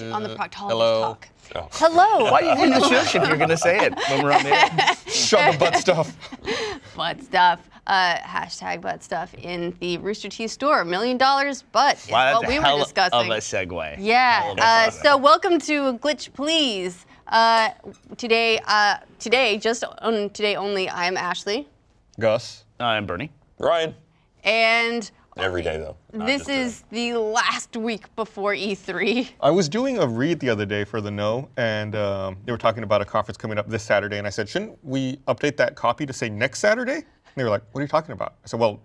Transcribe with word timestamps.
on 0.00 0.22
the 0.22 0.30
proctologist 0.30 0.68
hello. 0.70 1.00
talk. 1.02 1.28
Oh. 1.54 1.68
Hello. 1.72 2.30
Why 2.30 2.40
are 2.40 2.42
you 2.44 2.56
doing 2.56 2.70
the 2.80 2.88
shush 2.88 3.14
if 3.14 3.28
you're 3.28 3.36
gonna 3.36 3.56
say 3.56 3.78
it 3.86 3.94
when 4.08 4.22
we're 4.22 4.32
on 4.32 4.42
the 4.42 4.50
air? 4.50 4.96
Shove 5.06 5.52
the 5.54 5.58
butt 5.58 5.76
stuff. 5.76 6.16
butt 6.96 7.22
stuff. 7.22 7.60
Uh, 7.86 8.16
hashtag 8.18 8.80
butt 8.80 9.02
stuff 9.02 9.34
in 9.34 9.76
the 9.80 9.98
Rooster 9.98 10.28
Teeth 10.28 10.52
store. 10.52 10.84
Million 10.84 11.18
dollars 11.18 11.62
butt 11.62 11.96
is 11.98 12.08
Wow, 12.10 12.34
what 12.34 12.40
that's 12.42 12.48
we 12.50 12.56
a 12.56 12.60
were 12.60 12.64
hell 12.66 12.78
discussing. 12.78 13.18
of 13.20 13.26
a 13.26 13.40
segue. 13.40 13.96
Yeah. 13.98 14.40
Hell 14.42 14.52
of 14.52 14.58
a 14.58 14.62
Uh, 14.64 14.90
so 14.90 15.16
welcome 15.16 15.58
to 15.60 15.98
Glitch 15.98 16.32
Please. 16.32 17.04
Uh, 17.26 17.70
today, 18.18 18.60
uh, 18.66 18.98
today, 19.18 19.58
just 19.58 19.84
on 19.98 20.30
today 20.30 20.54
only, 20.54 20.88
I'm 20.88 21.16
Ashley, 21.16 21.66
Gus. 22.20 22.64
I'm 22.78 23.04
Bernie. 23.06 23.30
Ryan. 23.58 23.94
and 24.44 25.10
Every 25.36 25.62
day 25.62 25.78
though. 25.78 25.96
this 26.12 26.46
just 26.46 26.46
today. 26.46 26.60
is 26.60 26.84
the 26.90 27.14
last 27.14 27.76
week 27.76 28.14
before 28.16 28.54
E 28.54 28.74
E3. 28.74 29.30
I 29.40 29.50
was 29.50 29.68
doing 29.68 29.98
a 29.98 30.06
read 30.06 30.40
the 30.40 30.50
other 30.50 30.66
day 30.66 30.84
for 30.84 31.00
the 31.00 31.10
No, 31.10 31.48
and 31.56 31.96
um, 31.96 32.36
they 32.44 32.52
were 32.52 32.58
talking 32.58 32.82
about 32.82 33.00
a 33.00 33.04
conference 33.04 33.38
coming 33.38 33.58
up 33.58 33.68
this 33.68 33.82
Saturday, 33.82 34.18
and 34.18 34.26
I 34.26 34.30
said, 34.30 34.48
shouldn't 34.48 34.78
we 34.84 35.16
update 35.28 35.56
that 35.56 35.74
copy 35.74 36.04
to 36.04 36.12
say 36.12 36.28
next 36.28 36.58
Saturday? 36.58 36.96
And 36.96 37.04
they 37.36 37.44
were 37.44 37.50
like, 37.50 37.62
what 37.72 37.80
are 37.80 37.84
you 37.84 37.88
talking 37.88 38.12
about? 38.12 38.34
I 38.44 38.46
said, 38.46 38.60
well, 38.60 38.82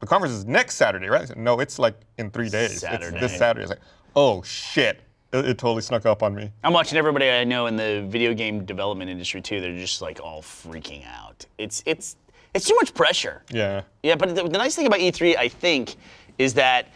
the 0.00 0.06
conference 0.06 0.34
is 0.34 0.44
next 0.44 0.74
Saturday, 0.74 1.08
right? 1.08 1.22
I 1.22 1.26
said, 1.26 1.38
no, 1.38 1.60
it's 1.60 1.78
like 1.78 1.94
in 2.18 2.30
three 2.30 2.48
days. 2.48 2.80
Saturday. 2.80 3.16
It's 3.16 3.20
this 3.20 3.38
Saturday. 3.38 3.62
I 3.62 3.64
was 3.64 3.70
like, 3.70 3.80
oh 4.16 4.42
shit. 4.42 5.00
It, 5.32 5.44
it 5.46 5.58
totally 5.58 5.82
snuck 5.82 6.06
up 6.06 6.22
on 6.22 6.34
me. 6.34 6.50
I'm 6.62 6.72
watching 6.72 6.98
everybody 6.98 7.30
I 7.30 7.44
know 7.44 7.66
in 7.66 7.76
the 7.76 8.04
video 8.08 8.34
game 8.34 8.64
development 8.64 9.10
industry 9.10 9.40
too. 9.40 9.60
They're 9.60 9.76
just 9.76 10.02
like 10.02 10.20
all 10.22 10.42
freaking 10.42 11.06
out. 11.06 11.46
It's 11.58 11.82
it's 11.86 12.16
it's 12.54 12.66
too 12.66 12.74
much 12.76 12.94
pressure. 12.94 13.42
Yeah. 13.50 13.82
Yeah, 14.02 14.14
but 14.16 14.34
the, 14.34 14.44
the 14.44 14.58
nice 14.58 14.74
thing 14.76 14.86
about 14.86 15.00
E3, 15.00 15.36
I 15.36 15.48
think, 15.48 15.96
is 16.38 16.54
that 16.54 16.88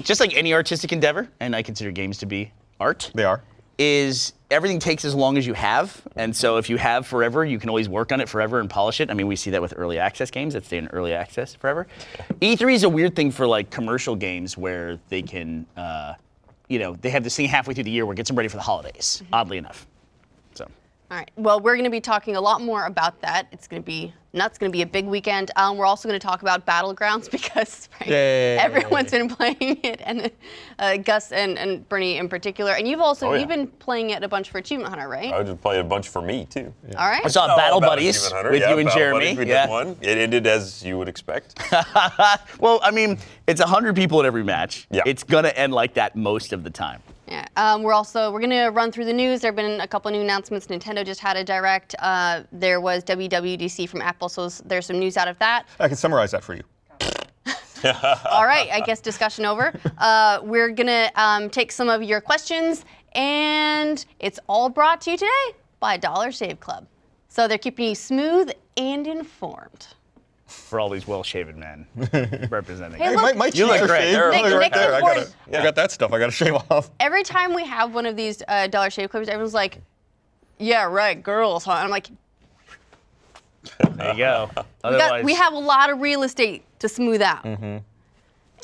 just 0.00 0.20
like 0.20 0.34
any 0.34 0.54
artistic 0.54 0.92
endeavor, 0.92 1.28
and 1.40 1.54
I 1.54 1.62
consider 1.62 1.90
games 1.90 2.18
to 2.18 2.26
be 2.26 2.52
art, 2.80 3.10
They 3.14 3.24
are. 3.24 3.42
is 3.78 4.32
everything 4.50 4.78
takes 4.78 5.04
as 5.04 5.14
long 5.14 5.38
as 5.38 5.46
you 5.46 5.54
have. 5.54 6.00
And 6.16 6.34
so 6.34 6.56
if 6.58 6.68
you 6.70 6.76
have 6.76 7.06
forever, 7.06 7.44
you 7.44 7.58
can 7.58 7.68
always 7.68 7.88
work 7.88 8.12
on 8.12 8.20
it 8.20 8.28
forever 8.28 8.60
and 8.60 8.68
polish 8.68 9.00
it. 9.00 9.10
I 9.10 9.14
mean, 9.14 9.26
we 9.26 9.36
see 9.36 9.50
that 9.50 9.62
with 9.62 9.74
early 9.76 9.98
access 9.98 10.30
games 10.30 10.54
that 10.54 10.64
stay 10.64 10.78
in 10.78 10.88
early 10.88 11.12
access 11.14 11.54
forever. 11.54 11.86
E3 12.40 12.74
is 12.74 12.84
a 12.84 12.88
weird 12.88 13.16
thing 13.16 13.30
for 13.30 13.46
like 13.46 13.70
commercial 13.70 14.14
games 14.16 14.56
where 14.58 14.98
they 15.08 15.22
can, 15.22 15.66
uh, 15.76 16.14
you 16.68 16.78
know, 16.78 16.94
they 17.00 17.10
have 17.10 17.24
this 17.24 17.36
thing 17.36 17.48
halfway 17.48 17.72
through 17.74 17.84
the 17.84 17.90
year 17.90 18.04
where 18.06 18.12
it 18.12 18.16
gets 18.16 18.28
them 18.28 18.36
ready 18.36 18.48
for 18.48 18.56
the 18.56 18.62
holidays, 18.62 19.22
oddly 19.32 19.58
enough. 19.58 19.86
So. 21.12 21.16
All 21.16 21.18
right. 21.18 21.30
Well, 21.36 21.60
we're 21.60 21.74
going 21.74 21.84
to 21.84 21.90
be 21.90 22.00
talking 22.00 22.36
a 22.36 22.40
lot 22.40 22.62
more 22.62 22.86
about 22.86 23.20
that. 23.20 23.46
It's 23.52 23.68
going 23.68 23.82
to 23.82 23.86
be 23.86 24.14
nuts. 24.32 24.56
Going 24.56 24.72
to 24.72 24.76
be 24.76 24.80
a 24.82 24.86
big 24.86 25.04
weekend. 25.06 25.50
Um, 25.56 25.76
we're 25.76 25.84
also 25.84 26.08
going 26.08 26.18
to 26.18 26.26
talk 26.26 26.40
about 26.40 26.64
battlegrounds 26.66 27.30
because 27.30 27.90
right, 28.00 28.08
Yay. 28.08 28.56
everyone's 28.58 29.10
been 29.10 29.28
playing 29.28 29.78
it, 29.84 30.00
and 30.04 30.30
uh, 30.78 30.96
Gus 30.96 31.32
and, 31.32 31.58
and 31.58 31.86
Bernie 31.88 32.16
in 32.16 32.28
particular. 32.30 32.72
And 32.72 32.88
you've 32.88 33.00
also 33.00 33.28
Oh, 33.28 33.32
yeah. 33.34 33.40
you've 33.40 33.48
been 33.48 33.66
playing 33.66 34.10
it 34.10 34.22
a 34.22 34.28
bunch 34.28 34.48
for 34.50 34.56
Achievement 34.58 34.88
Hunter, 34.88 35.06
right? 35.08 35.32
I 35.34 35.42
just 35.42 35.60
played 35.60 35.80
a 35.80 35.84
bunch 35.84 36.08
for 36.08 36.22
me 36.22 36.46
too. 36.46 36.72
All 36.96 37.08
right. 37.08 37.24
I 37.24 37.28
saw 37.28 37.44
Oh, 37.52 37.56
Battle 37.56 37.80
Buddies 37.80 38.30
Hunter. 38.30 38.50
with 38.50 38.62
Yeah, 38.62 38.70
you 38.70 38.78
and 38.78 38.86
Battle 38.86 38.98
Jeremy. 38.98 39.18
Buddies, 39.34 39.38
we 39.38 39.46
yeah. 39.48 39.66
did 39.66 39.70
one. 39.70 39.96
It 40.00 40.16
ended 40.18 40.46
as 40.46 40.82
you 40.82 40.96
would 40.98 41.08
expect. 41.08 41.60
Well, 42.58 42.80
I 42.82 42.90
mean, 42.92 43.18
it's 43.46 43.60
100 43.60 43.94
people 43.96 44.20
at 44.20 44.24
every 44.26 44.44
match. 44.44 44.86
Yeah. 44.90 45.02
It's 45.04 45.24
going 45.24 45.44
to 45.44 45.58
end 45.58 45.72
like 45.74 45.94
that 45.94 46.14
most 46.16 46.52
of 46.52 46.62
the 46.64 46.70
time. 46.70 47.02
Yeah. 47.32 47.46
Um, 47.56 47.82
we're 47.82 47.94
also 47.94 48.30
we're 48.30 48.42
gonna 48.42 48.70
run 48.70 48.92
through 48.92 49.06
the 49.06 49.12
news. 49.12 49.40
There 49.40 49.48
have 49.48 49.56
been 49.56 49.80
a 49.80 49.88
couple 49.88 50.10
new 50.10 50.20
announcements. 50.20 50.66
Nintendo 50.66 51.02
just 51.02 51.18
had 51.18 51.38
a 51.38 51.42
direct. 51.42 51.94
Uh, 51.98 52.42
there 52.52 52.78
was 52.78 53.02
WWDC 53.04 53.88
from 53.88 54.02
Apple, 54.02 54.28
so 54.28 54.50
there's 54.66 54.84
some 54.84 54.98
news 54.98 55.16
out 55.16 55.28
of 55.28 55.38
that. 55.38 55.66
I 55.80 55.88
can 55.88 55.96
summarize 55.96 56.32
that 56.32 56.44
for 56.44 56.52
you. 56.54 56.62
All 58.30 58.44
right, 58.44 58.68
I 58.70 58.82
guess 58.84 59.00
discussion 59.00 59.46
over. 59.46 59.72
Uh, 59.96 60.40
we're 60.42 60.68
gonna 60.72 61.10
um, 61.14 61.48
take 61.48 61.72
some 61.72 61.88
of 61.88 62.02
your 62.02 62.20
questions, 62.20 62.84
and 63.14 64.04
it's 64.18 64.38
all 64.46 64.68
brought 64.68 65.00
to 65.00 65.12
you 65.12 65.16
today 65.16 65.56
by 65.80 65.96
Dollar 65.96 66.32
Shave 66.32 66.60
Club. 66.60 66.86
So 67.28 67.48
they're 67.48 67.56
keeping 67.56 67.88
you 67.88 67.94
smooth 67.94 68.50
and 68.76 69.06
informed. 69.06 69.86
For 70.52 70.78
all 70.80 70.88
these 70.88 71.06
well-shaven 71.06 71.58
men 71.58 71.86
representing. 72.50 72.98
Hey, 72.98 73.04
Hey, 73.06 73.10
look, 73.16 73.22
my, 73.22 73.32
my 73.32 73.46
You 73.54 73.66
look 73.66 73.86
great. 73.86 74.00
shaved. 74.02 74.14
They're- 74.16 74.30
Look 74.30 74.44
Nick- 74.44 74.52
right 74.54 74.60
Nick 74.60 74.72
there. 74.72 74.94
I 74.94 75.00
got, 75.00 75.14
Ford- 75.16 75.34
I 75.48 75.62
got 75.62 75.74
that 75.76 75.90
stuff. 75.92 76.12
I 76.12 76.18
got 76.18 76.26
to 76.26 76.32
shave 76.32 76.54
off. 76.70 76.90
Every 77.00 77.22
time 77.22 77.52
we 77.54 77.64
have 77.66 77.94
one 77.94 78.06
of 78.06 78.16
these 78.16 78.42
uh, 78.48 78.66
Dollar 78.68 78.90
Shave 78.90 79.10
Clubs, 79.10 79.28
everyone's 79.28 79.54
like, 79.54 79.80
"Yeah, 80.58 80.84
right, 80.84 81.20
girls." 81.22 81.64
Huh? 81.64 81.72
And 81.72 81.84
I'm 81.84 81.90
like, 81.90 82.08
There 83.96 84.12
you 84.12 84.18
go. 84.18 84.48
we, 84.54 84.54
got, 84.54 84.66
Otherwise, 84.84 85.24
we 85.24 85.34
have 85.34 85.52
a 85.52 85.58
lot 85.58 85.90
of 85.90 86.00
real 86.00 86.22
estate 86.22 86.64
to 86.80 86.88
smooth 86.88 87.22
out. 87.22 87.44
It's 87.44 87.52
a 87.54 87.58
lot 87.58 87.82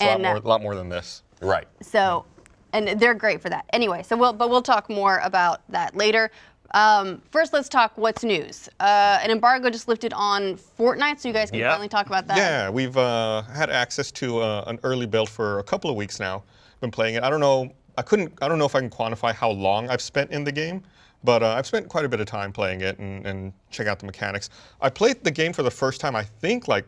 And, 0.01 0.27
uh, 0.27 0.29
more, 0.31 0.41
lot 0.41 0.63
more 0.63 0.75
than 0.75 0.89
this. 0.89 1.23
right. 1.41 1.67
So, 1.83 2.25
and 2.73 3.01
they're 3.01 3.15
great 3.15 3.41
for 3.41 3.49
that. 3.51 3.65
Anyway, 3.73 4.03
so 4.03 4.17
we'll, 4.17 4.33
but 4.33 4.51
we'll 4.51 4.63
talk 4.63 4.89
more 4.91 5.19
about 5.25 5.61
that 5.71 5.97
later. 5.97 6.31
Um, 6.75 7.23
first, 7.31 7.53
let's 7.53 7.69
talk 7.69 7.93
what's 7.97 8.23
news. 8.25 8.69
Uh, 8.79 9.19
an 9.23 9.31
embargo 9.31 9.71
just 9.71 9.89
lifted 9.89 10.13
on 10.13 10.57
Fortnite, 10.79 11.19
so 11.21 11.29
you 11.29 11.35
guys 11.35 11.51
can 11.51 11.61
Yeah. 11.61 11.71
finally 11.71 11.89
talk 11.89 12.07
about 12.07 12.27
that. 12.27 12.37
Yeah, 12.37 12.69
we've 12.71 12.97
uh, 12.97 13.43
had 13.43 13.71
access 13.71 14.11
to 14.13 14.41
uh, 14.41 14.65
an 14.67 14.79
early 14.83 15.07
build 15.07 15.29
for 15.31 15.59
a 15.61 15.63
couple 15.63 15.89
of 15.91 15.97
weeks 15.97 16.21
now. 16.21 16.43
Been 16.81 16.91
playing 16.91 17.15
it. 17.15 17.23
I 17.23 17.31
don't 17.31 17.41
know. 17.41 17.73
I 17.97 18.03
couldn't. 18.03 18.33
I 18.43 18.49
don't 18.49 18.59
know 18.59 18.67
if 18.67 18.75
I 18.77 18.81
can 18.81 18.91
quantify 18.91 19.35
how 19.35 19.51
long 19.51 19.89
I've 19.89 20.03
spent 20.03 20.31
in 20.31 20.45
the 20.45 20.53
game, 20.53 20.83
but 21.25 21.43
uh, 21.43 21.55
I've 21.55 21.67
spent 21.67 21.89
quite 21.89 22.05
a 22.05 22.09
bit 22.09 22.21
of 22.21 22.27
time 22.27 22.53
playing 22.53 22.83
it 22.83 22.99
and, 22.99 23.27
and 23.27 23.53
checking 23.71 23.91
out 23.91 23.99
the 23.99 24.07
mechanics. 24.07 24.51
I 24.81 24.89
played 24.91 25.25
the 25.25 25.31
game 25.33 25.53
for 25.53 25.63
the 25.65 25.71
first 25.71 26.01
time. 26.01 26.15
I 26.15 26.23
think 26.23 26.69
like 26.69 26.87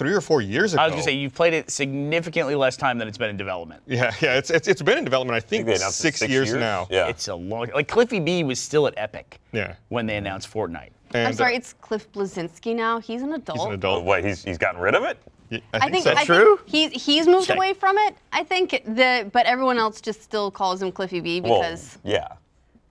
three 0.00 0.14
or 0.14 0.22
four 0.22 0.40
years 0.40 0.72
ago. 0.72 0.82
I 0.82 0.86
was 0.86 0.92
gonna 0.92 1.02
say 1.02 1.12
you've 1.12 1.34
played 1.34 1.52
it 1.52 1.70
significantly 1.70 2.54
less 2.54 2.74
time 2.76 2.96
than 2.96 3.06
it's 3.06 3.18
been 3.18 3.28
in 3.28 3.36
development. 3.36 3.82
Yeah, 3.86 4.12
yeah. 4.22 4.38
It's 4.38 4.48
it's, 4.50 4.66
it's 4.66 4.80
been 4.80 4.96
in 4.96 5.04
development. 5.04 5.36
I 5.36 5.40
think, 5.46 5.66
They 5.66 5.74
announced 5.74 6.00
it 6.02 6.14
six, 6.16 6.28
years, 6.28 6.54
now. 6.54 6.88
Yeah. 6.90 7.08
It's 7.08 7.28
a 7.28 7.34
long. 7.34 7.68
Like 7.74 7.86
Cliffy 7.86 8.18
B 8.18 8.42
was 8.42 8.58
still 8.58 8.86
at 8.86 8.94
Epic 8.96 9.38
Yeah. 9.52 9.74
when 9.90 10.06
they 10.06 10.16
announced 10.16 10.50
Fortnite. 10.52 10.88
And, 11.12 11.28
I'm 11.28 11.34
sorry, 11.34 11.54
uh, 11.54 11.58
it's 11.58 11.74
Cliff 11.74 12.10
Bleszinski 12.12 12.74
now. 12.74 12.98
He's 12.98 13.20
an 13.20 13.34
adult. 13.34 13.58
he's 13.58 13.66
an 13.66 13.72
adult. 13.74 14.04
wait, 14.04 14.24
he's 14.24 14.42
he's 14.42 14.56
gotten 14.58 14.80
rid 14.80 14.94
of 14.94 15.04
it. 15.04 15.18
Yeah, 15.50 15.58
I 15.74 15.90
think, 15.90 16.04
so. 16.04 16.14
I 16.16 16.24
true? 16.24 16.56
think 16.58 16.68
he's 16.94 17.04
he's 17.04 17.26
moved 17.26 17.48
Check. 17.48 17.56
away 17.56 17.74
from 17.74 17.98
it. 17.98 18.14
I 18.32 18.42
think 18.42 18.70
the 18.86 19.28
but 19.32 19.44
everyone 19.44 19.76
else 19.76 20.00
just 20.00 20.22
still 20.22 20.50
calls 20.50 20.80
him 20.80 20.90
Cliffy 20.92 21.20
B 21.20 21.40
Well, 21.42 21.60
because 21.60 21.98
yeah. 22.04 22.28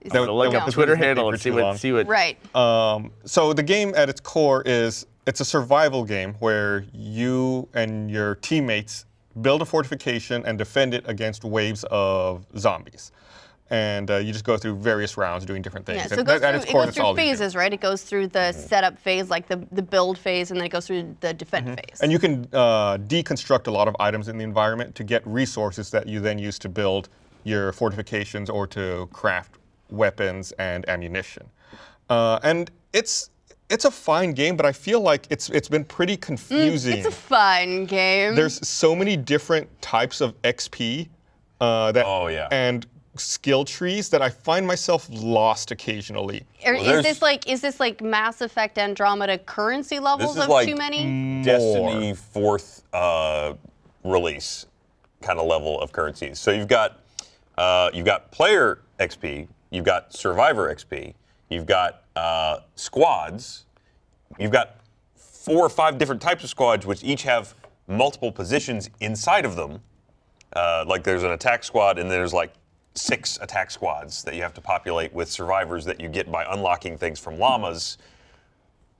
That 0.04 0.12
So 0.12 0.20
was- 0.20 0.28
look 0.46 0.54
up 0.54 0.64
was 0.66 0.74
Twitter 0.74 0.94
handle 0.96 1.26
for 1.28 1.32
and 1.34 1.42
see 1.42 1.50
too 1.50 1.54
what 1.56 1.62
long. 1.64 1.76
see 1.76 1.92
what. 1.92 2.06
right. 2.06 2.38
Um, 2.56 3.10
so 3.24 3.52
the 3.52 3.62
game 3.62 3.92
at 3.96 4.08
its 4.08 4.20
core 4.20 4.62
is 4.64 5.06
it's 5.26 5.40
a 5.40 5.44
survival 5.44 6.04
game 6.04 6.34
where 6.34 6.84
you 6.92 7.68
and 7.74 8.10
your 8.10 8.36
teammates 8.36 9.04
build 9.42 9.62
a 9.62 9.64
fortification 9.64 10.44
and 10.46 10.58
defend 10.58 10.94
it 10.94 11.04
against 11.06 11.44
waves 11.44 11.84
of 11.90 12.46
zombies. 12.58 13.12
And 13.72 14.10
uh, 14.10 14.16
you 14.16 14.32
just 14.32 14.44
go 14.44 14.56
through 14.56 14.76
various 14.76 15.16
rounds 15.16 15.46
doing 15.46 15.62
different 15.62 15.86
things. 15.86 15.98
Yeah, 15.98 16.06
so 16.08 16.14
it 16.14 16.26
goes 16.26 16.40
that- 16.40 16.42
at 16.42 16.50
through, 16.50 16.60
its 16.62 16.70
it 16.70 16.72
core, 16.72 16.84
goes 16.86 16.94
through 16.96 17.14
phases, 17.14 17.54
right? 17.54 17.72
It 17.72 17.80
goes 17.80 18.02
through 18.02 18.26
the 18.26 18.50
setup 18.50 18.98
phase, 18.98 19.30
like 19.30 19.46
the, 19.46 19.64
the 19.70 19.82
build 19.82 20.18
phase, 20.18 20.50
and 20.50 20.58
then 20.58 20.66
it 20.66 20.70
goes 20.70 20.88
through 20.88 21.14
the 21.20 21.32
defend 21.32 21.68
phase. 21.68 21.76
Mm-hmm. 21.76 22.02
And 22.02 22.12
you 22.12 22.18
can 22.18 22.48
uh, 22.52 22.98
deconstruct 22.98 23.68
a 23.68 23.70
lot 23.70 23.86
of 23.86 23.94
items 24.00 24.26
in 24.26 24.38
the 24.38 24.44
environment 24.44 24.96
to 24.96 25.04
get 25.04 25.24
resources 25.24 25.90
that 25.90 26.08
you 26.08 26.18
then 26.18 26.36
use 26.38 26.58
to 26.60 26.68
build 26.68 27.08
your 27.44 27.72
fortifications 27.72 28.50
or 28.50 28.66
to 28.66 29.08
craft 29.12 29.54
weapons 29.88 30.50
and 30.58 30.88
ammunition. 30.88 31.48
Uh, 32.08 32.40
and 32.42 32.72
it's 32.92 33.30
it's 33.70 33.84
a 33.84 33.90
fine 33.90 34.32
game, 34.32 34.56
but 34.56 34.66
I 34.66 34.72
feel 34.72 35.00
like 35.00 35.26
it's 35.30 35.48
it's 35.50 35.68
been 35.68 35.84
pretty 35.84 36.16
confusing. 36.16 36.94
Mm, 36.94 36.98
it's 36.98 37.06
a 37.06 37.10
fun 37.10 37.86
game. 37.86 38.34
There's 38.34 38.66
so 38.66 38.94
many 38.94 39.16
different 39.16 39.68
types 39.80 40.20
of 40.20 40.40
XP 40.42 41.08
uh, 41.60 41.92
that 41.92 42.04
Oh, 42.06 42.26
yeah. 42.26 42.48
and 42.50 42.86
skill 43.16 43.64
trees 43.64 44.08
that 44.10 44.22
I 44.22 44.28
find 44.28 44.66
myself 44.66 45.08
lost 45.10 45.70
occasionally. 45.72 46.44
Or 46.64 46.74
Well, 46.74 46.96
is 46.98 47.02
this 47.04 47.22
like 47.22 47.48
is 47.48 47.60
this 47.60 47.80
like 47.80 48.00
Mass 48.00 48.40
Effect 48.40 48.78
Andromeda 48.78 49.38
currency 49.38 49.98
levels 49.98 50.36
of 50.36 50.48
like 50.48 50.68
too 50.68 50.76
many? 50.76 51.04
Mm. 51.04 51.44
Destiny 51.44 52.14
fourth 52.14 52.82
uh, 52.92 53.54
release 54.04 54.66
kind 55.22 55.38
of 55.38 55.46
level 55.46 55.80
of 55.80 55.92
currencies. 55.92 56.38
So 56.38 56.50
you've 56.50 56.68
got 56.68 57.00
uh, 57.58 57.90
you've 57.92 58.06
got 58.06 58.30
player 58.32 58.80
XP, 58.98 59.46
you've 59.70 59.84
got 59.84 60.12
survivor 60.14 60.74
XP, 60.74 61.14
you've 61.50 61.66
got 61.66 62.04
uh, 62.16 62.60
squads, 62.76 63.66
you've 64.38 64.50
got 64.50 64.76
four 65.14 65.64
or 65.64 65.68
five 65.68 65.98
different 65.98 66.22
types 66.22 66.44
of 66.44 66.50
squads, 66.50 66.86
which 66.86 67.04
each 67.04 67.22
have 67.24 67.54
multiple 67.86 68.32
positions 68.32 68.88
inside 69.00 69.44
of 69.44 69.56
them. 69.56 69.80
Uh, 70.54 70.84
like 70.86 71.04
there's 71.04 71.22
an 71.22 71.32
attack 71.32 71.62
squad, 71.62 71.98
and 71.98 72.10
there's 72.10 72.32
like 72.32 72.52
six 72.94 73.38
attack 73.40 73.70
squads 73.70 74.24
that 74.24 74.34
you 74.34 74.42
have 74.42 74.54
to 74.54 74.60
populate 74.60 75.12
with 75.12 75.30
survivors 75.30 75.84
that 75.84 76.00
you 76.00 76.08
get 76.08 76.30
by 76.30 76.44
unlocking 76.50 76.96
things 76.96 77.18
from 77.18 77.38
llamas 77.38 77.98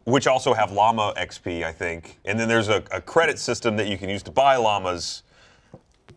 which 0.04 0.26
also 0.26 0.54
have 0.54 0.72
llama 0.72 1.14
XP, 1.16 1.64
I 1.64 1.72
think. 1.72 2.18
And 2.24 2.38
then 2.38 2.48
there's 2.48 2.68
a, 2.68 2.82
a 2.90 3.00
credit 3.00 3.38
system 3.38 3.76
that 3.76 3.88
you 3.88 3.98
can 3.98 4.08
use 4.08 4.22
to 4.24 4.30
buy 4.30 4.56
llamas. 4.56 5.22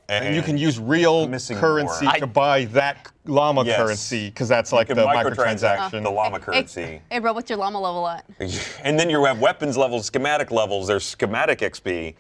And 0.10 0.36
you 0.36 0.42
can 0.42 0.58
use 0.58 0.80
real 0.80 1.28
currency 1.28 2.06
more. 2.06 2.14
to 2.16 2.28
buy 2.28 2.66
that 2.66 3.08
llama 3.26 3.64
Yes. 3.64 3.78
currency 3.78 4.30
because 4.30 4.48
that's 4.50 4.72
like 4.74 4.88
the 4.90 4.96
can 4.96 5.06
microtransact 5.06 5.78
microtransaction. 5.92 6.04
the 6.04 6.10
llama 6.12 6.38
Hey, 6.40 6.44
currency. 6.44 7.02
hey, 7.10 7.20
bro, 7.20 7.32
what's 7.34 7.50
your 7.50 7.58
llama 7.60 7.80
level 7.80 8.08
at? 8.08 8.26
And 8.84 9.00
then 9.00 9.10
you 9.10 9.24
have 9.26 9.40
weapons 9.40 9.78
levels, 9.78 10.06
schematic 10.06 10.52
levels. 10.52 10.88
There's 10.88 11.06
schematic 11.06 11.60
XP. 11.60 12.16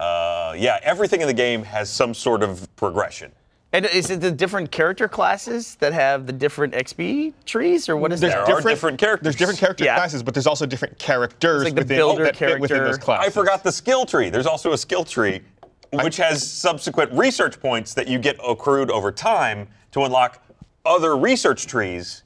Uh, 0.00 0.54
yeah, 0.56 0.78
everything 0.82 1.20
in 1.20 1.26
the 1.26 1.34
game 1.34 1.62
has 1.64 1.90
some 1.90 2.14
sort 2.14 2.42
of 2.42 2.68
progression. 2.76 3.32
And 3.72 3.84
is 3.84 4.10
it 4.10 4.20
the 4.22 4.30
different 4.30 4.70
character 4.70 5.06
classes 5.08 5.74
that 5.80 5.92
have 5.92 6.26
the 6.26 6.32
different 6.32 6.72
XP 6.72 7.34
trees, 7.44 7.88
or 7.88 7.96
what 7.96 8.12
is 8.12 8.20
There's 8.20 8.32
There 8.32 8.42
are 8.42 8.62
different 8.62 8.98
characters. 8.98 9.24
There's 9.24 9.36
different 9.36 9.58
character 9.58 9.84
Yeah. 9.84 9.96
classes, 9.96 10.22
but 10.22 10.32
there's 10.34 10.46
also 10.46 10.64
different 10.64 10.98
characters 10.98 11.64
like 11.64 11.74
the 11.74 11.80
within, 11.82 11.96
builder 11.98 12.24
that 12.24 12.36
fit 12.36 12.58
within 12.60 12.84
those 12.84 12.96
classes. 12.96 13.26
I 13.26 13.30
forgot 13.30 13.64
the 13.64 13.72
skill 13.72 14.06
tree. 14.06 14.30
There's 14.30 14.46
also 14.46 14.72
a 14.72 14.78
skill 14.78 15.04
tree, 15.04 15.40
which 15.92 16.16
has 16.16 16.48
subsequent 16.48 17.12
research 17.12 17.60
points 17.60 17.94
that 17.94 18.08
you 18.08 18.18
get 18.18 18.36
accrued 18.46 18.90
over 18.90 19.10
time 19.12 19.68
to 19.92 20.02
unlock 20.04 20.42
other 20.84 21.16
research 21.16 21.66
trees 21.66 22.22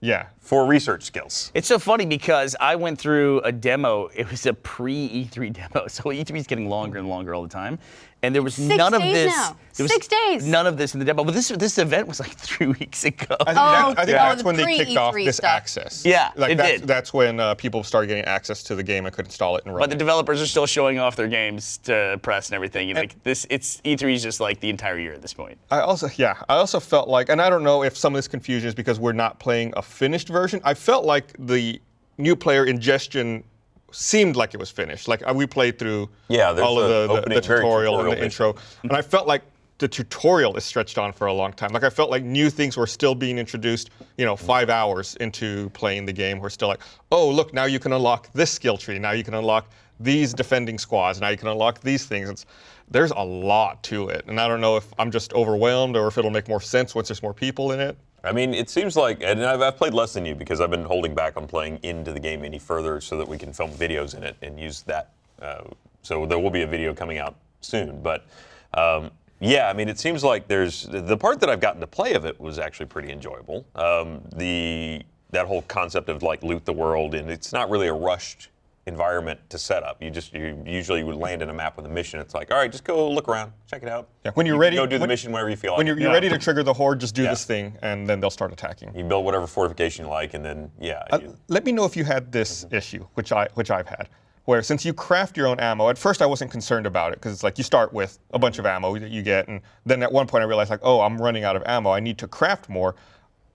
Yeah. 0.00 0.26
for 0.38 0.66
research 0.66 1.02
skills. 1.04 1.50
It's 1.54 1.66
so 1.68 1.78
funny 1.78 2.06
because 2.06 2.54
I 2.60 2.76
went 2.76 2.98
through 3.00 3.40
a 3.40 3.50
demo. 3.52 4.08
It 4.14 4.30
was 4.30 4.46
a 4.46 4.52
pre 4.54 5.26
E3 5.26 5.52
demo, 5.72 5.86
so 5.88 6.04
E3 6.04 6.36
is 6.36 6.46
getting 6.46 6.68
longer 6.68 6.98
and 6.98 7.08
longer 7.08 7.34
all 7.34 7.42
the 7.42 7.48
time, 7.48 7.78
and 8.22 8.34
there 8.34 8.42
was 8.42 8.54
Six 8.54 8.68
none 8.76 8.94
of 8.94 9.02
days 9.02 9.14
this. 9.14 9.36
now. 9.36 9.56
there 9.76 9.84
was 9.84 9.92
Six 9.92 10.08
days. 10.08 10.46
None 10.46 10.66
of 10.66 10.76
this 10.78 10.94
in 10.94 11.00
the 11.00 11.04
demo. 11.06 11.22
But 11.22 11.34
this 11.34 11.48
this 11.48 11.76
event 11.78 12.08
was 12.08 12.18
like 12.18 12.30
three 12.36 12.68
weeks 12.68 13.04
ago. 13.04 13.36
I 13.40 13.44
think, 13.44 13.48
Oh, 13.48 13.52
that, 13.54 13.98
I 13.98 14.04
think 14.04 14.08
yeah. 14.08 14.28
that's 14.28 14.42
Oh, 14.42 14.46
when 14.46 14.56
they 14.56 14.76
kicked 14.78 14.96
off 14.96 15.12
pre-E3 15.12 15.26
this 15.26 15.36
stuff. 15.36 15.50
access. 15.50 16.04
Yeah, 16.04 16.32
like 16.36 16.52
it 16.52 16.56
that's, 16.56 16.80
did. 16.80 16.88
that's 16.88 17.12
when 17.12 17.38
uh, 17.38 17.54
people 17.56 17.82
started 17.84 18.06
getting 18.08 18.24
access 18.24 18.62
to 18.64 18.74
the 18.74 18.82
game 18.82 19.04
and 19.06 19.14
could 19.14 19.26
install 19.26 19.56
it 19.56 19.64
and 19.66 19.74
run 19.74 19.82
it. 19.82 19.84
But 19.84 19.90
the 19.90 19.96
it. 19.96 19.98
developers 19.98 20.40
are 20.40 20.46
still 20.46 20.66
showing 20.66 20.98
off 20.98 21.14
their 21.14 21.28
games 21.28 21.76
to 21.84 22.18
press 22.22 22.48
and 22.48 22.54
everything. 22.54 22.90
And 22.90 22.98
like 22.98 23.22
this, 23.22 23.46
it's 23.50 23.80
E3 23.82 24.14
is 24.14 24.22
just 24.22 24.40
like 24.40 24.60
the 24.60 24.70
entire 24.70 24.98
year 24.98 25.12
at 25.12 25.20
this 25.22 25.34
point. 25.34 25.58
I 25.70 25.80
also, 25.80 26.08
yeah, 26.16 26.36
I 26.48 26.54
also 26.56 26.80
felt 26.80 27.08
like, 27.08 27.28
and 27.28 27.40
I 27.42 27.50
don't 27.50 27.62
know 27.64 27.82
if 27.84 27.96
some 27.96 28.14
of 28.14 28.18
this 28.18 28.28
confusion 28.28 28.68
is 28.68 28.74
because 28.74 28.98
we're 28.98 29.12
not 29.12 29.38
playing 29.38 29.74
a 29.76 29.82
finished 29.82 30.28
version. 30.28 30.60
I 30.64 30.72
felt 30.74 31.04
like 31.04 31.34
the 31.38 31.80
new 32.18 32.34
player 32.34 32.64
ingestion 32.64 33.44
seemed 33.92 34.36
like 34.36 34.54
it 34.54 34.60
was 34.60 34.70
finished. 34.70 35.08
Like 35.08 35.22
uh, 35.28 35.32
we 35.34 35.46
played 35.46 35.78
through 35.78 36.08
Yeah, 36.28 36.50
all 36.60 36.78
of 36.80 36.88
the, 36.88 37.06
the, 37.06 37.20
opening- 37.20 37.36
the 37.36 37.40
tutorial 37.40 38.00
and 38.00 38.12
the 38.12 38.24
intro, 38.24 38.54
and 38.82 38.92
I 38.92 39.02
felt 39.02 39.26
like 39.26 39.42
the 39.78 39.86
tutorial 39.88 40.56
is 40.56 40.64
stretched 40.64 40.96
on 40.96 41.12
for 41.12 41.26
a 41.26 41.32
long 41.32 41.52
time. 41.52 41.70
Like 41.72 41.84
I 41.84 41.90
felt 41.90 42.10
like 42.10 42.22
new 42.24 42.48
things 42.48 42.76
were 42.78 42.86
still 42.86 43.14
being 43.14 43.38
introduced. 43.38 43.90
You 44.16 44.24
know, 44.24 44.34
five 44.34 44.70
hours 44.70 45.16
into 45.16 45.68
playing 45.70 46.06
the 46.06 46.12
game, 46.14 46.38
we're 46.38 46.48
still 46.48 46.68
like, 46.68 46.80
oh 47.12 47.28
look, 47.28 47.52
now 47.52 47.64
you 47.66 47.78
can 47.78 47.92
unlock 47.92 48.32
this 48.32 48.50
skill 48.50 48.78
tree. 48.78 48.98
Now 48.98 49.10
you 49.10 49.22
can 49.22 49.34
unlock 49.34 49.70
these 50.00 50.34
defending 50.34 50.78
squads. 50.78 51.20
Now 51.20 51.28
you 51.28 51.36
can 51.36 51.48
unlock 51.48 51.80
these 51.80 52.06
things. 52.06 52.28
It's, 52.28 52.46
there's 52.90 53.10
a 53.10 53.24
lot 53.24 53.82
to 53.84 54.08
it, 54.08 54.24
and 54.28 54.40
I 54.40 54.46
don't 54.46 54.60
know 54.60 54.76
if 54.76 54.92
I'm 54.98 55.10
just 55.10 55.32
overwhelmed 55.32 55.96
or 55.96 56.06
if 56.06 56.18
it'll 56.18 56.30
make 56.30 56.48
more 56.48 56.60
sense 56.60 56.94
once 56.94 57.08
there's 57.08 57.22
more 57.22 57.34
people 57.34 57.72
in 57.72 57.80
it. 57.80 57.96
I 58.22 58.32
mean, 58.32 58.54
it 58.54 58.68
seems 58.68 58.96
like, 58.96 59.22
and 59.22 59.44
I've, 59.44 59.60
I've 59.60 59.76
played 59.76 59.94
less 59.94 60.12
than 60.12 60.26
you 60.26 60.34
because 60.34 60.60
I've 60.60 60.70
been 60.70 60.84
holding 60.84 61.14
back 61.14 61.36
on 61.36 61.46
playing 61.46 61.78
into 61.82 62.12
the 62.12 62.18
game 62.18 62.44
any 62.44 62.58
further 62.58 63.00
so 63.00 63.16
that 63.18 63.28
we 63.28 63.38
can 63.38 63.52
film 63.52 63.70
videos 63.70 64.16
in 64.16 64.24
it 64.24 64.36
and 64.42 64.58
use 64.58 64.82
that. 64.82 65.10
Uh, 65.40 65.62
so 66.02 66.26
there 66.26 66.38
will 66.38 66.50
be 66.50 66.62
a 66.62 66.66
video 66.66 66.92
coming 66.92 67.18
out 67.18 67.36
soon. 67.60 68.00
But 68.02 68.26
um, 68.74 69.10
yeah, 69.40 69.68
I 69.68 69.72
mean, 69.74 69.88
it 69.88 69.98
seems 69.98 70.24
like 70.24 70.48
there's 70.48 70.86
the 70.90 71.16
part 71.16 71.40
that 71.40 71.50
I've 71.50 71.60
gotten 71.60 71.80
to 71.80 71.86
play 71.86 72.14
of 72.14 72.24
it 72.24 72.40
was 72.40 72.58
actually 72.58 72.86
pretty 72.86 73.12
enjoyable. 73.12 73.64
Um, 73.74 74.22
the 74.34 75.02
that 75.30 75.46
whole 75.46 75.62
concept 75.62 76.08
of 76.08 76.22
like 76.22 76.42
loot 76.42 76.64
the 76.64 76.72
world, 76.72 77.14
and 77.14 77.30
it's 77.30 77.52
not 77.52 77.68
really 77.68 77.88
a 77.88 77.92
rushed 77.92 78.48
environment 78.96 79.38
to 79.50 79.58
set 79.58 79.82
up. 79.82 80.00
You 80.00 80.10
just 80.10 80.32
you 80.32 80.62
usually 80.64 81.02
would 81.02 81.16
land 81.16 81.42
in 81.42 81.50
a 81.50 81.52
map 81.52 81.76
with 81.76 81.86
a 81.86 81.88
mission. 81.88 82.20
It's 82.20 82.34
like, 82.34 82.52
all 82.52 82.56
right, 82.58 82.70
just 82.70 82.84
go 82.84 83.10
look 83.10 83.28
around, 83.28 83.52
check 83.68 83.82
it 83.82 83.88
out. 83.88 84.08
Yeah, 84.24 84.30
when 84.34 84.46
you're 84.46 84.54
You 84.56 84.60
ready- 84.60 84.76
go 84.76 84.86
do 84.86 84.96
the 84.96 85.00
when- 85.02 85.08
mission 85.08 85.32
wherever 85.32 85.50
you 85.50 85.56
feel 85.56 85.72
like. 85.72 85.78
When 85.78 85.86
it. 85.86 85.90
you're, 85.90 85.98
you're 85.98 86.08
Yeah. 86.10 86.14
ready 86.14 86.28
to 86.28 86.38
trigger 86.38 86.62
the 86.62 86.72
horde, 86.72 87.00
just 87.00 87.14
do 87.14 87.24
Yeah. 87.24 87.30
this 87.30 87.44
thing, 87.44 87.76
and 87.82 88.08
then 88.08 88.20
they'll 88.20 88.30
start 88.30 88.52
attacking. 88.52 88.94
You 88.96 89.04
build 89.04 89.24
whatever 89.24 89.46
fortification 89.48 90.04
you 90.04 90.10
like, 90.10 90.34
and 90.34 90.44
then 90.44 90.70
yeah. 90.80 91.02
Uh, 91.10 91.18
you- 91.20 91.36
let 91.48 91.64
me 91.64 91.72
know 91.72 91.84
if 91.84 91.96
you 91.96 92.04
had 92.04 92.30
this 92.30 92.64
issue, 92.70 93.04
which 93.14 93.32
I 93.32 93.48
which 93.54 93.72
I've 93.72 93.88
had, 93.88 94.08
where 94.44 94.62
since 94.62 94.84
you 94.84 94.94
craft 94.94 95.36
your 95.36 95.48
own 95.48 95.58
ammo, 95.58 95.88
at 95.88 95.98
first 95.98 96.22
I 96.22 96.26
wasn't 96.26 96.52
concerned 96.52 96.86
about 96.86 97.12
it 97.12 97.16
because 97.18 97.32
it's 97.32 97.42
like 97.42 97.58
you 97.58 97.64
start 97.64 97.92
with 97.92 98.20
a 98.32 98.38
bunch 98.38 98.60
of 98.60 98.66
ammo 98.66 98.96
that 98.98 99.10
you 99.10 99.22
get, 99.22 99.48
and 99.48 99.60
then 99.84 100.00
at 100.04 100.12
one 100.12 100.28
point 100.28 100.42
I 100.42 100.46
realized 100.46 100.70
like, 100.70 100.80
oh, 100.84 101.00
I'm 101.00 101.20
running 101.20 101.42
out 101.42 101.56
of 101.56 101.64
ammo. 101.66 101.90
I 101.90 101.98
need 101.98 102.18
to 102.18 102.28
craft 102.28 102.68
more. 102.68 102.94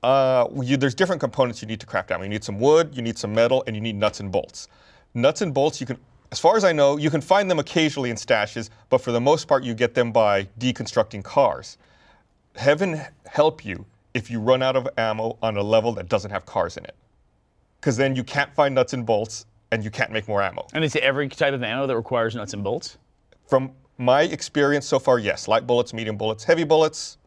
Uh, 0.04 0.48
you, 0.62 0.76
there's 0.78 0.96
different 0.96 1.22
components 1.22 1.62
you 1.62 1.68
need 1.68 1.80
to 1.80 1.86
craft 1.86 2.10
ammo. 2.12 2.24
You 2.24 2.30
need 2.30 2.44
some 2.44 2.60
wood, 2.60 2.96
you 2.96 3.02
need 3.04 3.18
some 3.20 3.34
metal, 3.34 3.64
and 3.68 3.76
you 3.78 3.82
need 3.82 3.96
nuts 3.96 4.20
and 4.20 4.30
bolts. 4.32 4.68
Nuts 5.14 5.42
and 5.42 5.54
bolts, 5.54 5.80
you 5.80 5.88
can, 5.88 5.98
as 6.32 6.40
far 6.40 6.56
as 6.56 6.64
I 6.64 6.72
know, 6.72 6.98
you 6.98 7.10
can 7.10 7.22
find 7.22 7.50
them 7.50 7.60
occasionally 7.60 8.10
in 8.10 8.16
stashes, 8.16 8.70
but 8.90 9.00
for 9.00 9.12
the 9.12 9.22
most 9.22 9.48
part, 9.48 9.64
you 9.64 9.74
get 9.74 9.94
them 9.94 10.12
by 10.12 10.46
deconstructing 10.60 11.24
cars 11.24 11.78
heaven 12.56 13.02
help 13.26 13.64
you 13.64 13.86
if 14.14 14.30
you 14.30 14.40
run 14.40 14.62
out 14.62 14.76
of 14.76 14.88
ammo 14.98 15.38
on 15.42 15.58
a 15.58 15.64
level 15.64 15.94
that 15.94 16.10
doesn't 16.10 16.32
have 16.32 16.46
cars 16.46 16.78
in 16.78 16.84
it. 16.86 16.96
Because 17.80 17.98
then 17.98 18.16
you 18.16 18.24
can't 18.24 18.54
find 18.54 18.76
nuts 18.76 18.94
and 18.94 19.06
bolts 19.06 19.46
and 19.72 19.84
you 19.84 19.90
can't 19.90 20.12
make 20.12 20.28
more 20.28 20.42
ammo. 20.42 20.68
And 20.74 20.84
is 20.84 20.96
it 20.96 21.04
every 21.04 21.30
type 21.30 21.54
of 21.54 21.64
ammo 21.64 21.88
that 21.88 21.96
requires 21.96 22.36
nuts 22.36 22.54
and 22.54 22.64
bolts? 22.64 22.98
From 23.48 23.72
my 23.98 24.24
experience 24.24 24.86
so 24.86 25.00
far, 25.00 25.20
yes. 25.20 25.48
Light 25.48 25.66
bullets, 25.66 25.94
medium 25.94 26.18
bullets, 26.18 26.44
heavy 26.44 26.64
bullets, 26.64 27.18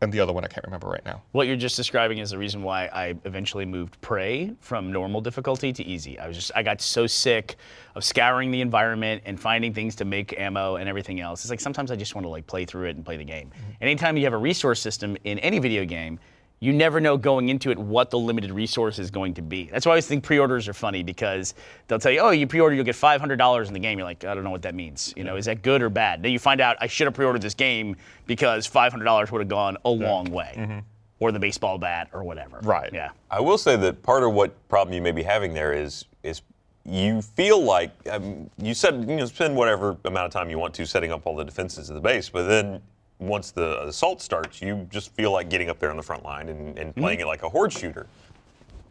and 0.00 0.12
the 0.12 0.20
other 0.20 0.32
one 0.32 0.44
I 0.44 0.48
can't 0.48 0.64
remember 0.64 0.88
right 0.88 1.04
now. 1.04 1.22
What 1.32 1.46
you're 1.46 1.56
just 1.56 1.76
describing 1.76 2.18
is 2.18 2.30
the 2.30 2.38
reason 2.38 2.62
why 2.62 2.86
I 2.86 3.14
eventually 3.24 3.64
moved 3.64 4.00
Prey 4.00 4.52
from 4.60 4.92
normal 4.92 5.20
difficulty 5.20 5.72
to 5.72 5.84
easy. 5.84 6.18
I 6.18 6.26
was 6.28 6.36
just 6.36 6.52
I 6.54 6.62
got 6.62 6.80
so 6.80 7.06
sick 7.06 7.56
of 7.94 8.04
scouring 8.04 8.50
the 8.50 8.60
environment 8.60 9.22
and 9.24 9.38
finding 9.38 9.72
things 9.72 9.94
to 9.96 10.04
make 10.04 10.38
ammo 10.38 10.76
and 10.76 10.88
everything 10.88 11.20
else. 11.20 11.42
It's 11.42 11.50
like 11.50 11.60
sometimes 11.60 11.90
I 11.90 11.96
just 11.96 12.14
want 12.14 12.24
to 12.24 12.28
like 12.28 12.46
play 12.46 12.64
through 12.64 12.88
it 12.88 12.96
and 12.96 13.04
play 13.04 13.16
the 13.16 13.24
game. 13.24 13.48
Mm-hmm. 13.48 13.70
Anytime 13.82 14.16
you 14.16 14.24
have 14.24 14.32
a 14.32 14.38
resource 14.38 14.80
system 14.80 15.16
in 15.24 15.38
any 15.38 15.58
video 15.58 15.84
game, 15.84 16.18
you 16.64 16.72
never 16.72 16.98
know 16.98 17.18
going 17.18 17.50
into 17.50 17.70
it 17.70 17.78
what 17.78 18.08
the 18.08 18.18
limited 18.18 18.50
resource 18.50 18.98
is 18.98 19.10
going 19.10 19.34
to 19.34 19.42
be. 19.42 19.64
That's 19.64 19.84
why 19.84 19.90
I 19.90 19.94
always 19.94 20.06
think 20.06 20.24
pre-orders 20.24 20.66
are 20.66 20.72
funny 20.72 21.02
because 21.02 21.52
they'll 21.88 21.98
tell 21.98 22.10
you, 22.10 22.20
"Oh, 22.20 22.30
you 22.30 22.46
pre-order, 22.46 22.74
you'll 22.74 22.86
get 22.86 22.96
$500 22.96 23.68
in 23.68 23.74
the 23.74 23.78
game." 23.78 23.98
You're 23.98 24.06
like, 24.06 24.24
"I 24.24 24.34
don't 24.34 24.44
know 24.44 24.50
what 24.50 24.62
that 24.62 24.74
means. 24.74 25.12
You 25.14 25.24
know, 25.24 25.36
is 25.36 25.44
that 25.44 25.60
good 25.60 25.82
or 25.82 25.90
bad?" 25.90 26.22
Then 26.22 26.32
you 26.32 26.38
find 26.38 26.62
out 26.62 26.78
I 26.80 26.86
should 26.86 27.06
have 27.06 27.12
pre-ordered 27.12 27.42
this 27.42 27.52
game 27.52 27.96
because 28.26 28.66
$500 28.66 29.30
would 29.30 29.40
have 29.42 29.48
gone 29.48 29.76
a 29.84 29.90
long 29.90 30.24
way, 30.30 30.82
or 31.20 31.32
the 31.32 31.38
baseball 31.38 31.76
bat 31.76 32.08
or 32.14 32.24
whatever. 32.24 32.60
Right. 32.62 32.90
Yeah. 32.94 33.10
I 33.30 33.40
will 33.40 33.58
say 33.58 33.76
that 33.76 34.02
part 34.02 34.22
of 34.22 34.32
what 34.32 34.66
problem 34.70 34.94
you 34.94 35.02
may 35.02 35.12
be 35.12 35.22
having 35.22 35.52
there 35.52 35.74
is 35.74 36.06
is 36.22 36.40
you 36.86 37.20
feel 37.20 37.62
like 37.62 37.90
um, 38.10 38.48
you 38.56 38.72
said 38.72 38.94
you 39.08 39.16
know 39.16 39.26
spend 39.26 39.54
whatever 39.54 39.98
amount 40.06 40.26
of 40.26 40.32
time 40.32 40.48
you 40.48 40.58
want 40.58 40.72
to 40.74 40.86
setting 40.86 41.12
up 41.12 41.26
all 41.26 41.36
the 41.36 41.44
defenses 41.44 41.90
of 41.90 41.94
the 41.94 42.00
base, 42.00 42.30
but 42.30 42.44
then 42.44 42.80
once 43.26 43.50
the 43.50 43.82
assault 43.86 44.20
starts, 44.22 44.60
you 44.62 44.86
just 44.90 45.12
feel 45.14 45.32
like 45.32 45.48
getting 45.48 45.68
up 45.70 45.78
there 45.78 45.90
on 45.90 45.96
the 45.96 46.02
front 46.02 46.24
line 46.24 46.48
and, 46.48 46.78
and 46.78 46.94
playing 46.94 47.20
it 47.20 47.26
like 47.26 47.42
a 47.42 47.48
horde 47.48 47.72
shooter. 47.72 48.06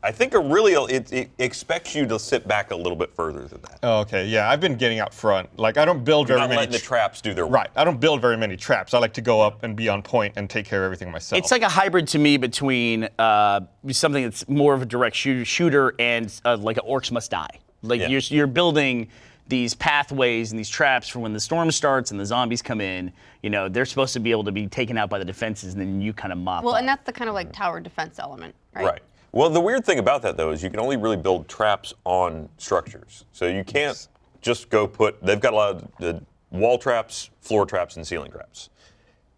I 0.05 0.11
think 0.11 0.33
it 0.33 0.39
really 0.39 0.73
it, 0.93 1.13
it 1.13 1.29
expects 1.39 1.95
you 1.95 2.05
to 2.07 2.19
sit 2.19 2.45
back 2.45 2.71
a 2.71 2.75
little 2.75 2.97
bit 2.97 3.15
further 3.15 3.45
than 3.47 3.61
that. 3.61 3.79
Oh, 3.83 3.99
okay, 4.01 4.25
yeah, 4.27 4.49
I've 4.49 4.59
been 4.59 4.75
getting 4.75 4.99
out 4.99 5.13
front. 5.13 5.47
Like 5.57 5.77
I 5.77 5.85
don't 5.85 6.03
build 6.03 6.27
You're 6.27 6.39
very 6.39 6.41
not 6.41 6.49
many. 6.49 6.59
letting 6.59 6.73
the 6.73 6.79
tr- 6.79 6.85
traps 6.87 7.21
do 7.21 7.33
their 7.33 7.45
work. 7.45 7.53
right, 7.55 7.69
I 7.77 7.85
don't 7.85 8.01
build 8.01 8.19
very 8.19 8.35
many 8.35 8.57
traps. 8.57 8.93
I 8.93 8.99
like 8.99 9.13
to 9.13 9.21
go 9.21 9.39
up 9.39 9.63
and 9.63 9.77
be 9.77 9.87
on 9.87 10.01
point 10.01 10.33
and 10.35 10.49
take 10.49 10.65
care 10.65 10.81
of 10.81 10.85
everything 10.85 11.09
myself. 11.09 11.39
It's 11.39 11.51
like 11.51 11.61
a 11.61 11.69
hybrid 11.69 12.09
to 12.09 12.19
me 12.19 12.35
between 12.35 13.07
uh, 13.17 13.61
something 13.91 14.23
that's 14.25 14.47
more 14.49 14.73
of 14.73 14.81
a 14.81 14.85
direct 14.85 15.15
shooter, 15.15 15.45
shooter 15.45 15.95
and 15.99 16.37
uh, 16.43 16.57
like 16.57 16.75
an 16.75 16.83
orcs 16.85 17.09
must 17.09 17.31
die. 17.31 17.59
Like 17.81 18.01
Yeah. 18.01 18.09
you're, 18.09 18.21
you're 18.25 18.47
building 18.47 19.07
these 19.47 19.73
pathways 19.73 20.51
and 20.51 20.59
these 20.59 20.69
traps 20.69 21.07
for 21.07 21.19
when 21.19 21.33
the 21.33 21.39
storm 21.39 21.69
starts 21.71 22.11
and 22.11 22.19
the 22.19 22.25
zombies 22.25 22.61
come 22.61 22.81
in. 22.81 23.11
You 23.41 23.49
know, 23.49 23.69
they're 23.69 23.85
supposed 23.85 24.13
to 24.13 24.19
be 24.19 24.31
able 24.31 24.45
to 24.45 24.51
be 24.51 24.67
taken 24.67 24.97
out 24.97 25.09
by 25.09 25.19
the 25.19 25.25
defenses, 25.25 25.73
and 25.73 25.81
then 25.81 26.01
you 26.01 26.13
kind 26.13 26.31
of 26.31 26.39
mop. 26.39 26.63
Well, 26.63 26.75
up. 26.75 26.79
and 26.79 26.87
that's 26.87 27.05
the 27.05 27.13
kind 27.13 27.29
of 27.29 27.33
like 27.33 27.51
tower 27.51 27.79
defense 27.79 28.19
element, 28.19 28.55
right? 28.73 28.85
Right. 28.85 29.01
Well, 29.33 29.49
the 29.49 29.59
weird 29.59 29.83
thing 29.83 29.97
about 29.99 30.21
that 30.21 30.37
though 30.37 30.51
is 30.51 30.61
you 30.61 30.69
can 30.69 30.79
only 30.79 30.95
really 30.95 31.17
build 31.17 31.47
traps 31.47 31.93
on 32.05 32.47
structures. 32.57 33.25
So 33.31 33.47
you 33.47 33.63
can't 33.63 34.07
just 34.41 34.69
go 34.69 34.85
put. 34.87 35.21
They've 35.23 35.39
got 35.39 35.53
a 35.53 35.55
lot 35.55 35.75
of 35.75 35.87
the 35.99 36.21
wall 36.51 36.77
traps, 36.77 37.31
floor 37.41 37.65
traps, 37.65 37.97
and 37.97 38.05
ceiling 38.05 38.31
traps. 38.31 38.69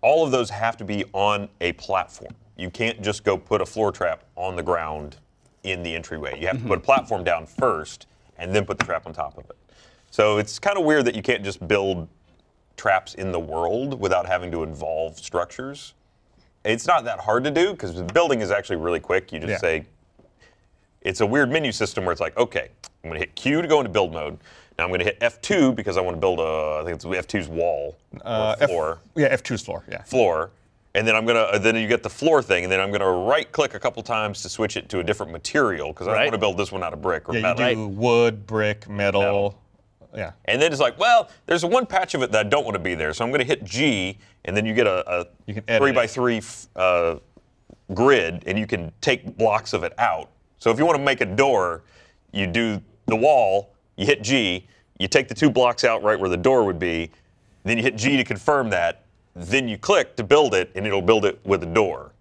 All 0.02 0.24
of 0.24 0.32
those 0.32 0.50
have 0.50 0.78
to 0.78 0.84
be 0.84 1.06
on 1.14 1.50
a 1.62 1.72
platform. 1.74 2.34
You 2.58 2.70
can't 2.70 3.02
just 3.02 3.24
go 3.24 3.38
put 3.38 3.62
a 3.62 3.66
floor 3.66 3.92
trap 3.92 4.24
on 4.36 4.56
the 4.56 4.64
ground 4.64 5.18
in 5.64 5.82
the 5.82 5.96
entryway. 5.96 6.40
You 6.40 6.48
have 6.48 6.58
to 6.58 6.60
mm-hmm. 6.60 6.70
put 6.70 6.78
a 6.78 6.82
platform 6.82 7.24
down 7.24 7.46
first 7.46 8.06
and 8.38 8.54
then 8.54 8.66
put 8.66 8.78
the 8.78 8.86
trap 8.86 9.08
on 9.08 9.14
top 9.14 9.38
of 9.38 9.46
it. 9.46 9.56
So 10.12 10.38
it's 10.38 10.60
kind 10.60 10.78
of 10.78 10.86
weird 10.86 11.06
that 11.06 11.16
you 11.16 11.22
can't 11.22 11.44
just 11.44 11.66
build 11.68 12.08
traps 12.78 13.14
in 13.16 13.32
the 13.32 13.40
world 13.40 14.00
without 14.00 14.26
having 14.26 14.52
to 14.52 14.64
involve 14.64 15.18
structures. 15.20 15.94
It's 16.64 16.88
not 16.88 17.04
that 17.06 17.20
hard 17.20 17.44
to 17.44 17.52
do 17.52 17.72
because 17.72 17.94
the 17.96 18.04
building 18.04 18.42
is 18.42 18.52
actually 18.52 18.78
really 18.78 19.00
quick. 19.00 19.32
You 19.32 19.40
just 19.40 19.50
Yeah. 19.52 19.58
say, 19.58 19.86
it's 21.02 21.22
a 21.22 21.26
weird 21.26 21.52
menu 21.52 21.72
system 21.72 22.06
where 22.06 22.12
it's 22.12 22.22
like, 22.22 22.36
okay, 22.38 22.70
I'm 23.04 23.10
going 23.10 23.14
to 23.14 23.20
hit 23.20 23.36
Q 23.36 23.62
to 23.62 23.68
go 23.68 23.80
into 23.80 23.92
build 23.92 24.14
mode. 24.14 24.38
Now 24.78 24.84
I'm 24.86 24.90
going 24.90 25.00
to 25.00 25.06
hit 25.06 25.20
F2 25.20 25.76
because 25.76 25.96
I 25.98 26.02
want 26.02 26.18
to 26.18 26.20
build 26.20 26.40
a, 26.40 26.80
I 26.82 26.84
think 26.84 26.96
it's 26.96 27.06
F2's 27.06 27.48
wall 27.48 27.96
uh, 28.26 28.56
or 28.58 28.64
F- 28.64 28.70
floor. 28.70 29.00
yeah, 29.16 29.36
F2's 29.36 29.62
floor. 29.64 29.84
Yeah. 29.90 30.02
floor. 30.04 30.50
And 30.96 31.06
then 31.06 31.14
I'm 31.16 31.26
gonna, 31.26 31.40
uh, 31.42 31.58
then 31.58 31.76
you 31.76 31.90
get 31.90 32.04
the 32.04 32.10
floor 32.10 32.42
thing, 32.42 32.64
and 32.64 32.72
then 32.72 32.80
I'm 32.80 32.90
gonna 32.90 33.12
right 33.12 33.52
click 33.52 33.74
a 33.74 33.80
couple 33.80 34.02
times 34.02 34.42
to 34.44 34.50
switch 34.50 34.78
it 34.78 34.88
to 34.90 35.00
a 35.00 35.04
different 35.04 35.30
material 35.30 35.90
because 35.90 36.08
I 36.08 36.16
want 36.22 36.32
to 36.32 36.38
build 36.38 36.58
this 36.58 36.72
one 36.72 36.84
out 36.84 36.94
of 36.94 37.02
brick 37.02 37.28
or 37.28 37.34
Yeah, 37.34 37.50
you 37.50 37.56
metal. 37.56 37.76
do 37.76 37.88
wood, 37.90 38.48
brick, 38.48 38.88
metal. 38.88 39.22
Metal. 39.22 39.60
Yeah. 40.16 40.32
And 40.46 40.62
then 40.62 40.72
it's 40.72 40.82
like, 40.82 40.98
well, 41.00 41.30
there's 41.46 41.66
one 41.66 41.86
patch 41.86 42.14
of 42.14 42.22
it 42.24 42.32
that 42.32 42.46
I 42.46 42.50
don't 42.50 42.64
want 42.64 42.76
to 42.76 42.80
be 42.84 42.96
there, 42.96 43.14
so 43.14 43.24
I'm 43.26 43.32
going 43.32 43.40
to 43.42 43.46
hit 43.46 43.64
G, 43.64 44.18
and 44.46 44.56
then 44.56 44.66
you 44.66 44.74
get 44.74 44.88
a, 44.88 45.10
a 45.22 45.28
You 45.46 45.56
can 45.56 45.64
edit 45.68 45.82
three 45.82 45.92
by 45.92 46.04
it. 46.06 46.10
three 46.10 46.38
f- 46.38 46.68
uh, 46.76 47.16
grid, 47.94 48.44
and 48.48 48.58
you 48.58 48.68
can 48.68 48.92
take 49.02 49.38
blocks 49.38 49.74
of 49.74 49.84
it 49.84 49.94
out. 50.00 50.30
So 50.60 50.72
if 50.72 50.80
you 50.80 50.86
want 50.86 50.98
to 50.98 51.04
make 51.04 51.22
a 51.22 51.26
door, 51.26 51.84
you 52.32 52.48
do 52.48 52.82
the 53.08 53.16
wall, 53.16 53.74
you 53.98 54.06
hit 54.06 54.22
G, 54.24 54.68
you 55.00 55.08
take 55.08 55.28
the 55.28 55.36
two 55.36 55.50
blocks 55.50 55.84
out 55.84 56.02
right 56.04 56.20
where 56.20 56.30
the 56.30 56.38
door 56.38 56.64
would 56.64 56.80
be, 56.80 57.12
then 57.64 57.78
you 57.78 57.84
hit 57.84 57.96
G 57.96 58.18
to 58.18 58.24
confirm 58.24 58.70
that, 58.72 59.04
then 59.36 59.68
you 59.68 59.78
click 59.78 60.16
to 60.16 60.24
build 60.24 60.54
it, 60.54 60.72
and 60.76 60.86
it'll 60.88 61.02
build 61.02 61.26
it 61.26 61.40
with 61.46 61.62
a 61.64 61.68
door. 61.68 62.12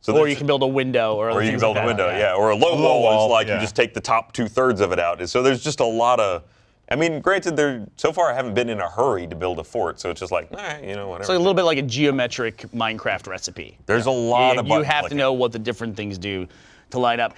So 0.00 0.12
Or 0.12 0.16
there's- 0.16 0.30
you 0.30 0.36
can 0.36 0.46
build 0.48 0.62
a 0.62 0.66
window, 0.66 1.14
or, 1.14 1.30
or 1.30 1.42
you 1.42 1.50
can 1.52 1.60
build 1.60 1.76
a 1.76 1.86
window, 1.86 2.10
yeah. 2.10 2.34
Or 2.34 2.50
a 2.50 2.56
low, 2.56 2.74
low 2.74 2.82
wall, 2.82 3.02
wall, 3.02 3.26
is 3.26 3.30
like 3.30 3.46
yeah. 3.46 3.54
you 3.54 3.60
just 3.60 3.76
take 3.76 3.94
the 3.94 4.00
top 4.00 4.32
two 4.32 4.48
thirds 4.48 4.80
of 4.80 4.90
it 4.92 4.98
out. 4.98 5.26
So 5.28 5.42
there's 5.42 5.62
just 5.62 5.80
a 5.80 5.84
lot 5.86 6.18
of. 6.20 6.42
I 6.92 6.96
mean, 6.96 7.20
granted, 7.20 7.56
there 7.56 7.86
so 7.96 8.12
far 8.12 8.30
I 8.30 8.34
haven't 8.34 8.52
been 8.52 8.68
in 8.68 8.80
a 8.80 8.88
hurry 8.88 9.26
to 9.26 9.34
build 9.34 9.58
a 9.58 9.64
fort, 9.64 9.98
so 9.98 10.10
it's 10.10 10.20
just 10.20 10.30
like, 10.30 10.52
nah, 10.52 10.76
you 10.76 10.94
know, 10.94 11.08
whatever. 11.08 11.24
So 11.24 11.36
a 11.36 11.38
little 11.38 11.54
bit 11.54 11.62
like 11.62 11.78
a 11.78 11.82
geometric 11.82 12.58
Minecraft 12.74 13.26
recipe. 13.28 13.78
There's 13.86 14.06
a 14.06 14.10
lot 14.10 14.54
Yeah, 14.54 14.60
of 14.60 14.66
you 14.66 14.70
button 14.70 14.84
have 14.84 14.94
to 14.96 15.00
clicking. 15.02 15.18
know 15.18 15.32
what 15.32 15.52
the 15.52 15.58
different 15.58 15.96
things 15.96 16.18
do 16.18 16.46
to 16.90 16.98
line 16.98 17.18
up. 17.18 17.34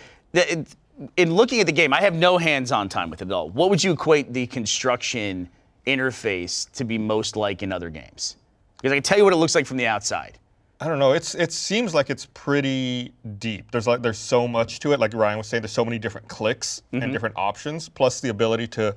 In 1.17 1.35
looking 1.35 1.61
at 1.61 1.67
the 1.67 1.73
game, 1.73 1.93
I 1.93 2.01
have 2.01 2.15
no 2.15 2.37
hands-on 2.37 2.89
time 2.89 3.11
with 3.11 3.23
it 3.23 3.29
at 3.29 3.33
all. 3.33 3.49
What 3.51 3.71
would 3.71 3.83
you 3.83 3.93
equate 3.93 4.33
the 4.33 4.47
construction 4.49 5.49
interface 5.87 6.71
to 6.73 6.85
be 6.85 6.99
most 6.99 7.37
like 7.37 7.63
in 7.63 7.73
other 7.73 7.91
games? 7.91 8.37
Because 8.77 8.91
I 8.93 8.97
can 8.97 9.03
tell 9.05 9.19
you 9.19 9.25
what 9.25 9.33
it 9.33 9.37
looks 9.37 9.55
like 9.55 9.67
from 9.67 9.77
the 9.77 9.87
outside. 9.87 10.39
I 10.81 10.89
don't 10.89 10.99
know. 10.99 11.13
It's 11.13 11.35
it 11.37 11.53
seems 11.53 11.95
like 11.95 12.11
it's 12.11 12.27
pretty 12.35 13.13
deep. 13.39 13.71
There's 13.71 13.87
like 13.87 14.03
there's 14.03 14.19
so 14.19 14.47
much 14.49 14.81
to 14.81 14.93
it. 14.93 15.01
Like 15.01 15.15
Ryan 15.15 15.39
was 15.39 15.47
saying, 15.47 15.63
there's 15.63 15.73
so 15.73 15.85
many 15.85 15.99
different 15.99 16.29
clicks 16.29 16.83
and 16.93 17.01
mm-hmm. 17.01 17.13
different 17.13 17.37
options. 17.39 17.89
Plus 17.89 18.21
the 18.21 18.29
ability 18.29 18.67
to 18.69 18.95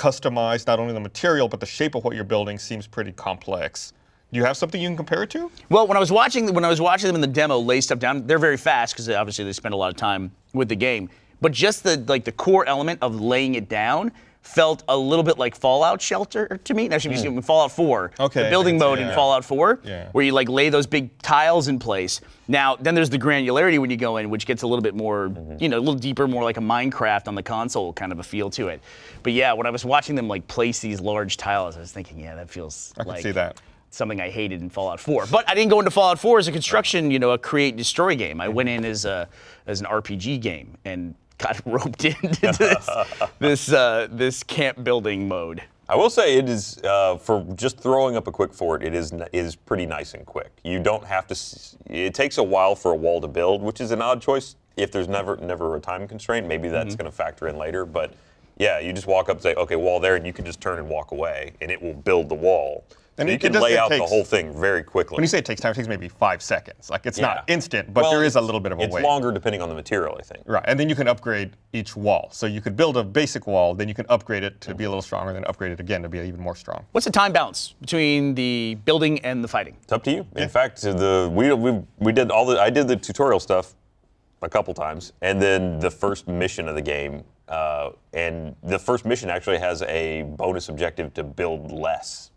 customize 0.00 0.66
not 0.66 0.78
only 0.78 0.94
the 0.94 1.00
material 1.00 1.46
but 1.46 1.60
the 1.60 1.66
shape 1.66 1.94
of 1.94 2.02
what 2.04 2.14
you're 2.16 2.24
building 2.24 2.58
seems 2.58 2.86
pretty 2.86 3.12
complex. 3.12 3.92
Do 4.32 4.38
you 4.38 4.44
have 4.44 4.56
something 4.56 4.80
you 4.80 4.88
can 4.88 4.96
compare 4.96 5.24
it 5.24 5.30
to? 5.30 5.50
Well, 5.68 5.86
when 5.86 5.96
I 5.96 6.00
was 6.00 6.10
watching 6.10 6.54
when 6.54 6.64
I 6.64 6.68
was 6.68 6.80
watching 6.80 7.08
them 7.08 7.16
in 7.16 7.20
the 7.20 7.26
demo 7.26 7.58
lay 7.58 7.80
stuff 7.80 7.98
down, 7.98 8.26
they're 8.26 8.38
very 8.38 8.56
fast 8.56 8.94
because 8.94 9.10
obviously 9.10 9.44
they 9.44 9.52
spend 9.52 9.74
a 9.74 9.76
lot 9.76 9.90
of 9.90 9.96
time 9.96 10.32
with 10.54 10.68
the 10.68 10.76
game. 10.76 11.10
But 11.42 11.52
just 11.52 11.82
the 11.84 12.02
like 12.08 12.24
the 12.24 12.32
core 12.32 12.64
element 12.66 13.00
of 13.02 13.20
laying 13.20 13.56
it 13.56 13.68
down 13.68 14.12
felt 14.42 14.82
a 14.88 14.96
little 14.96 15.22
bit 15.22 15.38
like 15.38 15.54
Fallout 15.54 16.00
Shelter 16.00 16.58
to 16.64 16.74
me. 16.74 16.88
Actually, 16.88 17.14
you 17.14 17.20
see 17.20 17.28
in 17.28 17.42
Fallout 17.42 17.72
4, 17.72 18.12
Okay, 18.18 18.44
the 18.44 18.48
building 18.50 18.78
can 18.78 18.88
mode 18.88 18.98
in. 18.98 19.14
Fallout 19.14 19.44
4, 19.44 19.80
Yeah. 19.84 20.08
where 20.12 20.24
you 20.24 20.32
like 20.32 20.48
lay 20.48 20.70
those 20.70 20.86
big 20.86 21.16
tiles 21.18 21.68
in 21.68 21.78
place. 21.78 22.20
Now, 22.48 22.76
then 22.76 22.94
there's 22.94 23.10
the 23.10 23.18
granularity 23.18 23.78
when 23.78 23.90
you 23.90 23.96
go 23.96 24.16
in, 24.16 24.30
which 24.30 24.46
gets 24.46 24.62
a 24.62 24.66
little 24.66 24.82
bit 24.82 24.94
more, 24.94 25.28
mm-hmm. 25.28 25.62
you 25.62 25.68
know, 25.68 25.78
a 25.78 25.80
little 25.80 25.94
deeper, 25.94 26.26
more 26.26 26.42
like 26.42 26.56
a 26.56 26.60
Minecraft 26.60 27.28
on 27.28 27.34
the 27.34 27.42
console 27.42 27.92
kind 27.92 28.12
of 28.12 28.18
a 28.18 28.22
feel 28.22 28.50
to 28.50 28.68
it. 28.68 28.80
But 29.22 29.34
yeah, 29.34 29.52
when 29.52 29.66
I 29.66 29.70
was 29.70 29.84
watching 29.84 30.16
them 30.16 30.26
like 30.26 30.46
place 30.48 30.80
these 30.80 31.00
large 31.00 31.36
tiles, 31.36 31.76
I 31.76 31.80
was 31.80 31.92
thinking, 31.92 32.18
yeah, 32.18 32.34
that 32.34 32.50
feels 32.50 32.92
I 32.96 33.02
can 33.02 33.08
like 33.12 33.22
see 33.22 33.32
that. 33.32 33.60
something 33.90 34.20
I 34.20 34.30
hated 34.30 34.62
in 34.62 34.70
Fallout 34.70 35.00
4. 35.00 35.26
But 35.26 35.48
I 35.48 35.54
didn't 35.54 35.70
go 35.70 35.78
into 35.78 35.90
Fallout 35.90 36.18
4 36.18 36.38
as 36.38 36.48
a 36.48 36.52
construction, 36.52 37.10
you 37.10 37.18
know, 37.18 37.30
a 37.32 37.38
create 37.38 37.76
destroy 37.76 38.16
game. 38.16 38.40
I 38.40 38.46
mm-hmm. 38.46 38.54
went 38.54 38.68
in 38.70 38.84
as 38.84 39.04
a 39.04 39.28
as 39.66 39.80
an 39.80 39.86
RPG 39.86 40.40
game 40.40 40.76
and 40.84 41.14
got 41.40 41.60
roped 41.66 42.04
into 42.04 42.52
this 42.58 42.88
this 43.38 43.72
uh, 43.72 44.08
this 44.10 44.42
camp 44.42 44.82
building 44.84 45.28
mode. 45.28 45.62
I 45.88 45.96
will 45.96 46.10
say 46.10 46.36
it 46.38 46.48
is 46.48 46.78
uh, 46.84 47.16
for 47.16 47.44
just 47.56 47.80
throwing 47.80 48.14
up 48.16 48.28
a 48.28 48.32
quick 48.32 48.54
fort. 48.54 48.82
It 48.84 48.94
is 48.94 49.12
is 49.32 49.56
pretty 49.56 49.86
nice 49.86 50.14
and 50.14 50.24
quick. 50.24 50.52
You 50.62 50.78
don't 50.78 51.04
have 51.04 51.26
to. 51.28 51.32
s- 51.32 51.76
It 51.86 52.14
takes 52.14 52.38
a 52.38 52.42
while 52.44 52.76
for 52.76 52.92
a 52.92 52.96
wall 52.96 53.20
to 53.20 53.28
build, 53.28 53.60
which 53.62 53.80
is 53.80 53.90
an 53.90 54.00
odd 54.00 54.22
choice. 54.22 54.54
If 54.76 54.92
there's 54.92 55.08
never 55.08 55.36
never 55.38 55.74
a 55.76 55.80
time 55.80 56.06
constraint, 56.06 56.46
maybe 56.46 56.68
that's 56.68 56.94
going 56.94 57.10
to 57.10 57.16
factor 57.16 57.48
in 57.48 57.56
later. 57.58 57.84
But 57.84 58.14
yeah, 58.56 58.78
you 58.78 58.92
just 58.92 59.06
walk 59.08 59.28
up 59.28 59.36
and 59.36 59.42
say, 59.42 59.54
okay, 59.54 59.74
wall 59.76 59.98
there, 60.00 60.14
and 60.16 60.24
you 60.26 60.32
can 60.32 60.44
just 60.44 60.60
turn 60.60 60.78
and 60.78 60.88
walk 60.88 61.10
away, 61.12 61.52
and 61.60 61.70
it 61.70 61.80
will 61.82 61.94
build 61.94 62.28
the 62.28 62.34
wall. 62.36 62.84
And 63.20 63.28
you 63.28 63.34
it 63.34 63.40
can 63.40 63.52
does- 63.52 63.62
lay 63.62 63.74
it 63.74 63.78
out 63.78 63.90
the 63.90 63.98
whole 64.04 64.24
thing 64.24 64.52
very 64.58 64.82
quickly. 64.82 65.16
When 65.16 65.22
you 65.22 65.28
say 65.28 65.38
it 65.38 65.44
takes 65.44 65.60
time, 65.60 65.72
it 65.72 65.74
takes 65.74 65.88
maybe 65.88 66.08
five 66.08 66.42
seconds. 66.42 66.88
Like 66.90 67.04
it's 67.06 67.18
not 67.18 67.44
instant, 67.48 67.92
but 67.92 68.02
Well, 68.02 68.12
there 68.12 68.24
is 68.24 68.36
a 68.36 68.40
little 68.40 68.60
bit 68.60 68.72
of 68.72 68.78
a 68.78 68.82
It's 68.82 68.94
wait. 68.94 69.04
longer 69.04 69.30
depending 69.30 69.60
on 69.60 69.68
the 69.68 69.74
material, 69.74 70.16
I 70.18 70.22
think. 70.22 70.42
Right, 70.46 70.64
and 70.66 70.80
then 70.80 70.88
you 70.88 70.94
can 70.94 71.06
upgrade 71.06 71.56
each 71.72 71.94
wall. 71.96 72.28
So 72.32 72.46
you 72.46 72.60
could 72.60 72.76
build 72.76 72.96
a 72.96 73.04
basic 73.04 73.46
wall, 73.46 73.74
then 73.74 73.88
you 73.88 73.94
can 73.94 74.06
upgrade 74.08 74.42
it 74.42 74.60
to 74.62 74.74
be 74.74 74.84
a 74.84 74.88
little 74.88 75.02
stronger, 75.02 75.32
then 75.32 75.44
upgrade 75.46 75.72
it 75.72 75.80
again 75.80 76.02
to 76.02 76.08
be 76.08 76.18
even 76.20 76.40
more 76.40 76.56
strong. 76.56 76.84
What's 76.92 77.04
the 77.04 77.12
time 77.12 77.32
balance 77.32 77.74
between 77.80 78.34
the 78.34 78.78
building 78.84 79.20
and 79.20 79.44
the 79.44 79.48
fighting? 79.48 79.76
It's 79.82 79.92
up 79.92 80.02
to 80.04 80.10
you. 80.10 80.26
In 80.36 80.48
fact, 80.48 80.80
the 80.82 81.30
we, 81.32 81.52
we 81.52 81.82
we 81.98 82.12
did 82.12 82.30
all 82.30 82.46
the 82.46 82.58
I 82.60 82.70
did 82.70 82.88
the 82.88 82.96
tutorial 82.96 83.40
stuff 83.40 83.74
a 84.42 84.48
couple 84.48 84.72
times, 84.72 85.12
and 85.20 85.40
then 85.40 85.78
the 85.80 85.90
first 85.90 86.26
mission 86.26 86.66
of 86.68 86.74
the 86.74 86.80
game, 86.80 87.22
uh, 87.48 87.90
and 88.14 88.56
the 88.62 88.78
first 88.78 89.04
mission 89.04 89.28
actually 89.28 89.58
has 89.58 89.82
a 89.82 90.22
bonus 90.22 90.70
objective 90.70 91.12
to 91.12 91.22
build 91.22 91.70
less, 91.70 92.30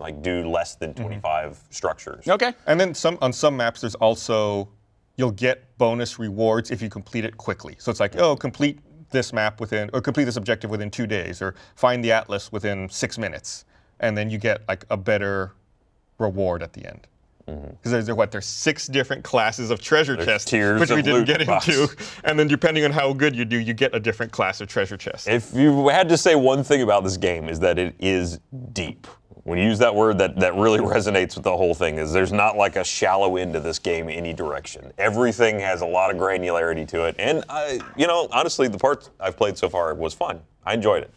like 0.00 0.22
do 0.22 0.48
less 0.48 0.74
than 0.74 0.94
mm-hmm. 0.94 1.04
25 1.04 1.60
structures. 1.70 2.26
Okay. 2.28 2.54
And 2.66 2.80
then 2.80 2.94
some 2.94 3.18
on 3.20 3.32
some 3.32 3.56
maps, 3.56 3.82
there's 3.82 3.94
also 3.96 4.68
you'll 5.16 5.30
get 5.30 5.76
bonus 5.78 6.18
rewards 6.18 6.70
if 6.70 6.80
you 6.80 6.88
complete 6.88 7.24
it 7.24 7.36
quickly. 7.36 7.76
So 7.78 7.90
it's 7.90 8.00
like, 8.00 8.16
oh, 8.16 8.36
complete 8.36 8.80
this 9.10 9.32
map 9.32 9.60
within, 9.60 9.90
or 9.92 10.00
complete 10.00 10.24
this 10.24 10.36
objective 10.36 10.70
within 10.70 10.90
two 10.90 11.06
days, 11.06 11.42
or 11.42 11.54
find 11.74 12.02
the 12.02 12.12
atlas 12.12 12.50
within 12.50 12.88
six 12.88 13.18
minutes, 13.18 13.64
and 14.00 14.16
then 14.16 14.30
you 14.30 14.38
get 14.38 14.62
like 14.68 14.84
a 14.90 14.96
better 14.96 15.52
reward 16.18 16.62
at 16.62 16.72
the 16.72 16.86
end. 16.86 17.06
Mm-hmm. 17.48 17.70
Because 17.70 17.90
there's 18.06 18.16
what 18.16 18.30
there's 18.30 18.46
six 18.46 18.86
different 18.86 19.24
classes 19.24 19.70
of 19.70 19.80
treasure 19.80 20.16
chests, 20.16 20.50
tiers 20.50 20.80
which 20.80 20.90
we 20.90 21.02
didn't 21.02 21.24
get 21.24 21.46
boxes. 21.46 21.90
into, 21.90 22.04
and 22.24 22.38
then 22.38 22.46
depending 22.46 22.84
on 22.84 22.92
how 22.92 23.12
good 23.12 23.34
you 23.34 23.44
do, 23.44 23.58
you 23.58 23.74
get 23.74 23.94
a 23.94 24.00
different 24.00 24.30
class 24.30 24.60
of 24.60 24.68
treasure 24.68 24.96
chest. 24.96 25.28
If 25.28 25.52
you 25.54 25.88
had 25.88 26.08
to 26.10 26.16
say 26.16 26.34
one 26.34 26.62
thing 26.62 26.82
about 26.82 27.02
this 27.02 27.16
game 27.16 27.48
is 27.48 27.58
that 27.60 27.78
it 27.78 27.94
is 27.98 28.38
deep. 28.72 29.06
When 29.50 29.58
you 29.58 29.64
use 29.64 29.80
that 29.80 29.92
word, 29.92 30.18
that, 30.18 30.36
that 30.36 30.54
really 30.54 30.78
resonates 30.96 31.34
with 31.34 31.42
the 31.42 31.56
whole 31.56 31.74
thing. 31.74 31.98
Is 31.98 32.12
there's 32.12 32.32
not 32.32 32.56
like 32.56 32.76
a 32.76 32.84
shallow 32.84 33.36
end 33.36 33.52
to 33.54 33.58
this 33.58 33.80
game 33.80 34.08
any 34.08 34.32
direction. 34.32 34.92
Everything 34.96 35.58
has 35.58 35.80
a 35.80 35.86
lot 35.86 36.14
of 36.14 36.16
granularity 36.18 36.86
to 36.86 37.06
it, 37.06 37.16
and 37.18 37.42
I, 37.48 37.80
you 37.96 38.06
know, 38.06 38.28
honestly, 38.30 38.68
the 38.68 38.78
parts 38.78 39.10
I've 39.18 39.36
played 39.36 39.58
so 39.58 39.68
far 39.68 39.92
was 39.94 40.14
fun. 40.14 40.40
I 40.64 40.74
enjoyed 40.74 41.02
it. 41.02 41.10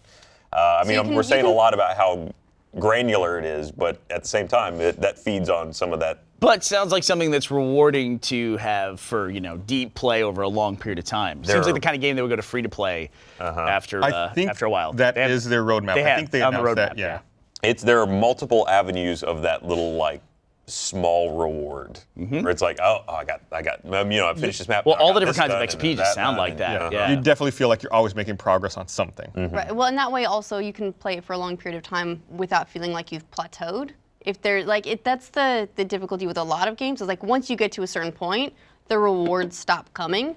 Uh, 0.51 0.81
I 0.83 0.87
mean, 0.87 0.97
can- 0.99 1.09
we're 1.09 1.17
you 1.17 1.23
saying 1.23 1.45
a 1.45 1.49
lot 1.49 1.75
about 1.75 1.95
how 1.95 2.33
granular 2.79 3.37
it 3.37 3.45
is, 3.45 3.71
but 3.71 4.01
at 4.09 4.23
the 4.23 4.27
same 4.27 4.47
time, 4.47 4.81
it, 4.81 4.99
that 4.99 5.19
feeds 5.19 5.47
on 5.47 5.71
some 5.71 5.93
of 5.93 5.99
that. 5.99 6.23
But 6.39 6.63
sounds 6.63 6.91
like 6.91 7.03
something 7.03 7.29
that's 7.29 7.51
rewarding 7.51 8.17
to 8.19 8.57
have 8.57 8.99
for 8.99 9.29
you 9.29 9.41
know 9.41 9.57
deep 9.57 9.93
play 9.93 10.23
over 10.23 10.41
a 10.41 10.49
long 10.49 10.75
period 10.75 10.97
of 10.97 11.05
time. 11.05 11.43
There 11.43 11.55
Seems 11.57 11.67
like 11.67 11.75
the 11.75 11.81
kind 11.81 11.95
of 11.95 12.01
game 12.01 12.15
that 12.15 12.23
would 12.23 12.29
go 12.29 12.35
to 12.35 12.41
free 12.41 12.63
to 12.63 12.69
play 12.69 13.11
after 13.39 14.03
I 14.03 14.09
uh, 14.09 14.33
think 14.33 14.49
after 14.49 14.65
a 14.65 14.71
while. 14.71 14.91
that 14.93 15.17
have- 15.17 15.29
is 15.29 15.45
their 15.45 15.63
roadmap. 15.63 15.93
They 15.93 16.11
I 16.11 16.15
think 16.15 16.31
they 16.31 16.41
on 16.41 16.51
the 16.53 16.59
announced 16.61 16.75
that. 16.77 16.95
roadmap, 16.95 16.97
Yeah. 16.97 17.19
It's 17.63 17.81
there 17.81 17.99
are 18.01 18.07
multiple 18.07 18.67
avenues 18.67 19.23
of 19.23 19.41
that 19.43 19.65
little 19.65 19.93
like 19.95 20.21
small 20.65 21.37
reward 21.37 21.99
where 22.15 22.49
it's 22.49 22.61
like, 22.61 22.79
oh, 22.81 23.03
oh, 23.07 23.13
I 23.15 23.25
got, 23.25 23.41
I 23.51 23.61
got, 23.61 23.83
um, 23.93 24.11
you 24.11 24.19
know, 24.19 24.29
I 24.29 24.33
finished 24.33 24.59
this 24.59 24.67
map. 24.67 24.81
Mm-hmm. 24.81 24.89
Well, 24.91 24.99
all 24.99 25.13
the 25.13 25.19
different 25.19 25.37
kinds 25.37 25.53
of 25.53 25.59
XP 25.79 25.95
just 25.95 25.97
that 25.97 26.15
sound 26.15 26.35
done, 26.35 26.37
like 26.37 26.57
that, 26.57 26.91
yeah. 26.93 27.07
yeah. 27.07 27.09
You 27.09 27.17
definitely 27.21 27.51
feel 27.51 27.67
like 27.67 27.83
you're 27.83 27.93
always 27.93 28.15
making 28.15 28.37
progress 28.37 28.77
on 28.77 28.87
something. 28.87 29.29
Right. 29.51 29.75
Well, 29.75 29.87
in 29.87 29.95
that 29.95 30.11
way, 30.11 30.25
also 30.25 30.59
you 30.59 30.71
can 30.71 30.93
play 30.93 31.17
it 31.17 31.23
for 31.23 31.33
a 31.33 31.37
long 31.37 31.57
period 31.57 31.77
of 31.77 31.83
time 31.83 32.21
without 32.29 32.69
feeling 32.69 32.91
like 32.93 33.11
you've 33.11 33.29
plateaued. 33.31 33.91
If 34.21 34.41
there, 34.41 34.63
like, 34.63 34.87
it, 34.87 35.03
that's 35.03 35.27
the 35.29 35.67
the 35.75 35.83
difficulty 35.83 36.27
with 36.27 36.37
a 36.37 36.43
lot 36.43 36.69
of 36.69 36.77
games. 36.77 37.01
Is 37.01 37.09
like 37.09 37.23
once 37.23 37.49
you 37.49 37.57
get 37.57 37.73
to 37.73 37.83
a 37.83 37.87
certain 37.87 38.13
point, 38.13 38.53
the 38.87 38.97
rewards 38.97 39.57
stop 39.57 39.93
coming. 39.93 40.35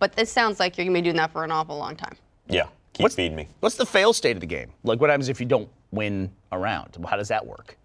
But 0.00 0.14
this 0.16 0.32
sounds 0.32 0.58
like 0.58 0.76
you're 0.76 0.84
gonna 0.84 0.98
be 0.98 1.02
doing 1.02 1.16
that 1.16 1.30
for 1.30 1.44
an 1.44 1.52
awful 1.52 1.78
long 1.78 1.94
time. 1.94 2.16
Yeah, 2.48 2.64
keep 2.92 3.04
What's- 3.04 3.14
feeding 3.14 3.36
me. 3.36 3.46
What's 3.60 3.76
the 3.76 3.86
fail 3.86 4.12
state 4.12 4.36
of 4.36 4.40
the 4.40 4.46
game? 4.48 4.72
Like, 4.82 5.00
what 5.00 5.10
happens 5.10 5.28
if 5.28 5.38
you 5.38 5.46
don't 5.46 5.68
win 5.92 6.30
a 6.52 6.58
round? 6.58 6.96
How 7.08 7.16
does 7.16 7.28
that 7.28 7.46
work? 7.46 7.76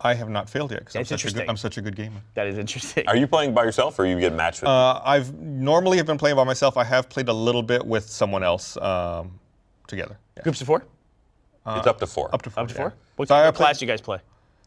I 0.00 0.14
have 0.14 0.28
not 0.28 0.50
failed 0.50 0.72
yet 0.72 0.80
because 0.80 0.96
I'm, 0.96 1.00
That's 1.00 1.08
such 1.10 1.20
a 1.20 1.24
good- 1.26 1.28
interesting. 1.30 1.50
I'm 1.50 1.56
such 1.56 1.78
a 1.78 1.82
good 1.82 1.94
gamer. 1.94 2.20
That 2.34 2.48
is 2.48 2.58
interesting. 2.58 3.06
Are 3.06 3.16
you 3.16 3.26
playing 3.28 3.54
by 3.54 3.62
yourself 3.64 3.96
or 4.00 4.06
you 4.06 4.18
get 4.18 4.32
matched 4.34 4.62
with? 4.62 4.68
Uh, 4.68 5.00
I've 5.04 5.32
normally 5.34 5.96
have 5.98 6.06
been 6.06 6.18
playing 6.18 6.34
by 6.36 6.42
myself. 6.44 6.76
I 6.76 6.82
have 6.84 7.08
played 7.08 7.28
a 7.28 7.32
little 7.32 7.62
bit 7.62 7.86
with 7.86 8.08
someone 8.08 8.42
else 8.42 8.76
um, 8.78 9.38
together. 9.86 10.18
Yeah. 10.36 10.42
Groups 10.42 10.60
of 10.60 10.66
four? 10.66 10.84
it's 11.64 11.86
up 11.86 11.98
to 12.00 12.06
four. 12.08 12.34
Up 12.34 12.42
to 12.42 12.50
four. 12.50 12.62
Up 12.64 12.68
to 12.68 12.74
yeah. 12.74 12.80
four? 12.80 12.94
What, 13.16 13.28
So 13.28 13.34
I 13.36 13.44
what 13.44 13.54
played- 13.54 13.64
class 13.66 13.78
do 13.78 13.84
you 13.86 13.92
guys 13.92 14.00
play? 14.00 14.18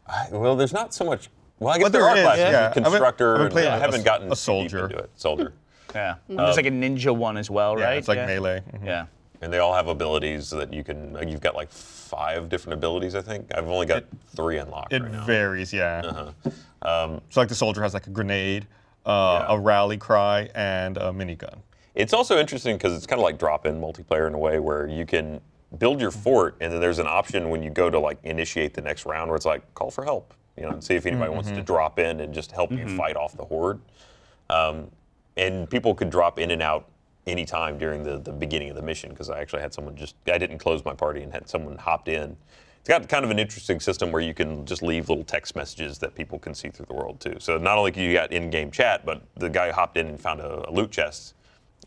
I- 0.08 0.28
well, 0.32 0.56
there's 0.56 0.72
not 0.74 0.94
so 0.94 1.04
much. 1.04 1.30
Well, 1.60 1.74
I 1.74 1.78
guess 1.78 1.84
Well, 1.84 1.90
there, 1.92 2.02
there 2.02 2.10
are 2.10 2.18
is, 2.18 2.24
classes. 2.24 2.42
yeah. 2.44 2.68
I've 2.68 2.74
been- 2.74 2.84
Constructor. 2.84 3.32
I've 3.34 3.38
been 3.38 3.46
and 3.48 3.52
playing 3.52 3.72
I 3.72 3.76
a- 3.76 3.80
haven't 3.80 4.06
gotten 4.06 4.28
a 4.28 4.30
too 4.30 4.36
deep 4.36 4.38
soldier. 4.38 4.84
into 4.86 4.98
it. 5.00 5.10
Soldier. 5.16 5.54
Yeah. 5.94 6.16
There's 6.30 6.56
like 6.58 6.66
a 6.66 6.72
ninja 6.72 7.14
one 7.16 7.36
as 7.36 7.50
well, 7.50 7.78
Yeah, 7.78 7.86
right? 7.86 7.98
it's 7.98 8.08
like 8.08 8.26
melee. 8.26 8.62
Mhm. 8.74 8.86
Yeah. 8.86 9.06
And 9.46 9.54
they 9.54 9.60
all 9.60 9.76
have 9.76 9.88
abilities 9.88 10.50
that 10.50 10.74
you 10.74 10.84
can. 10.84 11.16
You've 11.30 11.40
got 11.40 11.54
like 11.54 11.72
five 11.72 12.50
different 12.50 12.74
abilities, 12.74 13.14
I 13.14 13.22
think. 13.22 13.52
I've 13.56 13.68
only 13.70 13.86
got 13.86 14.04
three 14.36 14.58
unlocked 14.58 14.92
It 14.92 15.04
right 15.04 15.12
varies, 15.24 15.72
yeah. 15.72 16.32
Um, 16.82 17.22
so 17.30 17.42
like 17.42 17.50
the 17.50 17.54
soldier 17.54 17.84
has 17.84 17.94
like 17.94 18.08
a 18.08 18.10
grenade, 18.10 18.66
uh, 19.06 19.46
Yeah. 19.48 19.56
a 19.56 19.60
rally 19.60 19.98
cry, 19.98 20.50
and 20.56 20.98
a 20.98 21.12
minigun. 21.12 21.60
It's 21.94 22.12
also 22.12 22.40
interesting 22.40 22.76
because 22.76 22.96
it's 22.98 23.06
kind 23.06 23.20
of 23.20 23.24
like 23.24 23.38
drop-in 23.38 23.80
multiplayer 23.80 24.26
in 24.26 24.34
a 24.34 24.38
way 24.40 24.58
where 24.58 24.88
you 24.88 25.06
can 25.06 25.40
build 25.78 26.02
your 26.02 26.10
fort, 26.12 26.56
and 26.60 26.74
then 26.74 26.82
there's 26.82 26.98
an 27.00 27.08
option 27.08 27.52
when 27.52 27.62
you 27.62 27.70
go 27.70 27.92
to 27.92 28.00
like 28.00 28.18
initiate 28.24 28.74
the 28.74 28.82
next 28.82 29.06
round 29.06 29.30
where 29.30 29.36
it's 29.36 29.46
like 29.46 29.62
call 29.76 29.92
for 29.92 30.04
help, 30.04 30.34
you 30.58 30.64
know, 30.64 30.70
and 30.72 30.84
see 30.84 30.96
if 30.96 31.06
anybody 31.06 31.30
wants 31.32 31.52
to 31.52 31.62
drop 31.62 32.00
in 32.00 32.20
and 32.20 32.34
just 32.34 32.52
help 32.52 32.72
you 32.72 32.88
fight 32.98 33.16
off 33.16 33.38
the 33.38 33.46
horde. 33.46 33.80
Um, 34.50 34.90
and 35.38 35.70
people 35.70 35.94
could 35.94 36.10
drop 36.10 36.40
in 36.40 36.50
and 36.50 36.64
out 36.64 36.88
anytime 37.28 37.78
during 37.78 38.04
the, 38.04 38.20
the 38.20 38.32
beginning 38.32 38.70
of 38.70 38.76
the 38.76 38.82
mission 38.82 39.10
because 39.10 39.30
I 39.30 39.40
actually 39.40 39.62
had 39.62 39.74
someone 39.74 39.96
just 39.96 40.16
I 40.32 40.38
didn't 40.38 40.60
close 40.60 40.86
my 40.86 40.94
party 40.94 41.24
and 41.24 41.32
had 41.32 41.50
someone 41.50 41.78
hopped 41.78 42.08
in. 42.08 42.38
It's 42.80 42.90
got 42.90 43.10
kind 43.10 43.26
of 43.26 43.32
an 43.32 43.40
interesting 43.40 43.80
system 43.80 44.12
where 44.12 44.22
you 44.22 44.36
can 44.36 44.64
just 44.64 44.84
leave 44.84 45.10
little 45.10 45.24
text 45.24 45.56
messages 45.56 45.98
that 45.98 46.14
people 46.14 46.38
can 46.38 46.54
see 46.54 46.70
through 46.70 46.86
the 46.86 46.94
world 46.94 47.20
too. 47.20 47.38
So 47.40 47.58
not 47.58 47.80
only 47.80 47.92
can 47.92 48.04
you 48.04 48.14
got 48.14 48.32
in-game 48.32 48.70
chat, 48.70 49.04
but 49.06 49.24
the 49.38 49.50
guy 49.50 49.72
hopped 49.72 49.98
in 49.98 50.06
and 50.06 50.20
found 50.20 50.40
a, 50.40 50.70
a 50.70 50.72
loot 50.72 50.92
chest 50.92 51.34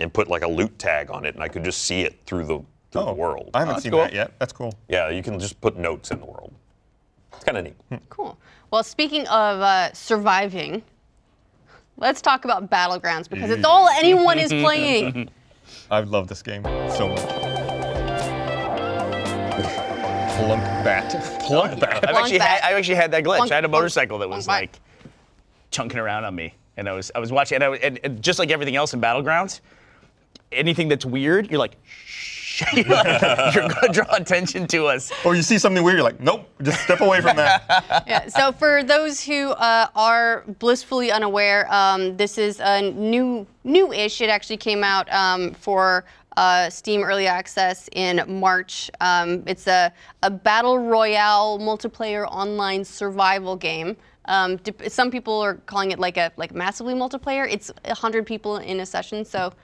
and 0.01 0.13
put 0.13 0.27
like 0.27 0.43
a 0.43 0.49
loot 0.49 0.77
tag 0.79 1.11
on 1.11 1.25
it, 1.25 1.35
and 1.35 1.43
I 1.43 1.49
could 1.49 1.63
just 1.63 1.83
see 1.83 2.01
it 2.01 2.19
through 2.27 2.47
the 2.47 2.61
through 2.91 3.05
the 3.05 3.13
world. 3.13 3.51
Oh, 3.55 3.59
I 3.59 3.61
haven't 3.61 3.75
that's 3.75 3.83
seen 3.85 3.93
cool. 3.93 4.01
that 4.01 4.13
yet. 4.13 4.33
That's 4.39 4.53
cool. 4.53 4.73
yeah, 4.89 5.09
you 5.11 5.23
can 5.23 5.39
just 5.39 5.61
put 5.61 5.77
notes 5.77 6.11
in 6.11 6.19
the 6.19 6.27
world. 6.27 6.53
It's 7.35 7.45
kind 7.45 7.59
of 7.59 7.65
neat. 7.65 8.01
Cool. 8.09 8.37
Well, 8.71 8.83
speaking 8.83 9.27
of 9.29 9.61
uh, 9.61 9.93
surviving, 9.93 10.83
let's 11.99 12.23
talk 12.23 12.45
about 12.45 12.71
Battlegrounds 12.71 13.29
because 13.29 13.51
it's 13.51 13.65
all 13.65 13.89
anyone 13.97 14.39
is 14.39 14.51
playing. 14.51 15.29
I 15.91 16.01
love 16.01 16.29
this 16.29 16.43
game 16.43 16.63
so 16.91 17.09
much. 17.09 17.21
Plunk 20.39 20.63
bat. 20.85 21.41
Plunk 21.43 21.81
bat. 21.81 22.09
I've 22.09 22.15
Long 22.15 22.23
actually, 22.23 22.39
back. 22.39 22.61
had, 22.61 22.73
I 22.73 22.79
actually 22.79 22.95
had 22.95 23.11
that 23.11 23.25
glitch. 23.25 23.39
Long- 23.41 23.53
I 23.53 23.55
had 23.57 23.65
a 23.65 23.69
motorcycle 23.69 24.19
that 24.19 24.29
was 24.29 24.47
long 24.47 24.55
back. 24.61 24.63
like 24.63 24.81
chunking 25.71 25.99
around 25.99 26.25
on 26.25 26.35
me, 26.35 26.55
and 26.77 26.89
I 26.89 26.93
was 26.93 27.11
I 27.15 27.19
was 27.19 27.33
watching, 27.33 27.57
and, 27.57 27.65
I, 27.65 27.69
was- 27.69 27.81
and, 27.81 27.99
and 28.05 28.23
just 28.23 28.39
like 28.39 28.51
everything 28.51 28.77
else 28.77 28.95
in 28.95 29.01
Battlegrounds, 29.01 29.61
anything 30.53 30.89
that's 30.89 31.05
weird, 31.05 31.51
you're 31.51 31.59
like, 31.59 31.77
shh. 31.85 32.38
You're, 32.73 32.87
you're 32.87 33.69
gonna 33.69 33.93
draw 33.93 34.15
attention 34.15 34.67
to 34.69 34.87
us. 34.87 35.13
Or 35.25 35.35
you 35.35 35.43
see 35.43 35.59
something 35.59 35.83
weird, 35.83 35.97
you're 35.97 36.05
like, 36.05 36.21
nope, 36.21 36.49
just 36.63 36.83
step 36.83 37.01
away 37.01 37.21
from 37.21 37.37
that. 37.37 38.05
yeah, 38.07 38.29
so 38.29 38.53
for 38.53 38.83
those 38.83 39.23
who 39.25 39.51
uh, 39.51 39.89
are 39.95 40.45
blissfully 40.59 41.11
unaware, 41.11 41.73
um, 41.73 42.17
this 42.17 42.39
is 42.39 42.61
a 42.61 42.91
new 42.93 43.47
new-ish. 43.65 44.21
It 44.21 44.31
actually 44.31 44.57
came 44.57 44.83
out 44.83 45.13
um, 45.13 45.53
for 45.55 46.05
uh, 46.39 46.71
Steam 46.71 47.03
Early 47.03 47.27
Access 47.27 47.89
in 47.93 48.23
March. 48.41 48.91
Um, 49.01 49.43
it's 49.47 49.67
a, 49.67 49.93
a 50.23 50.31
battle 50.31 50.79
royale 50.79 51.59
multiplayer 51.59 52.27
online 52.31 52.85
survival 52.85 53.57
game. 53.57 53.97
Um, 54.27 54.57
dep- 54.59 54.89
some 54.89 55.11
people 55.11 55.41
are 55.41 55.55
calling 55.55 55.91
it 55.91 55.99
like 55.99 56.17
a 56.17 56.31
like 56.37 56.55
massively 56.55 56.95
multiplayer. 56.95 57.51
It's 57.51 57.73
100 57.85 58.25
people 58.25 58.59
in 58.59 58.79
a 58.81 58.87
session, 58.87 59.25
so 59.25 59.47
it's 59.49 59.57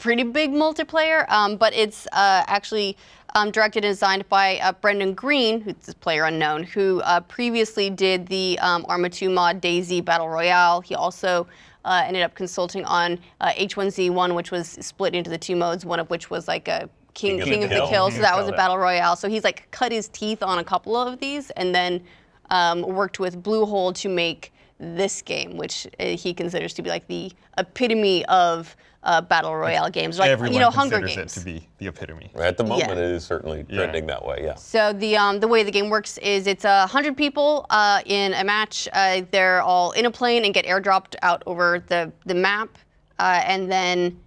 pretty 0.00 0.22
big 0.22 0.50
multiplayer, 0.50 1.30
um, 1.30 1.56
but 1.56 1.72
it's 1.74 2.06
uh, 2.08 2.42
actually 2.46 2.96
um, 3.34 3.50
directed 3.50 3.84
and 3.84 3.92
designed 3.92 4.28
by 4.28 4.58
uh, 4.58 4.72
Brendan 4.72 5.14
Greene, 5.14 5.60
who's 5.60 5.88
a 5.88 5.94
player 5.94 6.24
unknown, 6.24 6.64
who 6.64 7.00
uh, 7.02 7.20
previously 7.20 7.90
did 7.90 8.26
the 8.26 8.58
um, 8.60 8.84
Arma 8.88 9.10
2 9.10 9.30
mod 9.30 9.60
DayZ 9.60 10.04
Battle 10.04 10.28
Royale. 10.28 10.80
He 10.80 10.94
also 10.94 11.46
uh, 11.84 12.02
ended 12.04 12.22
up 12.22 12.34
consulting 12.34 12.84
on 12.86 13.18
uh, 13.40 13.50
H1Z1, 13.50 14.34
which 14.34 14.50
was 14.50 14.68
split 14.68 15.14
into 15.14 15.30
the 15.30 15.38
two 15.38 15.54
modes, 15.54 15.84
one 15.84 16.00
of 16.00 16.08
which 16.10 16.30
was 16.30 16.48
like 16.48 16.66
a 16.66 16.88
King, 17.12 17.38
King 17.38 17.40
of 17.40 17.48
King 17.48 17.60
the 17.60 17.64
of 17.66 17.70
the 17.70 17.76
Kill. 17.76 17.88
Kill, 17.88 18.10
so 18.10 18.20
that 18.20 18.36
was 18.36 18.48
a 18.48 18.52
battle 18.52 18.78
royale. 18.78 19.16
So 19.16 19.28
he's 19.28 19.44
like 19.44 19.70
cut 19.70 19.92
his 19.92 20.08
teeth 20.08 20.42
on 20.42 20.58
a 20.58 20.64
couple 20.64 20.96
of 20.96 21.20
these, 21.20 21.50
and 21.50 21.74
then 21.74 22.02
um, 22.48 22.82
worked 22.82 23.20
with 23.20 23.42
Bluehole 23.42 23.94
to 23.96 24.08
make 24.08 24.52
this 24.78 25.20
game, 25.20 25.56
which 25.56 25.86
uh, 25.98 26.04
he 26.04 26.32
considers 26.32 26.72
to 26.74 26.82
be 26.82 26.88
like 26.88 27.06
the 27.06 27.30
epitome 27.58 28.24
of 28.26 28.74
uh, 29.02 29.20
battle 29.20 29.54
royale 29.56 29.88
games, 29.90 30.18
like 30.18 30.30
Everyone 30.30 30.52
you 30.52 30.60
know 30.60 30.70
Hunger 30.70 30.98
considers 30.98 31.16
Games. 31.16 31.36
it 31.36 31.40
to 31.40 31.44
be 31.46 31.68
the 31.78 31.86
epitome. 31.86 32.30
At 32.36 32.56
the 32.56 32.64
moment, 32.64 32.88
Yeah. 32.88 32.92
it 32.96 32.98
is 32.98 33.24
certainly 33.24 33.64
trending 33.64 34.06
that 34.06 34.24
way. 34.24 34.40
Yeah. 34.42 34.54
So 34.56 34.92
the 34.92 35.16
um, 35.16 35.40
the 35.40 35.48
way 35.48 35.62
the 35.62 35.70
game 35.70 35.88
works 35.88 36.18
is 36.18 36.46
it's 36.46 36.64
a 36.64 36.86
hundred 36.86 37.16
people 37.16 37.66
uh, 37.70 38.02
in 38.04 38.34
a 38.34 38.44
match. 38.44 38.88
Uh, 38.92 39.22
they're 39.30 39.62
all 39.62 39.92
in 39.92 40.04
a 40.06 40.10
plane 40.10 40.44
and 40.44 40.52
get 40.52 40.66
airdropped 40.66 41.16
out 41.22 41.42
over 41.46 41.82
the 41.88 42.12
the 42.26 42.34
map, 42.34 42.76
uh, 43.18 43.40
and 43.44 43.70
then 43.72 44.20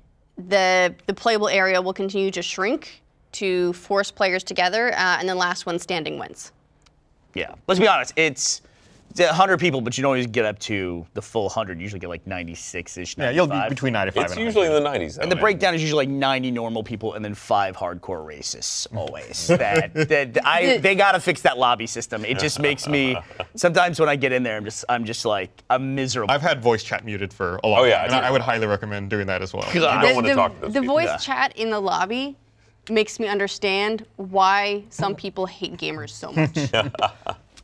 the 0.47 0.93
the 1.05 1.13
playable 1.13 1.49
area 1.49 1.79
will 1.81 1.93
continue 1.93 2.31
to 2.31 2.41
shrink 2.41 3.01
to 3.33 3.73
force 3.73 4.09
players 4.11 4.43
together, 4.43 4.91
uh, 4.93 5.17
and 5.19 5.29
then 5.29 5.37
last 5.37 5.65
one 5.65 5.77
standing 5.79 6.17
wins. 6.17 6.51
Yeah. 7.35 7.53
Let's 7.67 7.79
be 7.79 7.87
honest. 7.87 8.13
It's, 8.15 8.61
it's 8.61 8.61
100 9.19 9.59
people, 9.59 9.81
but 9.81 9.97
you 9.97 10.01
don't 10.01 10.09
always 10.09 10.27
get 10.27 10.45
up 10.45 10.57
to 10.59 11.05
the 11.13 11.21
full 11.21 11.43
100. 11.43 11.77
You 11.77 11.83
usually 11.83 11.99
get 11.99 12.09
like 12.09 12.25
96-ish, 12.25 13.17
Yeah, 13.17 13.29
you'll 13.31 13.47
be 13.47 13.59
between 13.69 13.93
95 13.93 14.23
It's 14.23 14.33
and 14.33 14.41
usually 14.41 14.67
in 14.67 14.73
the 14.73 14.79
90s. 14.81 15.15
Though, 15.15 15.21
And 15.23 15.31
the 15.31 15.35
man. 15.35 15.41
breakdown 15.41 15.75
is 15.75 15.81
usually 15.81 16.05
like 16.05 16.13
90 16.15 16.51
normal 16.51 16.83
people 16.83 17.13
and 17.13 17.23
then 17.23 17.33
five 17.33 17.75
hardcore 17.75 18.25
racists 18.25 18.87
always. 18.95 19.47
that, 19.47 19.93
that 19.93 20.37
I 20.45 20.77
they 20.81 20.95
gotta 20.95 21.19
fix 21.19 21.41
that 21.41 21.57
lobby 21.57 21.87
system. 21.87 22.25
It 22.25 22.39
just 22.39 22.59
makes 22.59 22.87
me 22.87 23.17
sometimes 23.55 23.99
when 23.99 24.09
I 24.09 24.15
get 24.15 24.31
in 24.31 24.43
there, 24.43 24.57
I'm 24.57 24.65
just 24.65 24.85
I'm 24.89 25.05
just 25.05 25.25
like 25.25 25.63
I'm 25.69 25.95
miserable. 25.95 26.31
I've 26.33 26.41
had 26.41 26.61
voice 26.61 26.83
chat 26.83 27.05
muted 27.05 27.33
for 27.33 27.59
a 27.63 27.67
long 27.67 27.81
Oh, 27.81 27.83
yeah, 27.83 27.97
time, 28.07 28.17
and 28.17 28.25
I, 28.25 28.27
I 28.29 28.31
would 28.31 28.41
highly 28.41 28.67
recommend 28.67 29.09
doing 29.09 29.27
that 29.27 29.41
as 29.41 29.53
well. 29.53 29.67
You 29.73 29.81
don't 29.81 30.01
the, 30.01 30.13
want 30.13 30.27
to 30.27 30.33
talk 30.35 30.55
to 30.55 30.61
those 30.61 30.73
the 30.73 30.81
people. 30.81 30.95
voice 30.95 31.07
Yeah. 31.07 31.17
chat 31.17 31.57
in 31.57 31.69
the 31.69 31.79
lobby 31.79 32.35
makes 32.89 33.19
me 33.19 33.27
understand 33.27 34.05
why 34.17 34.83
some 34.89 35.15
people 35.15 35.45
hate 35.45 35.77
gamers 35.77 36.09
so 36.09 36.31
much. 36.33 36.57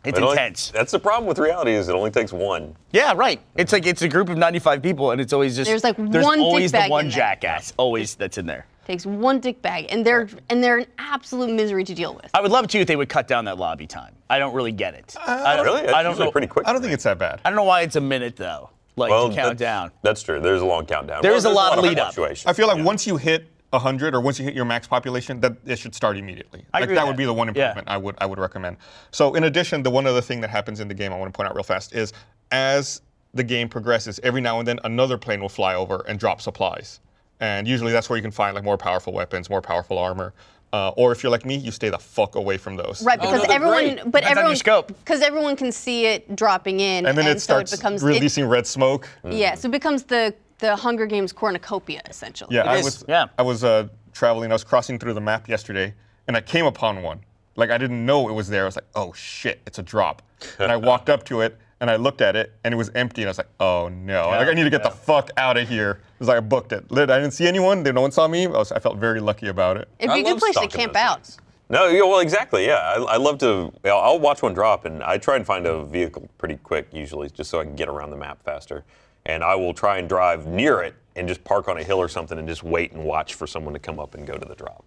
It's 0.05 0.17
It 0.17 0.21
only- 0.23 0.31
intense. 0.33 0.71
That's 0.71 0.91
the 0.91 0.99
problem 0.99 1.27
with 1.27 1.39
reality 1.39 1.73
is 1.73 1.89
it 1.89 1.95
only 1.95 2.11
takes 2.11 2.31
one. 2.31 2.75
Yeah, 2.91 3.13
right. 3.15 3.41
It's 3.55 3.71
like 3.73 3.85
it's 3.85 4.01
a 4.01 4.07
group 4.07 4.29
of 4.29 4.37
95 4.37 4.81
people 4.81 5.11
and 5.11 5.19
it's 5.21 5.33
always 5.33 5.55
just 5.55 5.69
There's, 5.69 5.83
like, 5.83 5.95
there's 5.97 6.23
one 6.25 6.39
always 6.39 6.71
the 6.71 6.85
one 6.87 7.05
in 7.05 7.11
there. 7.11 7.17
jackass 7.17 7.73
always 7.77 8.15
that's 8.15 8.37
in 8.37 8.45
there. 8.45 8.65
Takes 8.87 9.05
one 9.05 9.39
dick 9.39 9.61
bag, 9.61 9.85
and 9.91 10.03
they're 10.03 10.27
and 10.49 10.63
they're 10.63 10.79
an 10.79 10.87
absolute 10.97 11.51
misery 11.51 11.83
to 11.83 11.93
deal 11.93 12.15
with. 12.15 12.31
I 12.33 12.41
would 12.41 12.49
love 12.51 12.67
to 12.69 12.79
if 12.79 12.87
they 12.87 12.95
would 12.95 13.07
cut 13.09 13.27
down 13.27 13.45
that 13.45 13.59
lobby 13.59 13.85
time. 13.85 14.15
I 14.31 14.39
don't 14.39 14.55
really 14.55 14.71
get 14.71 14.95
it. 14.95 15.15
Uh, 15.15 15.43
I 15.45 15.55
don't, 15.57 15.65
Really? 15.65 15.81
That's 15.81 15.93
I 15.93 16.01
don't 16.01 16.17
know. 16.17 16.31
pretty 16.31 16.47
quick. 16.47 16.67
I 16.67 16.73
don't 16.73 16.81
think 16.81 16.93
it's 16.93 17.03
that 17.03 17.19
bad. 17.19 17.39
I 17.45 17.51
don't 17.51 17.55
know 17.57 17.65
why 17.65 17.81
it's 17.81 17.97
a 17.97 18.01
minute 18.01 18.35
though. 18.35 18.71
Like 18.95 19.11
well, 19.11 19.29
to 19.29 19.35
count 19.35 19.47
that's, 19.49 19.59
down. 19.59 19.91
That's 20.01 20.23
true. 20.23 20.39
There's 20.41 20.63
a 20.63 20.65
long 20.65 20.87
countdown. 20.87 21.21
There 21.21 21.29
Well, 21.31 21.37
is 21.37 21.45
a 21.45 21.49
there's 21.49 21.55
lot 21.55 21.77
of 21.77 21.83
lead 21.83 21.99
up. 21.99 22.17
I 22.17 22.53
feel 22.53 22.67
like 22.67 22.77
Yeah. 22.77 22.83
once 22.83 23.05
you 23.05 23.17
hit 23.17 23.47
100 23.71 24.15
or 24.15 24.21
once 24.21 24.39
you 24.39 24.45
hit 24.45 24.53
your 24.55 24.65
max 24.65 24.87
population, 24.87 25.39
that 25.41 25.53
it 25.65 25.77
should 25.77 25.93
start 25.93 26.17
immediately. 26.17 26.65
I 26.73 26.77
like 26.79 26.85
agree 26.85 26.95
that 26.95 27.03
with 27.03 27.09
would 27.09 27.17
be 27.17 27.25
the 27.25 27.33
one 27.33 27.47
Yeah. 27.53 27.67
improvement 27.69 27.87
I 27.89 27.97
would 27.97 28.15
I 28.19 28.25
would 28.25 28.39
recommend. 28.39 28.77
So 29.11 29.35
in 29.35 29.43
addition, 29.43 29.83
the 29.83 29.91
one 29.91 30.07
other 30.07 30.21
thing 30.21 30.41
that 30.41 30.49
happens 30.49 30.79
in 30.79 30.87
the 30.87 30.93
game 30.93 31.13
I 31.13 31.17
want 31.17 31.31
to 31.31 31.37
point 31.37 31.49
out 31.49 31.55
real 31.55 31.63
fast 31.63 31.93
is 31.93 32.13
as 32.51 33.01
the 33.33 33.43
game 33.43 33.69
progresses, 33.69 34.19
every 34.23 34.41
now 34.41 34.57
and 34.59 34.67
then 34.67 34.79
another 34.83 35.17
plane 35.17 35.39
will 35.39 35.49
fly 35.49 35.75
over 35.75 36.03
and 36.07 36.17
drop 36.19 36.41
supplies. 36.41 36.99
And 37.39 37.67
usually 37.67 37.91
that's 37.91 38.09
where 38.09 38.17
you 38.17 38.23
can 38.23 38.31
find 38.31 38.55
like 38.55 38.63
more 38.63 38.77
powerful 38.77 39.13
weapons, 39.13 39.49
more 39.49 39.61
powerful 39.61 39.97
armor. 39.99 40.33
Uh, 40.73 40.89
or 40.97 41.11
if 41.11 41.23
you're 41.23 41.31
like 41.31 41.45
me, 41.45 41.55
you 41.55 41.71
stay 41.71 41.89
the 41.89 41.97
fuck 41.97 42.35
away 42.35 42.55
from 42.57 42.75
those. 42.75 43.01
Right, 43.03 43.19
because 43.19 43.47
no, 43.47 43.53
everyone, 43.53 43.95
great. 43.95 44.11
but 44.11 44.21
Depends 44.23 44.61
everyone, 44.61 44.83
because 44.99 45.21
everyone 45.21 45.55
can 45.55 45.71
see 45.71 46.05
it 46.05 46.35
dropping 46.35 46.79
in, 46.79 47.07
And 47.07 47.17
then 47.17 47.25
it 47.25 47.35
so 47.35 47.39
starts 47.39 47.73
it 47.73 47.77
becomes 47.77 48.03
it- 48.03 48.05
releasing 48.05 48.45
red 48.45 48.67
smoke. 48.67 49.07
yeah, 49.27 49.55
so 49.55 49.67
it 49.67 49.71
becomes 49.71 50.03
the 50.03 50.33
the 50.59 50.75
Hunger 50.75 51.05
Games 51.05 51.33
cornucopia 51.33 52.01
essentially. 52.09 52.55
Yeah, 52.55 52.63
I 52.63 52.77
is, 52.77 52.85
was 52.85 53.05
yeah. 53.07 53.27
I 53.37 53.41
was 53.41 53.63
uh, 53.63 53.87
traveling. 54.13 54.51
I 54.51 54.55
was 54.55 54.63
crossing 54.63 54.99
through 54.99 55.13
the 55.13 55.21
map 55.21 55.47
yesterday, 55.47 55.93
and 56.27 56.37
I 56.37 56.41
came 56.41 56.65
upon 56.65 57.01
one. 57.01 57.21
Like 57.55 57.71
I 57.71 57.77
didn't 57.77 58.05
know 58.05 58.29
it 58.29 58.33
was 58.33 58.47
there. 58.47 58.63
I 58.63 58.65
was 58.65 58.75
like, 58.75 58.87
"Oh 58.95 59.11
shit, 59.13 59.61
it's 59.65 59.79
a 59.79 59.83
drop." 59.83 60.21
And 60.59 60.71
I 60.71 60.77
walked 60.91 61.09
up 61.09 61.23
to 61.25 61.41
it, 61.41 61.57
and 61.81 61.89
I 61.89 61.95
looked 61.95 62.21
at 62.21 62.35
it, 62.35 62.53
and 62.63 62.73
it 62.73 62.77
was 62.77 62.89
empty. 62.95 63.21
And 63.23 63.27
I 63.27 63.31
was 63.31 63.37
like, 63.37 63.49
"Oh 63.59 63.89
no! 63.89 64.29
like 64.29 64.47
I 64.47 64.53
need 64.53 64.63
to 64.63 64.69
get 64.69 64.83
the 64.83 64.91
fuck 64.91 65.31
out 65.37 65.57
of 65.57 65.67
here." 65.67 65.91
It 65.91 66.19
was 66.19 66.27
like 66.27 66.37
I 66.37 66.41
booked 66.41 66.71
it. 66.71 66.91
Lit- 66.91 67.09
I 67.09 67.19
didn't 67.19 67.33
see 67.33 67.47
anyone. 67.47 67.83
No 67.83 68.01
one 68.01 68.11
saw 68.11 68.27
me. 68.27 68.45
I, 68.45 68.49
was, 68.49 68.71
I 68.71 68.79
felt 68.79 68.97
very 68.97 69.19
lucky 69.19 69.47
about 69.47 69.77
it. 69.77 69.87
It'd 69.99 70.13
be 70.13 70.21
a 70.21 70.23
good 70.23 70.37
place 70.37 70.55
to 70.55 70.67
camp 70.67 70.95
out. 70.95 71.25
things. 71.25 71.39
No, 71.71 71.85
yeah, 71.87 72.01
well, 72.01 72.19
exactly. 72.19 72.65
Yeah, 72.65 72.77
I, 72.77 73.13
I 73.13 73.17
love 73.17 73.37
to. 73.39 73.71
I'll, 73.85 73.99
I'll 73.99 74.19
watch 74.19 74.41
one 74.41 74.53
drop, 74.53 74.85
and 74.85 75.03
I 75.03 75.17
try 75.19 75.35
and 75.35 75.45
find 75.45 75.67
a 75.67 75.85
vehicle 75.85 76.27
pretty 76.39 76.57
quick, 76.57 76.87
usually, 76.91 77.29
just 77.29 77.51
so 77.51 77.59
I 77.59 77.63
can 77.63 77.75
get 77.75 77.87
around 77.87 78.09
the 78.09 78.17
map 78.17 78.43
faster. 78.43 78.83
And 79.29 79.43
I 79.43 79.53
will 79.53 79.75
try 79.75 79.99
and 79.99 80.09
drive 80.09 80.47
near 80.47 80.81
it 80.81 80.95
and 81.15 81.27
just 81.27 81.43
park 81.43 81.67
on 81.67 81.77
a 81.77 81.83
hill 81.83 81.99
or 81.99 82.07
something 82.07 82.39
and 82.39 82.47
just 82.47 82.63
wait 82.63 82.93
and 82.93 83.03
watch 83.03 83.35
for 83.35 83.45
someone 83.45 83.73
to 83.75 83.79
come 83.79 83.99
up 83.99 84.15
and 84.15 84.25
go 84.25 84.35
to 84.39 84.43
the 84.45 84.55
drop. 84.55 84.83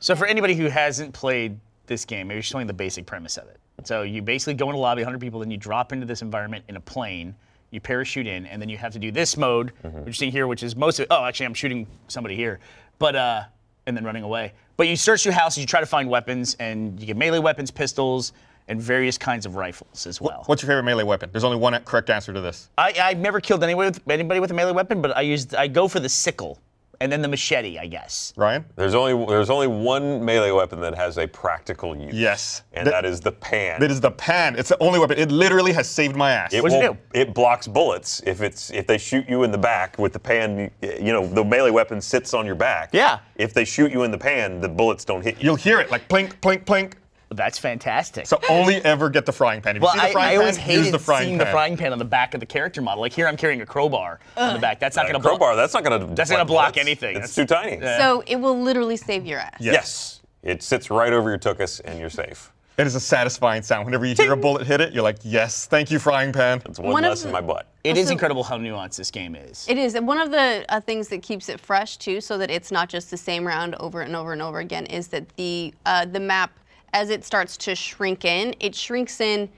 So 0.00 0.16
for 0.16 0.26
anybody 0.26 0.56
who 0.56 0.64
hasn't 0.64 1.14
played 1.14 1.56
this 1.86 2.04
game, 2.04 2.26
maybe 2.26 2.40
just 2.40 2.50
showing 2.50 2.66
the 2.66 2.72
basic 2.72 3.06
premise 3.06 3.36
of 3.36 3.46
it. 3.46 3.58
So 3.84 4.02
you 4.02 4.22
basically 4.22 4.54
go 4.54 4.68
in 4.70 4.74
a 4.74 4.78
lobby, 4.78 5.02
100 5.02 5.20
people, 5.20 5.38
then 5.38 5.52
you 5.52 5.56
drop 5.56 5.92
into 5.92 6.04
this 6.04 6.20
environment 6.20 6.64
in 6.68 6.74
a 6.74 6.80
plane, 6.80 7.32
you 7.70 7.80
parachute 7.80 8.26
in, 8.26 8.44
and 8.46 8.60
then 8.60 8.68
you 8.68 8.76
have 8.76 8.92
to 8.94 8.98
do 8.98 9.12
this 9.12 9.36
mode, 9.36 9.70
Mm-hmm. 9.84 9.98
which 9.98 10.06
you 10.08 10.12
see 10.14 10.30
here, 10.30 10.48
which 10.48 10.64
is 10.64 10.74
most 10.74 10.98
of 10.98 11.04
it. 11.04 11.08
Oh, 11.12 11.24
actually, 11.24 11.46
I'm 11.46 11.54
shooting 11.54 11.86
somebody 12.08 12.34
here, 12.34 12.58
but 12.98 13.14
uh, 13.14 13.42
and 13.86 13.96
then 13.96 14.02
running 14.04 14.24
away. 14.24 14.52
But 14.76 14.88
you 14.88 14.96
search 14.96 15.22
through 15.22 15.32
houses, 15.32 15.58
you 15.58 15.66
try 15.66 15.78
to 15.78 15.86
find 15.86 16.10
weapons, 16.10 16.56
and 16.58 16.98
you 16.98 17.06
get 17.06 17.16
melee 17.16 17.38
weapons, 17.38 17.70
pistols, 17.70 18.32
and 18.68 18.80
various 18.80 19.16
kinds 19.18 19.46
of 19.46 19.56
rifles 19.56 20.06
as 20.06 20.20
well. 20.20 20.42
What's 20.46 20.62
your 20.62 20.68
favorite 20.68 20.82
melee 20.84 21.04
weapon? 21.04 21.30
There's 21.32 21.44
only 21.44 21.58
one 21.58 21.78
correct 21.84 22.10
answer 22.10 22.32
to 22.32 22.40
this. 22.40 22.68
I, 22.76 22.94
I've 23.00 23.18
never 23.18 23.40
killed 23.40 23.62
anybody 23.62 23.88
with, 23.90 24.00
anybody 24.10 24.40
with 24.40 24.50
a 24.50 24.54
melee 24.54 24.72
weapon, 24.72 25.00
but 25.00 25.16
I 25.16 25.20
used 25.22 25.54
I 25.54 25.68
go 25.68 25.88
for 25.88 26.00
the 26.00 26.08
sickle, 26.08 26.58
and 27.00 27.12
then 27.12 27.20
the 27.20 27.28
machete, 27.28 27.78
I 27.78 27.86
guess. 27.86 28.32
Ryan? 28.36 28.64
There's 28.74 28.94
only 28.94 29.26
there's 29.26 29.50
only 29.50 29.66
one 29.66 30.24
melee 30.24 30.50
weapon 30.50 30.80
that 30.80 30.94
has 30.94 31.18
a 31.18 31.26
practical 31.28 31.94
use. 31.96 32.14
Yes. 32.14 32.62
and 32.72 32.86
That- 32.86 32.90
that 32.92 33.04
is 33.04 33.20
the 33.20 33.32
pan. 33.32 33.80
That 33.80 33.90
is 33.90 34.00
the 34.00 34.10
pan. 34.10 34.56
It's 34.58 34.70
the 34.70 34.82
only 34.82 34.98
weapon. 34.98 35.18
It 35.18 35.30
literally 35.30 35.72
has 35.72 35.88
saved 35.88 36.16
my 36.16 36.32
ass. 36.32 36.54
It 36.54 36.62
What's 36.62 36.74
it 36.74 36.80
do? 36.80 36.96
It 37.12 37.34
blocks 37.34 37.66
bullets 37.68 38.22
if 38.26 38.40
it's 38.40 38.70
if 38.70 38.86
they 38.86 38.98
shoot 38.98 39.28
you 39.28 39.42
in 39.44 39.50
the 39.52 39.58
back 39.58 39.98
with 39.98 40.12
the 40.14 40.18
pan. 40.18 40.70
You 40.82 41.12
know 41.12 41.26
the 41.26 41.44
melee 41.44 41.70
weapon 41.70 42.00
sits 42.00 42.32
on 42.34 42.46
your 42.46 42.54
back. 42.56 42.90
Yeah. 42.92 43.18
If 43.36 43.52
they 43.52 43.64
shoot 43.66 43.92
you 43.92 44.02
in 44.04 44.10
the 44.10 44.18
pan, 44.18 44.60
the 44.60 44.68
bullets 44.68 45.04
don't 45.04 45.22
hit 45.22 45.36
you. 45.38 45.44
You'll 45.44 45.56
hear 45.56 45.78
it 45.80 45.90
like 45.90 46.08
plink, 46.08 46.32
plink, 46.40 46.64
plink. 46.64 46.94
That's 47.30 47.58
fantastic. 47.58 48.26
So 48.26 48.40
only 48.48 48.76
ever 48.84 49.10
get 49.10 49.26
the 49.26 49.32
frying 49.32 49.60
pan. 49.60 49.76
If 49.76 49.82
Well, 49.82 49.94
you 49.94 50.00
see 50.00 50.04
I, 50.04 50.08
the 50.08 50.12
frying 50.12 50.32
I 50.32 50.36
always 50.40 50.58
pan, 50.58 50.70
use 50.70 50.78
hated 50.78 50.94
the 50.94 50.98
frying 50.98 51.26
seeing 51.26 51.38
pan. 51.38 51.46
the 51.46 51.50
frying 51.52 51.76
pan 51.76 51.92
on 51.92 51.98
the 51.98 52.04
back 52.04 52.34
of 52.34 52.40
the 52.40 52.46
character 52.46 52.80
model. 52.80 53.00
Like 53.00 53.12
here, 53.12 53.26
I'm 53.26 53.36
carrying 53.36 53.60
a 53.62 53.66
crowbar 53.66 54.20
on 54.36 54.54
the 54.54 54.60
back. 54.60 54.78
That's 54.78 54.96
not 54.96 55.06
Uh, 55.06 55.08
going 55.12 55.22
to 55.22 55.28
crowbar. 55.28 55.56
That's 55.56 55.74
not 55.74 55.82
going 55.84 56.00
to. 56.00 56.14
That's 56.14 56.30
not 56.30 56.36
gonna 56.36 56.44
block 56.46 56.76
anything. 56.76 57.16
It's 57.16 57.34
That's- 57.34 57.34
too 57.34 57.46
tiny. 57.46 57.80
So 57.80 58.22
it 58.26 58.36
will 58.36 58.60
literally 58.60 58.96
save 58.96 59.26
your 59.26 59.40
ass. 59.40 59.56
Yes. 59.60 59.74
Yes. 59.74 60.20
It 60.42 60.62
sits 60.62 60.88
right 60.90 61.12
over 61.12 61.28
your 61.28 61.38
tuchus 61.38 61.80
and 61.84 61.98
you're 61.98 62.10
safe. 62.10 62.52
It 62.78 62.86
is 62.86 62.94
a 62.94 63.00
satisfying 63.00 63.62
sound. 63.62 63.86
Whenever 63.86 64.04
you 64.04 64.14
hear 64.14 64.32
a 64.34 64.36
bullet 64.36 64.66
hit 64.66 64.80
it, 64.82 64.92
you're 64.92 65.02
like, 65.02 65.16
yes, 65.22 65.64
thank 65.66 65.90
you, 65.90 65.98
frying 65.98 66.30
pan. 66.30 66.60
It's 66.66 66.78
one, 66.78 66.92
One 66.92 67.04
of 67.04 67.08
less 67.08 67.24
in 67.24 67.32
my 67.32 67.40
butt. 67.40 67.66
It 67.82 67.96
is 67.96 68.04
Also- 68.06 68.12
incredible 68.12 68.44
how 68.44 68.58
nuanced 68.58 68.96
this 68.96 69.10
game 69.10 69.34
is. 69.34 69.64
It 69.66 69.78
is. 69.78 69.94
And 69.94 70.06
one 70.06 70.20
of 70.20 70.30
the 70.30 70.64
uh, 70.68 70.78
things 70.80 71.08
that 71.08 71.22
keeps 71.22 71.48
it 71.48 71.58
fresh 71.58 71.96
too, 71.96 72.20
so 72.20 72.36
that 72.38 72.50
it's 72.50 72.70
not 72.70 72.88
just 72.88 73.10
the 73.10 73.16
same 73.16 73.46
round 73.46 73.74
over 73.76 74.02
and 74.02 74.14
over 74.14 74.32
and 74.34 74.42
over 74.42 74.58
again, 74.60 74.86
is 74.86 75.08
that 75.08 75.28
the 75.36 75.72
uh, 75.86 76.04
the 76.04 76.20
map, 76.20 76.50
as 76.96 77.10
it 77.10 77.24
starts 77.24 77.58
to 77.58 77.74
shrink 77.74 78.24
in, 78.24 78.54
it 78.58 78.74
shrinks 78.74 79.20
in 79.20 79.50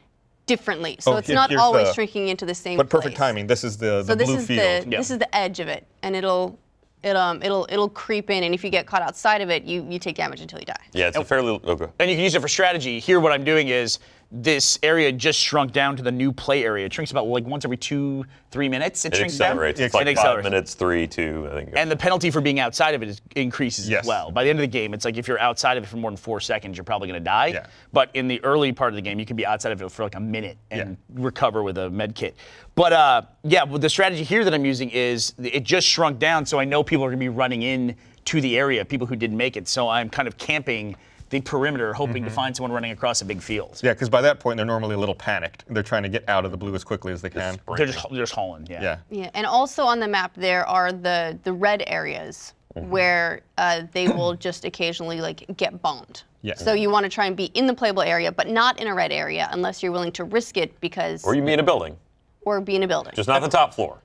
differently. 0.46 0.96
So 0.98 1.12
Oh, 1.12 1.16
it's 1.18 1.28
here- 1.28 1.36
not 1.36 1.54
always 1.54 1.86
the- 1.86 1.94
shrinking 1.94 2.26
into 2.28 2.44
the 2.44 2.54
same 2.54 2.76
But 2.76 2.90
perfect 2.90 3.14
place. 3.14 3.18
timing. 3.28 3.46
This 3.46 3.62
is 3.62 3.76
the, 3.78 4.02
So 4.02 4.14
the 4.14 4.16
this 4.16 4.26
blue 4.28 4.36
is 4.38 4.46
field. 4.46 4.84
the 4.84 4.90
this 4.96 5.10
is 5.12 5.18
the 5.18 5.32
edge 5.34 5.60
of 5.60 5.68
it, 5.68 5.86
and 6.02 6.16
it'll 6.16 6.58
it 7.04 7.14
um 7.14 7.40
it'll 7.44 7.64
it'll 7.70 7.88
creep 7.90 8.28
in, 8.28 8.42
and 8.42 8.52
if 8.52 8.64
you 8.64 8.70
get 8.70 8.86
caught 8.86 9.02
outside 9.02 9.40
of 9.40 9.50
it, 9.50 9.62
you 9.62 9.86
you 9.88 10.00
take 10.00 10.16
damage 10.16 10.40
until 10.40 10.58
you 10.58 10.64
die. 10.66 10.74
Yeah, 10.92 11.06
it's 11.08 11.16
a 11.16 11.24
fairly. 11.24 11.60
Okay. 11.64 11.86
And 12.00 12.10
you 12.10 12.16
can 12.16 12.24
use 12.24 12.34
it 12.34 12.40
for 12.42 12.48
strategy. 12.48 12.98
Here, 12.98 13.20
what 13.20 13.30
I'm 13.30 13.44
doing 13.44 13.68
is 13.68 14.00
this 14.30 14.78
area 14.82 15.10
just 15.10 15.38
shrunk 15.38 15.72
down 15.72 15.96
to 15.96 16.02
the 16.02 16.12
new 16.12 16.30
play 16.32 16.62
area. 16.62 16.84
It 16.84 16.92
shrinks 16.92 17.10
about 17.12 17.26
like 17.28 17.46
once 17.46 17.64
every 17.64 17.78
two, 17.78 18.26
three 18.50 18.68
minutes. 18.68 19.06
It, 19.06 19.14
It 19.14 19.16
shrinks 19.16 19.40
accelerates. 19.40 19.78
down. 19.78 19.86
It's 19.86 19.94
like 19.94 20.02
It 20.02 20.16
five 20.16 20.18
accelerates. 20.18 20.44
minutes, 20.44 20.74
three, 20.74 21.06
two, 21.06 21.48
I 21.50 21.54
think. 21.54 21.70
And 21.74 21.90
the 21.90 21.96
penalty 21.96 22.30
for 22.30 22.42
being 22.42 22.60
outside 22.60 22.94
of 22.94 23.02
it 23.02 23.08
is, 23.08 23.22
increases 23.36 23.88
Yes. 23.88 24.02
as 24.02 24.06
well. 24.06 24.30
By 24.30 24.44
the 24.44 24.50
end 24.50 24.58
of 24.58 24.62
the 24.62 24.66
game, 24.66 24.92
it's 24.92 25.06
like 25.06 25.16
if 25.16 25.28
you're 25.28 25.40
outside 25.40 25.78
of 25.78 25.84
it 25.84 25.86
for 25.86 25.96
more 25.96 26.10
than 26.10 26.18
four 26.18 26.40
seconds, 26.40 26.76
you're 26.76 26.84
probably 26.84 27.08
going 27.08 27.18
to 27.20 27.24
die. 27.24 27.46
Yeah. 27.48 27.66
But 27.94 28.10
in 28.12 28.28
the 28.28 28.42
early 28.44 28.70
part 28.72 28.92
of 28.92 28.96
the 28.96 29.02
game, 29.02 29.18
you 29.18 29.24
can 29.24 29.36
be 29.36 29.46
outside 29.46 29.72
of 29.72 29.80
it 29.80 29.90
for 29.90 30.02
like 30.02 30.14
a 30.14 30.20
minute 30.20 30.58
and 30.70 30.98
recover 31.14 31.62
with 31.62 31.78
a 31.78 31.88
med 31.88 32.14
kit. 32.14 32.36
But 32.74 32.92
uh, 32.92 33.22
yeah, 33.44 33.64
well, 33.64 33.78
the 33.78 33.88
strategy 33.88 34.24
here 34.24 34.44
that 34.44 34.52
I'm 34.52 34.66
using 34.66 34.90
is 34.90 35.32
it 35.42 35.64
just 35.64 35.86
shrunk 35.86 36.18
down, 36.18 36.44
so 36.44 36.60
I 36.60 36.66
know 36.66 36.82
people 36.82 37.02
are 37.04 37.08
going 37.08 37.18
to 37.18 37.24
be 37.24 37.30
running 37.30 37.62
in 37.62 37.96
to 38.26 38.42
the 38.42 38.58
area, 38.58 38.84
people 38.84 39.06
who 39.06 39.16
didn't 39.16 39.38
make 39.38 39.56
it. 39.56 39.66
So 39.68 39.88
I'm 39.88 40.10
kind 40.10 40.28
of 40.28 40.36
camping 40.36 40.96
the 41.30 41.40
perimeter, 41.40 41.92
hoping 41.92 42.24
to 42.24 42.30
find 42.30 42.56
someone 42.56 42.72
running 42.72 42.90
across 42.92 43.20
a 43.20 43.24
big 43.24 43.42
field. 43.42 43.80
Yeah, 43.82 43.92
because 43.92 44.08
by 44.08 44.20
that 44.22 44.40
point 44.40 44.56
they're 44.56 44.66
normally 44.66 44.94
a 44.94 44.98
little 44.98 45.14
panicked. 45.14 45.64
They're 45.68 45.82
trying 45.82 46.02
to 46.04 46.08
get 46.08 46.28
out 46.28 46.44
of 46.44 46.50
the 46.50 46.56
blue 46.56 46.74
as 46.74 46.84
quickly 46.84 47.12
as 47.12 47.20
they 47.22 47.30
can. 47.30 47.58
They're 47.76 47.86
just, 47.86 48.08
they're 48.10 48.20
just 48.20 48.32
hauling. 48.32 48.66
Yeah. 48.70 48.82
Yeah. 48.82 48.98
Yeah, 49.10 49.30
and 49.34 49.46
also 49.46 49.84
on 49.84 50.00
the 50.00 50.08
map 50.08 50.34
there 50.36 50.66
are 50.66 50.92
the 50.92 51.38
the 51.44 51.52
red 51.52 51.82
areas 51.86 52.54
Mm-hmm. 52.76 52.90
where 52.90 53.40
uh, 53.56 53.82
they 53.92 54.08
will 54.08 54.34
just 54.46 54.66
occasionally 54.66 55.22
like 55.22 55.56
get 55.56 55.80
bombed. 55.80 56.22
Yeah. 56.42 56.54
So 56.54 56.74
you 56.74 56.90
want 56.90 57.04
to 57.04 57.08
try 57.08 57.24
and 57.24 57.34
be 57.34 57.46
in 57.54 57.66
the 57.66 57.72
playable 57.72 58.02
area, 58.02 58.30
but 58.30 58.46
not 58.46 58.78
in 58.78 58.86
a 58.88 58.94
red 58.94 59.10
area 59.10 59.48
unless 59.52 59.82
you're 59.82 59.90
willing 59.90 60.12
to 60.12 60.24
risk 60.24 60.58
it 60.58 60.78
because 60.80 61.24
or 61.24 61.34
you 61.34 61.42
mean 61.42 61.60
a 61.60 61.62
building, 61.62 61.96
or 62.42 62.60
be 62.60 62.76
in 62.76 62.82
a 62.82 62.86
building. 62.86 63.14
just 63.16 63.26
not 63.26 63.40
the 63.40 63.48
top 63.48 63.72
floor. 63.72 63.98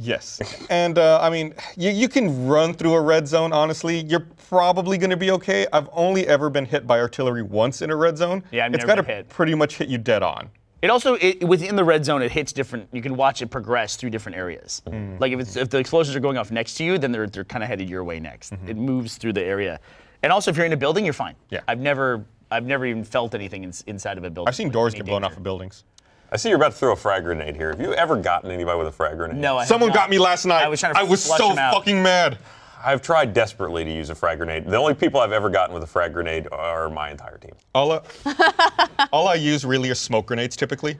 Yes. 0.00 0.40
And 0.70 0.98
uh, 0.98 1.20
I 1.20 1.30
mean, 1.30 1.54
you, 1.76 1.90
you 1.90 2.08
can 2.08 2.46
run 2.46 2.74
through 2.74 2.94
a 2.94 3.00
red 3.00 3.26
zone, 3.26 3.52
honestly. 3.52 4.00
You're 4.00 4.26
probably 4.48 4.98
going 4.98 5.10
to 5.10 5.16
be 5.16 5.30
okay. 5.32 5.66
I've 5.72 5.88
only 5.92 6.26
ever 6.26 6.50
been 6.50 6.64
hit 6.64 6.86
by 6.86 7.00
artillery 7.00 7.42
once 7.42 7.82
in 7.82 7.90
a 7.90 7.96
red 7.96 8.16
zone. 8.16 8.42
Yeah, 8.50 8.66
I've 8.66 8.74
It's 8.74 8.86
never 8.86 9.02
got 9.02 9.06
to 9.06 9.14
hit. 9.14 9.28
pretty 9.28 9.54
much 9.54 9.76
hit 9.76 9.88
you 9.88 9.98
dead 9.98 10.22
on. 10.22 10.50
It 10.80 10.90
also 10.90 11.14
it, 11.14 11.42
within 11.42 11.74
the 11.74 11.82
red 11.82 12.04
zone, 12.04 12.22
it 12.22 12.30
hits 12.30 12.52
different. 12.52 12.88
You 12.92 13.02
can 13.02 13.16
watch 13.16 13.42
it 13.42 13.48
progress 13.48 13.96
through 13.96 14.10
different 14.10 14.38
areas. 14.38 14.80
Mm-hmm. 14.86 15.16
Like 15.18 15.32
if 15.32 15.40
it's 15.40 15.56
if 15.56 15.70
the 15.70 15.78
explosions 15.78 16.14
are 16.14 16.20
going 16.20 16.38
off 16.38 16.52
next 16.52 16.74
to 16.74 16.84
you, 16.84 16.98
then 16.98 17.10
they're 17.10 17.26
they're 17.26 17.44
kind 17.44 17.64
of 17.64 17.68
headed 17.68 17.90
your 17.90 18.04
way 18.04 18.20
next. 18.20 18.52
It 18.66 18.76
moves 18.76 19.16
through 19.16 19.32
the 19.32 19.42
area, 19.42 19.80
and 20.22 20.32
also 20.32 20.52
if 20.52 20.56
you're 20.56 20.66
in 20.66 20.72
a 20.72 20.76
building, 20.76 21.04
you're 21.04 21.14
fine. 21.14 21.34
Mm-hmm. 21.34 21.54
Yeah. 21.56 21.60
I've 21.66 21.80
never 21.80 22.24
I've 22.52 22.64
never 22.64 22.86
even 22.86 23.02
felt 23.02 23.34
anything 23.34 23.64
in, 23.64 23.72
inside 23.88 24.18
of 24.18 24.24
a 24.24 24.30
building. 24.30 24.48
I've 24.48 24.54
seen 24.54 24.68
like 24.68 24.72
doors 24.74 24.94
get 24.94 25.04
blown 25.04 25.22
danger. 25.22 25.32
off 25.32 25.36
of 25.36 25.42
buildings. 25.42 25.82
I 26.30 26.36
see 26.36 26.50
you're 26.50 26.56
about 26.56 26.72
to 26.72 26.78
throw 26.78 26.92
a 26.92 26.96
frag 26.96 27.24
grenade 27.24 27.56
here. 27.56 27.70
Have 27.70 27.80
you 27.80 27.94
ever 27.94 28.16
gotten 28.16 28.50
anybody 28.50 28.76
with 28.78 28.88
a 28.88 28.92
frag 28.92 29.16
grenade? 29.16 29.38
No, 29.38 29.56
I 29.56 29.60
have 29.60 29.68
Someone 29.68 29.88
not. 29.88 29.96
got 29.96 30.10
me 30.10 30.18
last 30.18 30.44
night. 30.44 30.62
I 30.64 30.68
was 30.68 30.80
trying 30.80 30.94
to 30.94 31.00
I 31.00 31.02
was 31.04 31.26
flush 31.26 31.38
so 31.38 31.48
them 31.48 31.58
out. 31.58 31.72
fucking 31.74 32.02
mad. 32.02 32.38
I've 32.84 33.02
tried 33.02 33.32
desperately 33.32 33.82
to 33.84 33.90
use 33.92 34.10
a 34.10 34.14
frag 34.14 34.38
grenade. 34.38 34.66
The 34.66 34.76
only 34.76 34.94
people 34.94 35.20
I've 35.20 35.32
ever 35.32 35.48
gotten 35.50 35.74
with 35.74 35.82
a 35.82 35.86
frag 35.86 36.12
grenade 36.12 36.46
are 36.52 36.88
my 36.90 37.10
entire 37.10 37.38
team. 37.38 37.54
All 37.74 37.92
I, 37.92 39.08
all 39.12 39.26
I 39.26 39.34
use 39.34 39.64
really 39.64 39.88
is 39.88 39.98
smoke 39.98 40.26
grenades 40.26 40.54
typically. 40.56 40.98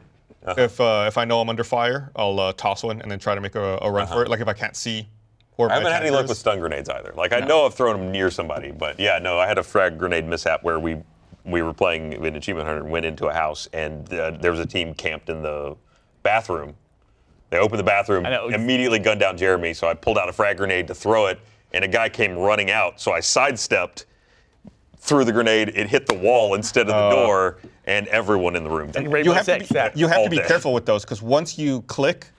If 0.56 0.80
uh, 0.80 1.04
if 1.06 1.18
I 1.18 1.24
know 1.26 1.40
I'm 1.40 1.48
under 1.50 1.64
fire, 1.64 2.10
I'll 2.16 2.40
uh, 2.40 2.52
toss 2.54 2.82
one 2.82 3.02
and 3.02 3.10
then 3.10 3.18
try 3.18 3.34
to 3.34 3.40
make 3.40 3.54
a, 3.54 3.78
a 3.82 3.90
run 3.90 4.06
for 4.06 4.22
it. 4.22 4.28
Like 4.30 4.40
if 4.40 4.48
I 4.48 4.54
can't 4.54 4.74
see. 4.76 5.06
Where 5.56 5.70
I 5.70 5.74
haven't 5.74 5.92
had 5.92 6.02
any 6.02 6.10
luck 6.10 6.28
with 6.28 6.38
stun 6.38 6.60
grenades 6.60 6.88
either. 6.88 7.12
Like 7.16 7.32
I 7.32 7.40
know 7.40 7.66
I've 7.66 7.74
thrown 7.74 8.00
them 8.00 8.12
near 8.12 8.30
somebody, 8.30 8.70
but 8.70 8.98
yeah, 8.98 9.18
no, 9.18 9.38
I 9.38 9.46
had 9.48 9.58
a 9.58 9.62
frag 9.62 9.98
grenade 9.98 10.24
mishap 10.24 10.62
where 10.62 10.78
we 10.78 10.98
we 11.44 11.62
were 11.62 11.72
playing 11.72 12.12
in 12.12 12.36
Achievement 12.36 12.66
Hunter 12.66 12.82
and 12.82 12.90
went 12.90 13.06
into 13.06 13.26
a 13.28 13.32
house 13.32 13.68
and 13.72 14.12
uh, 14.12 14.32
there 14.32 14.50
was 14.50 14.60
a 14.60 14.66
team 14.66 14.94
camped 14.94 15.28
in 15.28 15.42
the 15.42 15.76
bathroom. 16.22 16.74
They 17.50 17.58
opened 17.58 17.78
the 17.80 17.84
bathroom, 17.84 18.26
I 18.26 18.30
know. 18.30 18.48
immediately 18.48 18.98
gunned 18.98 19.20
down 19.20 19.38
Jeremy, 19.38 19.72
so 19.72 19.88
I 19.88 19.94
pulled 19.94 20.18
out 20.18 20.28
a 20.28 20.32
frag 20.32 20.58
grenade 20.58 20.86
to 20.88 20.94
throw 20.94 21.26
it, 21.26 21.40
and 21.72 21.82
a 21.84 21.88
guy 21.88 22.08
came 22.10 22.36
running 22.36 22.70
out, 22.70 23.00
so 23.00 23.12
I 23.12 23.20
sidestepped, 23.20 24.04
threw 24.98 25.24
the 25.24 25.32
grenade, 25.32 25.70
it 25.74 25.88
hit 25.88 26.06
the 26.06 26.14
wall 26.18 26.54
instead 26.54 26.82
of 26.82 26.88
the 26.88 26.94
Oh. 27.16 27.26
door, 27.26 27.58
and 27.86 28.06
everyone 28.08 28.54
in 28.54 28.64
the 28.64 28.70
room. 28.70 28.90
died. 28.90 29.10
Rainbow 29.10 29.30
You 29.30 29.32
have 29.32 29.46
to 29.46 29.58
be, 29.94 29.98
you 30.00 30.08
have 30.08 30.24
to 30.24 30.30
be 30.30 30.38
careful 30.40 30.74
with 30.74 30.84
those 30.84 31.04
because 31.04 31.22
once 31.22 31.56
you 31.58 31.80
click, 31.82 32.26
you, 32.26 32.32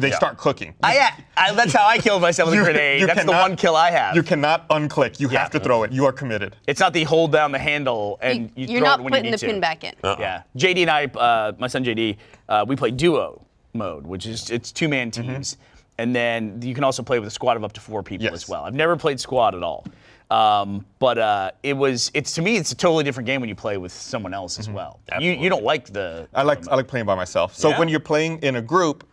they 0.00 0.08
Yeah. 0.10 0.16
start 0.16 0.36
cooking. 0.38 0.74
I, 0.82 1.10
I, 1.36 1.52
that's 1.54 1.72
how 1.72 1.86
I 1.86 1.98
killed 1.98 2.22
myself 2.22 2.50
with 2.50 2.58
a 2.60 2.62
grenade. 2.64 3.00
you 3.00 3.06
That's 3.06 3.24
the 3.24 3.32
one 3.32 3.56
kill 3.56 3.76
I 3.76 3.90
have. 3.90 4.14
You 4.16 4.22
cannot 4.22 4.68
unclick. 4.68 5.20
You 5.20 5.28
have 5.28 5.50
to 5.50 5.60
throw 5.60 5.82
it. 5.84 5.92
You 5.92 6.04
are 6.06 6.12
committed. 6.12 6.56
it's 6.66 6.80
not 6.80 6.92
the 6.92 7.04
hold 7.04 7.32
down 7.32 7.52
the 7.52 7.58
handle 7.58 8.18
and 8.22 8.50
you, 8.56 8.66
you, 8.66 8.76
are 8.76 8.80
throw 8.80 8.88
not 8.88 9.00
it 9.00 9.02
when 9.02 9.12
putting 9.12 9.24
you 9.26 9.30
the 9.30 9.36
need 9.36 9.40
to. 9.40 9.46
pin 9.46 9.60
back 9.60 9.84
in. 9.84 9.94
Yeah, 10.02 10.42
JD 10.56 10.82
and 10.82 10.90
I, 10.90 11.04
uh, 11.06 11.52
my 11.58 11.66
son 11.68 11.84
JD, 11.84 12.16
uh, 12.48 12.64
we 12.66 12.76
play 12.76 12.90
duo 12.90 13.44
mode, 13.72 14.06
which 14.06 14.26
is 14.26 14.50
it's 14.50 14.70
two 14.72 14.88
man 14.88 15.10
teams, 15.10 15.56
and 15.98 16.14
then 16.14 16.60
you 16.62 16.74
can 16.74 16.84
also 16.84 17.02
play 17.02 17.18
with 17.18 17.26
a 17.28 17.30
squad 17.30 17.56
of 17.56 17.64
up 17.64 17.72
to 17.74 17.80
four 17.80 18.02
people 18.02 18.24
Yes. 18.24 18.34
as 18.34 18.48
well. 18.48 18.64
I've 18.64 18.74
never 18.74 18.96
played 18.96 19.18
squad 19.20 19.54
at 19.54 19.62
all, 19.62 19.84
um, 20.30 20.84
but 20.98 21.18
uh, 21.18 21.50
it 21.62 21.72
was 21.74 22.10
it's 22.14 22.32
to 22.34 22.42
me 22.42 22.56
it's 22.56 22.72
a 22.72 22.76
totally 22.76 23.04
different 23.04 23.26
game 23.26 23.40
when 23.40 23.48
you 23.48 23.54
play 23.54 23.76
with 23.76 23.92
someone 23.92 24.32
else 24.34 24.58
as 24.58 24.68
well. 24.70 25.00
You 25.20 25.32
you 25.32 25.48
don't 25.48 25.64
like 25.64 25.86
the 25.92 26.28
I 26.34 26.42
like 26.42 26.66
I 26.68 26.74
like 26.76 26.88
playing 26.88 27.06
by 27.06 27.14
myself. 27.14 27.54
So 27.54 27.70
Yeah? 27.70 27.78
when 27.78 27.88
you're 27.88 28.00
playing 28.00 28.38
in 28.42 28.56
a 28.56 28.62
group, 28.62 29.06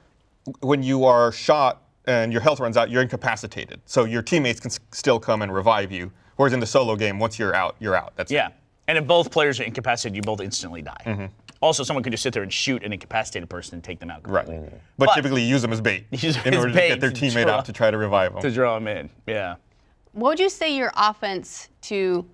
when 0.62 0.84
you 0.84 1.06
are 1.06 1.32
shot 1.32 1.84
and 2.06 2.32
your 2.32 2.41
health 2.41 2.60
runs 2.60 2.77
out, 2.77 2.89
you're 2.89 3.01
incapacitated. 3.01 3.80
So 3.86 4.06
your 4.06 4.21
teammates 4.21 4.60
can 4.60 4.71
s- 4.71 4.80
still 4.91 5.19
come 5.19 5.41
and 5.41 5.54
revive 5.54 5.91
you. 5.91 6.12
Whereas 6.38 6.54
in 6.54 6.60
the 6.60 6.65
solo 6.65 6.95
game, 6.95 7.19
once 7.19 7.38
you're 7.38 7.54
out, 7.56 7.75
you're 7.80 7.95
out. 7.95 8.13
That's 8.15 8.32
yeah, 8.32 8.49
and 8.88 8.97
if 8.97 9.06
both 9.06 9.30
players 9.32 9.60
are 9.60 9.63
incapacitated, 9.63 10.15
you 10.15 10.21
both 10.23 10.41
instantly 10.41 10.82
die. 10.82 11.04
Mm-hmm. 11.06 11.25
Also, 11.60 11.84
someone 11.84 12.01
can 12.01 12.12
just 12.12 12.23
sit 12.23 12.34
there 12.34 12.41
and 12.41 12.51
shoot 12.51 12.82
an 12.84 12.91
incapacitated 12.91 13.47
person 13.47 13.75
and 13.75 13.84
take 13.84 13.99
them 13.99 14.10
out. 14.10 14.27
right. 14.27 14.45
completely. 14.45 14.80
But, 14.97 15.06
But- 15.08 15.15
typically, 15.15 15.43
you 15.43 15.49
use 15.49 15.62
them 15.62 15.71
as 15.71 15.80
bait 15.82 16.06
in 16.12 16.17
as 16.23 16.38
order 16.56 16.69
to 16.69 16.73
get 16.73 16.99
their 16.99 17.12
teammate 17.12 17.43
draw- 17.43 17.58
out 17.58 17.65
to 17.65 17.73
try 17.73 17.91
to 17.91 17.97
revive 17.97 18.34
them. 18.34 18.41
To 18.41 18.49
draw 18.51 18.73
them 18.75 18.88
in, 18.88 19.10
yeah. 19.27 19.56
What 20.13 20.30
would 20.30 20.39
you 20.39 20.49
say 20.49 20.75
your 20.75 20.91
offense 20.97 21.69
to 21.84 22.25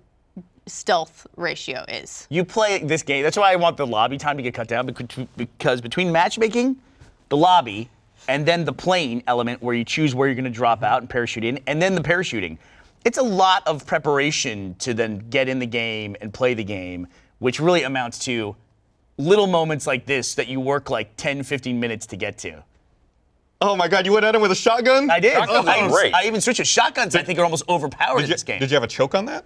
stealth 0.66 1.26
ratio 1.36 1.84
is? 1.88 2.26
You 2.30 2.44
play 2.44 2.78
this 2.82 3.02
game. 3.02 3.22
That's 3.22 3.36
why 3.36 3.52
I 3.52 3.56
want 3.56 3.76
the 3.76 3.86
lobby 3.86 4.16
time 4.18 4.36
to 4.38 4.42
get 4.42 4.54
cut 4.54 4.68
down 4.68 4.86
because, 4.86 5.26
because 5.36 5.80
between 5.82 6.10
matchmaking, 6.10 6.76
the 7.28 7.36
lobby, 7.36 7.90
and 8.28 8.46
then 8.46 8.64
the 8.64 8.72
plane 8.72 9.22
element 9.26 9.62
where 9.62 9.74
you 9.74 9.84
choose 9.84 10.14
where 10.14 10.28
you're 10.28 10.34
going 10.34 10.44
to 10.44 10.50
drop 10.50 10.82
out 10.82 11.00
and 11.00 11.10
parachute 11.10 11.44
in, 11.44 11.58
and 11.66 11.80
then 11.82 11.94
the 11.94 12.00
parachuting, 12.00 12.58
it's 13.04 13.18
a 13.18 13.22
lot 13.22 13.66
of 13.66 13.86
preparation 13.86 14.74
to 14.80 14.94
then 14.94 15.18
get 15.30 15.48
in 15.48 15.58
the 15.58 15.66
game 15.66 16.16
and 16.20 16.32
play 16.32 16.54
the 16.54 16.64
game, 16.64 17.06
which 17.38 17.58
really 17.58 17.82
amounts 17.82 18.18
to 18.20 18.54
little 19.16 19.46
moments 19.46 19.86
like 19.86 20.06
this 20.06 20.34
that 20.34 20.48
you 20.48 20.60
work 20.60 20.90
like 20.90 21.16
10, 21.16 21.42
15 21.42 21.80
minutes 21.80 22.06
to 22.06 22.16
get 22.16 22.38
to. 22.38 22.62
Oh 23.60 23.74
my 23.74 23.88
God! 23.88 24.06
You 24.06 24.12
went 24.12 24.24
at 24.24 24.36
him 24.36 24.40
with 24.40 24.52
a 24.52 24.54
shotgun. 24.56 25.10
I 25.10 25.18
did. 25.18 25.32
Shotguns 25.32 25.66
I, 25.66 25.78
even, 25.78 25.90
great. 25.90 26.14
I 26.14 26.26
even 26.26 26.40
switched 26.40 26.58
to 26.58 26.64
shotguns. 26.64 27.16
I 27.16 27.24
think 27.24 27.40
are 27.40 27.44
almost 27.44 27.68
overpowered 27.68 28.18
in 28.18 28.22
Did 28.22 28.28
you, 28.28 28.34
this 28.34 28.44
game. 28.44 28.60
did 28.60 28.70
you 28.70 28.76
have 28.76 28.84
a 28.84 28.88
choke 28.88 29.16
on 29.16 29.24
that? 29.24 29.44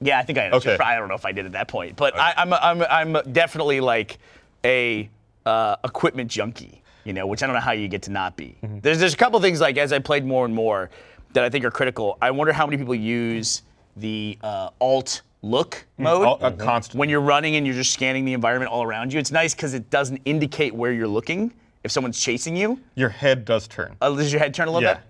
Yeah, 0.00 0.20
I 0.20 0.22
think 0.22 0.38
I. 0.38 0.44
Did. 0.44 0.54
Okay. 0.54 0.78
I 0.78 0.96
don't 0.96 1.08
know 1.08 1.16
if 1.16 1.26
I 1.26 1.32
did 1.32 1.46
at 1.46 1.52
that 1.52 1.66
point, 1.66 1.96
but 1.96 2.16
I, 2.16 2.32
I'm, 2.36 2.52
I'm 2.52 3.14
I'm 3.14 3.32
definitely 3.32 3.80
like 3.80 4.18
a 4.64 5.10
uh, 5.44 5.76
equipment 5.82 6.30
junkie, 6.30 6.80
you 7.04 7.12
know, 7.12 7.26
which 7.26 7.42
I 7.42 7.46
don't 7.46 7.54
know 7.54 7.60
how 7.60 7.72
you 7.72 7.88
get 7.88 8.02
to 8.02 8.10
not 8.10 8.36
be. 8.36 8.56
Mm-hmm. 8.62 8.80
There's 8.80 8.98
there's 8.98 9.14
a 9.14 9.16
couple 9.16 9.40
things 9.40 9.60
like 9.60 9.76
as 9.78 9.92
I 9.92 9.98
played 9.98 10.24
more 10.24 10.44
and 10.44 10.54
more 10.54 10.90
that 11.32 11.44
I 11.44 11.48
think 11.48 11.64
are 11.64 11.70
critical. 11.70 12.18
I 12.20 12.30
wonder 12.30 12.52
how 12.52 12.66
many 12.66 12.76
people 12.76 12.94
use 12.94 13.62
the 13.96 14.38
uh, 14.42 14.70
alt 14.80 15.22
look 15.42 15.86
mode 15.98 16.26
All- 16.26 16.38
a 16.42 16.52
constant. 16.52 16.98
when 16.98 17.08
you're 17.08 17.20
running 17.20 17.56
and 17.56 17.66
you're 17.66 17.74
just 17.76 17.92
scanning 17.92 18.24
the 18.24 18.32
environment 18.34 18.70
all 18.70 18.82
around 18.82 19.12
you. 19.12 19.18
It's 19.18 19.30
nice 19.32 19.54
because 19.54 19.72
it 19.74 19.88
doesn't 19.90 20.20
indicate 20.24 20.74
where 20.74 20.92
you're 20.92 21.08
looking 21.08 21.52
if 21.82 21.90
someone's 21.90 22.20
chasing 22.20 22.54
you. 22.56 22.78
Your 22.94 23.08
head 23.08 23.44
does 23.44 23.66
turn. 23.66 23.96
Uh, 24.02 24.14
does 24.14 24.32
your 24.32 24.40
head 24.40 24.52
turn 24.54 24.68
a 24.68 24.70
little 24.70 24.88
Yeah. 24.88 24.94
bit? 24.94 25.04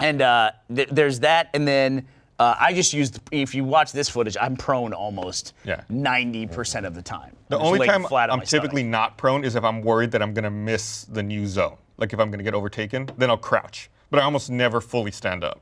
And 0.00 0.22
uh, 0.22 0.50
th- 0.74 0.88
there's 0.90 1.20
that, 1.20 1.50
and 1.54 1.68
then 1.68 2.06
uh, 2.40 2.56
I 2.58 2.72
just 2.72 2.92
used. 2.92 3.20
If 3.30 3.54
you 3.54 3.62
watch 3.62 3.92
this 3.92 4.08
footage, 4.08 4.36
I'm 4.40 4.56
prone 4.56 4.92
almost 4.92 5.52
Yeah. 5.64 5.82
90% 5.92 6.84
of 6.86 6.94
the 6.94 7.02
time. 7.02 7.36
The 7.52 7.58
I'm 7.58 7.66
only 7.66 7.86
time 7.86 8.04
flat 8.04 8.30
I'm 8.32 8.38
my 8.38 8.44
stomach. 8.44 8.62
typically 8.62 8.82
not 8.82 9.16
prone 9.18 9.44
is 9.44 9.56
if 9.56 9.64
I'm 9.64 9.82
worried 9.82 10.10
that 10.12 10.22
I'm 10.22 10.32
gonna 10.34 10.50
miss 10.50 11.04
the 11.04 11.22
new 11.22 11.46
zone. 11.46 11.76
Like 11.98 12.12
if 12.12 12.18
I'm 12.18 12.30
gonna 12.30 12.42
get 12.42 12.54
overtaken, 12.54 13.10
then 13.18 13.30
I'll 13.30 13.36
crouch. 13.36 13.90
But 14.10 14.20
I 14.20 14.24
almost 14.24 14.50
never 14.50 14.80
fully 14.80 15.10
stand 15.10 15.44
up. 15.44 15.60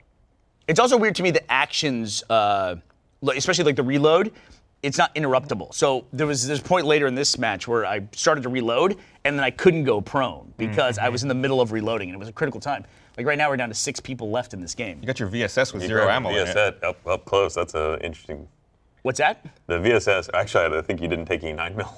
It's 0.69 0.81
also 0.81 0.97
weird 0.97 1.15
to 1.17 1.23
me 1.23 1.31
that 1.33 1.51
actions, 1.51 2.23
uh, 2.31 2.77
especially 3.35 3.65
like 3.65 3.77
the 3.77 3.83
reload, 3.83 4.33
it's 4.83 4.97
not 4.97 5.15
interruptible. 5.15 5.75
So 5.75 6.07
there 6.13 6.27
was 6.27 6.47
this 6.47 6.61
point 6.61 6.87
later 6.87 7.07
in 7.07 7.15
this 7.15 7.39
match 7.39 7.69
where 7.69 7.85
I 7.85 8.01
started 8.13 8.43
to 8.43 8.49
reload 8.49 8.97
and 9.25 9.37
then 9.37 9.45
I 9.45 9.51
couldn't 9.51 9.85
go 9.85 10.01
prone 10.01 10.55
because 10.57 10.97
I 10.99 11.09
was 11.09 11.23
in 11.23 11.29
the 11.29 11.35
middle 11.35 11.61
of 11.61 11.73
reloading 11.73 12.09
and 12.09 12.17
it 12.17 12.19
was 12.19 12.29
a 12.29 12.33
critical 12.33 12.61
time. 12.61 12.85
Like 13.17 13.27
right 13.27 13.37
now 13.37 13.51
we're 13.51 13.57
down 13.57 13.69
to 13.69 13.75
six 13.75 14.01
people 14.01 14.31
left 14.31 14.55
in 14.55 14.61
this 14.61 14.75
game. 14.75 14.99
You 15.01 15.07
got 15.07 15.21
your 15.21 15.29
VSS 15.29 15.75
with 15.75 15.83
You 15.83 15.89
zero 15.89 16.05
grab 16.05 16.17
ammo 16.17 16.31
in 16.31 16.47
it. 16.49 16.57
VSS 16.57 16.83
up 16.83 17.07
up 17.07 17.25
close. 17.25 17.55
That's 17.55 17.75
an 17.75 18.01
interesting. 18.01 18.49
What's 19.03 19.19
that? 19.19 19.45
The 19.67 19.79
VSS. 19.79 20.31
Actually, 20.35 20.79
I 20.79 20.83
think 20.83 21.01
you 21.01 21.09
didn't 21.09 21.27
take 21.27 21.43
any 21.43 21.53
nine 21.53 21.77
mil. 21.77 21.93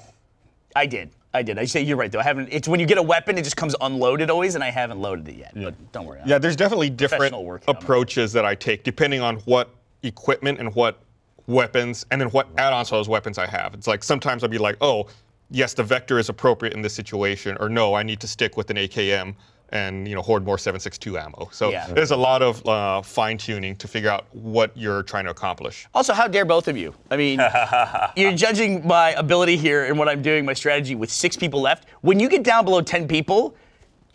I 0.74 0.86
did. 0.86 1.10
I 1.34 1.42
did. 1.42 1.58
I 1.58 1.64
say 1.64 1.82
you're 1.82 1.96
right 1.96 2.10
though. 2.12 2.20
I 2.20 2.24
haven't. 2.24 2.48
It's 2.50 2.68
when 2.68 2.80
you 2.80 2.86
get 2.86 2.98
a 2.98 3.02
weapon, 3.02 3.38
it 3.38 3.42
just 3.42 3.56
comes 3.56 3.74
unloaded 3.80 4.30
always, 4.30 4.54
and 4.54 4.62
I 4.62 4.70
haven't 4.70 5.00
loaded 5.00 5.28
it 5.28 5.36
yet. 5.36 5.52
But 5.54 5.92
don't 5.92 6.06
worry. 6.06 6.20
Yeah, 6.26 6.38
there's 6.38 6.56
definitely 6.56 6.90
different 6.90 7.20
Professional 7.20 7.44
work 7.44 7.64
on 7.66 7.76
it. 7.76 7.82
approaches 7.82 8.32
that 8.34 8.44
I 8.44 8.54
take 8.54 8.84
depending 8.84 9.20
on 9.20 9.36
what 9.38 9.70
equipment 10.02 10.58
and 10.60 10.74
what 10.74 11.00
weapons, 11.46 12.06
and 12.10 12.20
then 12.20 12.28
what 12.28 12.48
add-ons 12.58 12.88
to 12.88 12.94
those 12.94 13.08
weapons 13.08 13.38
I 13.38 13.46
have. 13.46 13.74
It's 13.74 13.86
like 13.86 14.04
sometimes 14.04 14.42
I'll 14.44 14.48
be 14.48 14.58
like, 14.58 14.76
oh, 14.80 15.08
yes, 15.50 15.74
the 15.74 15.82
vector 15.82 16.18
is 16.18 16.28
appropriate 16.28 16.74
in 16.74 16.82
this 16.82 16.94
situation, 16.94 17.56
or 17.60 17.68
no, 17.68 17.94
I 17.94 18.02
need 18.02 18.20
to 18.20 18.28
stick 18.28 18.56
with 18.56 18.70
an 18.70 18.76
AKM 18.76 19.34
and 19.72 20.06
you 20.06 20.14
know 20.14 20.22
hoard 20.22 20.44
more 20.44 20.56
7.62 20.56 21.20
ammo. 21.20 21.48
So 21.50 21.70
Yeah. 21.70 21.86
there's 21.88 22.10
a 22.10 22.16
lot 22.16 22.42
of 22.42 22.64
uh, 22.66 23.02
fine 23.02 23.38
tuning 23.38 23.74
to 23.76 23.88
figure 23.88 24.10
out 24.10 24.26
what 24.32 24.76
you're 24.76 25.02
trying 25.02 25.24
to 25.24 25.30
accomplish. 25.30 25.88
Also, 25.94 26.12
how 26.12 26.28
dare 26.28 26.44
both 26.44 26.68
of 26.68 26.76
you? 26.76 26.94
I 27.10 27.16
mean, 27.16 27.40
you're 28.16 28.32
judging 28.34 28.86
my 28.86 29.10
ability 29.12 29.56
here 29.56 29.86
and 29.86 29.98
what 29.98 30.08
I'm 30.08 30.22
doing, 30.22 30.44
my 30.44 30.52
strategy 30.52 30.94
with 30.94 31.10
six 31.10 31.36
people 31.36 31.60
left. 31.60 31.86
When 32.02 32.20
you 32.20 32.28
get 32.28 32.42
down 32.42 32.64
below 32.64 32.80
10 32.82 33.08
people, 33.08 33.56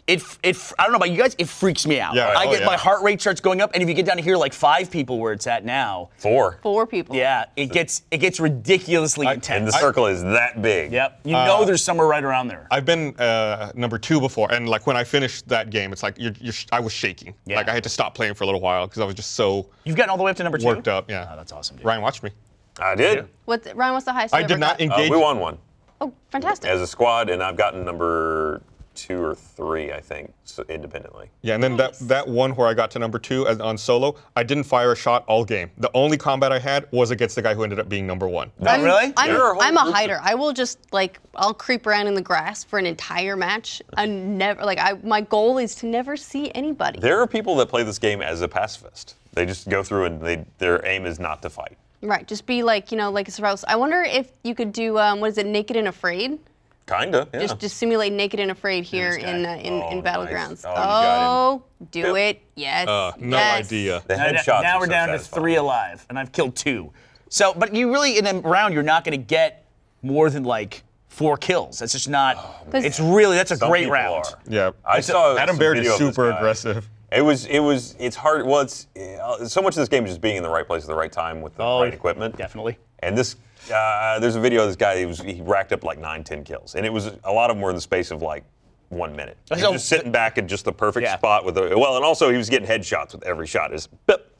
it, 0.08 0.24
it, 0.42 0.56
I 0.80 0.84
don't 0.84 0.94
know 0.94 0.98
about 0.98 1.12
you 1.12 1.18
guys, 1.18 1.36
it 1.38 1.50
freaks 1.50 1.86
me 1.86 2.00
out. 2.00 2.16
Yeah, 2.16 2.28
I 2.30 2.46
oh, 2.46 2.52
get 2.52 2.62
yeah. 2.62 2.66
my 2.66 2.78
heart 2.78 3.04
rate 3.04 3.20
starts 3.20 3.42
going 3.42 3.62
up, 3.62 3.72
and 3.74 3.84
if 3.84 3.90
you 3.90 3.94
get 3.96 4.06
down 4.06 4.16
to 4.18 4.24
here 4.24 4.38
like 4.38 4.54
five 4.54 4.90
people 4.90 5.20
where 5.20 5.34
it's 5.34 5.46
at 5.48 5.66
now, 5.66 6.10
Four. 6.18 6.60
Four 6.64 6.88
people. 6.88 7.16
yeah, 7.16 7.46
it 7.56 7.72
gets 7.72 8.04
it 8.12 8.20
gets 8.20 8.40
ridiculously 8.40 9.28
And 9.28 9.36
intense. 9.36 9.58
And 9.58 9.68
the 9.68 9.72
circle 9.74 10.06
is 10.06 10.24
that 10.24 10.62
big. 10.62 10.92
yep, 10.92 11.20
you 11.26 11.34
know 11.34 11.66
there's 11.66 11.84
somewhere 11.84 12.08
right 12.08 12.24
around 12.24 12.48
there. 12.48 12.68
I've 12.72 12.86
been 12.86 13.16
uh, 13.20 13.72
number 13.76 13.98
two 13.98 14.20
before, 14.20 14.52
and 14.52 14.70
like 14.70 14.88
when 14.88 14.96
I 14.96 15.04
finished 15.04 15.48
that 15.50 15.70
game, 15.70 15.92
it's 15.92 16.04
like 16.04 16.16
you're, 16.18 16.34
you're 16.40 16.54
sh- 16.54 16.68
I 16.72 16.80
was 16.80 16.94
shaking. 16.94 17.34
Yeah. 17.46 17.58
Like 17.58 17.68
I 17.68 17.74
had 17.74 17.84
to 17.84 17.90
stop 17.90 18.16
playing 18.16 18.34
for 18.36 18.44
a 18.46 18.48
little 18.48 18.62
while 18.62 18.88
because 18.88 19.02
I 19.02 19.06
was 19.06 19.16
just 19.16 19.34
so 19.34 19.68
You've 19.84 19.96
gotten 19.98 20.10
all 20.10 20.18
the 20.18 20.24
way 20.24 20.32
up 20.32 20.38
to 20.38 20.44
number 20.44 20.58
two. 20.58 20.66
worked 20.68 20.88
up. 20.88 21.10
Yeah. 21.10 21.30
Oh, 21.32 21.36
that's 21.36 21.52
awesome, 21.52 21.78
dude. 21.78 21.86
Ryan 21.86 22.02
watched 22.02 22.24
me. 22.24 22.32
I 22.80 22.96
did. 22.96 23.28
What 23.46 23.66
Ryan? 23.76 23.94
What's 23.94 24.06
the 24.06 24.14
highest? 24.14 24.34
I 24.34 24.42
did 24.42 24.52
ever 24.52 24.60
not 24.60 24.78
got? 24.78 24.90
Uh, 24.90 24.94
engage. 24.96 25.12
we 25.12 25.18
won 25.18 25.40
one 25.40 25.58
Oh, 26.00 26.14
fantastic. 26.30 26.70
as 26.70 26.80
a 26.80 26.88
squad, 26.88 27.30
and 27.30 27.42
I've 27.44 27.58
gotten 27.58 27.84
number 27.84 28.62
two 28.98 29.24
or 29.24 29.36
three, 29.36 29.94
I 29.94 30.02
think, 30.02 30.34
so 30.44 30.66
independently. 30.68 31.30
Yeah, 31.44 31.54
and 31.54 31.64
then 31.64 31.78
that 31.78 31.98
that 32.00 32.28
one 32.28 32.56
where 32.56 32.68
I 32.68 32.74
got 32.74 32.90
to 32.92 33.00
number 33.00 33.20
two 33.20 33.48
as, 33.48 33.60
on 33.60 33.78
solo, 33.78 34.16
I 34.36 34.44
didn't 34.44 34.64
fire 34.64 34.92
a 34.92 34.96
shot 34.96 35.24
all 35.28 35.46
game. 35.46 35.70
The 35.78 35.92
only 35.94 36.18
combat 36.18 36.52
I 36.52 36.60
had 36.60 36.88
was 36.92 37.12
against 37.12 37.36
the 37.36 37.42
guy 37.42 37.54
who 37.54 37.64
ended 37.64 37.80
up 37.80 37.88
being 37.88 38.08
number 38.08 38.28
one. 38.28 38.52
Oh, 38.60 38.84
really? 38.84 39.14
I'm, 39.16 39.30
There 39.30 39.42
are 39.42 39.54
whole 39.54 39.62
I'm 39.62 39.78
a 39.78 39.92
hider. 39.92 40.20
I 40.22 40.34
will 40.34 40.52
just 40.52 40.80
like 40.92 41.20
I'll 41.36 41.54
creep 41.54 41.86
around 41.86 42.08
in 42.08 42.16
the 42.16 42.22
grass 42.22 42.64
for 42.64 42.80
an 42.80 42.88
entire 42.88 43.38
match. 43.38 43.82
I 43.96 44.08
never 44.08 44.66
like 44.66 44.80
I 44.80 44.94
my 45.04 45.22
goal 45.22 45.60
is 45.60 45.76
to 45.76 45.86
never 45.86 46.18
see 46.18 46.52
anybody. 46.54 47.00
There 47.00 47.22
are 47.22 47.28
people 47.28 47.56
that 47.58 47.70
play 47.70 47.84
this 47.84 48.00
game 48.00 48.22
as 48.22 48.42
a 48.42 48.48
pacifist. 48.48 49.16
They 49.34 49.46
just 49.46 49.70
go 49.70 49.84
through 49.84 50.06
and 50.06 50.22
they 50.22 50.44
their 50.58 50.84
aim 50.86 51.06
is 51.06 51.20
not 51.20 51.44
to 51.44 51.50
fight. 51.52 51.78
Right. 52.02 52.28
Just 52.28 52.48
be 52.48 52.64
like 52.64 52.92
you 52.92 52.98
know 52.98 53.12
like 53.12 53.28
a 53.28 53.32
survival. 53.32 53.64
I 53.68 53.76
wonder 53.76 54.02
if 54.02 54.32
you 54.44 54.56
could 54.56 54.74
do 54.74 54.98
um, 54.98 55.20
what 55.20 55.30
is 55.30 55.38
it, 55.38 55.46
Naked 55.46 55.78
and 55.78 55.88
Afraid? 55.88 56.40
Kinda. 56.88 57.28
Yeah. 57.34 57.40
Just 57.42 57.60
just 57.60 57.78
simulate 57.78 58.14
Naked 58.14 58.40
and 58.40 58.50
Afraid 58.52 58.84
here 58.86 59.12
this 59.12 59.24
in 59.24 59.46
uh, 59.46 59.50
in, 59.56 59.74
Oh, 59.84 59.90
in 59.92 60.02
nice. 60.02 60.16
battlegrounds. 60.16 60.62
Oh, 60.66 60.72
you 60.72 60.76
got 60.76 61.54
him. 61.82 61.88
do 61.92 62.16
it. 62.16 62.42
Yes. 62.56 62.88
Uh, 62.88 63.12
no 63.20 63.38
yes. 63.38 63.66
idea. 63.66 64.04
the 64.08 64.16
Now, 64.16 64.26
headshots 64.26 64.62
now 64.64 64.78
are 64.78 64.80
we're 64.80 64.86
so 64.86 64.92
down 64.92 65.08
to 65.10 65.14
satisfying. 65.16 65.42
three 65.44 65.56
alive, 65.56 66.06
and 66.10 66.18
I've 66.18 66.32
killed 66.32 66.56
two. 66.56 66.92
So, 67.30 67.54
but 67.54 67.76
you 67.76 67.92
really 67.92 68.18
in 68.18 68.26
a 68.26 68.34
round, 68.40 68.74
you're 68.74 68.84
not 68.84 69.04
going 69.04 69.20
to 69.20 69.26
get 69.26 69.66
more 70.02 70.30
than 70.30 70.44
like 70.44 70.84
four 71.10 71.36
kills. 71.36 71.80
That's 71.80 71.92
just 71.92 72.08
not. 72.10 72.64
it's 72.74 73.00
really 73.02 73.36
that's 73.36 73.52
a 73.52 73.58
Some 73.58 73.70
great 73.70 73.82
people 73.82 73.94
round. 73.94 74.26
are. 74.26 74.40
Yeah. 74.48 74.72
I 74.86 75.02
saw 75.02 75.36
Adam 75.38 75.56
some 75.56 75.60
Baird 75.60 75.78
video 75.78 75.94
is 75.94 76.00
of 76.02 76.08
this 76.08 76.16
super 76.16 76.32
guy. 76.32 76.38
aggressive. 76.38 76.90
It 77.12 77.22
was 77.22 77.46
it 77.48 77.60
was 77.60 77.96
it's 78.00 78.16
hard. 78.16 78.46
Well, 78.46 78.62
it's 78.62 78.88
uh, 78.98 79.46
so 79.46 79.62
much 79.62 79.76
of 79.76 79.82
this 79.82 79.90
game 79.90 80.06
is 80.06 80.12
just 80.12 80.22
being 80.22 80.38
in 80.38 80.44
the 80.44 80.50
right 80.50 80.66
place 80.66 80.84
at 80.84 80.88
the 80.88 80.96
right 80.96 81.12
time 81.12 81.42
with 81.42 81.56
the 81.56 81.64
Oh, 81.64 81.82
right 81.84 81.94
equipment. 81.94 82.38
Definitely. 82.38 82.78
And 83.00 83.18
this, 83.18 83.36
uh, 83.72 84.20
there's 84.20 84.36
a 84.36 84.40
video 84.40 84.62
of 84.62 84.68
this 84.68 84.76
guy. 84.76 84.98
He 85.00 85.06
was 85.06 85.20
he 85.22 85.42
racked 85.42 85.72
up 85.74 85.84
like 85.84 86.00
nine, 86.00 86.24
ten 86.24 86.44
kills, 86.44 86.76
and 86.76 86.86
it 86.86 86.92
was 86.94 87.12
a 87.24 87.32
lot 87.32 87.50
of 87.50 87.56
them 87.58 87.62
were 87.62 87.70
in 87.70 87.76
the 87.76 87.82
space 87.82 88.12
of 88.12 88.22
like 88.22 88.44
one 88.90 89.16
minute. 89.16 89.38
He 89.50 89.56
was 89.56 89.62
So- 89.62 89.72
just 89.74 89.90
sitting 89.90 90.12
back 90.12 90.38
in 90.38 90.48
just 90.48 90.66
the 90.66 90.72
perfect 90.72 91.04
Yeah. 91.06 91.18
spot 91.18 91.44
with 91.46 91.56
the 91.56 91.78
well, 91.78 91.96
and 91.96 92.06
also 92.06 92.30
he 92.32 92.38
was 92.38 92.50
getting 92.50 92.68
headshots 92.68 93.14
with 93.14 93.24
every 93.24 93.48
shot. 93.48 93.72
Just 93.72 93.90
bip, 94.08 94.34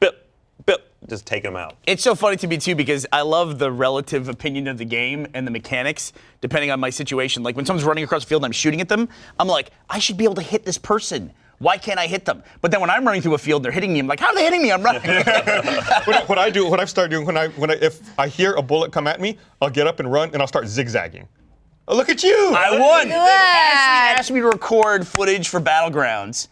bip, 0.00 0.28
bip, 0.66 0.90
just 1.08 1.24
taking 1.26 1.52
them 1.52 1.56
out. 1.62 1.76
It's 1.86 2.02
so 2.02 2.14
funny 2.14 2.36
to 2.38 2.46
me 2.48 2.58
too 2.58 2.74
because 2.74 3.06
I 3.12 3.22
love 3.22 3.58
the 3.58 3.70
relative 3.70 4.28
opinion 4.28 4.66
of 4.66 4.78
the 4.78 4.84
game 4.84 5.26
and 5.34 5.46
the 5.46 5.50
mechanics 5.52 6.12
depending 6.40 6.70
on 6.72 6.80
my 6.80 6.90
situation. 6.90 7.42
Like 7.44 7.54
when 7.56 7.64
someone's 7.64 7.84
running 7.86 8.02
across 8.04 8.24
the 8.24 8.28
field 8.28 8.40
and 8.42 8.46
I'm 8.46 8.52
shooting 8.52 8.80
at 8.80 8.88
them, 8.88 9.08
I'm 9.38 9.46
like, 9.48 9.70
I 9.88 9.98
should 10.00 10.16
be 10.16 10.24
able 10.24 10.34
to 10.36 10.42
hit 10.42 10.64
this 10.64 10.78
person. 10.78 11.32
Why 11.62 11.78
can't 11.78 11.98
I 11.98 12.08
hit 12.08 12.24
them? 12.24 12.42
But 12.60 12.72
then 12.72 12.80
when 12.80 12.90
I'm 12.90 13.04
running 13.04 13.22
through 13.22 13.34
a 13.34 13.38
field 13.38 13.62
they're 13.62 13.70
hitting 13.72 13.92
me, 13.92 14.00
I'm 14.00 14.08
like, 14.08 14.18
how 14.18 14.28
are 14.28 14.34
they 14.34 14.42
hitting 14.44 14.62
me? 14.62 14.72
I'm 14.72 14.82
running. 14.82 15.02
what, 15.04 16.08
I- 16.16 16.24
what 16.26 16.38
I 16.38 16.50
do, 16.50 16.68
what 16.68 16.80
I've 16.80 16.90
started 16.90 17.10
doing, 17.10 17.24
when 17.24 17.36
I, 17.36 17.48
when 17.50 17.70
I, 17.70 17.74
if 17.74 18.00
I 18.18 18.26
hear 18.26 18.54
a 18.54 18.62
bullet 18.62 18.90
come 18.92 19.06
at 19.06 19.20
me, 19.20 19.38
I'll 19.60 19.70
get 19.70 19.86
up 19.86 20.00
and 20.00 20.10
run, 20.10 20.30
and 20.32 20.42
I'll 20.42 20.48
start 20.48 20.66
zigzagging. 20.66 21.28
Oh, 21.86 21.96
look 21.96 22.08
at 22.08 22.22
you! 22.22 22.52
I 22.56 22.78
won. 22.78 23.08
that. 23.08 24.14
Ashley 24.14 24.18
asked 24.18 24.30
me 24.32 24.40
to 24.40 24.46
record 24.46 25.06
footage 25.06 25.48
for 25.48 25.60
Battlegrounds. 25.60 26.48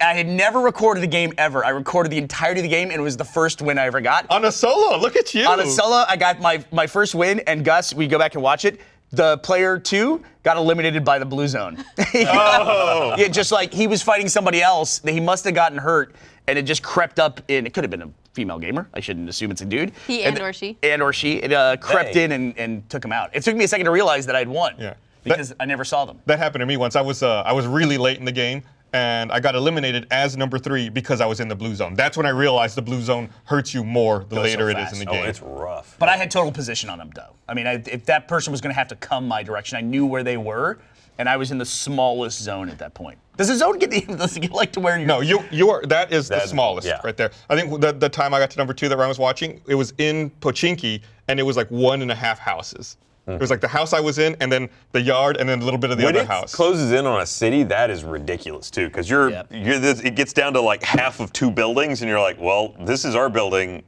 I 0.00 0.14
had 0.14 0.26
never 0.26 0.60
recorded 0.60 1.04
a 1.04 1.06
game 1.06 1.32
ever. 1.36 1.64
I 1.64 1.68
recorded 1.70 2.10
the 2.10 2.18
entirety 2.18 2.60
of 2.60 2.62
the 2.62 2.68
game, 2.70 2.90
and 2.90 2.98
it 2.98 3.02
was 3.02 3.16
the 3.16 3.24
first 3.24 3.60
win 3.60 3.78
I 3.78 3.84
ever 3.86 4.00
got. 4.00 4.26
On 4.30 4.44
a 4.44 4.52
solo, 4.52 4.98
look 4.98 5.14
at 5.16 5.34
you! 5.34 5.46
On 5.46 5.60
a 5.60 5.66
solo, 5.66 6.04
I 6.08 6.16
got 6.16 6.40
my, 6.40 6.64
my 6.72 6.86
first 6.86 7.14
win, 7.14 7.40
and 7.40 7.64
Gus, 7.64 7.92
we 7.92 8.06
go 8.06 8.18
back 8.18 8.34
and 8.34 8.42
watch 8.42 8.64
it. 8.64 8.80
The 9.14 9.38
player 9.38 9.78
two 9.78 10.22
got 10.42 10.56
eliminated 10.56 11.04
by 11.04 11.18
the 11.18 11.26
blue 11.26 11.48
zone. 11.48 11.84
Oh. 12.16 13.14
yeah, 13.18 13.28
just 13.28 13.52
like 13.52 13.72
he 13.72 13.86
was 13.86 14.02
fighting 14.02 14.28
somebody 14.28 14.62
else, 14.62 14.98
that 15.00 15.12
he 15.12 15.20
must 15.20 15.44
have 15.44 15.54
gotten 15.54 15.78
hurt, 15.78 16.14
and 16.46 16.58
it 16.58 16.62
just 16.62 16.82
crept 16.82 17.18
up 17.18 17.40
in. 17.48 17.66
It 17.66 17.74
could 17.74 17.84
have 17.84 17.90
been 17.90 18.02
a 18.02 18.10
female 18.32 18.58
gamer. 18.58 18.88
I 18.94 19.00
shouldn't 19.00 19.28
assume 19.28 19.50
it's 19.50 19.62
a 19.62 19.64
dude. 19.64 19.92
He 20.06 20.22
and 20.24 20.38
or 20.40 20.52
she. 20.52 20.76
And 20.82 21.02
or 21.02 21.12
she. 21.12 21.34
It 21.36 21.52
uh, 21.52 21.76
crept 21.76 22.14
They. 22.14 22.24
in 22.24 22.32
and, 22.32 22.58
and 22.58 22.88
took 22.90 23.04
him 23.04 23.12
out. 23.12 23.30
It 23.34 23.42
took 23.42 23.56
me 23.56 23.64
a 23.64 23.68
second 23.68 23.86
to 23.86 23.90
realize 23.90 24.26
that 24.26 24.36
I'd 24.36 24.48
won. 24.48 24.74
Yeah. 24.78 24.94
Because 25.22 25.54
I 25.58 25.64
never 25.64 25.84
saw 25.84 26.04
them. 26.04 26.20
That 26.26 26.38
happened 26.38 26.60
to 26.60 26.66
me 26.66 26.76
once. 26.76 26.96
I 26.96 27.00
was 27.00 27.22
uh, 27.22 27.42
I 27.42 27.52
was 27.52 27.66
really 27.66 27.96
late 27.98 28.18
in 28.18 28.24
the 28.24 28.32
game, 28.32 28.62
and 28.94 29.32
I 29.32 29.40
got 29.40 29.56
eliminated 29.56 30.06
as 30.12 30.36
number 30.36 30.56
three 30.56 30.88
because 30.88 31.20
I 31.20 31.26
was 31.26 31.40
in 31.40 31.48
the 31.48 31.56
blue 31.56 31.74
zone. 31.74 31.94
That's 31.94 32.16
when 32.16 32.26
I 32.26 32.28
realized 32.28 32.76
the 32.76 32.82
blue 32.82 33.02
zone 33.02 33.28
hurts 33.42 33.74
you 33.74 33.82
more 33.82 34.24
the 34.28 34.36
so 34.36 34.42
later 34.42 34.70
it 34.70 34.74
fast. 34.74 34.92
is 34.92 35.00
in 35.00 35.04
the 35.04 35.10
game. 35.10 35.20
Oh, 35.20 35.22
game. 35.22 35.30
it's 35.30 35.42
rough. 35.42 35.96
But 35.98 36.08
I 36.08 36.16
had 36.16 36.30
total 36.30 36.52
position 36.52 36.88
on 36.88 36.98
them, 36.98 37.10
though. 37.12 37.34
I 37.48 37.54
mean, 37.54 37.66
I, 37.66 37.82
if 37.86 38.06
that 38.06 38.28
person 38.28 38.52
was 38.52 38.60
going 38.60 38.72
to 38.72 38.78
have 38.78 38.86
to 38.88 38.96
come 38.96 39.26
my 39.26 39.42
direction, 39.42 39.76
I 39.76 39.80
knew 39.80 40.06
where 40.06 40.22
they 40.22 40.36
were, 40.36 40.78
and 41.18 41.28
I 41.28 41.36
was 41.36 41.50
in 41.50 41.58
the 41.58 41.64
smallest 41.66 42.40
zone 42.40 42.68
at 42.68 42.78
that 42.78 42.94
point. 42.94 43.18
Does 43.36 43.48
the 43.48 43.56
zone 43.56 43.80
get 43.80 43.90
does 44.06 44.36
it 44.36 44.40
get 44.40 44.52
like 44.52 44.72
to 44.74 44.80
where 44.80 44.96
you? 44.96 45.06
No, 45.06 45.20
you 45.20 45.42
you 45.50 45.70
are 45.70 45.84
that 45.86 46.12
is 46.12 46.28
the 46.28 46.46
smallest 46.46 46.86
yeah. 46.86 47.00
right 47.02 47.16
there. 47.16 47.32
I 47.50 47.56
think 47.56 47.80
the, 47.80 47.92
the 47.92 48.08
time 48.08 48.32
I 48.32 48.38
got 48.38 48.52
to 48.52 48.58
number 48.58 48.72
two 48.72 48.88
that 48.88 48.96
Ryan 48.96 49.08
was 49.08 49.18
watching, 49.18 49.60
it 49.66 49.74
was 49.74 49.92
in 49.98 50.30
Pochinki, 50.40 51.02
and 51.26 51.40
it 51.40 51.42
was 51.42 51.56
like 51.56 51.68
one 51.68 52.00
and 52.00 52.12
a 52.12 52.14
half 52.14 52.38
houses. 52.38 52.96
It 53.26 53.40
was 53.40 53.50
like 53.50 53.60
the 53.62 53.68
house 53.68 53.92
I 53.94 54.00
was 54.00 54.18
in, 54.18 54.36
and 54.40 54.52
then 54.52 54.68
the 54.92 55.00
yard, 55.00 55.38
and 55.38 55.48
then 55.48 55.62
a 55.62 55.64
little 55.64 55.78
bit 55.78 55.90
of 55.90 55.96
the 55.96 56.04
When 56.04 56.14
other 56.14 56.24
it 56.24 56.28
house. 56.28 56.54
closes 56.54 56.92
in 56.92 57.06
on 57.06 57.22
a 57.22 57.26
city, 57.26 57.62
that 57.64 57.88
is 57.90 58.04
ridiculous 58.04 58.70
too, 58.70 58.88
because 58.88 59.08
you're, 59.08 59.30
Yep. 59.30 59.46
you're 59.50 59.78
this, 59.78 60.00
it 60.00 60.14
gets 60.14 60.32
down 60.34 60.52
to 60.54 60.60
like 60.60 60.82
half 60.82 61.20
of 61.20 61.32
two 61.32 61.50
buildings, 61.50 62.02
and 62.02 62.10
you're 62.10 62.20
like, 62.20 62.38
well, 62.38 62.74
this 62.80 63.04
is 63.04 63.14
our 63.14 63.30
building. 63.30 63.82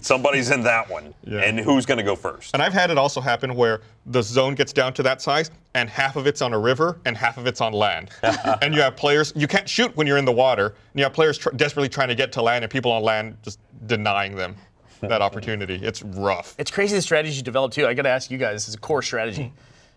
Somebody's 0.00 0.50
in 0.50 0.62
that 0.62 0.88
one, 0.88 1.12
Yeah. 1.24 1.40
and 1.40 1.58
who's 1.60 1.84
going 1.86 1.98
to 1.98 2.04
go 2.04 2.16
first? 2.16 2.54
And 2.54 2.62
I've 2.62 2.72
had 2.72 2.90
it 2.90 2.96
also 2.96 3.20
happen 3.20 3.54
where 3.54 3.82
the 4.06 4.22
zone 4.22 4.54
gets 4.54 4.72
down 4.72 4.94
to 4.94 5.02
that 5.02 5.20
size, 5.20 5.50
and 5.74 5.90
half 5.90 6.16
of 6.16 6.26
it's 6.26 6.40
on 6.40 6.52
a 6.54 6.58
river, 6.58 6.98
and 7.04 7.16
half 7.16 7.36
of 7.36 7.46
it's 7.46 7.60
on 7.60 7.72
land. 7.72 8.10
and 8.62 8.74
you 8.74 8.80
have 8.80 8.96
players, 8.96 9.32
you 9.36 9.46
can't 9.46 9.68
shoot 9.68 9.94
when 9.96 10.06
you're 10.06 10.16
in 10.18 10.24
the 10.24 10.32
water, 10.32 10.66
and 10.68 10.74
you 10.94 11.02
have 11.02 11.12
players 11.12 11.36
tr- 11.36 11.50
desperately 11.50 11.88
trying 11.88 12.08
to 12.08 12.14
get 12.14 12.32
to 12.32 12.42
land, 12.42 12.64
and 12.64 12.70
people 12.72 12.90
on 12.92 13.02
land 13.02 13.36
just 13.42 13.58
denying 13.86 14.34
them 14.36 14.56
that 15.00 15.22
opportunity. 15.22 15.74
It's 15.82 16.02
rough. 16.02 16.54
It's 16.58 16.70
crazy 16.70 16.96
the 16.96 17.02
strategies 17.02 17.36
you 17.36 17.42
develop 17.42 17.72
too. 17.72 17.86
I 17.86 17.94
got 17.94 18.02
to 18.02 18.08
ask 18.08 18.30
you 18.30 18.38
guys, 18.38 18.54
this 18.54 18.68
is 18.68 18.74
a 18.74 18.78
core 18.78 19.02
strategy. 19.02 19.52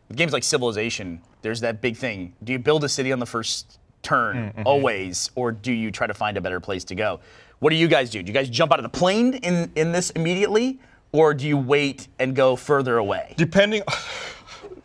With 0.08 0.18
games 0.18 0.34
like 0.34 0.44
Civilization, 0.44 1.22
there's 1.42 1.62
that 1.62 1.82
big 1.82 1.96
thing. 1.96 2.34
Do 2.44 2.52
you 2.52 2.60
build 2.60 2.84
a 2.84 2.90
city 2.90 3.12
on 3.12 3.20
the 3.20 3.26
first 3.26 3.80
turn 4.04 4.36
mm-hmm. 4.36 4.64
always, 4.66 5.32
or 5.36 5.52
do 5.52 5.72
you 5.72 5.92
try 5.92 6.08
to 6.08 6.14
find 6.14 6.38
a 6.38 6.42
better 6.42 6.60
place 6.60 6.84
to 6.86 6.96
go? 6.96 7.20
What 7.60 7.70
do 7.70 7.76
you 7.76 7.88
guys 7.88 8.10
do? 8.10 8.22
Do 8.22 8.28
you 8.28 8.34
guys 8.34 8.50
jump 8.50 8.74
out 8.74 8.80
of 8.80 8.84
the 8.84 8.90
plane 8.90 9.36
in 9.36 9.72
in 9.76 9.92
this 9.92 10.10
immediately, 10.12 10.80
or 11.12 11.34
do 11.34 11.48
you 11.48 11.58
wait 11.58 12.08
and 12.20 12.36
go 12.36 12.56
further 12.56 12.98
away? 12.98 13.36
Depending, 13.38 13.84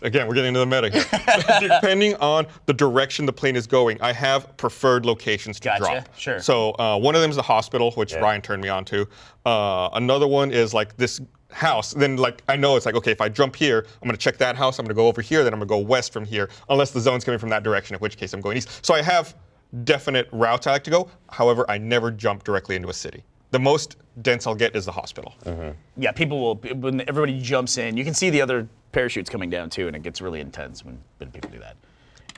again, 0.02 0.26
we're 0.28 0.34
getting 0.34 0.48
into 0.48 0.60
the 0.60 0.66
meta 0.66 0.90
here. 0.90 1.58
Depending 1.68 2.14
on 2.16 2.46
the 2.66 2.72
direction 2.72 3.26
the 3.26 3.32
plane 3.32 3.56
is 3.56 3.66
going, 3.66 4.00
I 4.00 4.12
have 4.12 4.56
preferred 4.56 5.04
locations 5.06 5.58
to 5.60 5.68
Gotcha, 5.68 5.78
drop. 5.82 6.18
sure. 6.18 6.40
So 6.40 6.70
uh, 6.78 6.98
one 6.98 7.14
of 7.14 7.20
them 7.20 7.30
is 7.30 7.36
the 7.36 7.42
hospital, 7.42 7.90
which 7.92 8.14
Ryan 8.14 8.42
turned 8.42 8.62
me 8.62 8.68
on 8.68 8.84
to. 8.86 9.08
Uh, 9.44 9.90
another 9.94 10.26
one 10.26 10.50
is 10.50 10.74
like 10.74 10.96
this 10.96 11.20
house. 11.50 11.94
Then 11.94 12.16
like 12.16 12.42
I 12.48 12.56
know 12.56 12.76
it's 12.76 12.86
like 12.86 12.94
okay, 12.96 13.12
if 13.12 13.20
I 13.20 13.28
jump 13.28 13.56
here, 13.56 13.86
I'm 14.02 14.08
gonna 14.08 14.16
check 14.18 14.36
that 14.38 14.56
house. 14.56 14.78
I'm 14.78 14.84
gonna 14.84 14.94
go 14.94 15.08
over 15.08 15.22
here. 15.22 15.44
Then 15.44 15.52
I'm 15.52 15.60
gonna 15.60 15.68
go 15.68 15.78
west 15.78 16.12
from 16.12 16.24
here, 16.24 16.50
unless 16.68 16.90
the 16.90 17.00
zone's 17.00 17.24
coming 17.24 17.38
from 17.38 17.50
that 17.50 17.62
direction. 17.62 17.94
In 17.94 18.00
which 18.00 18.16
case, 18.16 18.32
I'm 18.32 18.40
going 18.40 18.56
east. 18.56 18.84
So 18.84 18.94
I 18.94 19.02
have 19.02 19.34
definite 19.84 20.28
routes 20.32 20.66
I 20.66 20.72
like 20.72 20.84
to 20.84 20.90
go. 20.90 21.10
However, 21.30 21.64
I 21.68 21.78
never 21.78 22.10
jump 22.10 22.44
directly 22.44 22.76
into 22.76 22.88
a 22.88 22.94
city. 22.94 23.24
The 23.50 23.58
most 23.58 23.96
dense 24.22 24.46
I'll 24.46 24.54
get 24.54 24.74
is 24.74 24.84
the 24.84 24.92
hospital. 24.92 25.34
Mm-hmm. 25.44 26.02
Yeah, 26.02 26.12
people 26.12 26.40
will 26.40 26.54
when 26.74 27.00
everybody 27.08 27.40
jumps 27.40 27.78
in. 27.78 27.96
You 27.96 28.04
can 28.04 28.14
see 28.14 28.30
the 28.30 28.40
other 28.40 28.68
parachutes 28.92 29.30
coming 29.30 29.50
down 29.50 29.70
too, 29.70 29.86
and 29.86 29.96
it 29.96 30.02
gets 30.02 30.20
really 30.20 30.40
intense 30.40 30.84
when, 30.84 30.98
when 31.18 31.30
people 31.30 31.50
do 31.50 31.58
that. 31.58 31.76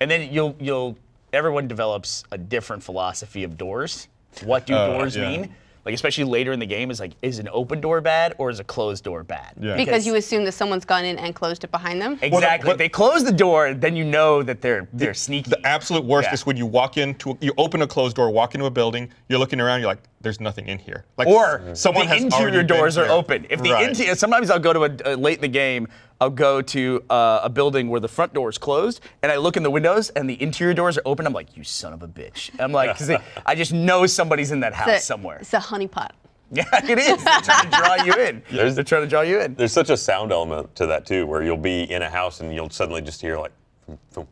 And 0.00 0.10
then 0.10 0.32
you'll 0.32 0.56
you'll 0.60 0.96
everyone 1.32 1.68
develops 1.68 2.24
a 2.30 2.38
different 2.38 2.82
philosophy 2.82 3.44
of 3.44 3.56
doors. 3.56 4.08
What 4.44 4.66
do 4.66 4.74
uh, 4.74 4.98
doors 4.98 5.16
yeah. 5.16 5.30
mean? 5.30 5.54
Like 5.84 5.94
especially 5.94 6.24
later 6.24 6.52
in 6.52 6.58
the 6.60 6.66
game, 6.66 6.90
is 6.90 7.00
like 7.00 7.12
is 7.22 7.38
an 7.38 7.48
open 7.52 7.80
door 7.80 8.00
bad 8.00 8.34
or 8.38 8.50
is 8.50 8.60
a 8.60 8.64
closed 8.64 9.04
door 9.04 9.22
bad? 9.24 9.54
Yeah. 9.60 9.76
Because 9.76 10.06
you 10.06 10.16
assume 10.16 10.44
that 10.44 10.52
someone's 10.52 10.84
gone 10.84 11.04
in 11.04 11.18
and 11.18 11.34
closed 11.34 11.64
it 11.64 11.70
behind 11.70 12.00
them. 12.02 12.18
Exactly. 12.20 12.66
what- 12.68 12.72
if 12.74 12.78
they 12.78 12.88
close 12.88 13.24
the 13.24 13.32
door, 13.32 13.74
then 13.74 13.96
you 13.96 14.04
know 14.04 14.42
that 14.42 14.60
they're 14.60 14.88
they're 14.92 15.14
sneaky. 15.14 15.50
The 15.50 15.66
absolute 15.66 16.04
worst 16.04 16.28
Yeah. 16.28 16.34
is 16.34 16.44
when 16.46 16.56
you 16.56 16.66
walk 16.66 16.96
into, 16.96 17.38
you 17.40 17.52
open 17.56 17.82
a 17.82 17.86
closed 17.86 18.16
door, 18.16 18.30
walk 18.30 18.54
into 18.54 18.66
a 18.66 18.70
building, 18.70 19.08
you're 19.28 19.38
looking 19.38 19.60
around, 19.60 19.80
you're 19.80 19.88
like, 19.88 20.02
there's 20.20 20.40
nothing 20.40 20.66
in 20.68 20.78
here. 20.78 21.04
Like 21.16 21.28
or 21.28 21.62
someone 21.74 22.06
the 22.06 22.14
has 22.14 22.24
interior 22.24 22.62
doors 22.64 22.98
are 22.98 23.04
here. 23.04 23.12
open. 23.12 23.46
If 23.48 23.62
the 23.62 23.70
Right. 23.70 23.88
interior, 23.88 24.14
sometimes 24.16 24.50
I'll 24.50 24.58
go 24.58 24.72
to 24.72 24.84
a, 24.84 25.12
uh, 25.12 25.16
late 25.16 25.36
in 25.36 25.42
the 25.42 25.48
game, 25.48 25.86
I'll 26.20 26.30
go 26.30 26.60
to 26.60 27.02
uh, 27.10 27.40
a 27.44 27.48
building 27.48 27.88
where 27.88 28.00
the 28.00 28.08
front 28.08 28.34
door 28.34 28.48
is 28.48 28.58
closed, 28.58 29.00
and 29.22 29.30
I 29.30 29.36
look 29.36 29.56
in 29.56 29.62
the 29.62 29.70
windows, 29.70 30.10
and 30.10 30.28
the 30.28 30.40
interior 30.42 30.74
doors 30.74 30.98
are 30.98 31.02
open. 31.04 31.26
I'm 31.26 31.32
like, 31.32 31.56
you 31.56 31.62
son 31.62 31.92
of 31.92 32.02
a 32.02 32.08
bitch. 32.08 32.50
I'm 32.58 32.72
like, 32.72 32.98
because 32.98 33.22
I 33.46 33.54
just 33.54 33.72
know 33.72 34.04
somebody's 34.06 34.50
in 34.50 34.60
that 34.60 34.74
house 34.74 34.88
It's 34.88 35.04
a- 35.04 35.06
somewhere. 35.06 35.38
It's 35.38 35.54
a 35.54 35.58
honeypot. 35.58 36.10
Yeah, 36.50 36.64
it 36.82 36.98
is. 36.98 37.22
They're 37.22 37.40
trying 37.42 37.70
to 37.70 37.76
draw 37.76 37.94
you 38.04 38.12
in. 38.14 38.42
There's- 38.50 38.74
They're 38.74 38.82
trying 38.82 39.02
to 39.02 39.06
draw 39.06 39.20
you 39.20 39.38
in. 39.38 39.54
There's 39.54 39.70
such 39.72 39.90
a 39.90 39.98
sound 39.98 40.32
element 40.32 40.74
to 40.76 40.86
that 40.86 41.04
too, 41.04 41.26
where 41.26 41.42
you'll 41.42 41.58
be 41.58 41.82
in 41.92 42.00
a 42.00 42.08
house 42.08 42.40
and 42.40 42.54
you'll 42.54 42.70
suddenly 42.70 43.02
just 43.02 43.20
hear 43.20 43.36
like, 43.38 43.52
thump, 43.86 44.00
thump, 44.12 44.28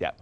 Yeah. 0.00 0.12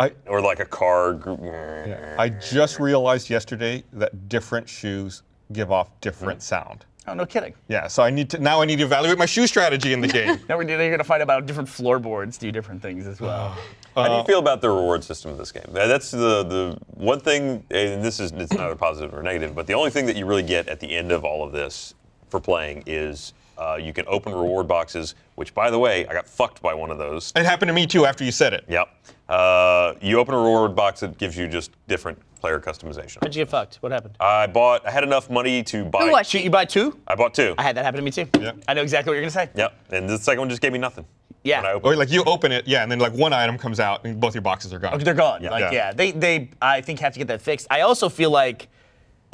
I, 0.00 0.12
or 0.26 0.40
like 0.40 0.60
a 0.60 0.64
car. 0.64 1.12
gr- 1.12 2.14
I 2.18 2.30
just 2.30 2.80
realized 2.80 3.28
yesterday 3.28 3.84
that 3.92 4.30
different 4.30 4.66
shoes 4.66 5.22
give 5.52 5.70
off 5.70 5.90
different 6.00 6.42
sound. 6.42 6.86
Oh, 7.06 7.12
no 7.12 7.26
kidding. 7.26 7.52
Yeah, 7.68 7.86
so 7.86 8.02
I 8.02 8.10
need 8.10 8.30
to 8.30 8.38
now 8.38 8.62
I 8.62 8.64
need 8.64 8.78
to 8.78 8.84
evaluate 8.84 9.18
my 9.18 9.26
shoe 9.26 9.46
strategy 9.46 9.92
in 9.92 10.00
the 10.00 10.08
game. 10.18 10.40
Now 10.48 10.56
we're, 10.56 10.68
you're 10.68 10.90
gonna 10.90 11.04
find 11.04 11.20
out 11.20 11.24
about 11.24 11.46
different 11.46 11.68
floorboards 11.68 12.38
do 12.38 12.50
different 12.50 12.80
things 12.80 13.06
as 13.06 13.20
well. 13.20 13.56
How 13.94 14.08
do 14.08 14.14
you 14.14 14.18
uh, 14.20 14.24
feel 14.24 14.38
about 14.40 14.60
the 14.60 14.70
reward 14.70 15.04
system 15.04 15.30
of 15.30 15.38
this 15.38 15.52
game? 15.52 15.66
That's 15.70 16.10
the 16.10 16.42
the 16.42 16.78
one 16.94 17.20
thing, 17.20 17.64
and 17.70 18.02
this 18.04 18.18
is 18.20 18.32
it's 18.32 18.52
not 18.52 18.72
a 18.72 18.76
positive 18.76 19.14
or 19.14 19.22
negative, 19.22 19.54
but 19.54 19.66
the 19.66 19.74
only 19.74 19.90
thing 19.90 20.06
that 20.06 20.16
you 20.16 20.26
really 20.26 20.42
get 20.42 20.68
at 20.68 20.80
the 20.80 20.96
end 20.96 21.12
of 21.12 21.24
all 21.24 21.44
of 21.46 21.52
this 21.52 21.94
for 22.28 22.40
playing 22.40 22.82
is 22.86 23.34
uh, 23.58 23.78
you 23.80 23.92
can 23.92 24.04
open 24.08 24.32
reward 24.32 24.66
boxes. 24.68 25.14
Which, 25.36 25.54
by 25.54 25.70
the 25.70 25.78
way, 25.78 26.06
I 26.06 26.12
got 26.12 26.28
fucked 26.28 26.62
by 26.62 26.74
one 26.74 26.90
of 26.90 26.98
those. 26.98 27.32
it 27.34 27.44
happened 27.44 27.68
to 27.68 27.72
me 27.72 27.86
too 27.86 28.06
after 28.06 28.24
you 28.24 28.30
said 28.32 28.52
it. 28.54 28.64
Yep. 28.68 28.88
Uh, 29.28 29.94
you 30.00 30.18
open 30.18 30.34
a 30.34 30.38
reward 30.38 30.76
box 30.76 31.00
that 31.00 31.18
gives 31.18 31.36
you 31.36 31.48
just 31.48 31.70
different 31.88 32.18
player 32.40 32.60
customization. 32.60 33.18
How'd 33.22 33.34
you 33.34 33.40
get 33.42 33.48
fucked? 33.50 33.76
What 33.76 33.90
happened? 33.90 34.16
I 34.20 34.46
bought. 34.46 34.86
I 34.86 34.90
had 34.90 35.02
enough 35.02 35.30
money 35.30 35.62
to 35.64 35.84
buy. 35.84 36.04
Who 36.06 36.12
was 36.12 36.28
Shoot, 36.28 36.42
you 36.44 36.50
buy 36.50 36.66
two? 36.66 36.98
I 37.08 37.14
bought 37.14 37.32
two. 37.34 37.54
I 37.56 37.62
had 37.62 37.76
that 37.76 37.84
happen 37.84 37.98
to 37.98 38.04
me 38.04 38.10
too. 38.10 38.26
Yep. 38.38 38.64
I 38.68 38.74
know 38.74 38.82
exactly 38.82 39.10
what 39.10 39.14
you're 39.14 39.22
gonna 39.22 39.30
say. 39.30 39.48
Yep. 39.54 39.74
And 39.90 40.08
the 40.08 40.18
second 40.18 40.40
one 40.40 40.50
just 40.50 40.60
gave 40.60 40.72
me 40.72 40.78
nothing. 40.78 41.06
Yeah. 41.42 41.60
When 41.62 41.70
I 41.70 41.74
Or 41.74 41.96
like 41.96 42.10
you 42.10 42.22
open 42.24 42.52
it, 42.52 42.66
yeah, 42.66 42.82
and 42.82 42.90
then 42.92 42.98
like 42.98 43.12
one 43.12 43.32
item 43.32 43.58
comes 43.58 43.80
out 43.80 44.04
and 44.04 44.18
both 44.20 44.34
your 44.34 44.42
boxes 44.42 44.72
are 44.72 44.78
gone. 44.78 44.98
They're 44.98 45.14
gone. 45.14 45.42
Yeah. 45.42 45.50
Like, 45.50 45.60
Yeah. 45.60 45.72
yeah. 45.72 45.92
They, 45.92 46.10
they, 46.12 46.50
I 46.62 46.80
think, 46.80 47.00
have 47.00 47.12
to 47.12 47.18
get 47.18 47.28
that 47.28 47.42
fixed. 47.42 47.66
I 47.70 47.82
also 47.82 48.08
feel 48.08 48.30
like, 48.30 48.68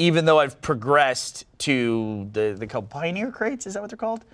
even 0.01 0.25
though 0.25 0.39
I've 0.41 0.61
progressed 0.63 1.45
to 1.59 2.27
the, 2.33 2.57
the 2.59 2.67
called 2.67 2.89
Pioneer 2.89 3.31
crates, 3.31 3.67
is 3.67 3.75
that 3.75 3.83
what 3.83 3.91
they're 3.91 3.99
called? 3.99 4.25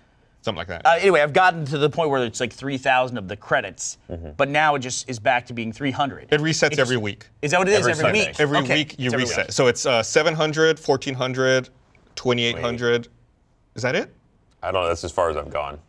Something 0.42 0.58
like 0.58 0.68
that. 0.68 0.86
Uh, 0.86 0.90
anyway, 1.00 1.22
I've 1.22 1.32
gotten 1.32 1.64
to 1.66 1.76
the 1.78 1.90
point 1.90 2.08
where 2.08 2.22
it's 2.24 2.38
like 2.38 2.52
3,000 2.52 3.18
of 3.18 3.26
the 3.26 3.36
credits, 3.36 3.98
but 4.36 4.48
now 4.48 4.76
it 4.76 4.78
just 4.78 5.08
is 5.10 5.18
back 5.18 5.44
to 5.46 5.52
being 5.52 5.72
300. 5.72 6.28
it 6.30 6.40
resets 6.40 6.66
It's- 6.66 6.78
every 6.78 6.96
week. 6.96 7.26
Is 7.42 7.50
that 7.50 7.58
what 7.58 7.66
it 7.68 7.72
is? 7.72 7.78
Every 7.80 7.90
Every, 7.92 8.02
Sunday. 8.04 8.26
week? 8.28 8.40
Every 8.40 8.58
Okay. 8.58 8.74
week 8.74 8.94
you 8.96 9.06
It's 9.06 9.14
every 9.14 9.24
reset. 9.24 9.46
week. 9.48 9.52
So 9.52 9.66
it's 9.66 9.84
uh, 9.86 10.04
700, 10.04 10.78
1400, 10.78 11.68
2800. 12.14 13.08
Is 13.74 13.82
that 13.82 13.96
it? 13.96 14.14
I 14.62 14.70
don't 14.70 14.82
know. 14.82 14.88
That's 14.88 15.02
as 15.02 15.10
far 15.10 15.30
as 15.30 15.36
I've 15.36 15.50
gone. 15.50 15.80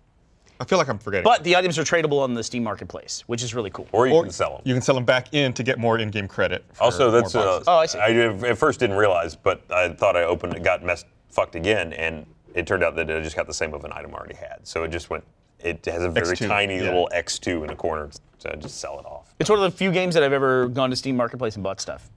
I 0.59 0.65
feel 0.65 0.77
like 0.77 0.87
I'm 0.87 0.97
forgetting. 0.97 1.23
But 1.23 1.43
the 1.43 1.55
items 1.55 1.77
are 1.77 1.83
tradable 1.83 2.19
on 2.21 2.33
the 2.33 2.43
Steam 2.43 2.63
Marketplace, 2.63 3.23
which 3.27 3.43
is 3.43 3.53
really 3.53 3.69
cool. 3.69 3.87
Or 3.91 4.07
you 4.07 4.13
Or 4.13 4.23
can 4.23 4.31
sell 4.31 4.53
them. 4.53 4.61
You 4.65 4.73
can 4.73 4.81
sell 4.81 4.95
them 4.95 5.05
back 5.05 5.33
in 5.33 5.53
to 5.53 5.63
get 5.63 5.77
more 5.77 5.99
in-game 5.99 6.27
credit. 6.27 6.65
for 6.73 6.83
Also, 6.83 7.11
more 7.11 7.21
that's 7.21 7.35
uh, 7.35 7.43
boxes. 7.43 7.67
Oh, 7.67 7.77
I 7.77 7.85
see. 7.85 7.99
I 7.99 8.49
at 8.49 8.57
first 8.57 8.79
didn't 8.79 8.97
realize, 8.97 9.35
but 9.35 9.61
I 9.71 9.89
thought 9.89 10.15
I 10.15 10.23
opened 10.23 10.55
it, 10.55 10.63
got 10.63 10.83
messed, 10.83 11.05
fucked 11.29 11.55
again, 11.55 11.93
and 11.93 12.25
it 12.53 12.65
turned 12.65 12.83
out 12.83 12.95
that 12.95 13.09
I 13.09 13.21
just 13.21 13.35
got 13.35 13.47
the 13.47 13.53
same 13.53 13.73
of 13.73 13.83
an 13.83 13.91
item 13.93 14.13
I 14.13 14.17
already 14.17 14.35
had. 14.35 14.59
So 14.63 14.83
it 14.83 14.89
just 14.89 15.09
went. 15.09 15.23
It 15.59 15.85
has 15.85 16.03
a 16.03 16.09
very 16.09 16.35
X2, 16.35 16.47
tiny 16.47 16.75
yeah. 16.77 16.83
little 16.83 17.09
X2 17.13 17.61
in 17.61 17.67
the 17.67 17.75
corner, 17.75 18.09
so 18.37 18.49
I 18.51 18.55
just 18.55 18.79
sell 18.79 18.99
it 18.99 19.05
off. 19.05 19.33
It's 19.39 19.49
one 19.49 19.59
of 19.59 19.71
the 19.71 19.75
few 19.75 19.91
games 19.91 20.13
that 20.13 20.23
I've 20.23 20.33
ever 20.33 20.67
gone 20.67 20.91
to 20.91 20.95
Steam 20.95 21.17
Marketplace 21.17 21.55
and 21.55 21.63
bought 21.63 21.81
stuff. 21.81 22.09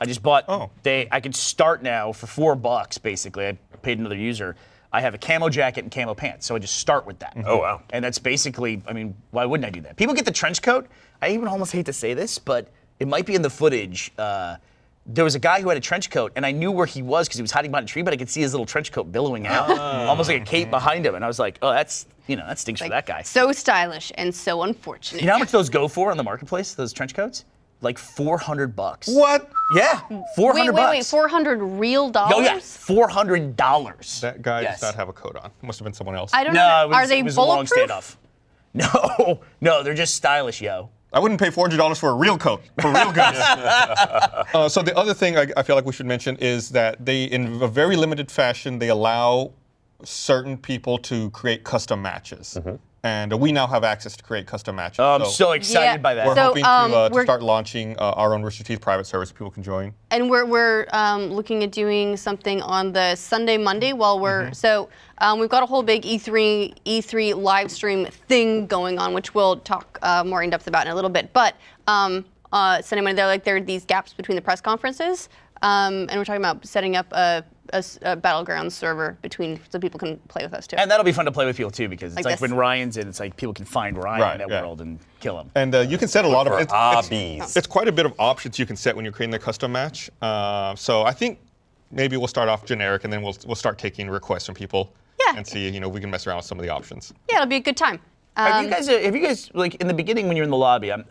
I 0.00 0.04
just 0.06 0.22
bought. 0.22 0.44
Oh. 0.48 0.70
They. 0.82 1.08
I 1.10 1.20
could 1.20 1.34
start 1.34 1.82
now 1.82 2.12
for 2.12 2.26
four 2.26 2.54
bucks. 2.54 2.98
Basically, 2.98 3.46
I 3.46 3.52
paid 3.82 3.98
another 3.98 4.16
user. 4.16 4.56
I 4.96 5.02
have 5.02 5.12
a 5.12 5.18
camo 5.18 5.50
jacket 5.50 5.84
and 5.84 5.92
camo 5.92 6.14
pants, 6.14 6.46
so 6.46 6.56
I 6.56 6.58
just 6.58 6.76
start 6.76 7.04
with 7.04 7.18
that. 7.18 7.36
Oh 7.44 7.58
wow! 7.58 7.82
And 7.90 8.02
that's 8.02 8.18
basically. 8.18 8.82
I 8.88 8.94
mean, 8.94 9.14
why 9.30 9.44
wouldn't 9.44 9.66
I 9.66 9.70
do 9.70 9.82
that? 9.82 9.96
People 9.96 10.14
get 10.14 10.24
the 10.24 10.32
trench 10.32 10.62
coat. 10.62 10.86
I 11.20 11.28
even 11.32 11.48
almost 11.48 11.72
hate 11.72 11.84
to 11.84 11.92
say 11.92 12.14
this, 12.14 12.38
but 12.38 12.68
it 12.98 13.06
might 13.06 13.26
be 13.26 13.34
in 13.34 13.42
the 13.42 13.50
footage. 13.50 14.10
Uh, 14.16 14.56
there 15.04 15.22
was 15.22 15.34
a 15.34 15.38
guy 15.38 15.60
who 15.60 15.68
had 15.68 15.76
a 15.76 15.82
trench 15.82 16.08
coat, 16.08 16.32
and 16.34 16.46
I 16.46 16.50
knew 16.52 16.72
where 16.72 16.86
he 16.86 17.02
was 17.02 17.28
because 17.28 17.36
he 17.36 17.42
was 17.42 17.52
hiding 17.52 17.72
behind 17.72 17.86
a 17.86 17.92
tree, 17.92 18.00
but 18.00 18.14
I 18.14 18.16
could 18.16 18.30
see 18.30 18.40
his 18.40 18.54
little 18.54 18.64
trench 18.64 18.90
coat 18.90 19.12
billowing 19.12 19.46
out, 19.46 19.68
almost 19.78 20.30
like 20.30 20.40
a 20.40 20.44
cape 20.44 20.70
behind 20.70 21.04
him. 21.04 21.14
And 21.14 21.22
I 21.22 21.28
was 21.28 21.38
like, 21.38 21.58
oh, 21.60 21.72
that's 21.72 22.06
you 22.26 22.36
know, 22.36 22.46
that 22.46 22.58
stinks 22.58 22.80
for 22.80 22.88
that 22.88 23.04
guy. 23.04 23.20
So 23.20 23.52
stylish 23.52 24.12
and 24.16 24.34
so 24.34 24.62
unfortunate. 24.62 25.20
You 25.20 25.26
know 25.26 25.34
how 25.34 25.38
much 25.38 25.50
those 25.50 25.68
go 25.68 25.88
for 25.88 26.10
on 26.10 26.16
the 26.16 26.24
marketplace? 26.24 26.72
Those 26.74 26.94
trench 26.94 27.14
coats, 27.14 27.44
like 27.80 27.98
four 27.98 28.38
hundred 28.38 28.74
bucks. 28.76 29.08
what? 29.08 29.50
Yeah, 29.74 30.00
four 30.36 30.54
wait, 30.54 30.66
wait, 30.66 30.72
bucks. 30.76 30.90
wait, 30.96 31.06
400 31.06 31.56
real 31.60 32.08
dollars? 32.10 32.34
Oh 32.36 32.40
yeah, 32.40 32.58
four 32.60 33.08
hundred 33.08 33.56
dollars. 33.56 34.20
That 34.20 34.40
guy 34.42 34.60
Yes. 34.62 34.80
does 34.80 34.90
not 34.90 34.94
have 34.94 35.08
a 35.08 35.12
coat 35.12 35.36
on. 35.36 35.50
Must 35.62 35.78
have 35.80 35.84
been 35.84 35.92
someone 35.92 36.14
else. 36.16 36.30
I 36.32 36.44
don't 36.44 36.54
No, 36.54 36.60
know. 36.66 36.84
it 36.84 36.88
was, 36.88 36.96
Are 36.96 37.06
they 37.08 37.18
it 37.18 37.24
was 37.24 37.36
a 37.36 37.40
long 37.40 37.66
bulletproof? 37.66 37.88
standoff. 37.90 38.16
No, 38.74 39.40
no, 39.62 39.82
they're 39.82 39.94
just 39.94 40.14
stylish, 40.14 40.60
yo. 40.60 40.90
I 41.12 41.18
wouldn't 41.18 41.40
pay 41.40 41.48
$400 41.48 41.98
for 41.98 42.10
a 42.10 42.14
real 42.14 42.36
coat, 42.36 42.62
for 42.80 42.92
real 42.92 43.10
guns. 43.10 43.38
uh, 43.40 44.68
so 44.68 44.82
the 44.82 44.94
other 44.96 45.14
thing 45.14 45.38
I, 45.38 45.46
I 45.56 45.62
feel 45.62 45.76
like 45.76 45.86
we 45.86 45.92
should 45.94 46.04
mention 46.04 46.36
is 46.36 46.68
that 46.70 47.02
they, 47.04 47.24
in 47.24 47.62
a 47.62 47.68
very 47.68 47.96
limited 47.96 48.30
fashion, 48.30 48.78
they 48.78 48.88
allow 48.90 49.52
certain 50.04 50.58
people 50.58 50.98
to 50.98 51.30
create 51.30 51.64
custom 51.64 52.02
matches. 52.02 52.58
And 53.02 53.32
uh, 53.32 53.36
we 53.36 53.52
now 53.52 53.66
have 53.68 53.84
access 53.84 54.16
to 54.16 54.24
create 54.24 54.46
custom 54.46 54.76
matches. 54.76 54.98
Oh, 55.00 55.14
I'm 55.16 55.26
so 55.26 55.52
excited 55.52 55.84
Yeah. 55.84 55.96
by 55.98 56.14
that. 56.14 56.26
we're 56.26 56.34
So, 56.34 56.42
hoping 56.42 56.64
um, 56.64 56.90
to, 56.90 56.96
uh, 56.96 57.08
we're- 57.12 57.24
start 57.24 57.42
launching 57.42 57.96
uh, 57.98 58.10
our 58.16 58.34
own 58.34 58.42
Rooster 58.42 58.64
Teeth 58.64 58.80
private 58.80 59.04
service 59.06 59.30
people 59.30 59.50
can 59.50 59.62
join. 59.62 59.92
and 60.10 60.28
we're, 60.28 60.44
we're 60.44 60.86
um, 60.92 61.30
looking 61.30 61.62
at 61.62 61.70
doing 61.70 62.16
something 62.16 62.60
on 62.62 62.92
the 62.92 63.14
Sunday 63.14 63.58
Monday 63.58 63.92
while 63.92 64.18
we're 64.18 64.52
so 64.52 64.88
um, 65.18 65.38
we've 65.38 65.48
got 65.50 65.62
a 65.62 65.66
whole 65.66 65.82
big 65.82 66.04
E 66.04 66.18
E3 66.18 66.74
E3 66.84 67.36
live 67.40 67.70
stream 67.70 68.06
thing 68.06 68.66
going 68.66 68.98
on, 68.98 69.14
which 69.14 69.34
we'll 69.34 69.56
talk 69.58 69.98
uh, 70.02 70.24
more 70.24 70.42
in 70.42 70.50
depth 70.50 70.66
about 70.66 70.86
in 70.86 70.92
a 70.92 70.94
little 70.94 71.10
bit. 71.10 71.32
But 71.32 71.54
um, 71.86 72.24
uh, 72.52 72.82
Sunday 72.82 73.02
Monday, 73.02 73.16
they're 73.20 73.26
like 73.26 73.44
there 73.44 73.56
are 73.56 73.60
these 73.60 73.84
gaps 73.84 74.12
between 74.14 74.34
the 74.36 74.42
press 74.42 74.60
conferences, 74.60 75.28
um, 75.62 76.06
and 76.08 76.12
we're 76.16 76.24
talking 76.24 76.40
about 76.42 76.66
setting 76.66 76.96
up 76.96 77.06
a, 77.12 77.44
a 77.72 77.76
s- 77.76 77.98
a 78.02 78.16
battleground 78.16 78.72
server 78.72 79.16
between 79.22 79.58
so 79.70 79.78
people 79.78 79.98
can 79.98 80.16
play 80.28 80.42
with 80.44 80.54
us 80.54 80.66
too. 80.66 80.76
and 80.76 80.90
that'll 80.90 81.04
be 81.04 81.12
fun 81.12 81.24
to 81.24 81.32
play 81.32 81.46
with 81.46 81.56
people 81.56 81.70
too, 81.70 81.88
because 81.88 82.12
it's 82.12 82.16
Like 82.16 82.24
like, 82.24 82.34
this. 82.34 82.40
when 82.40 82.54
Ryan's 82.54 82.96
in, 82.96 83.08
it's 83.08 83.20
like 83.20 83.36
people 83.36 83.52
can 83.54 83.64
find 83.64 83.96
Ryan 83.96 84.20
Right, 84.20 84.32
in 84.34 84.38
that 84.38 84.50
yeah. 84.50 84.60
world 84.62 84.80
and 84.80 84.98
kill 85.20 85.38
him. 85.40 85.50
And 85.54 85.74
uh, 85.74 85.80
you 85.80 85.98
can 85.98 86.08
set 86.08 86.24
a 86.24 86.28
lot 86.28 86.46
of 86.46 86.52
for 86.54 86.60
it's, 86.60 86.72
hobbies. 86.72 87.42
it's, 87.42 87.56
it's 87.56 87.66
quite 87.66 87.88
a 87.88 87.92
bit 87.92 88.06
of 88.06 88.14
options 88.18 88.58
you 88.58 88.66
can 88.66 88.76
set 88.76 88.94
when 88.94 89.04
you're 89.04 89.12
creating 89.12 89.32
the 89.32 89.38
custom 89.38 89.72
match. 89.72 90.10
Uh, 90.22 90.74
so 90.76 91.02
I 91.02 91.12
think 91.12 91.38
maybe 91.90 92.16
we'll 92.16 92.28
start 92.28 92.48
off 92.48 92.64
generic 92.64 93.04
and 93.04 93.12
then 93.12 93.22
we'll, 93.22 93.36
we'll 93.46 93.54
start 93.54 93.78
taking 93.78 94.08
requests 94.10 94.46
from 94.46 94.54
people 94.54 94.92
Yeah. 95.20 95.36
and 95.36 95.46
see 95.46 95.68
you 95.68 95.80
know 95.80 95.88
we 95.88 96.00
can 96.00 96.10
mess 96.10 96.26
around 96.26 96.36
with 96.38 96.46
some 96.46 96.58
of 96.58 96.64
the 96.64 96.70
options. 96.70 97.12
yeah, 97.30 97.36
it'll 97.36 97.46
be 97.48 97.56
a 97.56 97.60
good 97.60 97.76
time. 97.76 98.00
Have 98.36 98.56
Um, 98.56 98.64
you 98.64 98.70
guys, 98.70 98.88
uh, 98.88 98.98
have 98.98 99.16
you 99.16 99.22
guys, 99.22 99.50
like, 99.54 99.76
in 99.76 99.86
the 99.86 99.94
beginning 99.94 100.28
when 100.28 100.36
you're 100.36 100.44
in 100.44 100.50
the 100.50 100.56
lobby, 100.56 100.92
I'm, 100.92 101.04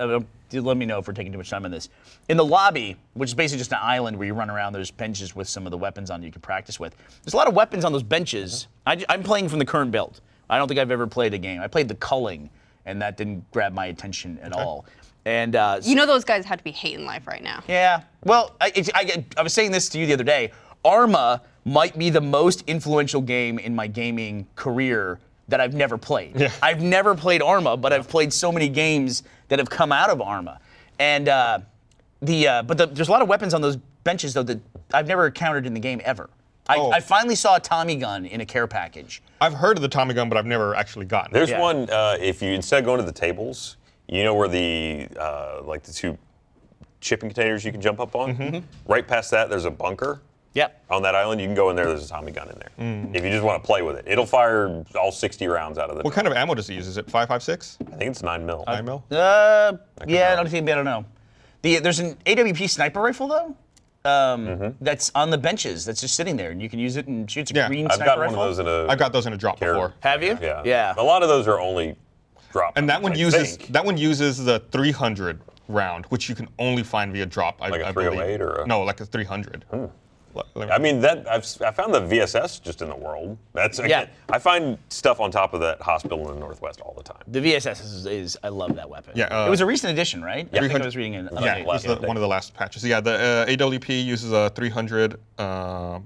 do 0.49 0.61
let 0.61 0.77
me 0.77 0.85
know 0.85 0.99
if 0.99 1.07
we're 1.07 1.13
taking 1.13 1.31
too 1.31 1.39
much 1.39 1.49
time 1.49 1.65
on 1.65 1.71
this. 1.71 1.89
In 2.29 2.37
the 2.37 2.45
lobby, 2.45 2.97
which 3.13 3.29
is 3.29 3.33
basically 3.33 3.59
just 3.59 3.71
an 3.71 3.79
island 3.81 4.17
where 4.17 4.27
you 4.27 4.33
run 4.33 4.49
around, 4.49 4.73
there's 4.73 4.91
benches 4.91 5.35
with 5.35 5.49
some 5.49 5.65
of 5.65 5.71
the 5.71 5.77
weapons 5.77 6.11
on 6.11 6.21
you 6.21 6.31
can 6.31 6.41
practice 6.41 6.79
with. 6.79 6.95
There's 7.23 7.33
a 7.33 7.37
lot 7.37 7.47
of 7.47 7.55
weapons 7.55 7.83
on 7.83 7.91
those 7.91 8.03
benches. 8.03 8.67
I, 8.85 9.03
am 9.09 9.23
playing 9.23 9.49
from 9.49 9.59
the 9.59 9.65
current 9.65 9.91
build. 9.91 10.21
I 10.49 10.57
don't 10.59 10.67
think 10.67 10.79
I've 10.79 10.91
ever 10.91 11.07
played 11.07 11.33
a 11.33 11.39
game. 11.39 11.61
I 11.61 11.67
played 11.67 11.87
the 11.87 11.95
culling, 11.95 12.49
and 12.85 13.01
that 13.01 13.17
didn't 13.17 13.49
grab 13.51 13.73
my 13.73 13.87
attention 13.87 14.37
at 14.43 14.53
all. 14.53 14.85
And 15.25 15.55
uh, 15.55 15.79
you 15.81 15.95
know 15.95 16.05
those 16.05 16.23
guys 16.23 16.45
have 16.45 16.59
to 16.59 16.63
be 16.63 16.71
hating 16.71 17.05
life 17.05 17.25
right 17.25 17.41
now. 17.41 17.63
yeah. 17.67 18.03
Well, 18.23 18.55
I, 18.61 18.71
I, 18.93 19.25
I 19.37 19.41
was 19.41 19.53
saying 19.53 19.71
this 19.71 19.89
to 19.89 19.97
you 19.97 20.05
the 20.05 20.13
other 20.13 20.23
day. 20.23 20.51
Arma 20.83 21.41
might 21.63 21.97
be 21.97 22.11
the 22.11 22.21
most 22.21 22.63
influential 22.67 23.21
game 23.21 23.57
in 23.57 23.75
my 23.75 23.87
gaming 23.87 24.45
career 24.55 25.19
that 25.47 25.61
I've 25.61 25.73
never 25.73 25.97
played. 25.97 26.39
Yeah. 26.39 26.51
I've 26.61 26.81
never 26.81 27.15
played 27.15 27.41
Arma, 27.41 27.77
but 27.77 27.93
I've 27.93 28.07
played 28.07 28.33
so 28.33 28.51
many 28.51 28.67
games 28.69 29.23
that 29.49 29.59
have 29.59 29.69
come 29.69 29.91
out 29.91 30.09
of 30.09 30.21
Arma. 30.21 30.59
And 30.99 31.29
uh, 31.29 31.59
the 32.21 32.47
uh, 32.47 32.63
but 32.63 32.77
the, 32.77 32.87
there's 32.87 33.09
a 33.09 33.11
lot 33.11 33.21
of 33.21 33.27
weapons 33.27 33.53
on 33.53 33.61
those 33.61 33.77
benches 34.03 34.33
though 34.33 34.43
that 34.43 34.59
I've 34.93 35.07
never 35.07 35.27
encountered 35.27 35.65
in 35.67 35.73
the 35.73 35.79
game 35.79 36.01
ever. 36.03 36.29
I, 36.67 36.77
Oh. 36.77 36.91
I 36.91 36.99
finally 36.99 37.35
saw 37.35 37.57
a 37.57 37.59
Tommy 37.59 37.95
gun 37.95 38.25
in 38.25 38.41
a 38.41 38.45
care 38.45 38.65
package. 38.65 39.21
I've 39.39 39.53
heard 39.53 39.77
of 39.77 39.83
the 39.83 39.87
Tommy 39.87 40.15
gun, 40.15 40.29
but 40.29 40.37
I've 40.37 40.47
never 40.47 40.73
actually 40.73 41.05
gotten 41.05 41.31
it. 41.31 41.33
There's 41.33 41.49
Yeah. 41.51 41.59
one. 41.61 41.89
Uh, 41.89 42.17
if 42.19 42.41
you 42.41 42.49
instead 42.51 42.79
of 42.79 42.85
going 42.85 42.99
to 42.99 43.05
the 43.05 43.11
tables, 43.11 43.77
you 44.07 44.23
know 44.23 44.33
where 44.33 44.47
the 44.47 45.07
uh, 45.19 45.61
like 45.63 45.83
the 45.83 45.93
two 45.93 46.17
shipping 47.01 47.29
containers 47.29 47.63
you 47.63 47.71
can 47.71 47.81
jump 47.81 47.99
up 47.99 48.15
on. 48.15 48.35
Mm-hmm. 48.35 48.91
Right 48.91 49.07
past 49.07 49.29
that, 49.31 49.49
there's 49.49 49.65
a 49.65 49.71
bunker. 49.71 50.21
Yep. 50.55 50.85
On 50.89 51.01
that 51.03 51.15
island, 51.15 51.41
you 51.41 51.47
can 51.47 51.55
go 51.55 51.69
in 51.69 51.75
there. 51.75 51.85
There's 51.85 52.05
a 52.05 52.09
Tommy 52.09 52.31
gun 52.31 52.49
in 52.49 52.55
there. 52.57 53.13
If 53.13 53.23
you 53.25 53.29
just 53.29 53.43
want 53.43 53.61
to 53.61 53.65
play 53.67 53.81
with 53.81 53.97
it, 53.97 54.05
it'll 54.07 54.25
fire 54.25 54.83
all 54.97 55.11
60 55.11 55.47
rounds 55.47 55.77
out 55.77 55.89
of 55.89 55.97
it. 55.99 56.05
What 56.05 56.13
kind 56.13 56.27
of 56.27 56.33
ammo 56.33 56.53
does 56.55 56.69
it 56.69 56.73
use? 56.75 56.87
Is 56.87 56.97
it 56.97 57.07
5.56? 57.07 57.77
I 57.93 57.97
think 57.97 58.11
it's 58.11 58.23
nine 58.23 58.45
mil. 58.45 58.63
9 58.65 58.85
mil? 58.85 59.03
Uh, 59.11 59.73
yeah, 60.07 60.31
I 60.31 60.35
don't 60.35 60.47
think 60.49 60.69
I 60.69 60.75
don't 60.75 60.85
know. 60.85 61.05
The, 61.61 61.79
there's 61.79 61.99
an 61.99 62.15
AWP 62.25 62.69
sniper 62.69 63.01
rifle 63.01 63.27
though. 63.27 63.55
Um, 64.09 64.45
Mm-hmm. 64.47 64.67
That's 64.81 65.11
on 65.15 65.29
the 65.31 65.37
benches. 65.37 65.83
That's 65.83 65.99
just 65.99 66.15
sitting 66.15 66.37
there, 66.37 66.51
and 66.51 66.61
you 66.61 66.69
can 66.69 66.77
use 66.79 66.95
it 66.95 67.07
and 67.07 67.29
shoots 67.29 67.49
a 67.51 67.55
Yeah, 67.55 67.67
green 67.67 67.87
I've 67.87 67.95
sniper 67.95 68.05
got 68.11 68.17
one 68.19 68.27
rifle. 68.27 68.43
of 68.43 68.49
those 68.55 68.59
in 68.59 68.67
a. 68.67 68.87
I've 68.91 68.99
got 68.99 69.11
those 69.11 69.25
in 69.25 69.33
a 69.33 69.37
drop 69.37 69.57
Care- 69.59 69.73
before. 69.73 69.93
Have 70.01 70.21
you? 70.23 70.37
Yeah. 70.41 70.61
Yeah. 70.63 70.93
A 70.97 71.03
lot 71.03 71.23
of 71.23 71.27
those 71.29 71.47
are 71.47 71.59
only 71.59 71.95
drop. 72.51 72.73
And 72.77 72.87
that 72.87 73.01
one 73.01 73.13
I 73.13 73.15
uses 73.15 73.57
think. 73.57 73.71
that 73.73 73.83
one 73.83 73.97
uses 73.97 74.45
the 74.45 74.59
300 74.71 75.41
round, 75.67 76.05
which 76.05 76.29
you 76.29 76.35
can 76.35 76.47
only 76.59 76.83
find 76.83 77.11
via 77.11 77.25
drop. 77.25 77.57
I, 77.61 77.69
Like 77.69 77.81
a 77.81 77.87
I 77.87 77.91
believe. 77.91 78.11
308 78.13 78.41
or 78.41 78.61
a- 78.61 78.67
no, 78.67 78.83
like 78.83 79.01
a 79.01 79.05
300. 79.05 79.65
Let- 79.71 79.81
let 79.81 79.89
me- 79.89 79.89
I 80.55 80.77
mean 80.77 81.01
that 81.01 81.27
I've 81.29 81.41
s- 81.41 81.61
I 81.61 81.71
found 81.71 81.93
the 81.93 82.01
VSS 82.01 82.61
just 82.61 82.81
in 82.81 82.89
the 82.89 82.95
world. 82.95 83.37
That's 83.53 83.79
again, 83.79 84.09
I 84.29 84.39
find 84.39 84.77
stuff 84.89 85.19
on 85.19 85.31
top 85.31 85.53
of 85.53 85.61
that 85.61 85.81
hospital 85.81 86.27
in 86.29 86.35
the 86.35 86.39
northwest 86.39 86.81
all 86.81 86.93
the 86.95 87.03
time. 87.03 87.21
The 87.27 87.39
VSS 87.41 87.81
is, 87.83 88.05
is 88.05 88.37
I 88.43 88.49
love 88.49 88.75
that 88.75 88.89
weapon. 88.89 89.13
Yeah, 89.15 89.25
uh, 89.25 89.47
it 89.47 89.49
was 89.49 89.61
a 89.61 89.65
recent 89.65 89.93
addition, 89.93 90.23
right? 90.23 90.47
Yeah, 90.51 90.63
I 90.63 90.67
think 90.67 90.81
I 90.81 90.85
was 90.85 90.95
reading 90.95 91.15
an 91.15 91.29
yeah, 91.33 91.55
update. 91.57 91.59
it 91.61 91.65
was 91.65 91.83
the, 91.83 91.95
one 91.97 92.17
of 92.17 92.21
the 92.21 92.27
last 92.27 92.53
patches. 92.53 92.83
Yeah, 92.83 92.99
the 93.01 93.45
uh, 93.47 93.51
AWP 93.51 94.03
uses 94.03 94.31
a 94.31 94.49
300 94.55 95.19
uh, 95.37 95.99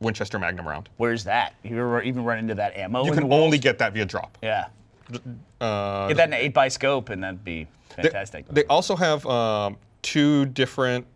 Winchester 0.00 0.38
Magnum 0.38 0.66
round. 0.68 0.88
Where's 0.96 1.24
that? 1.24 1.54
You 1.62 1.78
ever 1.78 2.02
even 2.02 2.24
run 2.24 2.38
into 2.38 2.54
that 2.54 2.76
ammo? 2.76 3.04
You 3.04 3.12
can 3.12 3.28
the 3.28 3.34
only 3.34 3.58
get 3.58 3.78
that 3.78 3.92
via 3.92 4.04
drop. 4.04 4.38
Yeah. 4.42 4.66
Uh, 5.60 6.08
Get 6.08 6.18
that 6.18 6.28
in 6.28 6.34
an 6.34 6.40
8 6.40 6.54
by 6.54 6.68
scope, 6.68 7.08
and 7.08 7.22
that'd 7.22 7.42
be 7.42 7.66
they, 7.96 8.02
fantastic. 8.04 8.46
they 8.48 8.64
also 8.64 8.94
have 8.94 9.24
um, 9.26 9.76
two 10.02 10.44
different. 10.46 11.06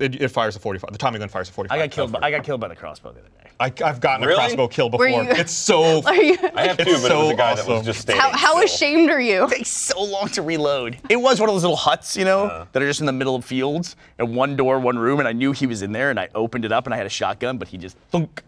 It, 0.00 0.20
it 0.22 0.28
fires 0.28 0.56
a 0.56 0.58
45. 0.58 0.92
The 0.92 0.98
Tommy 0.98 1.18
gun 1.18 1.28
fires 1.28 1.48
a 1.48 1.52
45. 1.52 1.78
I 1.78 1.82
got 1.86 1.92
killed. 1.92 2.12
By. 2.12 2.18
I 2.22 2.30
got 2.30 2.42
killed 2.42 2.60
by 2.60 2.68
the 2.68 2.74
crossbow 2.76 3.12
the 3.12 3.20
other 3.20 3.28
day. 3.28 3.50
I, 3.60 3.70
have 3.86 4.00
gotten 4.00 4.26
Really? 4.26 4.32
a 4.42 4.46
crossbow 4.46 4.66
kill 4.68 4.88
before. 4.88 5.06
you- 5.08 5.20
It's 5.30 5.52
so. 5.52 6.02
Are 6.06 6.14
you, 6.14 6.38
I 6.54 6.66
have 6.68 6.78
two, 6.78 6.84
It's 6.88 7.02
but 7.02 7.12
it 7.12 7.14
was 7.14 7.26
so 7.28 7.30
a 7.30 7.34
guy 7.34 7.54
that 7.54 7.66
was 7.66 7.84
just 7.84 8.00
standing 8.00 8.22
how, 8.22 8.30
how 8.30 8.52
still. 8.54 8.64
ashamed 8.64 9.10
are 9.10 9.20
you? 9.20 9.44
It 9.44 9.50
takes 9.50 9.68
so 9.68 10.02
long 10.02 10.28
to 10.30 10.40
reload. 10.42 10.98
It 11.10 11.16
was 11.16 11.38
one 11.40 11.48
of 11.50 11.54
those 11.54 11.62
little 11.62 11.76
huts, 11.76 12.16
you 12.16 12.24
know, 12.24 12.66
that 12.72 12.82
are 12.82 12.86
just 12.86 13.00
in 13.00 13.06
the 13.06 13.12
middle 13.12 13.36
of 13.36 13.44
fields, 13.44 13.96
and 14.18 14.34
one 14.34 14.56
door, 14.56 14.80
one 14.80 14.98
room, 14.98 15.18
and 15.18 15.28
I 15.28 15.32
knew 15.32 15.52
he 15.52 15.66
was 15.66 15.82
in 15.82 15.92
there, 15.92 16.08
and 16.08 16.18
I 16.18 16.28
opened 16.34 16.64
it 16.64 16.72
up, 16.72 16.86
and 16.86 16.94
I 16.94 16.96
had 16.96 17.04
a 17.06 17.10
shotgun, 17.10 17.58
but 17.58 17.68
he 17.68 17.76
just 17.76 17.98
thunk, 18.10 18.42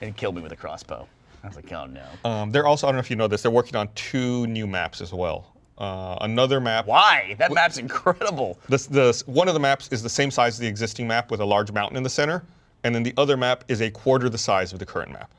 and 0.00 0.16
killed 0.16 0.34
me 0.34 0.42
with 0.42 0.50
a 0.50 0.56
crossbow. 0.56 1.06
I 1.44 1.46
was 1.46 1.54
like, 1.54 1.72
oh 1.72 1.86
no. 1.86 2.28
Um, 2.28 2.50
they're 2.50 2.66
also. 2.66 2.88
I 2.88 2.90
don't 2.90 2.96
know 2.96 3.00
if 3.00 3.10
you 3.10 3.14
know 3.14 3.28
this. 3.28 3.42
They're 3.42 3.52
working 3.52 3.76
on 3.76 3.88
two 3.94 4.48
new 4.48 4.66
maps 4.66 5.00
as 5.00 5.12
well. 5.12 5.52
Uh, 5.78 6.16
another 6.22 6.60
map. 6.60 6.86
Why? 6.86 7.36
That 7.38 7.52
map's 7.52 7.76
incredible. 7.78 8.58
This, 8.68 8.86
this, 8.86 9.26
one 9.26 9.46
of 9.46 9.54
the 9.54 9.60
maps 9.60 9.88
is 9.92 10.02
the 10.02 10.08
same 10.08 10.30
size 10.30 10.54
as 10.54 10.58
the 10.58 10.66
existing 10.66 11.06
map 11.06 11.30
with 11.30 11.40
a 11.40 11.44
large 11.44 11.70
mountain 11.70 11.96
in 11.96 12.02
the 12.02 12.10
center, 12.10 12.42
and 12.84 12.94
then 12.94 13.02
the 13.02 13.12
other 13.16 13.36
map 13.36 13.64
is 13.68 13.82
a 13.82 13.90
quarter 13.90 14.28
the 14.30 14.38
size 14.38 14.72
of 14.72 14.78
the 14.78 14.86
current 14.86 15.12
map. 15.12 15.30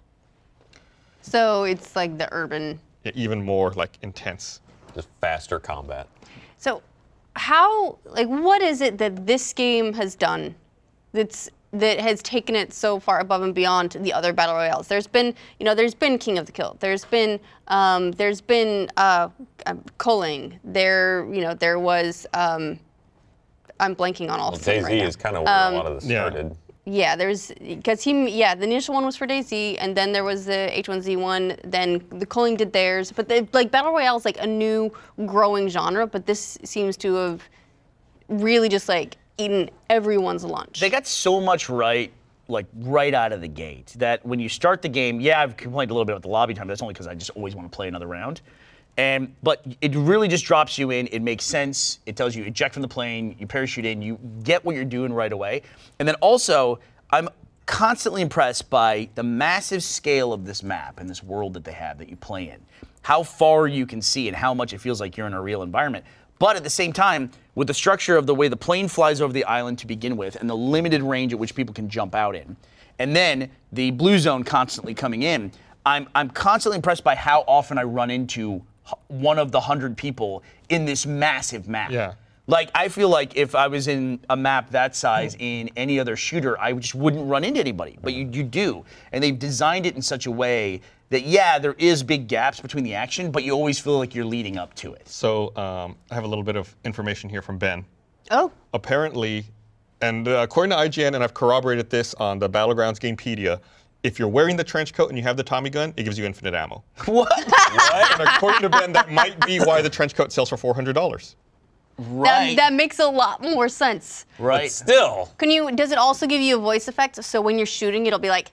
So 1.22 1.64
it's 1.64 1.96
like 1.96 2.18
the 2.18 2.30
urban. 2.32 2.80
Yeah, 3.04 3.12
even 3.16 3.44
more 3.44 3.72
like 3.72 3.98
intense. 4.04 4.62
Just 4.94 5.10
faster 5.22 5.60
combat. 5.60 6.08
So, 6.58 6.82
how 7.36 7.98
like 8.06 8.28
what 8.28 8.62
is 8.62 8.82
it 8.82 8.98
that 8.98 9.28
this 9.28 9.54
game 9.54 9.94
has 9.94 10.16
done 10.16 10.56
that's 11.14 11.50
that 11.74 12.00
has 12.00 12.22
taken 12.24 12.56
it 12.56 12.74
so 12.74 13.00
far 13.00 13.20
above 13.20 13.42
and 13.42 13.54
beyond 13.54 13.92
the 14.02 14.14
other 14.14 14.34
battle 14.34 14.56
royales? 14.56 14.88
There's 14.88 15.08
been, 15.08 15.34
you 15.60 15.66
know, 15.66 15.76
there's 15.76 15.94
been 15.94 16.18
King 16.18 16.38
of 16.38 16.46
the 16.46 16.52
Kill. 16.52 16.78
There's 16.80 17.06
been, 17.06 17.40
um, 17.68 18.12
there's 18.12 18.42
been 18.42 18.90
uh, 18.98 19.30
um, 19.66 19.84
Culling. 19.98 20.60
There, 20.64 21.28
you 21.34 21.42
know, 21.42 21.54
there 21.54 21.80
was. 21.80 22.26
Um, 22.34 22.80
I'm 23.80 23.96
blanking 23.96 24.32
on 24.32 24.40
all 24.40 24.52
Well, 24.52 24.60
of 24.60 24.64
them 24.66 24.84
DayZ 24.84 24.86
right 24.86 24.94
is 25.04 25.16
kind 25.16 25.36
of 25.36 25.44
where 25.44 25.72
a 25.72 25.76
lot 25.76 25.86
of 25.86 26.02
this 26.02 26.10
yeah. 26.10 26.28
started. 26.30 26.58
Yeah, 26.90 27.18
there's 27.18 27.52
because 27.60 28.02
he 28.02 28.30
yeah 28.30 28.56
the 28.56 28.64
initial 28.64 28.94
one 28.94 29.06
was 29.06 29.18
for 29.18 29.28
DayZ 29.28 29.76
and 29.78 29.96
then 29.96 30.14
there 30.14 30.24
was 30.24 30.46
the 30.46 30.72
H1Z1. 30.74 31.60
Then 31.66 32.02
the 32.10 32.26
Culling 32.26 32.56
did 32.56 32.72
theirs, 32.72 33.12
but 33.12 33.28
the, 33.28 33.46
like 33.52 33.72
battle 33.72 33.92
royale 33.92 34.16
is 34.16 34.24
like 34.24 34.42
a 34.42 34.48
new 34.48 34.92
growing 35.26 35.68
genre. 35.68 36.08
But 36.08 36.26
this 36.26 36.58
seems 36.64 36.96
to 36.98 37.14
have 37.16 37.44
really 38.30 38.70
just 38.70 38.88
like 38.88 39.18
eaten 39.38 39.70
everyone's 39.90 40.44
lunch. 40.44 40.80
They 40.80 40.90
got 40.90 41.08
so 41.08 41.40
much 41.40 41.70
right, 41.70 42.12
like 42.48 42.66
right 42.80 43.14
out 43.14 43.32
of 43.32 43.42
the 43.42 43.48
gate, 43.48 43.94
that 43.98 44.26
when 44.26 44.40
you 44.40 44.50
start 44.50 44.82
the 44.82 44.90
game, 44.90 45.20
yeah, 45.20 45.42
I've 45.42 45.58
complained 45.58 45.92
a 45.92 45.94
little 45.94 46.06
bit 46.06 46.14
about 46.14 46.24
the 46.24 46.30
lobby 46.30 46.54
time. 46.54 46.68
But 46.68 46.74
that's 46.74 46.82
only 46.82 46.94
because 46.94 47.08
I 47.08 47.16
just 47.16 47.32
always 47.32 47.56
want 47.56 47.72
to 47.72 47.76
play 47.76 47.88
another 47.88 48.08
round. 48.08 48.42
And 48.98 49.36
but 49.44 49.64
it 49.82 49.96
really 49.96 50.28
just 50.28 50.46
drops 50.46 50.78
you 50.78 50.92
in. 50.92 51.08
It 51.08 51.22
makes 51.22 51.46
sense. 51.46 52.00
It 52.06 52.16
tells 52.16 52.36
you 52.36 52.44
eject 52.44 52.74
from 52.74 52.82
the 52.82 52.88
plane, 52.88 53.36
you 53.40 53.46
parachute 53.46 53.86
in, 53.86 54.02
you 54.02 54.18
get 54.44 54.66
what 54.66 54.76
you're 54.76 54.86
doing 54.86 55.14
right 55.14 55.32
away. 55.32 55.62
And 56.00 56.08
then 56.08 56.16
also, 56.16 56.80
I'm 57.12 57.30
constantly 57.68 58.22
impressed 58.22 58.70
by 58.70 59.10
the 59.14 59.24
massive 59.24 59.84
scale 59.84 60.34
of 60.34 60.46
this 60.46 60.64
map 60.64 61.00
and 61.00 61.08
this 61.08 61.22
world 61.22 61.54
that 61.54 61.64
they 61.64 61.74
have 61.74 62.00
that 62.00 62.10
you 62.10 62.16
play 62.16 62.50
in. 62.50 62.60
How 63.04 63.22
far 63.22 63.68
you 63.68 63.86
can 63.86 64.02
see 64.02 64.28
and 64.28 64.36
how 64.36 64.54
much 64.54 64.74
it 64.74 64.80
feels 64.80 65.00
like 65.00 65.16
you're 65.16 65.28
in 65.28 65.34
a 65.34 65.42
real 65.42 65.62
environment. 65.62 66.04
But 66.40 66.56
at 66.56 66.64
the 66.64 66.70
same 66.70 66.92
time, 66.92 67.30
with 67.58 67.66
the 67.66 67.74
structure 67.74 68.16
of 68.18 68.28
the 68.28 68.36
way 68.36 68.48
the 68.48 68.56
plane 68.56 68.88
flies 68.88 69.20
over 69.20 69.34
the 69.34 69.44
island 69.46 69.80
to 69.80 69.88
begin 69.88 70.16
with 70.16 70.36
and 70.36 70.48
the 70.48 70.56
limited 70.56 71.02
range 71.02 71.34
at 71.34 71.40
which 71.40 71.56
people 71.56 71.74
can 71.74 71.90
jump 71.90 72.14
out 72.14 72.36
in, 72.36 72.56
and 73.00 73.16
then 73.16 73.50
the 73.72 73.90
blue 73.90 74.20
zone 74.20 74.44
constantly 74.44 74.94
coming 74.94 75.24
in, 75.24 75.52
I'm, 75.84 76.08
I'm 76.14 76.30
constantly 76.30 76.76
impressed 76.76 77.04
by 77.04 77.16
how 77.16 77.44
often 77.48 77.80
I 77.80 77.84
run 77.84 78.12
into 78.12 78.62
one 79.08 79.40
of 79.40 79.52
the 79.52 79.60
hundred 79.60 79.98
people 79.98 80.44
in 80.70 80.86
this 80.86 81.08
massive 81.08 81.68
map. 81.68 81.90
Yeah. 81.90 82.14
Like 82.46 82.70
I 82.76 82.90
feel 82.90 83.10
like 83.10 83.36
if 83.36 83.56
I 83.56 83.66
was 83.66 83.88
in 83.88 84.20
a 84.30 84.38
map 84.38 84.70
that 84.70 84.96
size 84.96 85.34
hmm. 85.34 85.42
in 85.42 85.70
any 85.76 86.00
other 86.00 86.16
shooter, 86.16 86.62
I 86.62 86.74
just 86.74 86.94
wouldn't 86.94 87.28
run 87.28 87.44
into 87.44 87.60
anybody. 87.60 87.98
But 88.04 88.14
you, 88.14 88.30
you 88.32 88.44
do, 88.44 88.86
and 89.12 89.24
they've 89.24 89.38
designed 89.38 89.88
it 89.88 89.96
in 89.96 90.04
such 90.04 90.28
a 90.28 90.32
way 90.32 90.82
that 91.10 91.24
yeah, 91.24 91.58
there 91.60 91.76
is 91.78 92.04
big 92.04 92.28
gaps 92.28 92.60
between 92.60 92.84
the 92.84 92.94
action, 92.94 93.32
but 93.32 93.44
you 93.44 93.54
always 93.54 93.80
feel 93.80 93.98
like 93.98 94.14
you're 94.14 94.26
leading 94.26 94.58
up 94.58 94.74
to 94.76 94.94
it. 94.94 95.08
So 95.08 95.56
um, 95.56 95.96
I 96.12 96.16
have 96.16 96.24
a 96.24 96.28
little 96.28 96.44
bit 96.44 96.56
of 96.56 96.76
information 96.84 97.30
here 97.30 97.42
from 97.42 97.58
Ben. 97.58 97.86
oh, 98.32 98.52
Apparently, 98.74 99.46
and 100.02 100.28
uh, 100.28 100.40
according 100.44 100.72
to 100.72 100.76
IGN, 100.78 101.16
and 101.16 101.24
I've 101.24 101.34
corroborated 101.34 101.90
this 101.90 102.14
on 102.16 102.40
the 102.40 102.50
Battlegrounds 102.50 103.00
Gamepedia, 103.00 103.60
if 104.04 104.20
you're 104.20 104.28
wearing 104.28 104.56
the 104.56 104.64
trench 104.64 104.94
coat 104.94 105.10
and 105.10 105.18
you 105.18 105.24
have 105.24 105.38
the 105.38 105.44
Tommy 105.44 105.70
gun, 105.70 105.94
it 105.98 106.04
gives 106.04 106.18
you 106.20 106.26
infinite 106.26 106.54
ammo. 106.54 106.84
What? 107.06 107.32
and 108.12 108.22
according 108.22 108.62
to 108.62 108.70
Ben, 108.70 108.92
that 108.94 109.12
might 109.12 109.40
be 109.46 109.60
why 109.60 109.82
the 109.82 109.90
trench 109.90 110.14
coat 110.14 110.32
sells 110.32 110.50
for 110.50 110.58
$400. 110.58 111.36
right. 111.98 112.56
that 112.58 112.74
makes 112.74 113.00
a 113.00 113.06
lot 113.08 113.42
more 113.42 113.68
sense. 113.70 114.26
right. 114.38 114.72
Still, 114.72 115.32
Can 115.38 115.50
you? 115.50 115.72
Does 115.72 115.92
it 115.92 115.98
also 115.98 116.28
give 116.28 116.42
you 116.42 116.58
a 116.58 116.60
voice 116.60 116.88
effect? 116.88 117.24
So 117.24 117.42
when 117.42 117.58
you're 117.58 117.66
shooting, 117.66 118.06
it'll 118.06 118.20
be 118.20 118.30
like, 118.30 118.52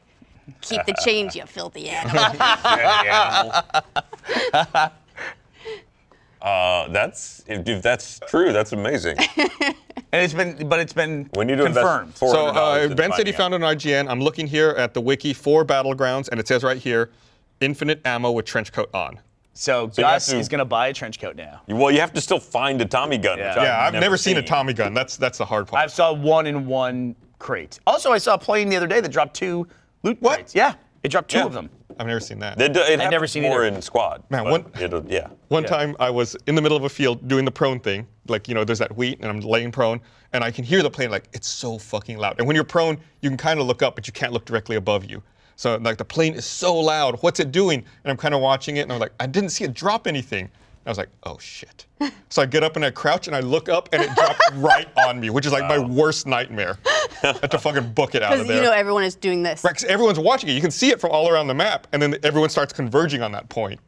"Keep 0.60 0.86
the 0.86 0.94
change, 1.04 1.34
you 1.36 1.44
filthy 1.46 1.88
animal." 1.90 2.24
uh, 6.42 6.88
that's 6.88 7.44
if, 7.46 7.66
if 7.66 7.82
that's 7.82 8.20
true, 8.28 8.52
that's 8.52 8.72
amazing. 8.72 9.16
And 10.12 10.22
it's 10.22 10.34
been, 10.34 10.68
but 10.68 10.78
it's 10.78 10.92
been 10.92 11.28
We 11.36 11.44
need 11.44 11.56
to 11.56 11.64
confirmed. 11.64 12.02
invest 12.06 12.18
four 12.20 12.32
So 12.32 12.46
uh, 12.46 12.94
Ben 12.94 13.12
said 13.12 13.26
he 13.26 13.32
found 13.32 13.54
it 13.54 13.62
on 13.62 13.76
IGN. 13.76 14.08
I'm 14.08 14.20
looking 14.20 14.46
here 14.46 14.70
at 14.70 14.94
the 14.94 15.00
wiki 15.00 15.32
for 15.32 15.64
Battlegrounds, 15.64 16.28
and 16.28 16.38
it 16.38 16.46
says 16.46 16.62
right 16.62 16.78
here, 16.78 17.10
infinite 17.60 18.00
ammo 18.04 18.30
with 18.30 18.44
trench 18.44 18.72
coat 18.72 18.90
on. 18.94 19.18
So, 19.56 19.82
you 19.96 20.04
have 20.04 20.14
Gus 20.14 20.26
to- 20.26 20.38
is 20.38 20.48
gonna 20.48 20.64
buy 20.64 20.88
a 20.88 20.92
trench 20.92 21.20
coat 21.20 21.36
now. 21.36 21.62
Well, 21.68 21.92
you 21.92 22.00
have 22.00 22.12
to 22.14 22.20
still 22.20 22.40
find 22.40 22.80
a 22.80 22.84
Tommy 22.84 23.18
gun. 23.18 23.38
Yeah. 23.38 23.62
Yeah, 23.62 23.80
I've 23.80 23.94
never, 23.94 24.16
seen 24.16 24.36
a 24.36 24.42
Tommy 24.42 24.72
gun. 24.72 24.94
That's 24.94 25.16
that's 25.16 25.38
the 25.38 25.44
hard 25.44 25.68
part. 25.68 25.82
I 25.82 25.86
saw 25.86 26.12
one 26.12 26.46
in 26.46 26.66
one 26.66 27.14
crate. 27.38 27.78
Also, 27.86 28.12
I 28.12 28.18
saw 28.18 28.34
a 28.34 28.38
plane 28.38 28.68
the 28.68 28.76
other 28.76 28.88
day 28.88 29.00
that 29.00 29.12
dropped 29.12 29.34
two 29.34 29.66
loot 30.04 30.18
What? 30.20 30.34
crates. 30.36 30.54
Yeah, 30.54 30.74
it 31.02 31.08
dropped 31.08 31.30
two 31.30 31.38
Yeah. 31.38 31.46
of 31.46 31.52
them. 31.52 31.68
I've 31.98 32.06
never 32.08 32.20
seen 32.20 32.40
that. 32.40 32.58
They 32.58 32.68
do, 32.68 32.80
it 32.80 32.92
I've 32.92 32.98
never 32.98 33.12
happens 33.14 33.32
seen 33.32 33.42
more 33.44 33.64
either. 33.64 33.76
in 33.76 33.82
squad. 33.82 34.22
Man, 34.28 34.48
one- 34.50 34.66
it'll- 34.80 35.04
yeah. 35.06 35.28
One 35.48 35.62
Yeah. 35.62 35.68
time 35.68 35.96
I 36.00 36.10
was 36.10 36.36
in 36.46 36.54
the 36.56 36.62
middle 36.62 36.76
of 36.76 36.82
a 36.84 36.88
field 36.88 37.26
doing 37.28 37.44
the 37.44 37.52
prone 37.52 37.78
thing, 37.80 38.06
like 38.28 38.48
you 38.48 38.54
know, 38.54 38.64
there's 38.64 38.80
that 38.80 38.96
wheat, 38.96 39.18
and 39.20 39.28
I'm 39.30 39.40
laying 39.40 39.70
prone, 39.72 40.00
and 40.32 40.42
I 40.44 40.50
can 40.50 40.64
hear 40.64 40.82
the 40.82 40.90
plane 40.90 41.10
like 41.10 41.28
it's 41.32 41.48
so 41.48 41.78
fucking 41.78 42.18
loud. 42.18 42.36
And 42.38 42.46
when 42.48 42.54
you're 42.56 42.64
prone, 42.64 42.98
you 43.20 43.30
can 43.30 43.36
kind 43.36 43.60
of 43.60 43.66
look 43.66 43.82
up, 43.82 43.94
but 43.94 44.06
you 44.06 44.12
can't 44.12 44.32
look 44.32 44.44
directly 44.44 44.76
above 44.76 45.04
you. 45.04 45.22
So 45.56 45.76
like 45.76 45.98
the 45.98 46.04
plane 46.04 46.34
is 46.34 46.44
so 46.44 46.74
loud. 46.74 47.22
What's 47.22 47.38
it 47.38 47.52
doing? 47.52 47.78
And 47.78 48.10
I'm 48.10 48.16
kind 48.16 48.34
of 48.34 48.40
watching 48.40 48.76
it, 48.78 48.82
and 48.82 48.92
I'm 48.92 48.98
like, 48.98 49.12
I 49.20 49.26
didn't 49.26 49.50
see 49.50 49.62
it 49.64 49.72
drop 49.72 50.08
anything. 50.08 50.50
I 50.86 50.90
was 50.90 50.98
like, 50.98 51.08
oh 51.22 51.38
shit. 51.38 51.86
so 52.28 52.42
I 52.42 52.46
get 52.46 52.62
up 52.62 52.76
and 52.76 52.84
I 52.84 52.90
crouch 52.90 53.26
and 53.26 53.34
I 53.34 53.40
look 53.40 53.68
up 53.68 53.88
and 53.92 54.02
it 54.02 54.14
dropped 54.14 54.42
right 54.54 54.88
on 55.06 55.18
me, 55.18 55.30
which 55.30 55.46
is 55.46 55.52
like 55.52 55.66
my 55.66 55.78
worst 55.78 56.26
nightmare. 56.26 56.78
I 57.22 57.28
have 57.28 57.50
to 57.50 57.58
fucking 57.58 57.92
book 57.92 58.14
it 58.14 58.22
out 58.22 58.32
of 58.32 58.38
there. 58.38 58.46
Because 58.46 58.56
you 58.56 58.62
know 58.62 58.72
everyone 58.72 59.04
is 59.04 59.14
doing 59.14 59.42
this. 59.42 59.64
Right, 59.64 59.82
everyone's 59.84 60.18
watching 60.18 60.50
it. 60.50 60.52
You 60.52 60.60
can 60.60 60.70
see 60.70 60.90
it 60.90 61.00
from 61.00 61.10
all 61.10 61.30
around 61.30 61.46
the 61.46 61.54
map, 61.54 61.86
and 61.92 62.02
then 62.02 62.16
everyone 62.22 62.50
starts 62.50 62.72
converging 62.72 63.22
on 63.22 63.32
that 63.32 63.48
point. 63.48 63.80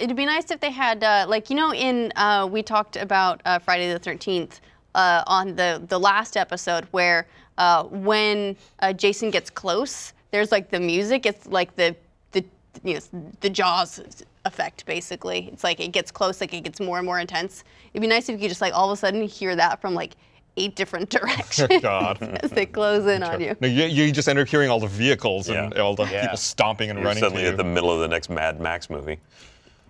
It'd 0.00 0.16
be 0.16 0.26
nice 0.26 0.50
if 0.50 0.60
they 0.60 0.70
had, 0.70 1.02
uh, 1.02 1.26
like, 1.28 1.50
you 1.50 1.56
know, 1.56 1.72
in 1.74 2.12
uh, 2.16 2.48
we 2.50 2.62
talked 2.62 2.96
about 2.96 3.40
uh, 3.44 3.58
Friday 3.58 3.92
the 3.92 3.98
13th 3.98 4.60
uh, 4.94 5.22
on 5.26 5.56
the 5.56 5.82
the 5.88 5.98
last 5.98 6.36
episode 6.36 6.86
where 6.90 7.26
uh, 7.58 7.84
when 7.84 8.56
uh, 8.80 8.92
Jason 8.92 9.30
gets 9.30 9.50
close, 9.50 10.12
there's 10.30 10.52
like 10.52 10.70
the 10.70 10.80
music. 10.80 11.26
It's 11.26 11.46
like 11.46 11.74
the 11.76 11.96
the 12.32 12.44
you 12.84 12.94
know 12.94 13.00
the 13.40 13.50
Jaws 13.50 14.00
effect 14.44 14.84
basically. 14.86 15.48
It's 15.52 15.64
like 15.64 15.80
it 15.80 15.88
gets 15.92 16.10
close, 16.10 16.40
like 16.40 16.52
it 16.54 16.62
gets 16.64 16.80
more 16.80 16.98
and 16.98 17.06
more 17.06 17.18
intense. 17.20 17.64
It'd 17.92 18.00
be 18.02 18.08
nice 18.08 18.28
if 18.28 18.34
you 18.34 18.38
could 18.40 18.48
just 18.48 18.60
like 18.60 18.74
all 18.74 18.90
of 18.90 18.96
a 18.96 19.00
sudden 19.00 19.22
hear 19.22 19.54
that 19.56 19.80
from 19.80 19.94
like 19.94 20.14
eight 20.56 20.76
different 20.76 21.08
directions 21.20 21.80
God. 21.80 22.20
as 22.42 22.50
they 22.50 22.66
close 22.66 23.06
in 23.06 23.22
on 23.22 23.40
you. 23.40 23.56
No, 23.60 23.68
you, 23.68 23.84
you 23.84 24.12
just 24.12 24.28
end 24.28 24.38
up 24.38 24.48
hearing 24.48 24.68
all 24.68 24.80
the 24.80 24.86
vehicles 24.86 25.48
and 25.48 25.72
all 25.78 25.94
the 25.94 26.04
Yeah. 26.04 26.22
people 26.22 26.36
stomping 26.36 26.90
and 26.90 26.98
You're 26.98 27.06
running. 27.06 27.22
suddenly 27.22 27.42
to 27.42 27.46
you. 27.48 27.52
at 27.52 27.56
the 27.56 27.64
middle 27.64 27.90
of 27.90 28.00
the 28.00 28.08
next 28.08 28.28
Mad 28.30 28.60
Max 28.60 28.90
movie. 28.90 29.18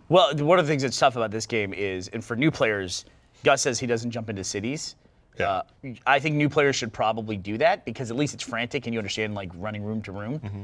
Well, 0.09 0.35
one 0.37 0.59
of 0.59 0.67
the 0.67 0.71
things 0.71 0.83
that's 0.83 0.99
tough 0.99 1.17
about 1.17 1.31
this 1.31 1.47
game 1.47 1.73
is, 1.73 2.09
and 2.09 2.23
for 2.23 2.37
new 2.37 2.51
players, 2.51 3.07
Gus 3.45 3.63
says 3.63 3.79
he 3.81 3.87
doesn't 3.87 4.11
jump 4.11 4.29
into 4.29 4.45
cities. 4.45 4.95
Yeah. 5.41 5.49
Uh, 5.49 5.63
I 6.07 6.19
think 6.21 6.37
new 6.37 6.51
players 6.51 6.77
should 6.77 6.93
probably 6.93 7.39
do 7.39 7.57
that 7.59 7.85
because 7.87 8.11
at 8.11 8.17
least 8.17 8.35
it's 8.35 8.43
frantic 8.43 8.87
and 8.87 8.93
you 8.93 9.01
understand 9.01 9.35
like 9.35 9.51
running 9.57 9.83
room 9.83 10.03
to 10.03 10.13
room. 10.13 10.39
Mm-hmm. 10.39 10.63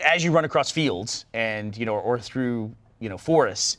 As 0.00 0.22
you 0.22 0.32
run 0.32 0.44
across 0.44 0.70
fields 0.70 1.24
and 1.32 1.76
you 1.76 1.86
know 1.86 1.96
or 1.96 2.18
through 2.18 2.74
you 3.02 3.08
know 3.08 3.18
forests, 3.18 3.78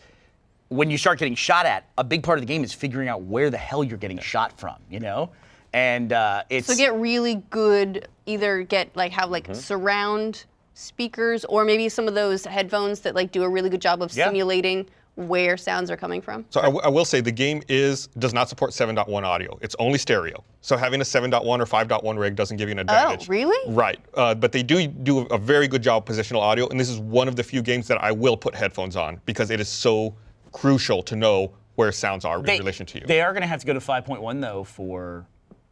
when 0.69 0.89
you 0.91 0.97
start 0.97 1.19
getting 1.19 1.35
shot 1.35 1.65
at, 1.65 1.85
a 1.97 2.03
big 2.03 2.23
part 2.23 2.37
of 2.37 2.41
the 2.41 2.47
game 2.47 2.63
is 2.63 2.73
figuring 2.73 3.07
out 3.07 3.21
where 3.23 3.49
the 3.49 3.57
hell 3.57 3.83
you're 3.83 3.97
getting 3.97 4.19
shot 4.19 4.59
from. 4.59 4.75
You 4.89 4.99
know, 4.99 5.29
and 5.73 6.11
uh, 6.11 6.43
it's 6.49 6.67
So 6.67 6.75
get 6.75 6.93
really 6.95 7.35
good 7.49 8.07
either 8.25 8.63
get 8.63 8.95
like 8.95 9.11
have 9.13 9.25
Mm-hmm. 9.29 9.31
like 9.51 9.55
surround 9.55 10.45
speakers 10.75 11.45
or 11.45 11.63
maybe 11.63 11.87
some 11.89 12.07
of 12.07 12.15
those 12.15 12.45
headphones 12.45 13.01
that 13.01 13.13
like 13.15 13.31
do 13.31 13.43
a 13.43 13.49
really 13.49 13.69
good 13.69 13.81
job 13.81 14.01
of 14.01 14.11
Yeah. 14.15 14.25
simulating 14.27 14.87
where 15.15 15.57
sounds 15.57 15.91
are 15.91 15.97
coming 15.97 16.21
from. 16.21 16.45
So 16.49 16.59
I, 16.59 16.63
w- 16.63 16.81
I 16.83 16.87
will 16.89 17.05
say 17.05 17.21
the 17.21 17.31
game 17.31 17.61
is 17.69 18.07
does 18.17 18.33
not 18.33 18.49
support 18.49 18.71
7.1 18.71 19.23
audio. 19.23 19.57
It's 19.61 19.75
only 19.77 19.99
stereo. 19.99 20.43
So 20.61 20.75
having 20.75 21.01
a 21.01 21.03
7.1 21.03 21.43
or 21.45 21.65
5.1 21.65 22.17
rig 22.17 22.35
doesn't 22.35 22.57
give 22.57 22.67
you 22.69 22.73
an 22.73 22.79
advantage. 22.79 23.27
Oh, 23.27 23.31
really? 23.31 23.73
Right. 23.73 23.99
Uh, 24.15 24.33
but 24.33 24.51
they 24.51 24.63
do 24.63 24.87
do 24.87 25.19
a 25.19 25.37
very 25.37 25.67
good 25.67 25.83
job 25.83 26.09
of 26.09 26.15
positional 26.15 26.39
audio, 26.39 26.67
and 26.69 26.79
this 26.79 26.89
is 26.89 26.99
one 26.99 27.27
of 27.27 27.35
the 27.35 27.43
few 27.43 27.61
games 27.61 27.87
that 27.87 28.03
I 28.03 28.11
will 28.11 28.35
put 28.37 28.55
headphones 28.55 28.95
on 28.95 29.21
because 29.25 29.51
it 29.51 29.59
is 29.59 29.69
so 29.69 30.15
crucial 30.51 31.03
to 31.03 31.15
know 31.15 31.53
where 31.75 31.91
sounds 31.91 32.25
are 32.25 32.41
They, 32.41 32.53
in 32.55 32.59
relation 32.59 32.85
to 32.87 32.99
you. 32.99 33.05
they 33.05 33.21
are 33.21 33.33
going 33.33 33.41
to 33.41 33.47
have 33.47 33.59
to 33.59 33.65
go 33.67 33.73
to 33.73 33.79
5.1 33.79 34.41
though 34.41 34.63
for 34.63 35.25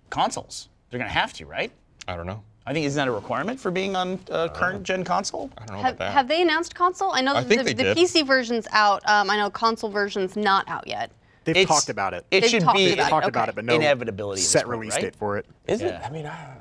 consoles. 0.10 0.70
They're 0.90 1.00
going 1.00 1.10
to 1.10 1.14
have 1.18 1.34
to, 1.34 1.46
right? 1.46 1.72
I 2.08 2.16
don't 2.16 2.26
know. 2.26 2.44
I 2.66 2.74
think 2.74 2.86
isn't 2.86 2.98
that 2.98 3.08
a 3.08 3.12
requirement 3.12 3.60
for 3.60 3.72
being 3.72 3.96
on 3.96 4.20
a 4.30 4.48
current 4.48 4.84
gen 4.84 5.04
console? 5.04 5.50
I 5.58 5.66
don't 5.66 5.78
know 5.78 5.82
Have, 5.84 5.96
about 5.96 6.06
that. 6.06 6.14
have 6.14 6.28
they 6.28 6.42
announced 6.44 6.76
console? 6.76 7.12
I 7.12 7.22
know 7.22 7.34
I 7.36 7.44
that 7.44 7.66
the, 7.66 7.74
the. 7.74 7.84
PC 7.96 8.26
version's 8.26 8.68
out. 8.72 9.02
Um, 9.10 9.30
I 9.32 9.38
know 9.38 9.50
console 9.50 9.90
version's 9.90 10.36
not 10.36 10.68
out 10.70 10.88
yet. 10.88 11.12
They've 11.44 11.58
It's- 11.58 11.68
talked 11.68 11.90
about 11.90 12.14
it. 12.14 12.24
It 12.30 12.42
They've 12.42 12.50
should 12.52 12.62
talked 12.62 12.78
be 12.78 12.94
about 12.94 13.08
it, 13.08 13.10
talked 13.10 13.24
okay. 13.26 13.30
about 13.30 13.50
it, 13.50 13.56
but 13.56 13.66
no 13.66 13.76
inevitability 13.76 14.42
at 14.42 14.46
set 14.46 14.60
this 14.60 14.64
point, 14.66 14.72
release 14.80 14.94
right? 14.94 15.02
date 15.02 15.16
for 15.16 15.38
it. 15.40 15.48
Is 15.68 15.82
Yeah. 15.82 15.88
it? 15.88 16.06
I 16.06 16.10
mean, 16.12 16.28
I, 16.28 16.58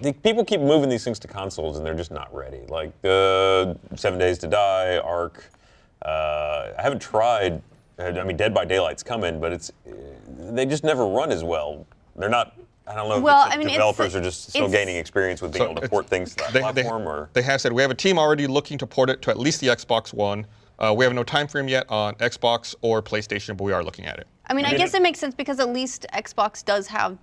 the, 0.00 0.12
people 0.12 0.44
keep 0.44 0.60
moving 0.60 0.88
these 0.88 1.04
things 1.04 1.20
to 1.20 1.28
consoles, 1.28 1.76
and 1.76 1.86
they're 1.86 1.94
just 1.94 2.10
not 2.10 2.34
ready. 2.34 2.62
Like 2.68 2.92
uh, 3.04 3.74
Seven 3.94 4.18
Days 4.18 4.38
to 4.38 4.48
Die, 4.48 4.98
Ark. 4.98 5.44
Uh, 6.04 6.72
I 6.76 6.82
haven't 6.82 7.00
tried. 7.00 7.62
I 8.00 8.24
mean, 8.24 8.36
Dead 8.36 8.52
by 8.52 8.64
Daylight's 8.64 9.04
coming, 9.04 9.38
but 9.40 9.52
it's 9.52 9.70
uh, 9.86 9.92
they 10.50 10.66
just 10.66 10.82
never 10.82 11.06
run 11.06 11.30
as 11.30 11.44
well. 11.44 11.86
They're 12.16 12.28
not. 12.28 12.54
I 12.86 12.94
don't 12.94 13.08
know 13.08 13.16
if 13.16 13.22
Well, 13.22 13.46
it's 13.46 13.54
I 13.54 13.58
mean, 13.58 13.68
it's- 13.68 13.76
developers 13.76 14.14
are 14.16 14.20
just 14.20 14.48
still 14.50 14.68
gaining 14.68 14.96
experience 14.96 15.40
with 15.40 15.52
being 15.52 15.64
So 15.66 15.70
able 15.70 15.82
to 15.82 15.88
port 15.88 16.08
things 16.08 16.34
to 16.34 16.44
that 16.44 16.52
they, 16.52 16.60
platform, 16.60 17.04
they, 17.04 17.08
or 17.10 17.30
they 17.32 17.42
have 17.42 17.60
said 17.60 17.72
we 17.72 17.82
have 17.82 17.90
a 17.90 17.94
team 17.94 18.18
already 18.18 18.46
looking 18.46 18.78
to 18.78 18.86
port 18.86 19.08
it 19.10 19.22
to 19.22 19.30
at 19.30 19.38
least 19.38 19.60
the 19.60 19.68
Xbox 19.68 20.12
One. 20.12 20.46
Uh, 20.78 20.92
we 20.96 21.04
have 21.04 21.14
no 21.14 21.22
time 21.22 21.46
frame 21.46 21.68
yet 21.68 21.86
on 21.88 22.14
Xbox 22.16 22.74
or 22.82 23.00
PlayStation, 23.02 23.56
but 23.56 23.64
we 23.64 23.72
are 23.72 23.84
looking 23.84 24.06
at 24.06 24.18
it. 24.18 24.26
I 24.48 24.54
mean, 24.54 24.64
I 24.64 24.74
guess 24.74 24.94
it 24.94 25.02
makes 25.02 25.20
sense 25.20 25.34
because 25.34 25.60
at 25.60 25.68
least 25.68 26.06
Xbox 26.12 26.64
does 26.64 26.88
have 26.88 27.16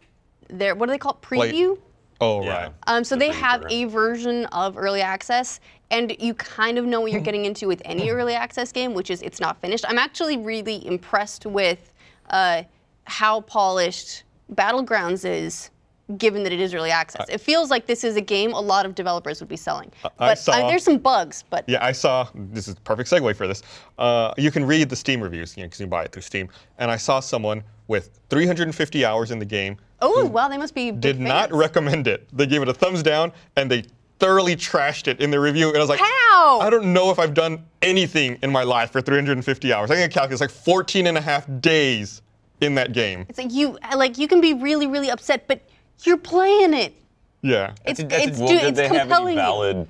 their 0.48 0.76
what 0.76 0.86
do 0.86 0.92
they 0.94 0.98
call 0.98 1.14
it? 1.14 1.22
Play- 1.22 1.52
preview. 1.52 1.78
Oh, 2.22 2.44
Yeah. 2.44 2.64
right. 2.64 2.72
Um, 2.88 3.04
so 3.04 3.16
The 3.16 3.20
they 3.20 3.32
have 3.32 3.62
program. 3.62 3.80
a 3.88 3.90
version 3.90 4.46
of 4.48 4.78
early 4.78 5.02
access, 5.02 5.60
and 5.92 6.16
you 6.20 6.34
kind 6.34 6.78
of 6.78 6.86
know 6.86 7.00
what 7.02 7.12
you're 7.12 7.22
getting 7.22 7.46
into 7.46 7.68
with 7.68 7.82
any 7.86 8.10
early 8.10 8.34
access 8.34 8.72
game, 8.74 8.94
which 8.94 9.10
is 9.10 9.22
it's 9.22 9.40
not 9.40 9.60
finished. 9.62 9.86
I'm 9.88 9.98
actually 10.00 10.36
really 10.38 10.86
impressed 10.86 11.46
with 11.46 11.94
uh, 12.30 12.64
how 13.06 13.42
polished 13.42 14.24
Battlegrounds 14.54 15.26
is, 15.26 15.70
given 16.18 16.44
that 16.44 16.52
it 16.52 16.60
is 16.60 16.74
early 16.74 16.92
access. 16.92 17.28
It 17.30 17.40
feels 17.40 17.70
like 17.70 17.86
this 17.86 18.04
is 18.04 18.16
a 18.16 18.22
game 18.22 18.52
a 18.54 18.60
lot 18.60 18.86
of 18.86 18.96
developers 18.96 19.40
would 19.40 19.50
be 19.50 19.58
selling. 19.58 19.92
I 20.04 20.10
But 20.18 20.32
uh, 20.32 20.36
saw- 20.36 20.68
there's 20.68 20.84
some 20.84 20.98
bugs, 20.98 21.44
but 21.50 21.68
Yeah, 21.68 21.84
I 21.86 21.92
saw. 21.92 22.28
This 22.34 22.68
is 22.68 22.74
a 22.76 22.82
perfect 22.82 23.10
segue 23.10 23.36
for 23.36 23.48
this. 23.48 23.62
Uh, 23.98 24.34
you 24.38 24.50
can 24.52 24.66
read 24.66 24.90
the 24.90 24.96
Steam 24.96 25.22
reviews, 25.22 25.56
you 25.56 25.64
know, 25.64 25.68
because 25.68 25.80
you 25.80 25.86
can 25.86 25.92
buy 25.92 26.04
it 26.04 26.12
through 26.12 26.24
Steam. 26.24 26.50
And 26.80 26.90
I 26.90 26.98
saw 26.98 27.20
someone 27.20 27.64
with 27.88 28.20
350 28.30 29.06
hours 29.06 29.32
in 29.32 29.40
the 29.40 29.46
game 29.46 29.78
oh 30.02 30.26
wow, 30.26 30.48
they 30.48 30.58
must 30.58 30.74
be 30.76 30.92
big 30.92 31.02
did 31.02 31.20
not 31.20 31.50
fans. 31.50 31.60
recommend 31.60 32.08
it. 32.08 32.28
They 32.34 32.48
gave 32.48 32.62
it 32.62 32.70
a 32.70 32.74
thumbs 32.74 33.04
down, 33.04 33.32
and 33.56 33.70
they 33.70 33.84
thoroughly 34.20 34.56
trashed 34.56 35.08
it 35.08 35.20
in 35.22 35.32
the 35.32 35.40
review. 35.40 35.70
And 35.70 35.78
I 35.78 35.82
was 35.82 35.90
like, 35.90 36.00
How? 36.00 36.60
I 36.60 36.70
don't 36.70 36.94
know 36.94 37.10
if 37.12 37.20
I've 37.20 37.34
done 37.34 37.66
anything 37.82 38.38
in 38.42 38.52
my 38.52 38.64
life 38.64 38.92
for 38.92 39.02
350 39.02 39.74
hours. 39.74 39.92
I 39.92 39.96
think 39.96 40.12
I 40.12 40.14
calculated 40.14 40.34
it's 40.34 40.42
like 40.42 40.64
14 40.66 41.08
and 41.08 41.18
a 41.18 41.22
half 41.22 41.46
days 41.62 42.22
in 42.62 42.76
that 42.76 42.94
game. 42.94 43.26
It's 43.30 43.38
like 43.38 43.52
you 43.52 43.78
like 43.96 44.18
you 44.18 44.28
can 44.28 44.42
be 44.42 44.54
really 44.54 44.88
really 44.88 45.10
upset, 45.10 45.48
but 45.48 45.62
you're 46.04 46.18
playing 46.18 46.74
it. 46.74 46.94
Yeah. 47.42 47.74
It's 47.86 48.02
that's 48.04 48.28
it's, 48.28 48.38
well, 48.40 48.48
dude, 48.50 48.60
did 48.62 48.70
it's 48.70 48.78
they 48.78 48.84
have 48.88 48.94
any 48.94 49.02
compelling. 49.10 49.36
valid? 49.36 49.88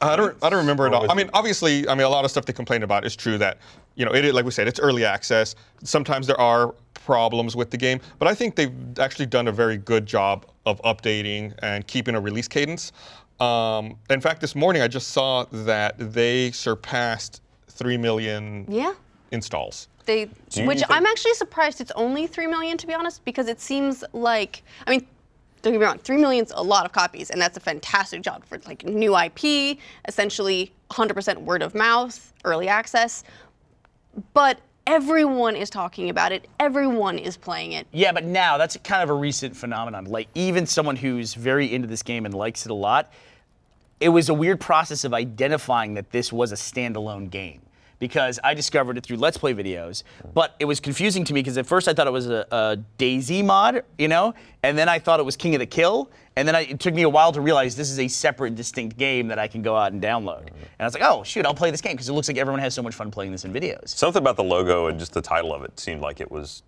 I 0.00 0.16
don't, 0.16 0.36
I 0.42 0.50
don't 0.50 0.58
remember 0.58 0.86
it 0.88 0.92
Or 0.92 0.96
all. 0.96 1.10
I 1.12 1.14
mean, 1.14 1.30
obviously, 1.32 1.86
I 1.88 1.94
mean, 1.94 2.04
a 2.04 2.08
lot 2.08 2.24
of 2.24 2.30
stuff 2.32 2.44
they 2.44 2.52
complain 2.52 2.82
about 2.82 3.04
is 3.06 3.14
true 3.14 3.38
that, 3.38 3.58
you 3.94 4.04
know, 4.04 4.12
it, 4.12 4.24
is- 4.24 4.34
like 4.34 4.44
we 4.44 4.50
said, 4.50 4.66
it's 4.66 4.80
early 4.80 5.04
access. 5.04 5.54
Sometimes 5.84 6.26
there 6.26 6.40
are 6.40 6.74
problems 6.94 7.54
with 7.54 7.70
the 7.70 7.76
game, 7.76 8.00
but 8.18 8.26
I 8.26 8.34
think 8.34 8.56
they've 8.56 8.72
actually 8.98 9.26
done 9.26 9.46
a 9.46 9.52
very 9.52 9.76
good 9.76 10.04
job 10.04 10.44
of 10.66 10.82
updating 10.82 11.54
and 11.62 11.86
keeping 11.86 12.16
a 12.16 12.20
release 12.20 12.48
cadence. 12.48 12.90
Um, 13.38 13.96
in 14.10 14.20
fact, 14.20 14.40
this 14.40 14.56
morning 14.56 14.82
I 14.82 14.88
just 14.88 15.08
saw 15.10 15.44
that 15.52 15.94
they 15.98 16.50
surpassed 16.50 17.40
3 17.68 17.96
million 17.96 18.64
Yeah. 18.68 18.94
installs. 19.30 19.86
They, 20.04 20.24
which 20.24 20.54
think- 20.56 20.90
I'm 20.90 21.06
actually 21.06 21.34
surprised 21.34 21.80
it's 21.80 21.92
only 21.92 22.26
three 22.26 22.46
million 22.46 22.76
to 22.78 22.86
be 22.86 22.94
honest, 22.94 23.24
because 23.24 23.48
it 23.48 23.60
seems 23.60 24.04
like 24.12 24.62
I 24.86 24.90
mean, 24.90 25.06
don't 25.62 25.72
get 25.72 25.78
me 25.78 25.86
wrong, 25.86 25.98
three 25.98 26.16
million's 26.16 26.52
a 26.54 26.62
lot 26.62 26.84
of 26.84 26.92
copies, 26.92 27.30
and 27.30 27.40
that's 27.40 27.56
a 27.56 27.60
fantastic 27.60 28.22
job 28.22 28.44
for 28.44 28.58
like 28.66 28.84
new 28.84 29.16
IP, 29.16 29.78
essentially 30.06 30.72
100% 30.90 31.38
word 31.38 31.62
of 31.62 31.74
mouth, 31.74 32.32
early 32.44 32.68
access. 32.68 33.24
But 34.34 34.58
everyone 34.86 35.56
is 35.56 35.70
talking 35.70 36.10
about 36.10 36.32
it. 36.32 36.48
Everyone 36.58 37.18
is 37.18 37.36
playing 37.36 37.72
it. 37.72 37.86
Yeah, 37.92 38.12
but 38.12 38.24
now 38.24 38.58
that's 38.58 38.76
kind 38.78 39.02
of 39.02 39.10
a 39.10 39.14
recent 39.14 39.56
phenomenon. 39.56 40.06
Like 40.06 40.28
even 40.34 40.66
someone 40.66 40.96
who's 40.96 41.34
very 41.34 41.72
into 41.72 41.86
this 41.88 42.02
game 42.02 42.26
and 42.26 42.34
likes 42.34 42.66
it 42.66 42.72
a 42.72 42.74
lot, 42.74 43.12
it 44.00 44.08
was 44.08 44.28
a 44.28 44.34
weird 44.34 44.60
process 44.60 45.04
of 45.04 45.14
identifying 45.14 45.94
that 45.94 46.10
this 46.10 46.32
was 46.32 46.50
a 46.50 46.56
standalone 46.56 47.30
game 47.30 47.62
because 48.02 48.40
I 48.42 48.52
discovered 48.52 48.98
it 48.98 49.04
through 49.04 49.18
Let's 49.18 49.36
Play 49.36 49.54
videos. 49.54 50.02
But 50.34 50.56
it 50.58 50.64
was 50.64 50.80
confusing 50.80 51.22
to 51.22 51.32
me 51.32 51.38
because 51.38 51.56
at 51.56 51.66
first 51.66 51.86
I 51.86 51.94
thought 51.94 52.08
it 52.08 52.12
was 52.12 52.28
a, 52.28 52.44
a 52.50 52.76
DayZ 52.98 53.44
mod, 53.44 53.84
you 53.96 54.08
know, 54.08 54.34
and 54.64 54.76
then 54.76 54.88
I 54.88 54.98
thought 54.98 55.20
it 55.20 55.22
was 55.22 55.36
King 55.36 55.54
of 55.54 55.60
the 55.60 55.66
Kill, 55.66 56.10
and 56.34 56.48
then 56.48 56.56
I, 56.56 56.62
it 56.62 56.80
took 56.80 56.94
me 56.94 57.02
a 57.02 57.08
while 57.08 57.30
to 57.30 57.40
realize 57.40 57.76
this 57.76 57.92
is 57.92 58.00
a 58.00 58.08
separate, 58.08 58.56
distinct 58.56 58.96
game 58.96 59.28
that 59.28 59.38
I 59.38 59.46
can 59.46 59.62
go 59.62 59.76
out 59.76 59.92
and 59.92 60.02
download. 60.02 60.48
And 60.48 60.80
I 60.80 60.84
was 60.84 60.94
like, 60.94 61.04
oh 61.04 61.22
shoot, 61.22 61.46
I'll 61.46 61.54
play 61.54 61.70
this 61.70 61.80
game 61.80 61.92
because 61.92 62.08
it 62.08 62.12
looks 62.12 62.26
like 62.26 62.38
everyone 62.38 62.58
has 62.58 62.74
so 62.74 62.82
much 62.82 62.96
fun 62.96 63.12
playing 63.12 63.30
this 63.30 63.44
in 63.44 63.52
videos. 63.52 63.90
Something 63.90 64.20
about 64.20 64.34
the 64.34 64.42
logo 64.42 64.88
and 64.88 64.98
just 64.98 65.12
the 65.12 65.22
title 65.22 65.54
of 65.54 65.62
it 65.62 65.78
seemed 65.78 66.00
like 66.00 66.20
it 66.20 66.30
was 66.30 66.64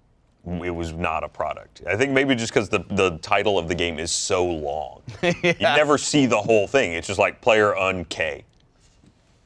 it 0.46 0.70
was 0.70 0.92
not 0.92 1.24
a 1.24 1.28
product. 1.28 1.82
I 1.84 1.96
think 1.96 2.12
maybe 2.12 2.36
just 2.36 2.52
because 2.52 2.68
the, 2.68 2.84
the 2.90 3.18
title 3.22 3.58
of 3.58 3.66
the 3.66 3.74
game 3.74 3.98
is 3.98 4.12
so 4.12 4.44
long. 4.46 5.02
You 5.42 5.54
never 5.58 5.98
see 5.98 6.26
the 6.26 6.40
whole 6.40 6.68
thing. 6.68 6.92
It's 6.92 7.08
just 7.08 7.18
like 7.18 7.40
player 7.40 7.76
un 7.76 8.04
K. 8.04 8.44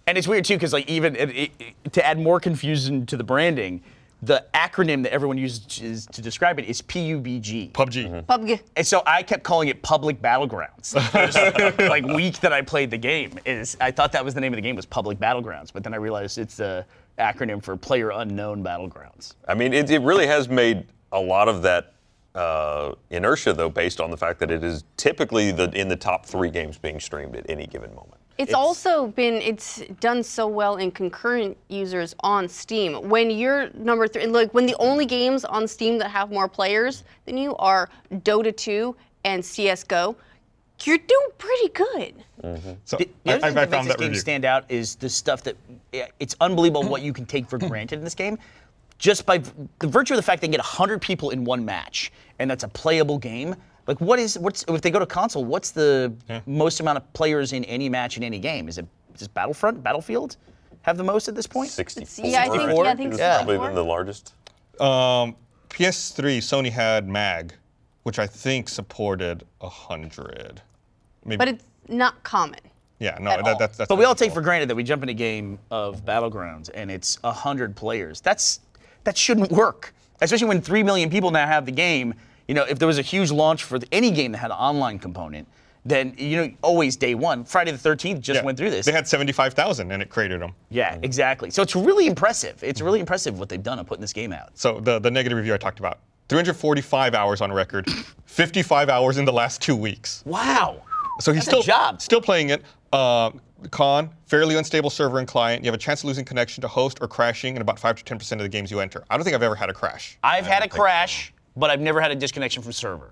And 0.08 0.16
it's 0.16 0.26
weird 0.26 0.46
too, 0.46 0.54
because 0.54 0.72
like 0.72 0.88
even 0.88 1.14
it, 1.16 1.28
it, 1.30 1.50
it- 1.58 1.92
to 1.92 2.04
add 2.04 2.18
more 2.18 2.40
confusion 2.40 3.04
to 3.06 3.16
the 3.16 3.22
branding, 3.24 3.82
the 4.22 4.42
acronym 4.54 5.02
that 5.02 5.12
everyone 5.12 5.36
uses 5.36 6.06
to 6.06 6.22
describe 6.22 6.58
it 6.58 6.64
is 6.64 6.80
PUBG. 6.82 7.72
PUBG. 7.72 8.24
PUBG. 8.24 8.60
And 8.74 8.86
so 8.86 9.02
I 9.06 9.22
kept 9.22 9.44
calling 9.44 9.68
it 9.68 9.82
Public 9.82 10.20
Battlegrounds. 10.22 10.98
First, 11.10 11.78
like 11.78 12.04
week 12.06 12.40
that 12.40 12.52
I 12.52 12.62
played 12.62 12.90
the 12.90 12.98
game 12.98 13.38
is 13.44 13.76
I 13.82 13.90
thought 13.90 14.10
that 14.12 14.24
was 14.24 14.32
the 14.32 14.40
name 14.40 14.52
of 14.52 14.56
the 14.56 14.62
game 14.62 14.76
was 14.76 14.86
Public 14.86 15.18
Battlegrounds, 15.18 15.72
but 15.72 15.84
then 15.84 15.92
I 15.92 15.98
realized 15.98 16.38
it's 16.38 16.56
the 16.56 16.86
acronym 17.18 17.62
for 17.62 17.76
Player 17.76 18.10
Unknown 18.10 18.64
Battlegrounds. 18.64 19.34
I 19.46 19.54
mean, 19.54 19.74
it, 19.74 19.90
it 19.90 20.00
really 20.00 20.26
has 20.26 20.48
made 20.48 20.86
a 21.12 21.20
lot 21.20 21.48
of 21.48 21.60
that 21.62 21.92
uh, 22.34 22.94
inertia, 23.10 23.52
though, 23.52 23.68
based 23.70 24.00
on 24.00 24.10
the 24.10 24.16
fact 24.16 24.40
that 24.40 24.50
it 24.50 24.64
is 24.64 24.84
typically 24.96 25.52
the 25.52 25.70
in 25.78 25.88
the 25.88 25.96
top 25.96 26.24
three 26.24 26.50
games 26.50 26.78
being 26.78 26.98
streamed 26.98 27.36
at 27.36 27.48
any 27.50 27.66
given 27.66 27.94
moment. 27.94 28.17
It's, 28.38 28.54
also 28.54 29.08
been 29.08 29.34
it's 29.34 29.82
done 30.00 30.22
so 30.22 30.46
well 30.46 30.76
in 30.76 30.90
concurrent 30.92 31.56
users 31.68 32.14
on 32.20 32.48
Steam. 32.48 33.08
When 33.08 33.30
you're 33.30 33.70
number 33.70 34.06
three, 34.06 34.26
like 34.26 34.54
when 34.54 34.66
the 34.66 34.76
only 34.78 35.06
games 35.06 35.44
on 35.44 35.66
Steam 35.66 35.98
that 35.98 36.10
have 36.10 36.30
more 36.30 36.48
players 36.48 37.04
than 37.26 37.36
you 37.36 37.56
are 37.56 37.88
Dota 38.12 38.56
2 38.56 38.94
and 39.24 39.44
CS:GO, 39.44 40.16
you're 40.84 40.98
doing 40.98 41.28
pretty 41.38 41.68
good. 41.70 42.24
Mm-hmm. 42.42 42.72
So 42.84 42.96
The 42.96 43.08
I, 43.26 43.32
other 43.34 43.46
I, 43.46 43.50
thing 43.50 43.58
I 43.58 43.64
that 43.64 43.70
makes 43.70 43.70
found 43.70 43.86
this 43.86 43.94
that 43.94 43.98
game 43.98 44.08
review. 44.10 44.20
stand 44.20 44.44
out 44.44 44.64
is 44.68 44.94
the 44.94 45.08
stuff 45.08 45.42
that 45.42 45.56
it's 45.92 46.36
unbelievable 46.40 46.84
what 46.84 47.02
you 47.02 47.12
can 47.12 47.26
take 47.26 47.48
for 47.48 47.58
granted 47.68 47.98
in 47.98 48.04
this 48.04 48.14
game. 48.14 48.38
Just 48.98 49.26
by 49.26 49.38
the 49.38 49.86
virtue 49.86 50.14
of 50.14 50.18
the 50.18 50.22
fact 50.22 50.40
they 50.40 50.46
can 50.46 50.52
get 50.52 50.60
100 50.60 51.00
people 51.00 51.30
in 51.30 51.44
one 51.44 51.64
match, 51.64 52.12
and 52.38 52.50
that's 52.50 52.64
a 52.64 52.68
playable 52.68 53.18
game. 53.18 53.54
Like, 53.88 54.00
what 54.02 54.18
is 54.18 54.38
what's 54.38 54.64
if 54.68 54.82
they 54.82 54.90
go 54.90 54.98
to 54.98 55.06
console? 55.06 55.46
What's 55.46 55.70
the 55.70 56.12
most 56.46 56.78
amount 56.80 56.98
of 56.98 57.12
players 57.14 57.54
in 57.54 57.64
any 57.64 57.88
match 57.88 58.18
in 58.18 58.22
any 58.22 58.38
game? 58.38 58.68
Is 58.68 58.76
it 58.76 58.86
just 59.16 59.32
Battlefront, 59.32 59.82
Battlefield, 59.82 60.36
have 60.82 60.98
the 60.98 61.02
most 61.04 61.26
at 61.26 61.34
this 61.34 61.46
point? 61.46 61.70
64. 61.70 62.26
yeah, 62.26 62.42
I 62.42 62.48
think- 62.50 62.62
yeah, 62.62 62.82
I 62.82 62.94
think 62.94 63.12
is 63.14 63.18
64. 63.18 63.36
probably 63.46 63.58
been 63.66 63.74
the 63.74 63.84
largest. 63.84 64.34
Um, 64.78 65.34
PS3, 65.70 66.38
Sony 66.38 66.70
had 66.70 67.08
MAG, 67.08 67.54
which 68.02 68.18
I 68.18 68.26
think 68.26 68.68
supported 68.68 69.44
100. 69.60 70.60
Maybe, 71.24 71.36
But 71.38 71.48
it's 71.48 71.64
not 71.88 72.22
common. 72.22 72.60
yeah, 72.98 73.16
no, 73.20 73.30
at 73.30 73.38
all. 73.40 73.44
that, 73.46 73.58
that's, 73.58 73.76
that's 73.78 73.88
But 73.88 73.96
we 73.96 74.04
all 74.04 74.14
take 74.14 74.26
unusual. 74.26 74.34
for 74.34 74.40
granted 74.42 74.68
that 74.68 74.76
we 74.76 74.82
jump 74.84 75.02
in 75.02 75.08
a 75.08 75.14
game 75.14 75.58
of 75.70 76.04
Battlegrounds 76.04 76.68
and 76.74 76.90
it's 76.90 77.20
100 77.22 77.74
players. 77.74 78.20
That's 78.20 78.60
that 79.04 79.16
shouldn't 79.16 79.50
work. 79.50 79.94
Especially 80.20 80.46
when 80.48 80.60
3 80.60 80.82
million 80.82 81.08
people 81.08 81.30
now 81.30 81.46
have 81.46 81.64
the 81.64 81.72
game. 81.72 82.12
You 82.48 82.54
know, 82.54 82.64
if 82.64 82.78
there 82.78 82.88
was 82.88 82.98
a 82.98 83.02
huge 83.02 83.30
launch 83.30 83.62
for 83.62 83.78
any 83.92 84.10
game 84.10 84.32
that 84.32 84.38
had 84.38 84.50
an 84.50 84.56
online 84.56 84.98
component, 84.98 85.46
then 85.84 86.14
you 86.16 86.36
know, 86.38 86.52
always 86.62 86.96
day 86.96 87.14
1. 87.14 87.44
Friday 87.44 87.70
the 87.70 87.78
13th 87.78 88.20
just 88.20 88.40
Yeah, 88.40 88.44
went 88.44 88.56
through 88.58 88.70
this. 88.70 88.86
They 88.86 88.92
had 88.92 89.06
75,000 89.06 89.92
and 89.92 90.02
it 90.02 90.08
created 90.08 90.40
them. 90.40 90.52
yeah, 90.70 90.98
exactly. 91.02 91.50
So 91.50 91.62
it's 91.62 91.76
really 91.76 92.06
impressive. 92.06 92.58
It's 92.62 92.80
really 92.80 93.00
impressive 93.00 93.38
what 93.38 93.50
they've 93.50 93.62
done 93.62 93.78
on 93.78 93.84
putting 93.84 94.00
this 94.00 94.14
game 94.14 94.32
out. 94.32 94.50
So 94.56 94.80
the, 94.80 94.98
the 94.98 95.10
negative 95.10 95.36
review 95.36 95.52
I 95.54 95.58
talked 95.58 95.78
about 95.78 95.98
345 96.30 97.14
hours 97.14 97.40
on 97.42 97.52
record, 97.52 97.88
55 98.24 98.88
hours 98.88 99.18
in 99.18 99.24
the 99.26 99.32
last 99.32 99.60
two 99.62 99.76
weeks. 99.76 100.22
Wow. 100.26 100.82
So 101.20 101.32
he's 101.32 101.44
That's 101.46 101.64
still 101.64 101.98
still 101.98 102.20
playing 102.20 102.50
it. 102.50 102.62
Uh, 102.92 103.30
con, 103.70 104.08
fairly 104.26 104.56
unstable 104.56 104.88
server 104.88 105.18
and 105.18 105.26
client. 105.28 105.64
You 105.64 105.68
have 105.68 105.74
a 105.74 105.78
chance 105.82 106.00
of 106.00 106.06
losing 106.06 106.24
connection 106.24 106.62
to 106.62 106.68
host 106.68 106.98
or 107.00 107.08
crashing 107.08 107.56
in 107.56 107.62
about 107.62 107.78
five 107.78 107.96
to 107.96 108.04
ten 108.04 108.18
percent 108.18 108.40
of 108.40 108.44
the 108.44 108.48
games 108.48 108.70
you 108.70 108.80
enter. 108.80 109.04
I 109.10 109.16
don't 109.16 109.24
think 109.24 109.34
I've 109.34 109.42
ever 109.42 109.54
had 109.56 109.68
a 109.68 109.74
crash. 109.74 110.16
I've 110.22 110.46
had 110.46 110.62
a 110.62 110.68
crash, 110.68 111.32
but 111.58 111.70
I've 111.70 111.80
never 111.80 112.00
had 112.00 112.10
a 112.10 112.14
disconnection 112.14 112.62
from 112.62 112.72
server. 112.72 113.10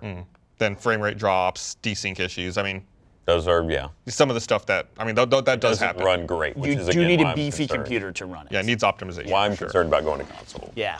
Then 0.58 0.76
frame 0.76 1.00
rate 1.00 1.18
drops, 1.18 1.76
desync 1.82 2.18
issues. 2.18 2.56
I 2.56 2.62
mean, 2.62 2.82
Those 3.26 3.46
are 3.46 3.62
yeah. 3.70 3.88
some 4.08 4.30
of 4.30 4.34
the 4.34 4.40
stuff 4.40 4.64
that 4.66 4.86
I 4.98 5.04
mean 5.04 5.14
th- 5.16 5.28
th- 5.28 5.44
that 5.44 5.60
does 5.60 5.78
Doesn't 5.80 5.86
happen. 5.86 6.04
run 6.04 6.26
great. 6.26 6.56
Which 6.56 6.70
You 6.70 6.78
is 6.80 6.86
do 6.86 6.90
again 7.00 7.08
need 7.08 7.20
why 7.20 7.26
a 7.26 7.28
I'm 7.30 7.34
beefy 7.34 7.66
concerned. 7.66 7.84
computer 7.84 8.12
to 8.12 8.26
run 8.26 8.46
it. 8.46 8.52
Yeah, 8.52 8.60
it 8.60 8.66
needs 8.66 8.82
optimization. 8.82 9.30
Why 9.30 9.44
I'm 9.44 9.52
for 9.52 9.56
sure. 9.58 9.66
concerned 9.68 9.88
about 9.88 10.04
going 10.04 10.24
to 10.24 10.32
console. 10.32 10.72
Yeah. 10.76 10.98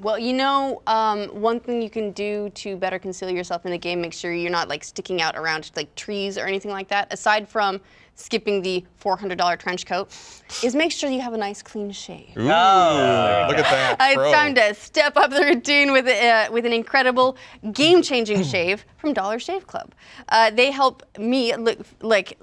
Well, 0.00 0.18
you 0.18 0.32
know, 0.34 0.82
um, 0.86 1.28
one 1.28 1.58
thing 1.58 1.80
you 1.82 1.88
can 1.90 2.12
do 2.12 2.50
to 2.50 2.76
better 2.76 2.98
conceal 2.98 3.30
yourself 3.30 3.64
in 3.64 3.72
the 3.72 3.78
game, 3.78 4.00
make 4.02 4.12
sure 4.12 4.30
you're 4.32 4.50
not 4.50 4.68
like 4.68 4.84
sticking 4.84 5.20
out 5.22 5.36
around 5.36 5.70
like 5.74 5.94
trees 5.94 6.36
or 6.38 6.46
anything 6.46 6.70
like 6.70 6.88
that. 6.88 7.12
Aside 7.12 7.48
from 7.48 7.80
skipping 8.20 8.62
the 8.62 8.84
$400 9.02 9.58
trench 9.58 9.86
coat, 9.86 10.10
is 10.62 10.74
make 10.74 10.92
sure 10.92 11.10
you 11.10 11.20
have 11.20 11.32
a 11.32 11.38
nice 11.38 11.62
clean 11.62 11.90
shave. 11.90 12.36
Ooh, 12.36 12.42
look 12.42 13.58
at 13.58 13.64
that. 13.70 13.96
Uh, 14.00 14.20
it's 14.20 14.32
time 14.32 14.54
to 14.54 14.74
step 14.74 15.16
up 15.16 15.30
the 15.30 15.42
routine 15.42 15.92
with 15.92 16.06
uh, 16.06 16.48
with 16.52 16.66
an 16.66 16.72
incredible, 16.72 17.36
game-changing 17.72 18.42
shave 18.54 18.84
from 18.98 19.12
Dollar 19.12 19.38
Shave 19.38 19.66
Club. 19.66 19.94
Uh, 20.28 20.50
they 20.50 20.70
help 20.70 21.02
me 21.18 21.56
look 21.56 21.78
like 22.02 22.38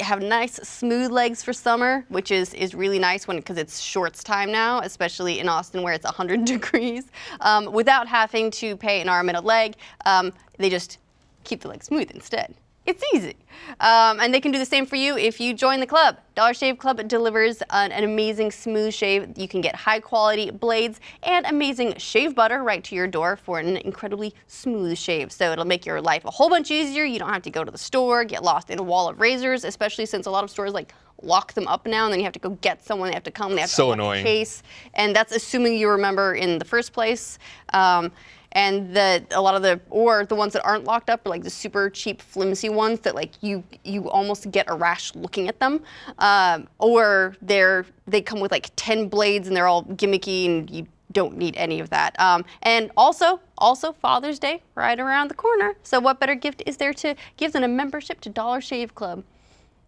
have 0.00 0.22
nice, 0.22 0.56
smooth 0.56 1.10
legs 1.10 1.42
for 1.42 1.52
summer, 1.52 2.04
which 2.08 2.30
is 2.30 2.54
is 2.54 2.74
really 2.74 2.98
nice 2.98 3.26
when 3.26 3.36
because 3.36 3.58
it's 3.58 3.80
shorts 3.80 4.22
time 4.22 4.52
now, 4.52 4.80
especially 4.80 5.40
in 5.40 5.48
Austin 5.48 5.82
where 5.82 5.94
it's 5.94 6.04
100 6.04 6.44
degrees, 6.54 7.04
um, 7.40 7.72
without 7.72 8.06
having 8.06 8.50
to 8.52 8.76
pay 8.76 9.00
an 9.00 9.08
arm 9.08 9.28
and 9.28 9.36
a 9.36 9.40
leg. 9.40 9.74
Um, 10.06 10.32
they 10.58 10.70
just 10.70 10.98
keep 11.44 11.60
the 11.60 11.68
leg 11.68 11.82
smooth 11.82 12.10
instead. 12.10 12.54
It's 12.90 13.04
easy. 13.14 13.36
Um, 13.78 14.18
and 14.18 14.34
they 14.34 14.40
can 14.40 14.50
do 14.50 14.58
the 14.58 14.66
same 14.66 14.84
for 14.84 14.96
you 14.96 15.16
if 15.16 15.38
you 15.38 15.54
join 15.54 15.78
the 15.78 15.86
club. 15.86 16.16
Dollar 16.34 16.54
Shave 16.54 16.76
Club 16.78 17.06
delivers 17.06 17.62
an, 17.70 17.92
an 17.92 18.02
amazing 18.02 18.50
smooth 18.50 18.92
shave. 18.92 19.28
You 19.38 19.46
can 19.46 19.60
get 19.60 19.76
high 19.76 20.00
quality 20.00 20.50
blades 20.50 20.98
and 21.22 21.46
amazing 21.46 21.96
shave 21.98 22.34
butter 22.34 22.64
right 22.64 22.82
to 22.82 22.96
your 22.96 23.06
door 23.06 23.36
for 23.36 23.60
an 23.60 23.76
incredibly 23.76 24.34
smooth 24.48 24.98
shave. 24.98 25.30
So 25.30 25.52
it'll 25.52 25.64
make 25.66 25.86
your 25.86 26.00
life 26.00 26.24
a 26.24 26.32
whole 26.32 26.48
bunch 26.48 26.72
easier. 26.72 27.04
You 27.04 27.20
don't 27.20 27.32
have 27.32 27.42
to 27.42 27.50
go 27.50 27.62
to 27.62 27.70
the 27.70 27.78
store, 27.78 28.24
get 28.24 28.42
lost 28.42 28.70
in 28.70 28.80
a 28.80 28.82
wall 28.82 29.08
of 29.08 29.20
razors, 29.20 29.62
especially 29.64 30.06
since 30.06 30.26
a 30.26 30.30
lot 30.32 30.42
of 30.42 30.50
stores 30.50 30.72
like 30.72 30.92
lock 31.22 31.52
them 31.52 31.68
up 31.68 31.86
now 31.86 32.06
and 32.06 32.12
then 32.12 32.18
you 32.18 32.24
have 32.24 32.32
to 32.32 32.38
go 32.40 32.50
get 32.62 32.82
someone, 32.84 33.08
they 33.10 33.14
have 33.14 33.22
to 33.22 33.30
come, 33.30 33.54
they 33.54 33.60
have 33.60 33.70
So 33.70 33.86
to 33.88 33.92
annoying. 33.92 34.24
case. 34.24 34.64
And 34.94 35.14
that's 35.14 35.32
assuming 35.32 35.76
you 35.76 35.90
remember 35.90 36.34
in 36.34 36.58
the 36.58 36.64
first 36.64 36.92
place. 36.92 37.38
Um, 37.72 38.10
and 38.52 38.94
the 38.94 39.24
a 39.30 39.40
lot 39.40 39.54
of 39.54 39.62
the 39.62 39.80
or 39.90 40.24
the 40.24 40.34
ones 40.34 40.52
that 40.52 40.64
aren't 40.64 40.84
locked 40.84 41.10
up 41.10 41.26
are 41.26 41.30
like 41.30 41.44
the 41.44 41.50
super 41.50 41.88
cheap 41.90 42.20
flimsy 42.20 42.68
ones 42.68 43.00
that 43.00 43.14
like 43.14 43.42
you 43.42 43.62
you 43.84 44.10
almost 44.10 44.50
get 44.50 44.66
a 44.68 44.74
rash 44.74 45.14
looking 45.14 45.48
at 45.48 45.60
them. 45.60 45.82
Um, 46.18 46.68
or 46.78 47.36
they're 47.42 47.86
they 48.06 48.20
come 48.20 48.40
with 48.40 48.50
like 48.50 48.70
10 48.76 49.08
blades 49.08 49.46
and 49.46 49.56
they're 49.56 49.68
all 49.68 49.84
gimmicky 49.84 50.46
and 50.46 50.68
you 50.70 50.86
don't 51.12 51.36
need 51.36 51.56
any 51.56 51.80
of 51.80 51.90
that. 51.90 52.18
Um, 52.20 52.44
and 52.62 52.90
also 52.96 53.40
also 53.58 53.92
father's 53.92 54.38
day 54.38 54.62
right 54.74 54.98
around 54.98 55.28
the 55.28 55.34
corner. 55.34 55.74
So 55.82 56.00
what 56.00 56.20
better 56.20 56.34
gift 56.34 56.62
is 56.66 56.76
there 56.76 56.92
to 56.94 57.14
give 57.36 57.52
than 57.52 57.64
a 57.64 57.68
membership 57.68 58.20
to 58.22 58.28
dollar 58.28 58.60
shave 58.60 58.94
club? 58.94 59.24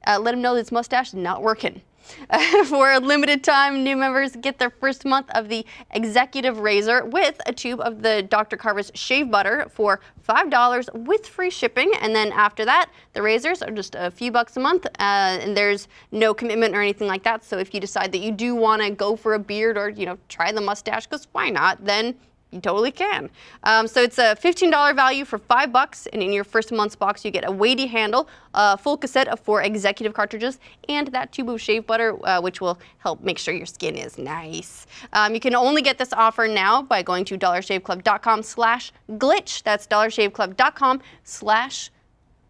Uh, 0.06 0.18
let 0.18 0.34
him 0.34 0.42
know 0.42 0.54
his 0.54 0.72
mustache 0.72 1.08
is 1.08 1.14
not 1.14 1.42
working. 1.42 1.80
For 2.66 2.92
a 2.92 3.00
limited 3.00 3.44
time, 3.44 3.84
new 3.84 3.96
members 3.96 4.36
get 4.36 4.58
their 4.58 4.70
first 4.70 5.04
month 5.04 5.30
of 5.34 5.48
the 5.48 5.64
Executive 5.92 6.58
Razor 6.58 7.04
with 7.06 7.40
a 7.46 7.52
tube 7.52 7.80
of 7.80 8.02
the 8.02 8.22
Dr. 8.22 8.56
Carver's 8.56 8.90
shave 8.94 9.30
butter 9.30 9.66
for 9.70 10.00
$5 10.28 11.06
with 11.06 11.26
free 11.26 11.50
shipping. 11.50 11.92
And 12.00 12.14
then 12.14 12.32
after 12.32 12.64
that, 12.64 12.90
the 13.12 13.22
razors 13.22 13.62
are 13.62 13.70
just 13.70 13.94
a 13.94 14.10
few 14.10 14.32
bucks 14.32 14.56
a 14.56 14.60
month, 14.60 14.86
uh, 14.86 14.90
and 14.98 15.56
there's 15.56 15.88
no 16.10 16.34
commitment 16.34 16.74
or 16.74 16.80
anything 16.80 17.08
like 17.08 17.22
that. 17.24 17.44
So 17.44 17.58
if 17.58 17.74
you 17.74 17.80
decide 17.80 18.12
that 18.12 18.20
you 18.20 18.32
do 18.32 18.54
want 18.54 18.82
to 18.82 18.90
go 18.90 19.16
for 19.16 19.34
a 19.34 19.38
beard 19.38 19.76
or 19.76 19.88
you 19.88 20.06
know 20.06 20.18
try 20.28 20.52
the 20.52 20.60
mustache, 20.60 21.06
because 21.06 21.28
why 21.32 21.50
not? 21.50 21.84
Then 21.84 22.14
you 22.52 22.60
totally 22.60 22.92
can. 22.92 23.30
Um, 23.64 23.88
so 23.88 24.02
it's 24.02 24.18
a 24.18 24.36
$15 24.36 24.94
value 24.94 25.24
for 25.24 25.38
five 25.38 25.72
bucks, 25.72 26.06
and 26.12 26.22
in 26.22 26.32
your 26.32 26.44
first 26.44 26.70
month's 26.70 26.94
box, 26.94 27.24
you 27.24 27.30
get 27.30 27.48
a 27.48 27.50
weighty 27.50 27.86
handle, 27.86 28.28
a 28.54 28.76
full 28.76 28.96
cassette 28.96 29.26
of 29.28 29.40
four 29.40 29.62
executive 29.62 30.12
cartridges, 30.12 30.58
and 30.88 31.08
that 31.08 31.32
tube 31.32 31.48
of 31.48 31.60
shave 31.60 31.86
butter, 31.86 32.16
uh, 32.26 32.40
which 32.40 32.60
will 32.60 32.78
help 32.98 33.22
make 33.22 33.38
sure 33.38 33.54
your 33.54 33.66
skin 33.66 33.96
is 33.96 34.18
nice. 34.18 34.86
Um, 35.14 35.34
you 35.34 35.40
can 35.40 35.54
only 35.54 35.82
get 35.82 35.98
this 35.98 36.12
offer 36.12 36.46
now 36.46 36.82
by 36.82 37.02
going 37.02 37.24
to 37.24 37.38
dollarshaveclub.com 37.38 38.42
slash 38.42 38.92
glitch. 39.12 39.62
That's 39.62 39.86
dollarshaveclub.com 39.86 41.00
slash 41.24 41.90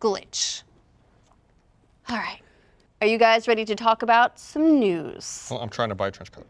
glitch. 0.01 0.63
All 2.09 2.17
right. 2.17 2.41
Are 3.01 3.07
you 3.07 3.19
guys 3.19 3.49
ready 3.49 3.65
to 3.65 3.75
talk 3.75 4.03
about 4.03 4.39
some 4.39 4.79
news? 4.79 5.49
Well, 5.51 5.61
I'm 5.61 5.69
trying 5.69 5.89
to 5.89 5.95
buy 5.95 6.09
a 6.09 6.11
trench 6.11 6.31
coat. 6.31 6.47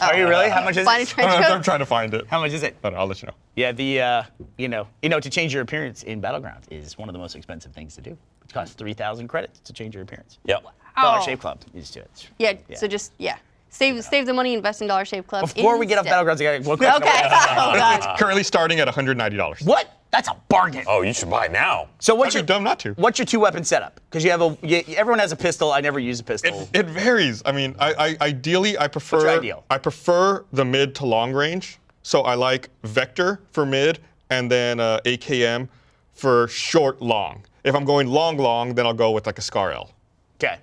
Are 0.00 0.16
you 0.16 0.28
really? 0.28 0.48
How 0.48 0.62
much 0.64 0.76
is 0.76 0.84
Find 0.84 1.00
a 1.00 1.02
it? 1.02 1.08
trench 1.08 1.32
I'm. 1.32 1.52
I'm 1.52 1.62
trying 1.62 1.78
to 1.80 1.86
find 1.86 2.12
it. 2.14 2.26
How 2.28 2.40
much 2.40 2.52
is 2.52 2.62
it? 2.62 2.76
But 2.82 2.94
I'll 2.94 3.06
let 3.06 3.22
you 3.22 3.26
know. 3.28 3.34
Yeah, 3.54 3.72
the 3.72 4.00
uh, 4.00 4.22
you 4.58 4.68
know, 4.68 4.86
you 5.02 5.08
know, 5.08 5.20
to 5.20 5.30
change 5.30 5.52
your 5.52 5.62
appearance 5.62 6.02
in 6.02 6.20
Battlegrounds 6.20 6.64
is 6.70 6.98
one 6.98 7.08
of 7.08 7.12
the 7.12 7.18
most 7.18 7.34
expensive 7.36 7.72
things 7.72 7.94
to 7.96 8.00
do. 8.00 8.10
It 8.44 8.52
costs 8.52 8.74
three 8.74 8.94
thousand 8.94 9.28
credits 9.28 9.60
to 9.60 9.72
change 9.72 9.94
your 9.94 10.02
appearance. 10.02 10.38
Yep. 10.44 10.62
Dollar 10.96 11.18
Oh. 11.20 11.24
Shave 11.24 11.40
Club 11.40 11.60
needs 11.74 11.90
to 11.90 12.00
it. 12.00 12.30
Yeah, 12.38 12.54
so 12.74 12.86
just, 12.86 13.12
yeah. 13.18 13.36
Save, 13.68 14.02
save 14.02 14.24
the 14.24 14.32
money, 14.32 14.54
invest 14.54 14.80
in 14.80 14.88
Dollar 14.88 15.04
Shave 15.04 15.26
Club. 15.26 15.52
Before 15.54 15.76
we 15.78 15.84
get 15.84 15.98
off 15.98 16.06
instead. 16.06 16.24
Battlegrounds, 16.24 16.40
I 16.40 16.58
got 16.58 16.66
one 16.66 16.78
question. 16.78 17.02
Okay. 17.02 17.20
oh, 17.24 17.74
God. 17.76 18.18
Currently 18.18 18.42
starting 18.42 18.80
at 18.80 18.88
$190. 18.88 19.66
What? 19.66 19.95
That's 20.16 20.28
a 20.28 20.36
bargain. 20.48 20.82
Oh, 20.86 21.02
you 21.02 21.12
should 21.12 21.28
buy 21.28 21.46
now. 21.46 21.88
So 21.98 22.14
what's 22.14 22.34
I'd 22.34 22.38
your 22.38 22.46
dumb 22.46 22.64
not 22.64 22.78
to. 22.80 22.94
What's 22.94 23.18
your 23.18 23.26
two 23.26 23.38
weapon 23.38 23.64
setup? 23.64 24.00
Because 24.08 24.24
you 24.24 24.30
have 24.30 24.40
a 24.40 24.56
you, 24.62 24.82
everyone 24.96 25.18
has 25.18 25.30
a 25.30 25.36
pistol. 25.36 25.72
I 25.72 25.82
never 25.82 25.98
use 25.98 26.20
a 26.20 26.24
pistol. 26.24 26.62
It, 26.72 26.80
it 26.80 26.86
varies. 26.86 27.42
I 27.44 27.52
mean, 27.52 27.76
I, 27.78 27.92
I 27.92 28.16
ideally 28.22 28.78
I 28.78 28.88
prefer 28.88 29.20
your 29.20 29.28
ideal? 29.28 29.64
I 29.68 29.76
prefer 29.76 30.46
the 30.54 30.64
mid 30.64 30.94
to 30.94 31.04
long 31.04 31.34
range. 31.34 31.78
So 32.02 32.22
I 32.22 32.34
like 32.34 32.70
Vector 32.82 33.40
for 33.50 33.66
mid, 33.66 33.98
and 34.30 34.50
then 34.50 34.80
uh, 34.80 35.00
AKM 35.04 35.68
for 36.14 36.48
short 36.48 37.02
long. 37.02 37.44
If 37.62 37.74
I'm 37.74 37.84
going 37.84 38.06
long 38.06 38.38
long, 38.38 38.74
then 38.74 38.86
I'll 38.86 38.94
go 38.94 39.10
with 39.10 39.26
like 39.26 39.36
a 39.36 39.42
Scar 39.42 39.72
L. 39.72 39.90
okay. 40.38 40.56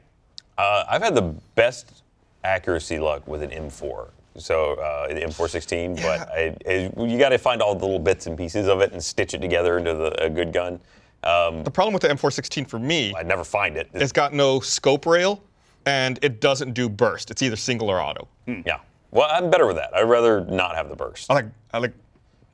Uh, 0.57 0.85
I've 0.89 1.03
had 1.03 1.13
the 1.13 1.35
best 1.53 2.01
accuracy 2.43 2.97
luck 2.97 3.27
with 3.27 3.43
an 3.43 3.51
M4. 3.51 4.09
So 4.37 4.73
uh, 4.73 5.07
the 5.09 5.21
M416, 5.21 5.95
but 6.01 6.29
I, 6.29 6.55
I, 6.67 6.91
you 7.05 7.17
got 7.17 7.29
to 7.29 7.37
find 7.37 7.61
all 7.61 7.75
the 7.75 7.85
little 7.85 7.99
bits 7.99 8.25
and 8.27 8.37
pieces 8.37 8.67
of 8.67 8.81
it 8.81 8.91
and 8.93 9.03
stitch 9.03 9.33
it 9.33 9.41
together 9.41 9.77
into 9.77 9.93
the, 9.93 10.23
a 10.23 10.29
good 10.29 10.51
gun. 10.53 10.79
Um, 11.23 11.63
The 11.63 11.71
problem 11.71 11.93
with 11.93 12.01
the 12.01 12.09
M416 12.09 12.67
for 12.67 12.79
me, 12.79 13.13
I 13.17 13.23
never 13.23 13.43
find 13.43 13.77
it. 13.77 13.89
it's 13.93 14.11
got 14.11 14.33
no 14.33 14.59
scope 14.59 15.05
rail, 15.05 15.41
and 15.85 16.19
it 16.21 16.41
doesn't 16.41 16.73
do 16.73 16.89
burst. 16.89 17.31
It's 17.31 17.41
either 17.41 17.55
single 17.55 17.89
or 17.89 18.01
auto. 18.01 18.27
yeah. 18.47 18.79
Well, 19.11 19.27
I'm 19.31 19.49
better 19.51 19.67
with 19.67 19.75
that. 19.75 19.95
I'd 19.95 20.03
rather 20.09 20.43
not 20.45 20.75
have 20.75 20.89
the 20.89 20.95
burst. 20.95 21.29
I 21.29 21.35
like 21.35 21.45
I 21.71 21.77
like. 21.77 21.93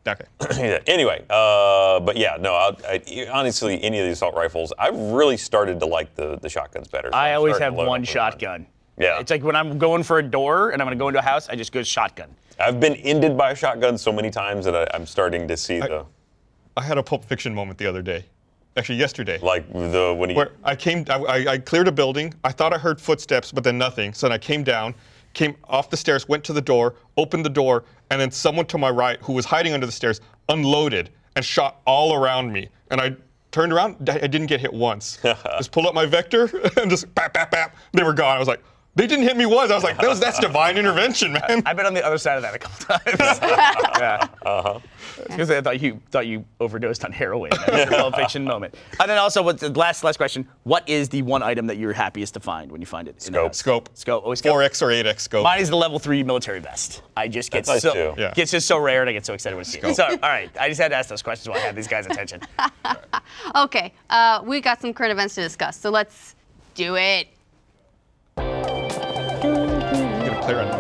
Okay. 0.08 0.26
Yeah, 0.58 0.80
anyway, 0.88 1.24
uh, 1.30 2.00
but 2.02 2.18
yeah, 2.18 2.38
no. 2.40 2.54
I, 2.54 2.76
I, 2.88 3.28
honestly, 3.32 3.82
any 3.84 4.00
of 4.00 4.06
the 4.06 4.12
assault 4.12 4.36
rifles, 4.36 4.74
I've 4.78 4.98
really 4.98 5.38
started 5.38 5.80
to 5.82 5.86
like 5.86 6.16
the, 6.16 6.38
the 6.42 6.50
shotguns 6.50 6.88
better. 6.88 7.10
so 7.12 7.18
I 7.18 7.34
always 7.36 7.58
have 7.60 7.74
one 7.76 7.88
up 7.88 8.00
with 8.02 8.10
shotgun. 8.10 8.66
Yeah. 9.00 9.20
It's 9.20 9.32
like 9.32 9.44
when 9.44 9.56
I'm 9.56 9.78
going 9.78 10.04
for 10.04 10.20
a 10.20 10.24
door 10.24 10.72
and 10.72 10.82
I'm 10.82 10.86
going 10.88 10.98
to 10.98 11.02
go 11.02 11.08
into 11.08 11.20
a 11.20 11.24
house, 11.24 11.48
I 11.50 11.56
just 11.56 11.72
go 11.72 11.82
shotgun. 11.84 12.30
I've 12.60 12.80
been 12.80 12.96
ended 12.98 13.38
by 13.38 13.52
a 13.52 13.56
shotgun 13.56 13.98
so 13.98 14.12
many 14.12 14.30
times 14.30 14.66
that 14.66 14.76
I, 14.76 14.86
I'm 14.94 15.06
starting 15.06 15.48
to 15.48 15.56
see 15.58 15.80
the 15.80 16.06
I 16.76 16.84
had 16.84 16.98
a 16.98 17.04
Pulp 17.04 17.24
Fiction 17.26 17.56
moment 17.56 17.78
the 17.78 17.86
other 17.88 18.02
day, 18.02 18.26
actually 18.78 18.98
yesterday. 18.98 19.40
like 19.42 19.72
the 19.74 20.14
when 20.18 20.30
he. 20.30 20.36
where 20.36 20.52
I 20.64 20.76
came, 20.76 21.06
I, 21.10 21.16
I- 21.18 21.52
I 21.54 21.58
cleared 21.58 21.88
a 21.88 21.92
building. 21.92 22.34
I 22.44 22.52
thought 22.52 22.74
I 22.74 22.78
heard 22.78 23.00
footsteps, 23.02 23.52
but 23.52 23.64
then 23.64 23.78
nothing. 23.78 24.14
So 24.14 24.28
then 24.28 24.34
I 24.34 24.38
came 24.38 24.64
down, 24.64 24.94
came 25.34 25.56
off 25.66 25.90
the 25.90 25.98
stairs, 25.98 26.28
went 26.28 26.44
to 26.46 26.54
the 26.54 26.62
door, 26.62 26.96
opened 27.18 27.46
the 27.46 27.50
door, 27.50 27.86
and 28.12 28.20
then 28.20 28.32
someone 28.32 28.66
to 28.68 28.78
my 28.78 28.90
right 28.90 29.20
who 29.22 29.34
was 29.34 29.46
hiding 29.46 29.74
under 29.74 29.86
the 29.86 29.92
stairs 29.92 30.20
unloaded 30.50 31.10
and 31.38 31.44
shot 31.46 31.82
all 31.86 32.14
around 32.14 32.52
me. 32.52 32.68
And 32.92 33.00
I 33.00 33.16
turned 33.52 33.72
around, 33.72 34.10
I 34.10 34.16
I 34.24 34.28
didn't 34.28 34.48
get 34.48 34.60
hit 34.60 34.74
once. 34.74 35.18
just 35.24 35.72
pulled 35.72 35.86
up 35.86 35.94
my 35.94 36.06
vector 36.06 36.50
and 36.78 36.90
just 36.92 37.14
bap, 37.16 37.34
bap, 37.34 37.52
bap. 37.52 37.76
They 37.94 38.04
were 38.04 38.14
gone. 38.14 38.36
I 38.36 38.40
was 38.40 38.48
like, 38.48 38.62
they 38.96 39.08
didn't 39.08 39.24
hit 39.24 39.38
me 39.38 39.46
once. 39.46 39.72
I 39.72 39.76
was 39.76 39.84
like, 39.84 39.98
that 39.98 40.10
was, 40.10 40.20
that's 40.20 40.40
divine 40.42 40.78
intervention, 40.78 41.34
man. 41.34 41.62
I've 41.66 41.78
been 41.78 41.86
on 41.86 41.94
the 41.94 42.06
other 42.06 42.18
side 42.18 42.36
of 42.38 42.42
that 42.42 42.56
a 42.56 42.60
couple 42.60 42.98
times. 42.98 43.40
yeah. 44.00 44.28
Uh-huh. 44.46 44.80
Because 45.28 45.50
I 45.52 45.62
thought 45.62 45.82
you 45.82 46.02
thought 46.12 46.28
you 46.28 46.46
overdosed 46.60 47.04
on 47.06 47.12
heroin. 47.12 47.52
That's 47.52 47.90
your 47.92 48.00
Pulp 48.00 48.16
Fiction 48.16 48.44
moment. 48.44 48.76
And 49.00 49.10
then 49.10 49.18
also, 49.18 49.42
what's 49.44 49.62
the 49.62 49.70
last 49.70 50.04
last 50.04 50.18
question? 50.18 50.48
What 50.64 50.88
is 50.88 51.10
the 51.10 51.22
one 51.24 51.44
item 51.44 51.68
that 51.68 51.78
you're 51.78 51.94
happiest 51.94 52.34
to 52.36 52.40
find 52.40 52.72
when 52.72 52.82
you 52.82 52.88
find 52.88 53.08
it? 53.08 53.12
in 53.28 53.34
a 53.36 53.38
Scope. 53.38 53.48
house? 53.48 53.58
Scope. 53.58 53.90
Scope. 53.96 54.24
Always 54.24 54.40
scope. 54.40 54.56
4X 54.56 54.82
or 54.82 54.88
8X 54.88 55.20
scope. 55.22 55.44
Mine 55.44 55.60
is 55.62 55.70
the 55.70 55.76
level 55.76 56.00
three 56.00 56.24
military 56.24 56.60
vest. 56.60 57.02
I 57.18 57.28
just 57.28 57.52
get 57.52 57.66
That's 57.66 57.82
so 57.82 57.94
too. 57.94 58.22
Yeah. 58.22 58.34
gets 58.34 58.52
just 58.52 58.68
so 58.68 58.78
rare, 58.80 59.02
and 59.02 59.10
I 59.10 59.14
get 59.14 59.26
so 59.26 59.34
excited 59.34 59.56
when 59.56 59.62
I 59.66 59.68
see 59.68 59.80
it. 59.80 59.96
So, 59.96 60.06
all 60.06 60.18
right, 60.30 60.50
I 60.60 60.70
just 60.70 60.80
had 60.80 60.90
to 60.90 60.96
ask 60.96 61.10
those 61.10 61.22
questions 61.22 61.50
while 61.50 61.58
I 61.58 61.62
had 61.62 61.76
these 61.76 61.88
guys' 61.88 62.06
attention. 62.06 62.42
Okay, 63.56 63.94
uh, 64.10 64.42
we 64.46 64.62
got 64.62 64.80
some 64.82 64.94
current 64.94 65.12
events 65.12 65.36
to 65.36 65.42
discuss, 65.42 65.78
so 65.78 65.90
let's 65.90 66.36
do 66.76 66.96
it. 66.96 67.28
I'm 68.40 69.42
gonna 70.26 70.42
play 70.42 70.54
right 70.56 70.68
now. 70.68 70.80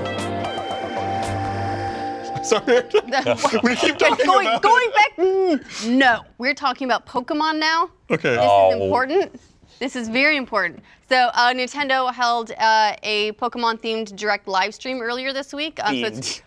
Sorry. 2.44 2.82
we 3.64 3.76
keep 3.76 3.98
talking 3.98 4.26
going, 4.26 4.48
about 4.48 4.62
going 4.64 4.90
back, 4.92 5.16
mm, 5.18 5.90
no, 5.90 6.22
we're 6.38 6.54
talking 6.56 6.86
about 6.86 7.06
Pokemon 7.06 7.60
now. 7.60 7.90
Okay. 8.10 8.30
This 8.32 8.40
Oh. 8.42 8.70
is 8.76 8.82
important. 8.82 9.40
This 9.80 9.96
is 9.96 10.10
very 10.10 10.36
important. 10.38 10.80
So 11.10 11.16
uh, 11.34 11.54
Nintendo 11.54 12.12
held 12.14 12.52
uh, 12.58 12.96
a 13.04 13.32
Pokemon-themed 13.34 14.16
direct 14.16 14.48
live 14.48 14.74
stream 14.74 15.00
earlier 15.02 15.32
this 15.34 15.54
week. 15.54 15.80
Um, 15.84 15.96
so 16.00 16.06
it's- 16.06 16.42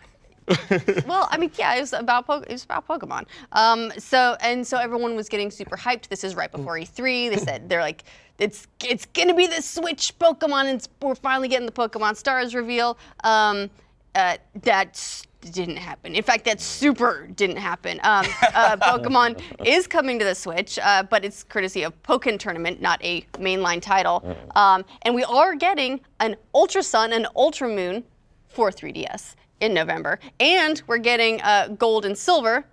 well, 1.07 1.29
I 1.31 1.39
mean, 1.39 1.53
yeah, 1.57 1.75
it 1.77 1.81
was 1.81 1.93
about 1.93 2.27
po- 2.27 2.39
it 2.43 2.51
was 2.51 2.65
about 2.65 2.87
Pokemon. 2.89 3.27
Um, 3.53 3.93
so 3.97 4.37
and 4.41 4.67
so 4.67 4.77
everyone 4.77 5.15
was 5.15 5.29
getting 5.29 5.53
super 5.53 5.77
hyped. 5.77 6.09
This 6.09 6.25
is 6.25 6.35
right 6.35 6.51
before 6.51 6.75
E3. 6.75 7.31
They 7.31 7.37
said 7.37 7.69
they're 7.69 7.81
like, 7.81 8.03
it's 8.39 8.67
it's 8.85 9.07
gonna 9.07 9.35
be 9.35 9.47
the 9.47 9.63
Switch 9.63 10.19
Pokemon, 10.19 10.67
and 10.67 10.89
we're 11.01 11.15
finally 11.15 11.49
getting 11.49 11.67
the 11.67 11.73
Pokemon 11.73 12.17
Stars 12.17 12.55
reveal. 12.55 12.99
Um, 13.25 13.71
uh, 14.15 14.37
that 14.63 15.25
didn't 15.51 15.77
happen. 15.77 16.15
In 16.15 16.23
fact, 16.23 16.45
that 16.45 16.61
super 16.61 17.27
didn't 17.35 17.57
happen. 17.57 17.99
Um, 18.03 18.27
uh, 18.55 18.77
Pokemon 18.81 19.41
is 19.67 19.87
coming 19.87 20.19
to 20.19 20.25
the 20.25 20.35
Switch, 20.35 20.79
uh, 20.79 21.03
but 21.03 21.25
it's 21.25 21.43
courtesy 21.43 21.83
of 21.83 22.01
Pokken 22.03 22.39
Tournament, 22.39 22.81
not 22.81 23.03
a 23.05 23.23
mainline 23.35 23.81
title. 23.81 24.37
Um, 24.55 24.85
and 25.03 25.15
we 25.15 25.25
are 25.25 25.55
getting 25.55 26.01
an 26.21 26.37
Ultra 26.55 26.83
Sun 26.83 27.13
and 27.13 27.27
Ultra 27.35 27.69
Moon 27.69 28.05
for 28.49 28.71
3DS 28.71 29.35
in 29.61 29.75
November, 29.75 30.19
and 30.39 30.83
we're 30.87 30.99
getting 30.99 31.41
uh, 31.43 31.69
Gold 31.79 32.05
and 32.05 32.17
Silver 32.17 32.65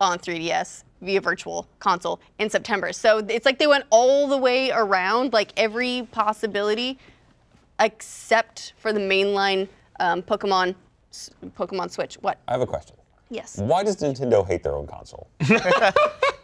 on 0.00 0.18
3DS 0.18 0.84
via 1.02 1.20
Virtual 1.20 1.66
Console 1.78 2.20
in 2.38 2.50
September. 2.50 2.92
So 2.92 3.18
it's 3.18 3.46
like 3.46 3.58
they 3.58 3.66
went 3.66 3.84
all 3.90 4.28
the 4.28 4.38
way 4.38 4.70
around, 4.70 5.32
like 5.32 5.52
every 5.56 6.08
possibility 6.12 6.98
except 7.78 8.74
for 8.76 8.92
the 8.92 9.00
mainline 9.00 9.68
um, 9.98 10.22
Pokemon 10.22 10.74
Pokemon 11.56 11.90
Switch. 11.90 12.16
What? 12.20 12.38
I 12.46 12.52
have 12.52 12.60
a 12.60 12.66
question. 12.66 12.96
Yes. 13.30 13.58
Why 13.58 13.82
does 13.82 13.96
Nintendo 13.96 14.46
hate 14.46 14.62
their 14.62 14.74
own 14.74 14.86
console? 14.86 15.28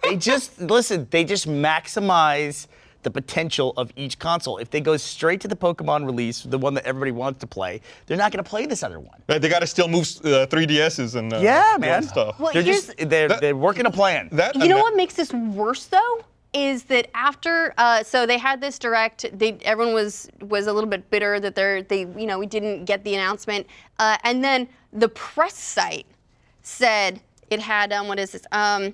They 0.09 0.17
just 0.17 0.61
listen. 0.61 1.07
They 1.11 1.25
just 1.25 1.49
maximize 1.49 2.69
the 3.07 3.11
potential 3.13 3.73
of 3.77 3.93
each 3.95 4.19
console. 4.19 4.59
If 4.59 4.71
they 4.71 4.81
go 4.81 4.97
straight 4.97 5.41
to 5.43 5.47
the 5.49 5.55
Pokemon 5.55 6.05
release, 6.07 6.43
the 6.43 6.59
one 6.59 6.75
that 6.75 6.85
everybody 6.85 7.13
wants 7.13 7.39
to 7.39 7.47
play, 7.47 7.81
they're 8.07 8.17
not 8.17 8.33
going 8.33 8.43
to 8.43 8.51
play 8.51 8.67
this 8.67 8.83
other 8.83 8.99
one. 8.99 9.23
Right, 9.29 9.41
they 9.41 9.49
got 9.49 9.61
to 9.61 9.67
still 9.69 9.87
move 9.87 10.03
uh, 10.25 10.49
3DSs 10.49 11.15
and 11.15 11.33
uh, 11.33 11.39
Yeah, 11.39 11.77
man. 11.79 12.03
stuff. 12.03 12.41
Well, 12.41 12.53
They're 12.53 12.63
here's- 12.63 12.87
just 12.89 13.09
they're 13.09 13.29
That- 13.29 13.41
they're 13.41 13.55
working 13.57 13.87
a 13.87 13.93
plan. 13.93 14.29
that 14.33 14.57
You 14.57 14.67
know 14.67 14.75
that- 14.79 14.83
what 14.83 14.97
makes 14.97 15.15
this 15.15 15.33
worse 15.33 15.85
though 15.87 16.25
is 16.53 16.83
that 16.85 17.09
after 17.15 17.73
uh, 17.79 18.03
so 18.03 18.27
they 18.27 18.39
had 18.39 18.61
this 18.61 18.77
direct, 18.77 19.25
they 19.39 19.57
everyone 19.63 19.95
was 19.95 20.29
was 20.41 20.67
a 20.67 20.73
little 20.73 20.91
bit 20.91 21.09
bitter 21.09 21.39
that 21.39 21.55
they're 21.55 21.83
they 21.83 22.01
you 22.01 22.27
know 22.27 22.41
we 22.41 22.47
didn't 22.47 22.87
get 22.87 23.05
the 23.05 23.15
announcement, 23.15 23.69
uh, 24.01 24.17
and 24.25 24.43
then 24.43 24.67
the 24.93 25.09
press 25.09 25.55
site 25.55 26.07
said 26.65 27.21
it 27.51 27.61
had 27.61 27.93
um, 27.93 28.09
what 28.09 28.19
is 28.19 28.33
this 28.33 28.43
um, 28.51 28.93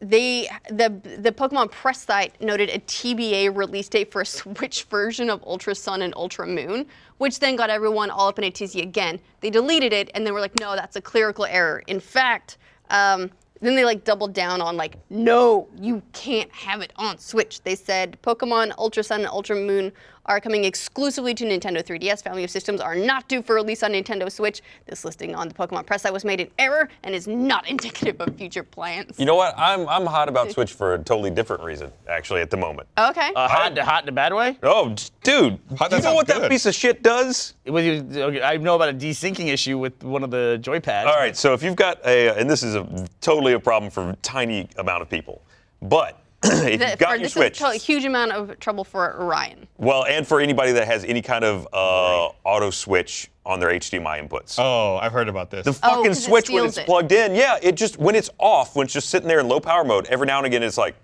they 0.00 0.48
the 0.70 0.88
the 1.18 1.30
Pokemon 1.30 1.70
press 1.70 2.04
site 2.04 2.40
noted 2.40 2.70
a 2.70 2.78
TBA 2.78 3.54
release 3.54 3.88
date 3.88 4.10
for 4.10 4.22
a 4.22 4.26
Switch 4.26 4.84
version 4.90 5.28
of 5.28 5.42
Ultra 5.44 5.74
Sun 5.74 6.02
and 6.02 6.14
Ultra 6.16 6.46
Moon, 6.46 6.86
which 7.18 7.38
then 7.38 7.54
got 7.54 7.68
everyone 7.68 8.10
all 8.10 8.28
up 8.28 8.38
in 8.38 8.44
a 8.44 8.50
tizzy 8.50 8.80
again. 8.80 9.20
They 9.40 9.50
deleted 9.50 9.92
it 9.92 10.10
and 10.14 10.26
they 10.26 10.32
were 10.32 10.40
like, 10.40 10.58
no, 10.58 10.74
that's 10.74 10.96
a 10.96 11.02
clerical 11.02 11.44
error. 11.44 11.82
In 11.86 12.00
fact, 12.00 12.56
um, 12.88 13.30
then 13.60 13.76
they 13.76 13.84
like 13.84 14.04
doubled 14.04 14.32
down 14.32 14.62
on 14.62 14.78
like, 14.78 14.96
no, 15.10 15.68
you 15.78 16.02
can't 16.14 16.50
have 16.50 16.80
it 16.80 16.92
on 16.96 17.18
Switch. 17.18 17.62
They 17.62 17.74
said 17.74 18.16
Pokemon 18.22 18.72
Ultra 18.78 19.02
Sun 19.02 19.20
and 19.20 19.28
Ultra 19.28 19.56
Moon 19.56 19.92
are 20.30 20.40
coming 20.40 20.64
exclusively 20.64 21.34
to 21.34 21.44
Nintendo 21.44 21.82
3DS. 21.82 22.22
Family 22.22 22.44
of 22.44 22.50
systems 22.50 22.80
are 22.80 22.94
not 22.94 23.26
due 23.26 23.42
for 23.42 23.56
release 23.56 23.82
on 23.82 23.90
Nintendo 23.90 24.30
Switch. 24.30 24.62
This 24.86 25.04
listing 25.04 25.34
on 25.34 25.48
the 25.48 25.54
Pokemon 25.54 25.86
press 25.86 26.02
site 26.02 26.12
was 26.12 26.24
made 26.24 26.40
in 26.40 26.48
error 26.56 26.88
and 27.02 27.16
is 27.16 27.26
not 27.26 27.68
indicative 27.70 28.20
of 28.20 28.36
future 28.36 28.62
plans. 28.62 29.18
You 29.18 29.26
know 29.26 29.34
what? 29.34 29.54
I'm 29.58 29.88
I'm 29.88 30.06
hot 30.06 30.28
about 30.28 30.52
Switch 30.52 30.72
for 30.72 30.94
a 30.94 30.98
totally 30.98 31.30
different 31.30 31.64
reason, 31.64 31.90
actually, 32.08 32.42
at 32.42 32.50
the 32.50 32.56
moment. 32.56 32.88
okay. 32.96 33.32
Uh, 33.34 33.48
hot, 33.48 33.74
to, 33.74 33.84
hot 33.84 34.04
in 34.04 34.08
a 34.08 34.12
bad 34.12 34.32
way. 34.32 34.56
Oh, 34.62 34.94
dude, 35.24 35.58
How'd 35.76 35.90
you 35.90 35.98
know 35.98 36.02
sound 36.02 36.14
what 36.16 36.28
that 36.28 36.48
piece 36.48 36.64
of 36.64 36.74
shit 36.76 37.02
does? 37.02 37.54
It 37.64 37.72
was- 37.72 37.84
okay, 37.84 38.40
I 38.40 38.56
know 38.56 38.76
about 38.76 38.90
a 38.90 38.92
desyncing 38.94 39.48
issue 39.48 39.78
with 39.78 40.04
one 40.04 40.22
of 40.22 40.30
the 40.30 40.60
joypads. 40.62 41.06
All 41.06 41.16
right, 41.16 41.36
so 41.36 41.54
if 41.54 41.62
you've 41.64 41.74
got 41.76 41.98
a, 42.06 42.38
and 42.38 42.48
this 42.48 42.62
is 42.62 42.76
a 42.76 43.08
totally 43.20 43.54
a 43.54 43.58
problem 43.60 43.90
for 43.90 44.10
a 44.10 44.16
tiny 44.22 44.68
amount 44.78 45.02
of 45.02 45.10
people, 45.10 45.42
but 45.82 46.19
if 46.44 46.80
you've 46.80 46.98
got 46.98 47.10
for- 47.10 47.14
your 47.16 47.18
this 47.24 47.32
Switch, 47.34 47.60
is 47.60 47.66
a 47.66 47.74
huge 47.76 48.04
amount 48.04 48.32
of 48.32 48.58
trouble 48.60 48.84
for 48.84 49.14
Orion. 49.20 49.66
well, 49.78 50.04
and 50.06 50.26
for 50.26 50.40
anybody 50.40 50.72
that 50.72 50.86
has 50.86 51.04
any 51.04 51.20
kind 51.22 51.44
of 51.44 51.68
uh, 51.72 52.28
auto 52.44 52.70
switch 52.70 53.30
on 53.44 53.60
their 53.60 53.70
HDMI 53.70 54.26
inputs. 54.26 54.56
Oh, 54.58 54.96
I've 54.96 55.12
heard 55.12 55.28
about 55.28 55.50
this. 55.50 55.64
The 55.64 55.70
Oh, 55.70 55.74
fucking 55.96 56.04
'cause 56.06 56.18
it 56.18 56.22
switch 56.22 56.48
when 56.50 56.64
it's 56.66 56.78
it. 56.78 56.86
plugged 56.86 57.12
in, 57.12 57.34
yeah, 57.34 57.58
it 57.62 57.72
just 57.74 57.98
when 57.98 58.14
it's 58.14 58.30
off, 58.38 58.74
when 58.76 58.84
it's 58.84 58.92
just 58.94 59.10
sitting 59.10 59.28
there 59.28 59.40
in 59.40 59.48
low 59.48 59.60
power 59.60 59.84
mode, 59.84 60.06
every 60.06 60.26
now 60.26 60.38
and 60.38 60.46
again 60.46 60.62
it's 60.62 60.78
like, 60.78 60.94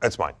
that's 0.00 0.18
mine. 0.18 0.34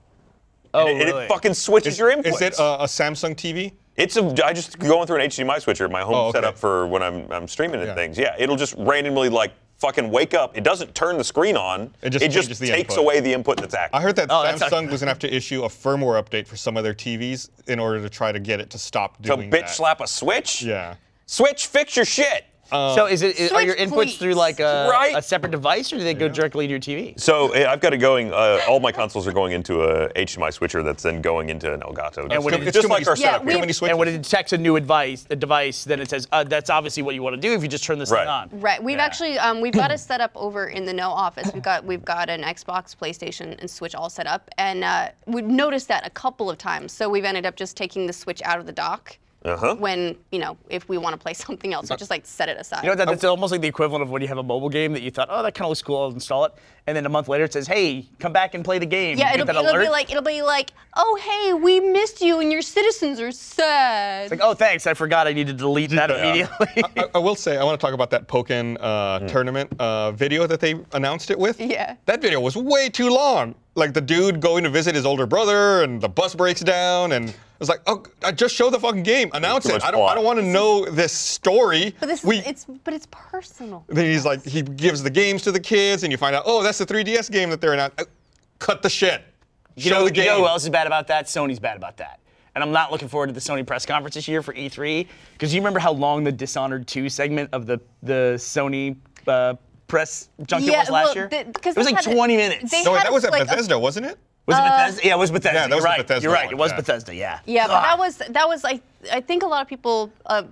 Oh, 0.74 0.80
and, 0.86 0.88
it- 0.90 1.00
and 1.02 1.10
really? 1.12 1.24
it 1.24 1.28
fucking 1.28 1.54
switches 1.54 1.94
is, 1.94 1.98
your 1.98 2.12
inputs. 2.12 2.34
is 2.34 2.40
it 2.42 2.58
a, 2.58 2.82
a 2.82 2.84
Samsung 2.86 3.34
TV? 3.34 3.72
It's 3.96 4.16
a. 4.18 4.22
I 4.44 4.52
just 4.52 4.78
going 4.78 5.06
through 5.06 5.20
an 5.22 5.30
HDMI 5.30 5.60
switcher, 5.62 5.88
my 5.88 6.02
home 6.02 6.14
Oh, 6.14 6.26
okay. 6.26 6.36
setup 6.38 6.58
for 6.58 6.86
when 6.86 7.02
I'm 7.02 7.32
I'm 7.32 7.48
streaming 7.48 7.80
and 7.80 7.88
Yeah. 7.88 7.94
things. 7.94 8.18
Yeah, 8.18 8.36
it'll 8.38 8.56
just 8.56 8.74
randomly 8.76 9.30
like 9.30 9.52
fucking 9.78 10.10
wake 10.10 10.34
up. 10.34 10.56
It 10.56 10.64
doesn't 10.64 10.94
turn 10.94 11.18
the 11.18 11.24
screen 11.24 11.56
on. 11.56 11.94
It 12.02 12.10
just 12.10 12.22
changes 12.22 12.58
the 12.58 12.66
takes 12.66 12.94
input. 12.94 12.98
away 12.98 13.20
the 13.20 13.32
input 13.32 13.58
that's 13.58 13.74
active. 13.74 13.98
I 13.98 14.02
heard 14.02 14.16
that 14.16 14.30
Oh, 14.30 14.44
Samsung 14.56 14.90
was 14.90 15.00
gonna 15.00 15.10
have 15.10 15.18
to 15.20 15.34
issue 15.34 15.64
a 15.64 15.68
firmware 15.68 16.22
update 16.22 16.46
for 16.46 16.56
some 16.56 16.76
of 16.76 16.84
their 16.84 16.94
TVs 16.94 17.50
in 17.66 17.78
order 17.78 18.00
to 18.00 18.08
try 18.08 18.32
to 18.32 18.40
get 18.40 18.60
it 18.60 18.70
to 18.70 18.78
stop 18.78 19.20
doing 19.22 19.38
to 19.38 19.42
doing 19.48 19.50
bitch 19.50 19.66
that. 19.66 19.70
slap 19.70 20.00
a 20.00 20.06
switch. 20.06 20.62
Yeah. 20.62 20.94
Switch, 21.26 21.66
fix 21.66 21.96
your 21.96 22.04
shit. 22.04 22.44
So 22.70 23.06
is 23.06 23.22
it 23.22 23.38
is, 23.38 23.52
are 23.52 23.62
your 23.62 23.76
Switch, 23.76 23.88
inputs 23.90 24.18
through 24.18 24.34
like 24.34 24.60
a, 24.60 24.88
Right. 24.90 25.14
a 25.16 25.22
separate 25.22 25.50
device, 25.52 25.92
or 25.92 25.98
do 25.98 26.04
they 26.04 26.14
go 26.14 26.28
directly 26.28 26.66
to 26.66 26.70
your 26.70 26.80
TV? 26.80 27.18
So 27.18 27.50
eh, 27.52 27.66
I've 27.70 27.80
got 27.80 27.92
it 27.94 27.98
going. 27.98 28.32
Uh, 28.32 28.60
all 28.68 28.80
my 28.80 28.92
consoles 28.92 29.26
are 29.26 29.32
going 29.32 29.52
into 29.52 29.82
a 29.82 30.08
HDMI 30.14 30.52
switcher 30.52 30.82
that's 30.82 31.02
then 31.02 31.20
going 31.22 31.48
into 31.50 31.72
an 31.72 31.80
Elgato. 31.80 32.30
And 32.32 32.44
when 32.44 32.54
Just- 32.54 32.68
it- 32.68 32.74
just 32.74 32.88
like 32.88 33.00
many- 33.00 33.06
our 33.10 33.16
Yeah, 33.16 33.26
setup. 33.32 33.44
we- 33.44 33.52
here. 33.52 33.56
Too 33.56 33.60
many 33.60 33.72
switches. 33.72 33.90
And 33.92 33.98
when 33.98 34.08
it 34.08 34.22
detects 34.22 34.52
a 34.52 34.58
new 34.58 34.76
advice, 34.76 35.26
a 35.30 35.36
device, 35.36 35.84
then 35.84 36.00
it 36.00 36.10
says 36.10 36.26
uh, 36.32 36.44
that's 36.44 36.70
obviously 36.70 37.02
what 37.02 37.14
you 37.14 37.22
want 37.22 37.34
to 37.34 37.40
do 37.40 37.52
if 37.54 37.62
you 37.62 37.68
just 37.68 37.84
turn 37.84 37.98
this 37.98 38.10
Right. 38.10 38.20
thing 38.20 38.28
on. 38.28 38.48
Right. 38.60 38.82
We've 38.82 38.96
Yeah. 38.98 39.04
actually 39.04 39.38
um, 39.38 39.60
we've 39.60 39.72
got 39.72 39.90
it 39.90 39.98
set 39.98 40.20
up 40.20 40.32
over 40.34 40.66
in 40.66 40.84
the 40.84 40.92
No 40.92 41.10
office. 41.10 41.50
We've 41.52 41.62
got 41.62 41.84
we've 41.84 42.04
got 42.04 42.28
an 42.28 42.42
Xbox, 42.42 42.96
PlayStation, 42.96 43.58
and 43.60 43.70
Switch 43.70 43.94
all 43.94 44.10
set 44.10 44.26
up, 44.26 44.50
and 44.58 44.82
uh, 44.84 45.08
we've 45.26 45.44
noticed 45.44 45.88
that 45.88 46.06
a 46.06 46.10
couple 46.10 46.50
of 46.50 46.58
times. 46.58 46.92
So 46.92 47.08
we've 47.08 47.24
ended 47.24 47.46
up 47.46 47.56
just 47.56 47.76
taking 47.76 48.06
the 48.06 48.12
Switch 48.12 48.42
out 48.44 48.58
of 48.58 48.66
the 48.66 48.72
dock 48.72 49.18
Uh-huh. 49.46 49.76
when 49.76 50.16
you 50.32 50.38
know 50.38 50.56
if 50.68 50.88
we 50.88 50.98
want 50.98 51.14
to 51.14 51.18
play 51.18 51.34
something 51.46 51.72
else, 51.72 51.90
we 51.90 51.96
just 51.96 52.10
like 52.10 52.26
set 52.26 52.48
it 52.48 52.58
aside. 52.58 52.82
You 52.82 52.90
know, 52.90 52.96
that, 52.96 53.06
that's 53.06 53.24
almost 53.24 53.52
like 53.52 53.60
the 53.60 53.68
equivalent 53.68 54.02
of 54.02 54.10
when 54.10 54.22
you 54.22 54.28
have 54.28 54.38
a 54.38 54.42
mobile 54.42 54.68
game 54.68 54.92
that 54.92 55.02
you 55.02 55.10
thought, 55.10 55.28
oh, 55.30 55.42
that 55.42 55.54
kind 55.54 55.66
of 55.66 55.70
looks 55.70 55.82
cool, 55.82 56.02
I'll 56.02 56.10
install 56.10 56.44
it. 56.44 56.54
And 56.88 56.96
then 56.96 57.04
a 57.04 57.08
month 57.08 57.28
later 57.28 57.44
it 57.44 57.52
says, 57.52 57.66
hey, 57.66 58.06
come 58.18 58.32
back 58.32 58.54
and 58.54 58.64
play 58.64 58.78
the 58.78 58.86
game. 58.86 59.18
yeah, 59.18 59.34
it'll, 59.34 59.46
get 59.46 59.56
it'll 59.56 59.80
be 59.80 59.88
like 59.88 60.10
it'll 60.10 60.22
be 60.22 60.42
like, 60.42 60.70
oh 60.96 61.18
hey, 61.20 61.54
we 61.54 61.80
missed 61.80 62.20
you, 62.20 62.40
and 62.40 62.50
your 62.50 62.62
citizens 62.62 63.20
are 63.20 63.32
sad. 63.32 64.30
Like, 64.30 64.40
oh, 64.42 64.54
thanks, 64.54 64.86
I 64.86 64.94
forgot 64.94 65.26
I 65.26 65.32
need 65.32 65.46
to 65.46 65.52
delete 65.52 65.90
that 65.90 66.10
immediately. 66.10 66.84
I, 66.96 67.04
I 67.14 67.18
will 67.18 67.34
say 67.34 67.56
I 67.56 67.64
want 67.64 67.78
to 67.80 67.84
talk 67.84 67.94
about 67.94 68.10
that 68.10 68.28
Pokken 68.28 68.76
uh, 68.80 69.20
tournament 69.28 69.72
uh, 69.78 70.12
video 70.12 70.46
that 70.46 70.60
they 70.60 70.74
announced 70.92 71.30
it 71.30 71.38
with. 71.38 71.60
Yeah. 71.60 71.96
That 72.06 72.22
video 72.22 72.40
was 72.40 72.56
way 72.56 72.88
too 72.88 73.10
long. 73.10 73.54
Like 73.74 73.92
the 73.92 74.00
dude 74.00 74.40
going 74.40 74.64
to 74.64 74.70
visit 74.70 74.94
his 74.94 75.04
older 75.04 75.26
brother, 75.26 75.82
and 75.82 76.00
the 76.00 76.08
bus 76.08 76.34
breaks 76.34 76.60
down, 76.60 77.12
and 77.12 77.34
it's 77.60 77.68
like, 77.68 77.80
oh, 77.86 78.02
I 78.24 78.32
just 78.32 78.54
show 78.54 78.70
the 78.70 78.78
fucking 78.80 79.02
game, 79.02 79.30
announce 79.34 79.66
it. 79.66 79.82
I 79.82 79.90
don't, 79.90 80.08
I 80.08 80.14
don't 80.14 80.24
want 80.24 80.38
to 80.38 80.44
know 80.44 80.84
this 80.86 81.12
story. 81.12 81.94
but 82.00 82.06
this 82.06 82.24
we, 82.24 82.38
is 82.38 82.46
it's 82.46 82.64
but 82.84 82.92
it's 82.94 83.06
personal. 83.10 83.84
then 83.88 84.04
he's 84.06 84.24
like, 84.24 84.44
he 84.44 84.62
gives 84.62 85.02
the 85.02 85.10
games 85.10 85.42
to 85.42 85.52
the 85.52 85.60
kids, 85.60 86.02
and 86.02 86.12
you 86.12 86.18
find 86.18 86.34
out, 86.36 86.42
oh, 86.46 86.62
that's 86.62 86.78
the 86.78 86.86
3DS 86.86 87.30
game 87.30 87.50
that 87.50 87.60
they're 87.60 87.72
announcing. 87.74 88.00
Uh, 88.00 88.04
Cut 88.58 88.82
the 88.82 88.88
shit. 88.90 89.22
You 89.74 89.82
Show 89.90 89.98
know, 89.98 90.04
the 90.06 90.10
game. 90.10 90.24
you 90.24 90.30
know 90.30 90.38
who 90.38 90.46
else 90.46 90.64
is 90.64 90.70
bad 90.70 90.86
about 90.86 91.06
that? 91.08 91.26
Sony's 91.26 91.58
bad 91.58 91.76
about 91.76 91.98
that. 91.98 92.20
And 92.54 92.64
I'm 92.64 92.72
not 92.72 92.90
looking 92.90 93.08
forward 93.08 93.26
to 93.26 93.34
the 93.34 93.40
Sony 93.40 93.66
press 93.66 93.84
conference 93.84 94.14
this 94.14 94.26
year 94.26 94.42
for 94.42 94.54
E3 94.54 95.06
because 95.34 95.54
you 95.54 95.60
remember 95.60 95.78
how 95.78 95.92
long 95.92 96.24
the 96.24 96.32
Dishonored 96.32 96.86
2 96.86 97.10
segment 97.10 97.50
of 97.52 97.66
the 97.66 97.78
the 98.02 98.34
Sony 98.38 98.96
uh, 99.26 99.54
press 99.88 100.30
junket 100.46 100.70
Yeah, 100.70 100.80
was 100.80 100.88
last 100.90 101.04
well, 101.04 101.14
year? 101.16 101.28
the- 101.28 101.52
'cause 101.60 101.76
it 101.76 101.76
was 101.76 101.84
like 101.86 102.02
had- 102.02 102.14
20 102.14 102.36
minutes. 102.38 102.72
No, 102.72 102.92
wait, 102.92 103.02
that 103.02 103.12
was 103.12 103.26
at 103.26 103.32
like, 103.32 103.42
a- 103.42 103.44
Bethesda, 103.44 103.78
wasn't 103.78 104.06
it? 104.06 104.18
Was 104.46 104.56
it 104.58 104.62
Bethesda? 104.62 105.06
Yeah, 105.06 105.14
it 105.14 105.18
was 105.18 105.30
Bethesda. 105.30 105.54
Yeah, 105.58 105.68
that 105.68 105.74
was 105.74 105.76
You're 105.76 105.80
the 105.80 105.84
right. 105.84 105.98
Bethesda 105.98 106.22
You're 106.22 106.32
right. 106.32 106.44
one, 106.46 106.54
It 106.54 106.58
was 106.58 106.70
yeah. 106.70 106.76
Bethesda. 106.76 107.14
Yeah. 107.14 107.40
Yeah, 107.46 107.66
but 107.66 107.82
that 107.82 107.98
was 107.98 108.16
that 108.18 108.48
was 108.48 108.64
like 108.64 108.82
I 109.12 109.20
think 109.20 109.42
a 109.42 109.46
lot 109.46 109.62
of 109.62 109.68
people, 109.68 110.12
uh, 110.26 110.44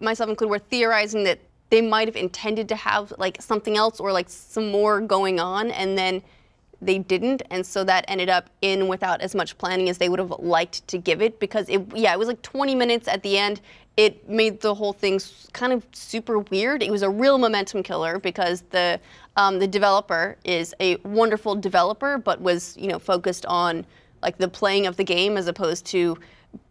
myself 0.00 0.30
included, 0.30 0.50
were 0.50 0.58
theorizing 0.58 1.24
that 1.24 1.38
they 1.70 1.80
might 1.80 2.06
have 2.08 2.16
intended 2.16 2.68
to 2.68 2.76
have 2.76 3.12
like 3.18 3.40
something 3.42 3.76
else 3.76 4.00
or 4.00 4.12
like 4.12 4.28
some 4.28 4.70
more 4.70 5.00
going 5.00 5.40
on, 5.40 5.70
and 5.72 5.98
then 5.98 6.22
they 6.80 6.98
didn't, 6.98 7.42
and 7.50 7.64
so 7.64 7.82
that 7.84 8.04
ended 8.08 8.28
up 8.28 8.50
in 8.60 8.88
without 8.88 9.20
as 9.22 9.34
much 9.34 9.56
planning 9.58 9.88
as 9.88 9.98
they 9.98 10.08
would 10.08 10.18
have 10.18 10.30
liked 10.38 10.86
to 10.88 10.98
give 10.98 11.22
it 11.22 11.40
because 11.40 11.68
it 11.68 11.80
yeah 11.94 12.12
it 12.12 12.18
was 12.18 12.28
like 12.28 12.42
20 12.42 12.74
minutes 12.74 13.08
at 13.08 13.22
the 13.22 13.38
end. 13.38 13.60
It 13.96 14.28
made 14.28 14.60
the 14.60 14.74
whole 14.74 14.92
thing 14.92 15.20
kind 15.52 15.72
of 15.72 15.86
super 15.92 16.40
weird. 16.40 16.82
It 16.82 16.90
was 16.90 17.02
a 17.02 17.10
real 17.10 17.38
momentum 17.38 17.82
killer 17.82 18.18
because 18.18 18.62
the 18.70 19.00
um, 19.36 19.58
the 19.58 19.68
developer 19.68 20.36
is 20.44 20.74
a 20.80 20.96
wonderful 20.96 21.54
developer, 21.54 22.18
but 22.18 22.40
was 22.40 22.76
you 22.76 22.88
know 22.88 22.98
focused 22.98 23.46
on 23.46 23.86
like 24.22 24.38
the 24.38 24.48
playing 24.48 24.86
of 24.86 24.96
the 24.96 25.04
game 25.04 25.36
as 25.36 25.46
opposed 25.46 25.86
to 25.86 26.18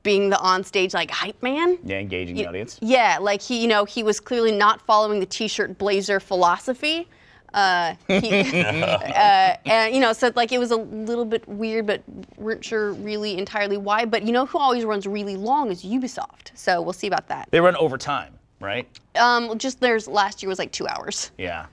being 0.02 0.30
the 0.30 0.40
on-stage 0.40 0.94
like 0.94 1.12
hype 1.12 1.42
man. 1.42 1.78
Yeah, 1.84 2.00
engaging 2.00 2.36
the 2.36 2.48
audience. 2.48 2.80
Yeah, 2.82 3.18
like 3.22 3.42
he, 3.42 3.62
you 3.62 3.68
know, 3.68 3.86
he 3.86 4.04
was 4.04 4.20
clearly 4.20 4.52
not 4.52 4.82
following 4.82 5.20
the 5.20 5.26
t-shirt 5.26 5.78
blazer 5.78 6.20
philosophy. 6.20 7.08
Uh, 7.54 7.96
he, 8.08 8.62
uh, 8.62 9.56
and 9.66 9.94
you 9.94 10.02
know, 10.02 10.14
so 10.14 10.32
like 10.36 10.52
it 10.52 10.60
was 10.60 10.72
a 10.72 10.76
little 10.78 11.26
bit 11.26 11.48
weird, 11.48 11.86
but 11.88 12.02
weren't 12.38 12.64
sure 12.64 12.94
really 12.94 13.38
entirely 13.38 13.78
why. 13.78 14.06
But 14.06 14.24
you 14.24 14.32
know 14.32 14.46
who 14.46 14.58
always 14.58 14.86
runs 14.86 15.08
really 15.08 15.36
long 15.36 15.72
is 15.72 15.84
Ubisoft. 15.84 16.52
So 16.56 16.82
we'll 16.82 16.94
see 16.94 17.08
about 17.08 17.28
that. 17.28 17.48
They 17.52 17.60
run 17.62 17.76
overtime, 17.76 18.34
right? 18.60 18.88
Um, 19.20 19.58
just 19.58 19.80
theirs 19.80 20.08
last 20.08 20.42
year 20.42 20.50
was 20.50 20.60
like 20.60 20.72
two 20.72 20.88
hours. 20.88 21.32
Yeah. 21.38 21.66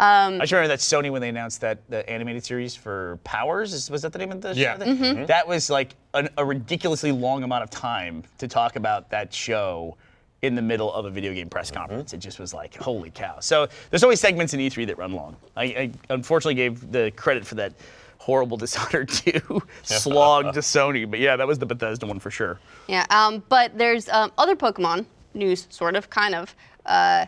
Um, 0.00 0.34
I 0.36 0.38
just 0.40 0.52
remember 0.52 0.68
that 0.68 0.78
Sony 0.78 1.10
when 1.10 1.20
they 1.20 1.28
announced 1.28 1.60
that 1.62 1.80
the 1.90 2.08
animated 2.08 2.44
series 2.44 2.76
for 2.76 3.18
Powers 3.24 3.72
is, 3.72 3.90
was 3.90 4.02
that 4.02 4.12
the 4.12 4.18
name 4.20 4.30
of 4.30 4.40
the 4.40 4.54
Yeah. 4.54 4.78
show? 4.78 4.84
Mm-hmm. 4.84 5.26
That 5.26 5.48
was 5.48 5.70
like 5.70 5.96
an, 6.14 6.28
a 6.38 6.44
ridiculously 6.44 7.10
long 7.10 7.42
amount 7.42 7.64
of 7.64 7.70
time 7.70 8.22
to 8.38 8.46
talk 8.46 8.76
about 8.76 9.10
that 9.10 9.34
show 9.34 9.96
in 10.42 10.54
the 10.54 10.62
middle 10.62 10.92
of 10.92 11.04
a 11.04 11.10
video 11.10 11.34
game 11.34 11.48
press 11.48 11.70
conference. 11.70 12.12
It 12.12 12.18
just 12.18 12.38
was 12.38 12.54
like, 12.54 12.76
holy 12.76 13.10
cow. 13.10 13.40
So 13.40 13.68
there's 13.90 14.02
always 14.02 14.20
segments 14.20 14.54
in 14.54 14.60
E3 14.60 14.86
that 14.86 14.98
run 14.98 15.12
long. 15.12 15.36
I, 15.56 15.64
I 15.64 15.90
unfortunately 16.10 16.54
gave 16.54 16.92
the 16.92 17.10
credit 17.16 17.46
for 17.46 17.56
that 17.56 17.72
horrible 18.18 18.56
Dishonored 18.58 19.08
2 19.08 19.62
slog 19.82 20.54
to 20.54 20.60
Sony, 20.60 21.10
but 21.10 21.18
yeah, 21.18 21.36
that 21.36 21.46
was 21.46 21.58
the 21.58 21.66
Bethesda 21.66 22.06
one 22.06 22.20
for 22.20 22.30
sure. 22.30 22.60
Yeah, 22.86 23.06
um, 23.10 23.42
but 23.48 23.76
there's 23.76 24.08
um, 24.10 24.32
other 24.38 24.54
Pokemon 24.54 25.06
news, 25.34 25.66
sort 25.70 25.96
of, 25.96 26.10
kind 26.10 26.34
of, 26.34 26.54
uh, 26.86 27.26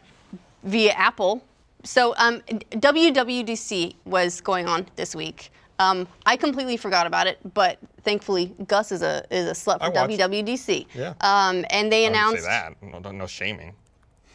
via 0.65 0.93
Apple. 0.93 1.43
So 1.85 2.15
um, 2.17 2.41
WWDC 2.41 3.97
was 4.05 4.41
going 4.41 4.67
on 4.69 4.87
this 4.97 5.15
week. 5.15 5.51
Um, 5.81 6.07
I 6.27 6.37
completely 6.37 6.77
forgot 6.77 7.07
about 7.07 7.27
it, 7.27 7.39
but 7.55 7.79
thankfully 8.03 8.55
Gus 8.67 8.93
is 8.93 9.01
a 9.03 9.25
is 9.31 9.49
a 9.49 9.53
slut 9.53 9.79
I 9.81 9.87
for. 9.89 9.97
WWDC. 10.09 10.87
Yeah. 10.95 11.15
Um, 11.23 11.65
and 11.71 11.91
they 11.91 12.05
I 12.05 12.09
announced. 12.11 12.43
say 12.43 12.49
that. 12.49 12.83
No, 12.83 13.11
no 13.11 13.27
shaming. 13.27 13.75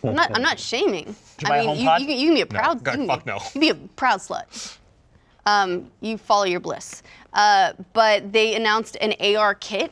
I'm 0.04 0.16
not. 0.16 0.36
I'm 0.36 0.42
not 0.42 0.60
shaming. 0.60 1.16
buy 1.44 1.62
mean, 1.66 1.78
you, 1.78 1.84
you, 1.84 2.08
can- 2.08 2.18
you 2.20 2.28
can 2.30 2.34
be 2.36 2.42
a 2.42 2.46
proud. 2.48 2.84
God, 2.84 3.00
you 3.00 3.06
fuck 3.08 3.26
no. 3.28 3.36
You 3.36 3.42
can 3.52 3.62
be 3.62 3.70
a 3.70 3.76
proud 3.76 4.20
slut. 4.20 4.78
Um, 5.46 5.92
you 6.02 6.18
follow 6.18 6.46
your 6.46 6.60
bliss. 6.60 7.04
Uh, 7.34 7.74
but 7.94 8.32
they 8.34 8.56
announced 8.56 8.98
an 9.00 9.14
AR 9.36 9.54
kit. 9.54 9.92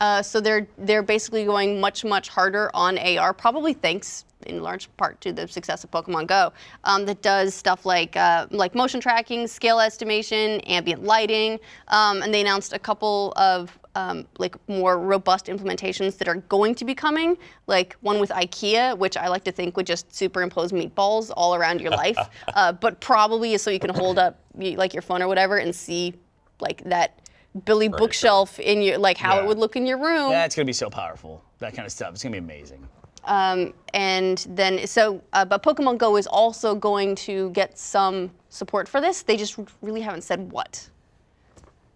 Uh, 0.00 0.22
so 0.22 0.40
they're 0.40 0.66
they're 0.78 1.04
basically 1.04 1.44
going 1.44 1.80
much 1.80 2.04
much 2.04 2.28
harder 2.28 2.68
on 2.74 2.98
AR, 2.98 3.32
probably 3.32 3.72
thanks 3.74 4.24
in 4.44 4.62
large 4.62 4.94
part 4.96 5.20
to 5.22 5.32
the 5.32 5.46
success 5.48 5.84
of 5.84 5.90
Pokemon 5.90 6.26
Go. 6.26 6.52
Um, 6.84 7.04
that 7.06 7.22
does 7.22 7.54
stuff 7.54 7.84
like 7.86 8.16
uh, 8.16 8.46
like 8.50 8.74
motion 8.74 9.00
tracking, 9.00 9.46
scale 9.46 9.80
estimation, 9.80 10.60
ambient 10.60 11.04
lighting, 11.04 11.58
um, 11.88 12.22
and 12.22 12.32
they 12.32 12.40
announced 12.40 12.72
a 12.72 12.78
couple 12.78 13.32
of 13.36 13.76
um, 13.96 14.26
like 14.38 14.56
more 14.68 14.98
robust 14.98 15.46
implementations 15.46 16.18
that 16.18 16.28
are 16.28 16.36
going 16.36 16.74
to 16.74 16.84
be 16.84 16.94
coming. 16.94 17.36
Like 17.66 17.96
one 18.00 18.18
with 18.18 18.30
IKEA, 18.30 18.96
which 18.98 19.16
I 19.16 19.28
like 19.28 19.44
to 19.44 19.52
think 19.52 19.76
would 19.76 19.86
just 19.86 20.14
superimpose 20.14 20.72
meatballs 20.72 21.30
all 21.36 21.54
around 21.54 21.80
your 21.80 21.90
life, 21.90 22.18
uh, 22.54 22.72
but 22.72 23.00
probably 23.00 23.54
is 23.54 23.62
so 23.62 23.70
you 23.70 23.78
can 23.78 23.94
hold 23.94 24.18
up 24.18 24.40
like 24.56 24.92
your 24.92 25.02
phone 25.02 25.22
or 25.22 25.28
whatever 25.28 25.58
and 25.58 25.74
see 25.74 26.14
like 26.60 26.82
that 26.84 27.20
Billy 27.64 27.88
bookshelf 27.88 28.58
in 28.58 28.82
your 28.82 28.98
like 28.98 29.16
how 29.16 29.38
it 29.38 29.42
Yeah. 29.42 29.46
would 29.48 29.58
look 29.58 29.76
in 29.76 29.86
your 29.86 29.98
room. 29.98 30.30
That's 30.30 30.56
going 30.56 30.66
to 30.66 30.68
be 30.68 30.72
so 30.72 30.90
powerful. 30.90 31.44
That 31.60 31.74
kind 31.74 31.86
of 31.86 31.92
stuff. 31.92 32.12
It's 32.14 32.22
going 32.22 32.32
to 32.32 32.40
be 32.40 32.44
amazing. 32.44 32.88
Um, 33.26 33.72
and 33.94 34.44
then 34.50 34.86
so, 34.86 35.22
uh, 35.32 35.44
but 35.44 35.62
Pokemon 35.62 35.98
Go 35.98 36.16
is 36.16 36.26
also 36.26 36.74
going 36.74 37.14
to 37.16 37.50
get 37.50 37.78
some 37.78 38.30
support 38.50 38.88
for 38.88 39.00
this. 39.00 39.22
They 39.22 39.36
just 39.36 39.56
really 39.82 40.00
haven't 40.00 40.22
said 40.22 40.50
what. 40.52 40.88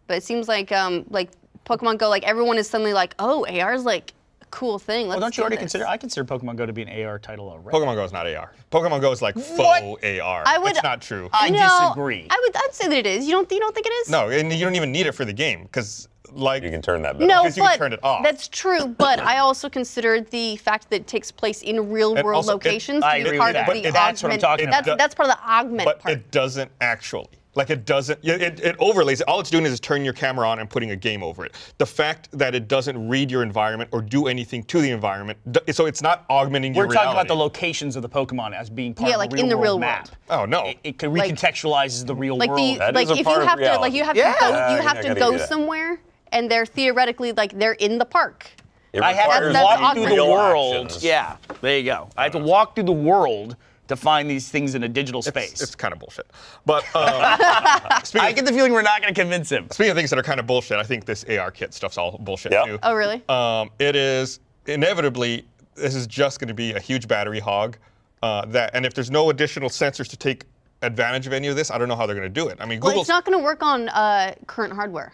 But 0.06 0.16
it 0.18 0.22
seems 0.24 0.48
like 0.48 0.72
um, 0.72 1.04
like 1.10 1.30
Pokemon 1.66 1.98
Go, 1.98 2.08
like 2.08 2.24
everyone 2.24 2.56
is 2.58 2.68
suddenly 2.68 2.92
like, 2.94 3.14
oh, 3.18 3.44
AR 3.46 3.74
is 3.74 3.84
like 3.84 4.14
a 4.40 4.46
cool 4.46 4.78
thing. 4.78 5.06
Let's 5.08 5.16
Well, 5.16 5.20
don't 5.26 5.34
do 5.34 5.40
you 5.40 5.42
already 5.42 5.56
this." 5.56 5.62
consider? 5.64 5.86
I 5.86 5.98
consider 5.98 6.24
Pokemon 6.24 6.56
Go 6.56 6.64
to 6.64 6.72
be 6.72 6.82
an 6.82 7.04
AR 7.04 7.18
title 7.18 7.50
already. 7.50 7.76
Pokemon 7.76 7.94
Go 7.94 8.04
is 8.04 8.12
not 8.12 8.26
AR. 8.26 8.52
Pokemon 8.72 9.00
Go 9.02 9.12
is 9.12 9.20
like 9.20 9.34
faux 9.34 10.02
AR. 10.02 10.42
I 10.46 10.56
would- 10.58 10.70
it's 10.70 10.82
not 10.82 11.02
true. 11.02 11.28
I 11.32 11.50
No, 11.50 11.58
disagree. 11.90 12.26
I 12.30 12.40
would. 12.42 12.56
I'd 12.56 12.74
say 12.74 12.88
that 12.88 12.96
it 12.96 13.06
is. 13.06 13.26
You 13.26 13.32
don't. 13.32 13.50
You 13.52 13.60
don't 13.60 13.74
think 13.74 13.86
it 13.86 13.92
is? 13.92 14.08
no, 14.08 14.30
and 14.30 14.50
you 14.52 14.64
don't 14.64 14.76
even 14.76 14.90
need 14.92 15.06
it 15.06 15.12
for 15.12 15.26
the 15.26 15.32
game 15.34 15.64
because 15.64 16.08
like 16.32 16.62
You 16.62 16.70
can 16.70 16.82
turn 16.82 17.02
that 17.02 17.18
back. 17.18 17.26
No, 17.28 17.42
Because 17.42 17.56
you 17.56 17.62
can 17.62 17.72
but 17.72 17.78
turn 17.78 17.92
it 17.92 18.00
off. 18.02 18.22
that's 18.22 18.48
true. 18.48 18.86
But 18.86 19.20
I 19.20 19.38
also 19.38 19.68
consider 19.68 20.20
the 20.20 20.56
fact 20.56 20.90
that 20.90 20.96
it 20.96 21.06
takes 21.06 21.30
place 21.30 21.62
in 21.62 21.90
real-world 21.90 22.26
also 22.36 22.52
locations 22.52 23.02
I 23.04 23.18
to 23.18 23.24
be 23.24 23.30
with 23.32 23.38
part 23.40 23.52
that. 23.54 23.60
of 23.62 23.66
But 23.66 23.74
the 23.82 23.88
it- 23.88 23.92
that's 23.92 24.22
what 24.22 24.30
I'm 24.32 24.38
augment. 24.38 24.42
talking 24.42 24.70
that's, 24.70 24.86
about. 24.86 24.98
that's 24.98 25.14
part 25.14 25.28
of 25.30 25.36
the 25.36 25.42
augment 25.50 25.84
but 25.86 26.00
part. 26.00 26.14
it 26.14 26.30
doesn't 26.30 26.70
actually. 26.80 27.28
Like 27.54 27.70
it 27.70 27.84
doesn't. 27.86 28.20
It, 28.22 28.40
it, 28.40 28.60
it 28.60 28.76
overlays. 28.78 29.20
All 29.22 29.40
it's 29.40 29.50
doing 29.50 29.64
is 29.66 29.80
turning 29.80 30.04
your 30.04 30.14
camera 30.14 30.48
on 30.48 30.60
and 30.60 30.70
putting 30.70 30.92
a 30.92 30.96
game 30.96 31.24
over 31.24 31.44
it. 31.44 31.56
The 31.78 31.86
fact 31.86 32.28
that 32.32 32.54
it 32.54 32.68
doesn't 32.68 33.08
read 33.08 33.32
your 33.32 33.42
environment 33.42 33.90
or 33.92 34.00
do 34.00 34.28
anything 34.28 34.62
to 34.64 34.80
the 34.80 34.90
environment, 34.90 35.38
so 35.72 35.86
it's 35.86 36.00
not 36.00 36.24
augmenting 36.30 36.72
your. 36.72 36.84
We're 36.86 36.92
your 36.92 37.02
talking 37.02 37.12
about 37.14 37.26
the 37.26 37.34
locations 37.34 37.96
of 37.96 38.02
the 38.02 38.08
Pokemon 38.08 38.54
as 38.54 38.70
being 38.70 38.94
part 38.94 39.10
of 39.12 39.14
the 39.14 39.14
environment. 39.14 39.14
Yeah, 39.14 39.14
of 39.14 39.18
like 39.18 39.30
the 39.30 39.36
in 39.38 39.46
real 39.46 39.50
the 39.50 39.56
world 39.56 39.64
real 39.64 39.78
map. 39.80 40.08
world. 40.30 40.42
Oh 40.42 40.44
no. 40.44 40.66
It, 40.66 40.78
it 40.84 41.02
Like- 41.02 41.32
recontextualizes 41.34 42.06
the 42.06 42.14
real 42.14 42.36
like 42.36 42.50
world. 42.50 42.60
the 42.60 42.78
That 42.78 42.94
like 42.94 43.04
is 43.04 43.10
a 43.10 43.14
if 43.16 43.24
part 43.24 43.38
you 43.38 43.42
of 43.42 43.48
have 43.48 43.58
to 43.58 43.80
like 43.80 43.92
you 43.92 44.04
have 44.04 44.16
Yeah. 44.16 44.34
to 44.34 44.38
go 44.40 44.48
you 44.50 44.54
I 44.54 44.82
have 44.82 45.00
to 45.00 45.08
gotta 45.08 45.18
go 45.20 45.32
do 45.32 45.38
that. 45.38 45.48
somewhere 45.48 45.98
and 46.32 46.50
they're 46.50 46.66
theoretically 46.66 47.32
like 47.32 47.58
they're 47.58 47.72
in 47.72 47.98
the 47.98 48.04
park. 48.04 48.50
It 48.92 49.02
I 49.02 49.12
have 49.12 49.24
to 49.40 49.46
requires 49.48 49.52
That's 49.52 49.80
walk 49.80 49.94
through 49.94 50.16
the 50.16 50.24
world. 50.24 50.86
actions. 50.86 51.04
Yeah, 51.04 51.36
there 51.60 51.78
you 51.78 51.84
go. 51.84 52.08
I 52.16 52.22
have 52.24 52.32
to 52.32 52.38
walk 52.38 52.74
through 52.74 52.84
the 52.84 52.92
world 52.92 53.56
to 53.88 53.96
find 53.96 54.28
these 54.30 54.48
things 54.50 54.74
in 54.74 54.82
a 54.82 54.88
digital 54.88 55.22
space. 55.22 55.52
It's, 55.52 55.62
it's 55.62 55.74
kind 55.74 55.92
of 55.92 55.98
bullshit. 55.98 56.26
But 56.66 56.84
um, 56.94 57.04
I 57.04 58.32
get 58.34 58.44
the 58.44 58.52
feeling 58.52 58.72
we're 58.72 58.82
not 58.82 59.00
going 59.00 59.12
to 59.12 59.18
convince 59.20 59.50
him. 59.50 59.66
speaking 59.70 59.90
of 59.90 59.96
things 59.96 60.10
that 60.10 60.18
are 60.18 60.22
kind 60.22 60.40
of 60.40 60.46
bullshit, 60.46 60.78
I 60.78 60.82
think 60.82 61.04
this 61.06 61.24
AR 61.24 61.50
kit 61.50 61.72
stuff's 61.74 61.96
all 61.98 62.18
bullshit 62.18 62.52
Yeah. 62.52 62.64
too. 62.64 62.78
Oh 62.82 62.94
really? 62.94 63.22
Um, 63.28 63.70
it 63.78 63.96
is 63.96 64.40
inevitably 64.66 65.46
this 65.74 65.94
is 65.94 66.06
just 66.06 66.40
going 66.40 66.48
to 66.48 66.54
be 66.54 66.72
a 66.72 66.80
huge 66.80 67.08
battery 67.08 67.40
hog. 67.40 67.76
Uh, 68.22 68.44
that 68.46 68.70
and 68.74 68.84
if 68.84 68.94
there's 68.94 69.10
no 69.10 69.30
additional 69.30 69.68
sensors 69.68 70.08
to 70.08 70.16
take 70.16 70.44
advantage 70.82 71.26
of 71.26 71.32
any 71.32 71.48
of 71.48 71.56
this, 71.56 71.70
I 71.70 71.78
don't 71.78 71.88
know 71.88 71.96
how 71.96 72.04
they're 72.06 72.16
going 72.16 72.32
to 72.32 72.40
do 72.40 72.48
it. 72.48 72.58
I 72.60 72.66
mean, 72.66 72.80
well, 72.80 72.90
Google's 72.90 73.04
it's 73.04 73.08
not 73.08 73.24
going 73.24 73.38
to 73.38 73.44
work 73.44 73.62
on 73.62 73.88
uh, 73.90 74.34
current 74.46 74.72
hardware. 74.72 75.12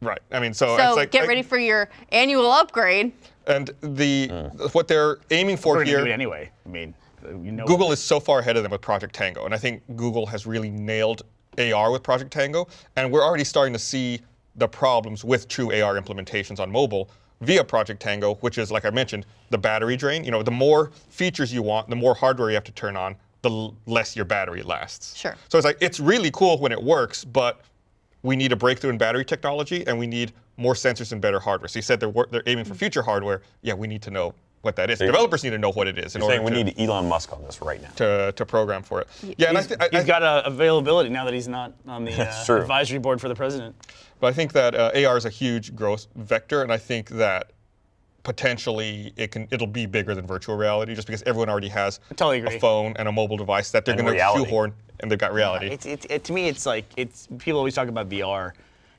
Right. 0.00 0.20
I 0.30 0.40
mean, 0.40 0.54
so, 0.54 0.76
So 0.76 0.88
it's 0.88 0.96
like 0.96 1.10
get 1.10 1.20
like- 1.20 1.28
ready 1.28 1.42
for 1.42 1.58
your 1.58 1.88
annual 2.10 2.50
upgrade. 2.50 3.12
And 3.46 3.70
the 3.80 4.28
mm. 4.28 4.74
what 4.74 4.86
they're 4.86 5.18
aiming 5.30 5.56
for 5.56 5.74
We're 5.74 5.84
going 5.84 5.86
here. 5.86 5.98
do 6.04 6.10
it 6.10 6.12
anyway. 6.12 6.50
I 6.64 6.68
mean, 6.68 6.94
you 7.24 7.52
know. 7.52 7.64
Google 7.66 7.90
is 7.92 8.00
so 8.00 8.20
far 8.20 8.38
ahead 8.38 8.56
of 8.56 8.62
them 8.62 8.70
with 8.72 8.80
Project 8.80 9.14
Tango, 9.14 9.44
and 9.44 9.54
I 9.54 9.58
think 9.58 9.82
Google 9.96 10.26
has 10.26 10.46
really 10.46 10.70
nailed 10.70 11.22
AR 11.58 11.90
with 11.90 12.02
Project 12.02 12.30
Tango, 12.32 12.68
and 12.96 13.10
we're 13.10 13.24
already 13.24 13.44
starting 13.44 13.72
to 13.72 13.78
see 13.78 14.20
the 14.56 14.68
problems 14.68 15.24
with 15.24 15.48
true 15.48 15.72
AR 15.72 15.94
implementations 16.00 16.60
on 16.60 16.70
mobile 16.70 17.10
via 17.40 17.64
Project 17.64 18.00
Tango, 18.00 18.34
which 18.36 18.58
is, 18.58 18.70
like 18.70 18.84
I 18.84 18.90
mentioned, 18.90 19.26
the 19.48 19.58
battery 19.58 19.96
drain. 19.96 20.22
You 20.22 20.30
know, 20.30 20.42
the 20.42 20.50
more 20.50 20.90
features 21.08 21.52
you 21.52 21.62
want, 21.62 21.88
the 21.88 21.96
more 21.96 22.14
hardware 22.14 22.50
you 22.50 22.54
have 22.54 22.64
to 22.64 22.72
turn 22.72 22.96
on, 22.96 23.16
the 23.42 23.50
l- 23.50 23.74
less 23.86 24.14
your 24.14 24.26
battery 24.26 24.62
lasts. 24.62 25.16
Sure. 25.16 25.34
So 25.48 25.56
it's 25.58 25.64
like 25.64 25.78
it's 25.80 25.98
really 25.98 26.30
cool 26.30 26.58
when 26.58 26.72
it 26.72 26.82
works, 26.82 27.24
but 27.24 27.62
we 28.22 28.36
need 28.36 28.52
a 28.52 28.56
breakthrough 28.56 28.90
in 28.90 28.98
battery 28.98 29.24
technology, 29.24 29.86
and 29.86 29.98
we 29.98 30.06
need 30.06 30.32
more 30.56 30.74
sensors 30.74 31.12
and 31.12 31.20
better 31.20 31.40
hardware. 31.40 31.68
So 31.68 31.78
you 31.78 31.82
said 31.82 32.00
they're 32.00 32.12
they're 32.30 32.42
aiming 32.46 32.64
for 32.64 32.74
future 32.74 33.02
hardware. 33.02 33.42
Yeah, 33.62 33.74
we 33.74 33.86
need 33.86 34.02
to 34.02 34.10
know 34.10 34.34
what 34.62 34.76
that 34.76 34.90
is. 34.90 34.98
Developers 34.98 35.42
need 35.42 35.50
to 35.50 35.58
know 35.58 35.72
what 35.72 35.88
it 35.88 35.98
is 35.98 36.14
in 36.14 36.20
You're 36.20 36.26
order 36.30 36.36
saying 36.44 36.54
we 36.54 36.72
to 36.72 36.78
need 36.78 36.88
Elon 36.90 37.08
Musk 37.08 37.32
on 37.32 37.42
this 37.44 37.62
right 37.62 37.80
now. 37.80 37.88
to, 37.96 38.32
to 38.36 38.44
program 38.44 38.82
for 38.82 39.00
it. 39.00 39.08
Yeah, 39.38 39.48
and 39.48 39.56
I, 39.56 39.60
He's, 39.62 39.68
th- 39.68 39.80
I, 39.80 39.88
he's 39.90 40.00
I- 40.02 40.06
got 40.06 40.22
uh, 40.22 40.42
availability 40.44 41.08
now 41.08 41.24
that 41.24 41.32
he's 41.32 41.48
not 41.48 41.72
on 41.88 42.04
the 42.04 42.12
uh, 42.50 42.56
advisory 42.56 42.98
board 42.98 43.22
for 43.22 43.28
the 43.30 43.34
president. 43.34 43.74
but 44.20 44.26
I 44.26 44.32
think 44.34 44.52
that 44.52 44.74
uh, 44.74 44.90
AR 45.08 45.16
is 45.16 45.24
a 45.24 45.30
huge 45.30 45.74
growth 45.74 46.08
vector, 46.14 46.62
and 46.62 46.70
I 46.70 46.76
think 46.76 47.08
that 47.10 47.52
potentially 48.22 49.14
it 49.16 49.30
can 49.30 49.48
it'll 49.50 49.66
be 49.66 49.86
bigger 49.86 50.14
than 50.14 50.26
virtual 50.26 50.56
reality, 50.56 50.94
just 50.94 51.06
because 51.06 51.22
everyone 51.22 51.48
already 51.48 51.68
has 51.68 52.00
totally 52.16 52.42
a 52.56 52.60
phone 52.60 52.92
and 52.96 53.08
a 53.08 53.12
mobile 53.12 53.38
device 53.38 53.70
that 53.70 53.84
they're 53.86 53.94
going 53.94 54.06
to 54.06 54.12
reality. 54.12 54.44
shoehorn, 54.44 54.74
and 55.00 55.10
they've 55.10 55.18
got 55.18 55.32
reality. 55.32 55.66
It's, 55.66 55.86
it's, 55.86 56.06
it, 56.08 56.24
to 56.24 56.32
me, 56.32 56.48
it's 56.48 56.66
like 56.66 56.84
it's 56.96 57.28
people 57.38 57.58
always 57.58 57.74
talk 57.74 57.88
about 57.88 58.08
VR, 58.08 58.52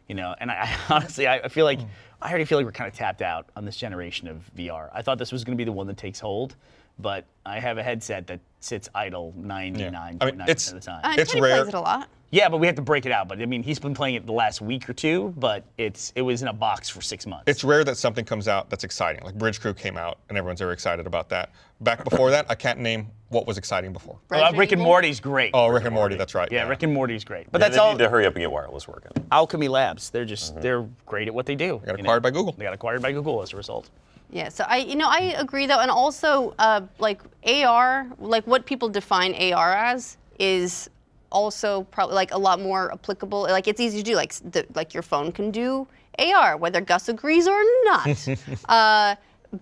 you 0.08 0.16
know, 0.16 0.36
and 0.39 0.52
I, 0.52 0.56
I 0.56 0.78
honestly 0.95 1.28
I, 1.28 1.38
I 1.38 1.47
feel 1.47 1.66
like 1.66 1.80
I 2.22 2.30
already 2.30 2.45
feel 2.45 2.58
like 2.58 2.66
we're 2.66 2.72
kind 2.72 2.88
of 2.88 2.93
tapped 2.93 3.22
out 3.22 3.47
on 3.56 3.66
this 3.66 3.76
generation 3.76 4.28
of 4.28 4.49
VR. 4.58 4.89
I 4.93 5.02
thought 5.02 5.18
this 5.18 5.32
was 5.32 5.43
going 5.43 5.58
to 5.58 5.62
be 5.62 5.66
the 5.66 5.72
one 5.72 5.88
that 5.88 5.97
takes 5.97 6.20
hold, 6.20 6.56
but 7.02 7.26
I 7.45 7.60
have 7.60 7.78
a 7.78 7.84
headset 7.84 8.28
that 8.28 8.39
sits 8.60 8.89
idle 8.93 9.34
99.9% 9.38 10.18
I 10.22 10.26
mean, 10.26 10.41
it's- 10.41 10.68
of 10.70 10.76
the 10.76 10.82
time. 10.86 11.02
Uh, 11.04 11.16
It's 11.18 11.32
Teddy 11.32 11.41
rare. 11.41 11.56
plays 11.64 11.68
it 11.70 11.74
a 11.74 11.80
lot. 11.80 12.08
yeah, 12.30 12.47
but 12.47 12.58
we 12.58 12.68
have 12.68 12.76
to 12.76 12.82
break 12.84 13.06
it 13.08 13.12
out. 13.12 13.28
But 13.28 13.41
I 13.41 13.45
mean, 13.47 13.64
he's 13.64 13.80
been 13.80 13.93
playing 13.95 14.16
it 14.16 14.26
the 14.28 14.32
last 14.34 14.62
week 14.62 14.88
or 14.89 14.93
two, 14.93 15.34
but 15.38 15.64
it's 15.78 16.14
it 16.16 16.22
was 16.22 16.41
in 16.43 16.47
a 16.47 16.54
box 16.54 16.88
for 16.88 17.02
six 17.02 17.26
months. 17.26 17.45
it's 17.47 17.64
rare 17.64 17.84
that 17.84 17.97
something 17.97 18.24
comes 18.24 18.47
out 18.47 18.70
that's 18.70 18.84
exciting. 18.84 19.24
Like 19.24 19.36
Bridge 19.36 19.60
Crew 19.60 19.74
came 19.74 19.97
out, 19.97 20.20
and 20.30 20.38
everyone's 20.38 20.60
very 20.60 20.74
excited 20.74 21.08
about 21.08 21.30
that. 21.30 21.49
Back 21.82 22.04
before 22.04 22.30
that, 22.30 22.45
I 22.49 22.54
can't 22.56 22.78
name 22.80 23.08
what 23.30 23.47
was 23.47 23.58
exciting 23.58 23.91
before. 23.93 24.16
Uh, 24.32 24.36
Resident 24.36 24.58
Rick 24.58 24.72
and 24.74 24.82
Evil. 24.82 24.91
Morty's 24.91 25.20
great. 25.20 25.52
Oh, 25.56 25.68
Rick 25.68 25.86
and 25.86 25.95
Morty, 25.95 26.16
that's 26.16 26.36
right. 26.36 26.52
yeah, 26.52 26.68
Rick 26.68 26.84
and 26.84 26.93
Morty's 26.93 27.24
great. 27.24 27.52
But 27.52 27.60
Yeah, 27.62 27.68
that's 27.70 27.76
they 27.78 27.82
all 27.82 27.93
need 27.93 27.99
to 27.99 28.10
hurry 28.10 28.26
up 28.28 28.36
and 28.36 28.41
get 28.43 28.52
wireless 28.52 28.88
working. 28.88 29.12
Owlchemy 29.32 29.70
Labs. 29.70 30.12
They're 30.12 30.26
just 30.26 30.62
they're 30.62 30.86
great 31.08 31.28
at 31.28 31.34
what 31.34 31.47
they 31.47 31.56
do. 31.56 31.82
got 31.84 31.97
you 31.97 32.04
acquired 32.04 32.22
by 32.22 32.30
Google. 32.30 32.52
They 32.52 32.66
got 32.66 32.74
acquired 32.74 33.02
by 33.02 33.12
Google 33.12 33.41
as 33.41 33.54
a 33.54 33.58
result. 33.58 33.89
Yeah, 34.32 34.48
so 34.48 34.64
I, 34.68 34.78
you 34.78 34.96
know, 34.96 35.10
I 35.10 35.36
agree 35.38 35.68
though, 35.68 35.80
and 35.80 35.92
also 35.92 36.56
uh, 36.58 36.82
like 37.00 37.22
AR, 37.46 38.08
like 38.18 38.48
what 38.48 38.66
people 38.66 38.88
define 38.88 39.36
AR 39.36 39.74
as 39.74 40.18
is 40.40 40.90
also 41.32 41.84
probably 41.84 42.16
like 42.16 42.34
a 42.34 42.38
lot 42.38 42.62
more 42.62 42.94
applicable. 42.94 43.42
Like 43.42 43.68
it's 43.68 43.82
easy 43.82 43.98
to 43.98 44.04
do. 44.04 44.16
Like 44.16 44.34
the, 44.52 44.66
like 44.74 44.94
your 44.94 45.04
phone 45.04 45.34
can 45.34 45.52
do 45.52 45.86
AR, 46.18 46.56
whether 46.56 46.80
Gus 46.80 47.10
agrees 47.10 47.48
or 47.48 47.62
not. 47.84 48.28
uh, 48.70 49.16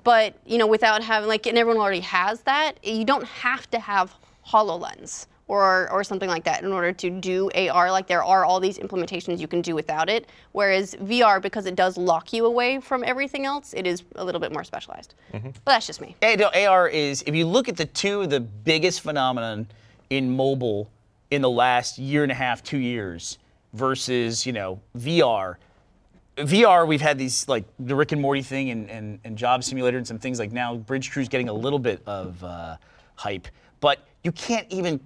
but 0.04 0.36
you 0.46 0.60
know, 0.60 0.68
without 0.68 1.02
having 1.04 1.28
like, 1.28 1.48
and 1.48 1.58
everyone 1.58 1.82
already 1.82 2.02
has 2.02 2.42
that. 2.42 2.74
You 2.86 3.06
don't 3.06 3.26
have 3.26 3.70
to 3.72 3.80
have 3.80 4.14
Hololens 4.48 5.26
or 5.50 5.90
or 5.92 6.04
something 6.04 6.30
like 6.30 6.46
that 6.46 6.64
in 6.64 6.72
order 6.72 6.94
to 6.94 7.10
do 7.10 7.52
AR. 7.52 7.92
Like 7.92 8.08
there 8.08 8.24
are 8.24 8.46
all 8.46 8.62
these 8.62 8.78
implementations 8.78 9.40
you 9.40 9.48
can 9.48 9.62
do 9.62 9.76
without 9.76 10.10
it. 10.10 10.30
Whereas 10.54 10.96
VR, 10.96 11.42
because 11.42 11.66
it 11.66 11.76
does 11.76 11.98
lock 11.98 12.32
you 12.32 12.46
away 12.46 12.80
from 12.80 13.04
everything 13.04 13.46
else, 13.46 13.74
it 13.74 13.86
is 13.86 14.04
a 14.16 14.24
little 14.24 14.40
bit 14.40 14.54
more 14.54 14.64
specialized. 14.64 15.16
But 15.66 15.74
that's 15.74 15.88
just 15.88 16.00
me. 16.00 16.16
No, 16.22 16.50
AR 16.54 16.88
is 16.88 17.24
if 17.24 17.36
you 17.36 17.46
look 17.46 17.68
at 17.68 17.76
the 17.76 17.86
two 17.86 18.22
of 18.22 18.30
the 18.30 18.40
biggest 18.40 19.02
phenomenon 19.02 19.68
in 20.10 20.36
mobile 20.36 20.90
in 21.32 21.42
the 21.42 21.50
last 21.50 21.98
year 21.98 22.24
and 22.24 22.32
a 22.32 22.36
half, 22.36 22.64
two 22.64 22.78
years 22.78 23.40
versus 23.74 24.46
you 24.46 24.54
know 24.54 24.80
VR. 24.98 25.56
VR, 26.38 26.88
we've 26.88 27.02
had 27.02 27.18
these 27.18 27.50
like 27.50 27.66
the 27.80 27.96
Rick 27.96 28.14
and 28.14 28.22
Morty 28.22 28.42
thing 28.44 28.70
and, 28.70 28.90
and, 28.90 29.20
and 29.26 29.38
Job 29.38 29.62
Simulator 29.64 29.98
and 29.98 30.08
some 30.08 30.20
things 30.20 30.40
like 30.40 30.54
now 30.54 30.76
Bridge 30.76 31.12
Crew's 31.12 31.28
getting 31.28 31.50
a 31.50 31.54
little 31.54 31.80
bit 31.80 32.02
of 32.06 32.42
uh, 32.44 32.78
hype, 33.16 33.48
but 33.82 34.08
you 34.24 34.32
can't 34.32 34.66
even 34.70 35.00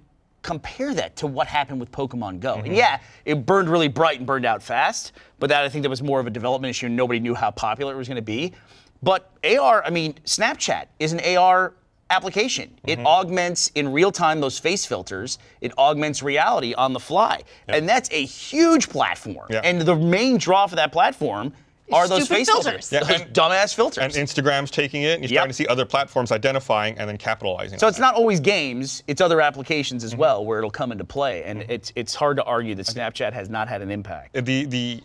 compare 0.44 0.94
that 0.94 1.16
to 1.16 1.26
what 1.26 1.48
happened 1.48 1.80
with 1.80 1.90
Pokemon 1.90 2.38
Go. 2.38 2.54
And 2.54 2.64
mm-hmm. 2.64 2.74
yeah, 2.74 3.00
it 3.24 3.44
burned 3.44 3.68
really 3.68 3.88
bright 3.88 4.18
and 4.18 4.26
burned 4.26 4.46
out 4.46 4.62
fast, 4.62 5.12
but 5.40 5.48
that 5.48 5.64
I 5.64 5.68
think 5.68 5.82
that 5.82 5.88
was 5.88 6.02
more 6.02 6.20
of 6.20 6.28
a 6.28 6.30
development 6.30 6.70
issue 6.70 6.86
and 6.86 6.94
nobody 6.94 7.18
knew 7.18 7.34
how 7.34 7.50
popular 7.50 7.92
it 7.94 7.96
was 7.96 8.06
going 8.06 8.16
to 8.16 8.22
be. 8.22 8.52
But 9.02 9.30
AR, 9.42 9.84
I 9.84 9.90
mean, 9.90 10.14
Snapchat 10.24 10.86
is 11.00 11.12
an 11.12 11.20
AR 11.36 11.74
application. 12.10 12.78
It 12.86 12.98
mm-hmm. 12.98 13.06
augments 13.06 13.70
in 13.74 13.90
real 13.90 14.12
time 14.12 14.40
those 14.40 14.58
face 14.58 14.86
filters. 14.86 15.38
It 15.60 15.76
augments 15.78 16.22
reality 16.22 16.74
on 16.74 16.92
the 16.92 17.00
fly. 17.00 17.42
And 17.66 17.88
that's 17.88 18.08
a 18.12 18.24
huge 18.24 18.88
platform. 18.88 19.46
Yeah. 19.50 19.60
And 19.64 19.80
the 19.80 19.96
main 19.96 20.36
draw 20.36 20.66
for 20.66 20.76
that 20.76 20.92
platform 20.92 21.52
are 21.92 22.08
those 22.08 22.26
face 22.28 22.48
filters. 22.48 22.88
filters. 22.88 22.92
Yeah, 22.92 23.00
Those 23.00 23.20
and- 23.22 23.34
dumbass 23.34 23.74
filters. 23.74 24.02
And 24.02 24.12
Instagram's 24.12 24.70
taking 24.70 25.02
it, 25.02 25.14
and 25.20 25.22
you're 25.22 25.30
Yep. 25.32 25.38
starting 25.38 25.50
to 25.50 25.54
see 25.54 25.66
other 25.66 25.84
platforms 25.84 26.32
identifying 26.32 26.96
and 26.98 27.08
then 27.08 27.18
capitalizing. 27.18 27.78
So 27.78 27.86
on 27.86 27.90
it's 27.90 27.98
that. 27.98 28.04
not 28.04 28.14
always 28.14 28.40
games; 28.40 29.02
it's 29.06 29.20
other 29.20 29.40
applications 29.40 30.02
Mm-hmm. 30.02 30.12
as 30.14 30.16
well 30.16 30.44
where 30.44 30.58
it'll 30.58 30.70
come 30.70 30.92
into 30.92 31.04
play, 31.04 31.44
and 31.44 31.62
it's 31.68 31.92
it's 31.96 32.14
hard 32.14 32.36
to 32.38 32.44
argue 32.44 32.74
that 32.74 32.86
Snapchat 32.86 33.32
has 33.32 33.48
not 33.50 33.68
had 33.68 33.82
an 33.82 33.90
impact. 33.90 34.34
the 34.44 34.64
the 34.64 35.02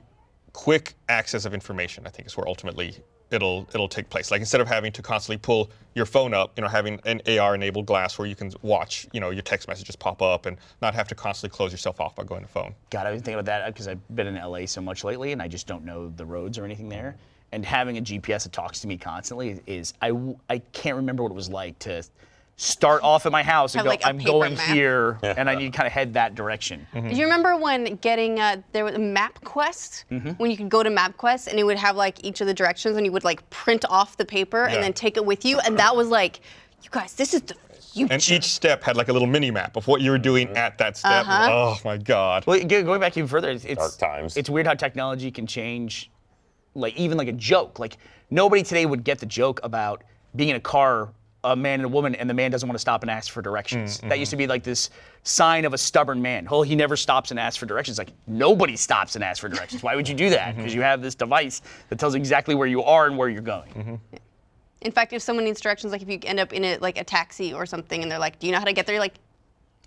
quick 0.54 0.96
access 1.10 1.46
of 1.46 1.54
information. 1.54 2.06
I 2.08 2.10
think 2.10 2.28
is 2.28 2.36
where 2.38 2.48
ultimately 2.48 2.96
it'll 3.32 3.68
it'll 3.74 3.88
take 3.88 4.10
place. 4.10 4.32
Like 4.32 4.40
instead 4.40 4.62
of 4.62 4.68
having 4.68 4.92
to 4.94 5.02
constantly 5.02 5.38
pull 5.38 5.70
your 5.96 6.06
phone 6.06 6.34
up, 6.34 6.58
you 6.58 6.62
know, 6.62 6.68
having 6.68 7.00
an 7.06 7.22
AR-enabled 7.28 7.86
glass 7.86 8.18
where 8.18 8.28
you 8.28 8.36
can 8.36 8.52
watch, 8.62 9.08
you 9.12 9.20
know, 9.20 9.30
your 9.30 9.42
text 9.42 9.68
messages 9.68 9.96
pop 9.96 10.22
up 10.22 10.46
and 10.46 10.58
not 10.82 10.94
have 10.96 11.08
to 11.10 11.16
constantly 11.16 11.56
close 11.56 11.72
yourself 11.72 12.00
off 12.00 12.16
by 12.16 12.24
going 12.24 12.42
to 12.42 12.48
phone. 12.48 12.74
God, 12.90 13.08
I 13.08 13.12
was 13.12 13.22
thinking 13.22 13.36
about 13.36 13.46
that 13.46 13.74
because 13.74 13.88
I've 13.88 14.16
been 14.16 14.28
in 14.28 14.36
LA 14.36 14.66
so 14.66 14.82
much 14.82 15.04
lately, 15.04 15.32
and 15.32 15.42
I 15.42 15.48
just 15.48 15.68
don't 15.68 15.84
know 15.84 16.10
the 16.16 16.26
roads 16.26 16.58
or 16.58 16.66
anything 16.66 16.90
there. 16.90 17.18
And 17.52 17.66
having 17.66 17.98
a 17.98 18.02
GPS 18.02 18.44
that 18.44 18.52
talks 18.52 18.80
to 18.82 18.88
me 18.88 18.98
constantly 18.98 19.60
is 19.66 19.94
I 20.02 20.12
I 20.50 20.60
can't 20.72 20.96
remember 20.96 21.24
what 21.24 21.32
it 21.32 21.36
was 21.36 21.50
like 21.50 21.80
to 21.80 22.04
start 22.62 23.02
off 23.04 23.26
at 23.26 23.32
my 23.32 23.42
house 23.42 23.74
and 23.74 23.80
Have, 23.80 23.86
go 23.86 23.90
like, 23.90 24.04
a 24.04 24.08
I'm 24.08 24.18
going 24.18 24.56
map. 24.56 24.68
here, 24.76 25.18
and 25.24 25.50
I 25.50 25.56
need 25.56 25.72
to 25.72 25.78
kind 25.78 25.88
of 25.88 25.94
head 25.94 26.14
that 26.16 26.36
direction. 26.36 26.86
Do 26.94 27.00
you 27.08 27.24
remember 27.24 27.56
when 27.56 27.96
getting 27.96 28.38
uh, 28.42 28.58
there 28.74 28.84
was 28.84 28.96
a 28.96 29.00
MapQuest 29.00 30.04
Mm-hmm. 30.12 30.30
when 30.32 30.52
you 30.52 30.58
could 30.58 30.68
go 30.70 30.84
to 30.84 30.90
MapQuest 30.90 31.48
and 31.48 31.58
it 31.58 31.64
would 31.64 31.78
have 31.78 31.96
like 31.96 32.22
each 32.24 32.42
of 32.42 32.48
the 32.48 32.54
directions 32.54 32.98
and 32.98 33.06
you 33.06 33.12
would 33.14 33.24
like 33.24 33.50
print 33.50 33.86
off 33.90 34.18
the 34.18 34.26
paper 34.26 34.68
Yeah. 34.68 34.76
and 34.76 34.84
then 34.84 34.92
take 34.92 35.16
it 35.16 35.26
with 35.26 35.46
you 35.46 35.60
and 35.60 35.80
that 35.80 35.96
was 35.96 36.10
like, 36.10 36.42
you 36.84 36.90
guys, 36.92 37.14
this 37.14 37.34
is 37.34 37.42
the 37.44 37.56
future. 37.94 38.14
And 38.14 38.30
each 38.30 38.44
step 38.46 38.84
had 38.84 38.98
like 38.98 39.08
a 39.08 39.14
little 39.14 39.28
mini 39.28 39.52
map 39.52 39.78
of 39.78 39.88
what 39.88 40.02
you 40.02 40.12
were 40.12 40.18
doing 40.18 40.50
at 40.58 40.78
that 40.80 40.98
step. 40.98 41.26
Uh-huh. 41.28 41.48
Oh 41.52 41.78
my 41.86 41.96
God. 41.98 42.46
Well, 42.46 42.60
going 42.64 43.00
back 43.00 43.16
even 43.18 43.28
further, 43.30 43.50
it's, 43.50 43.64
it's 43.64 43.80
Dark 43.80 43.98
times. 43.98 44.36
It's 44.36 44.50
weird 44.50 44.68
how 44.68 44.74
technology 44.74 45.32
can 45.32 45.48
change, 45.48 46.12
like 46.76 46.96
even 46.98 47.18
like 47.18 47.30
a 47.30 47.34
joke. 47.34 47.80
Like 47.80 47.98
nobody 48.30 48.64
today 48.64 48.86
would 48.86 49.04
get 49.06 49.20
the 49.20 49.26
joke 49.26 49.60
about 49.64 50.04
being 50.36 50.50
in 50.50 50.56
a 50.58 50.60
car, 50.62 51.10
a 51.44 51.56
man 51.56 51.76
and 51.80 51.86
a 51.86 51.90
woman, 51.90 52.16
and 52.16 52.30
the 52.30 52.34
man 52.34 52.52
doesn't 52.52 52.68
want 52.68 52.76
to 52.76 52.82
stop 52.82 53.02
and 53.02 53.10
ask 53.10 53.32
for 53.32 53.42
directions. 53.42 54.00
That 54.00 54.20
used 54.20 54.32
to 54.32 54.38
be 54.38 54.48
like 54.48 54.64
this 54.64 54.90
sign 55.24 55.66
of 55.66 55.74
a 55.74 55.78
stubborn 55.78 56.22
man. 56.22 56.48
Oh, 56.50 56.64
he 56.64 56.76
never 56.76 56.98
stops 56.98 57.32
and 57.32 57.40
asks 57.40 57.58
for 57.58 57.66
directions. 57.66 57.98
Like 57.98 58.12
nobody 58.28 58.76
stops 58.76 59.16
and 59.16 59.24
asks 59.24 59.40
for 59.40 59.48
directions. 59.50 59.82
Why 59.82 59.96
would 59.96 60.08
you 60.08 60.16
do 60.16 60.30
that? 60.32 60.56
Because 60.56 60.74
you 60.74 60.82
have 60.82 61.02
this 61.02 61.16
device 61.16 61.62
that 61.90 62.00
tells 62.00 62.16
exactly 62.16 62.56
where 62.56 62.68
you 62.68 62.84
are 62.84 63.08
and 63.08 63.18
where 63.18 63.30
you're 63.30 63.42
going. 63.42 64.02
In 64.82 64.92
fact, 64.92 65.14
if 65.14 65.22
someone 65.22 65.46
needs 65.46 65.60
directions, 65.62 65.92
like 65.92 66.02
if 66.02 66.10
you 66.10 66.20
end 66.24 66.40
up 66.40 66.54
in 66.54 66.64
a 66.64 66.78
like 66.78 66.98
a 66.98 67.04
taxi 67.04 67.54
or 67.54 67.66
something 67.66 68.02
and 68.02 68.12
they're 68.12 68.20
like, 68.20 68.40
do 68.40 68.48
you 68.48 68.54
know 68.54 68.60
how 68.60 68.66
to 68.66 68.74
get 68.74 68.86
there? 68.86 68.96
You're 68.96 69.02
like, 69.02 69.16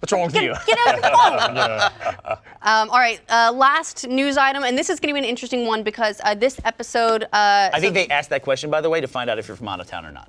What's 0.00 0.12
wrong 0.12 0.26
with 0.26 0.34
you? 0.34 0.52
Get 0.66 0.78
out 0.88 0.94
of 0.96 1.02
the 1.02 2.18
phone. 2.24 2.36
um, 2.62 2.90
all 2.90 2.98
right, 2.98 3.20
uh, 3.28 3.52
last 3.54 4.08
news 4.08 4.36
item, 4.36 4.64
and 4.64 4.76
this 4.76 4.90
is 4.90 4.98
going 4.98 5.14
to 5.14 5.20
be 5.20 5.24
an 5.24 5.30
interesting 5.30 5.64
one 5.64 5.84
because 5.84 6.20
uh, 6.24 6.34
this 6.34 6.60
episode. 6.64 7.22
Uh, 7.22 7.70
I 7.72 7.78
think 7.78 7.94
they 7.94 8.08
asked 8.08 8.30
that 8.30 8.42
question, 8.42 8.68
by 8.68 8.80
the 8.80 8.90
way, 8.90 9.00
to 9.00 9.06
find 9.06 9.30
out 9.30 9.38
if 9.38 9.46
you're 9.46 9.56
from 9.56 9.68
out 9.68 9.78
of 9.78 9.86
town 9.86 10.04
or 10.04 10.10
not. 10.10 10.28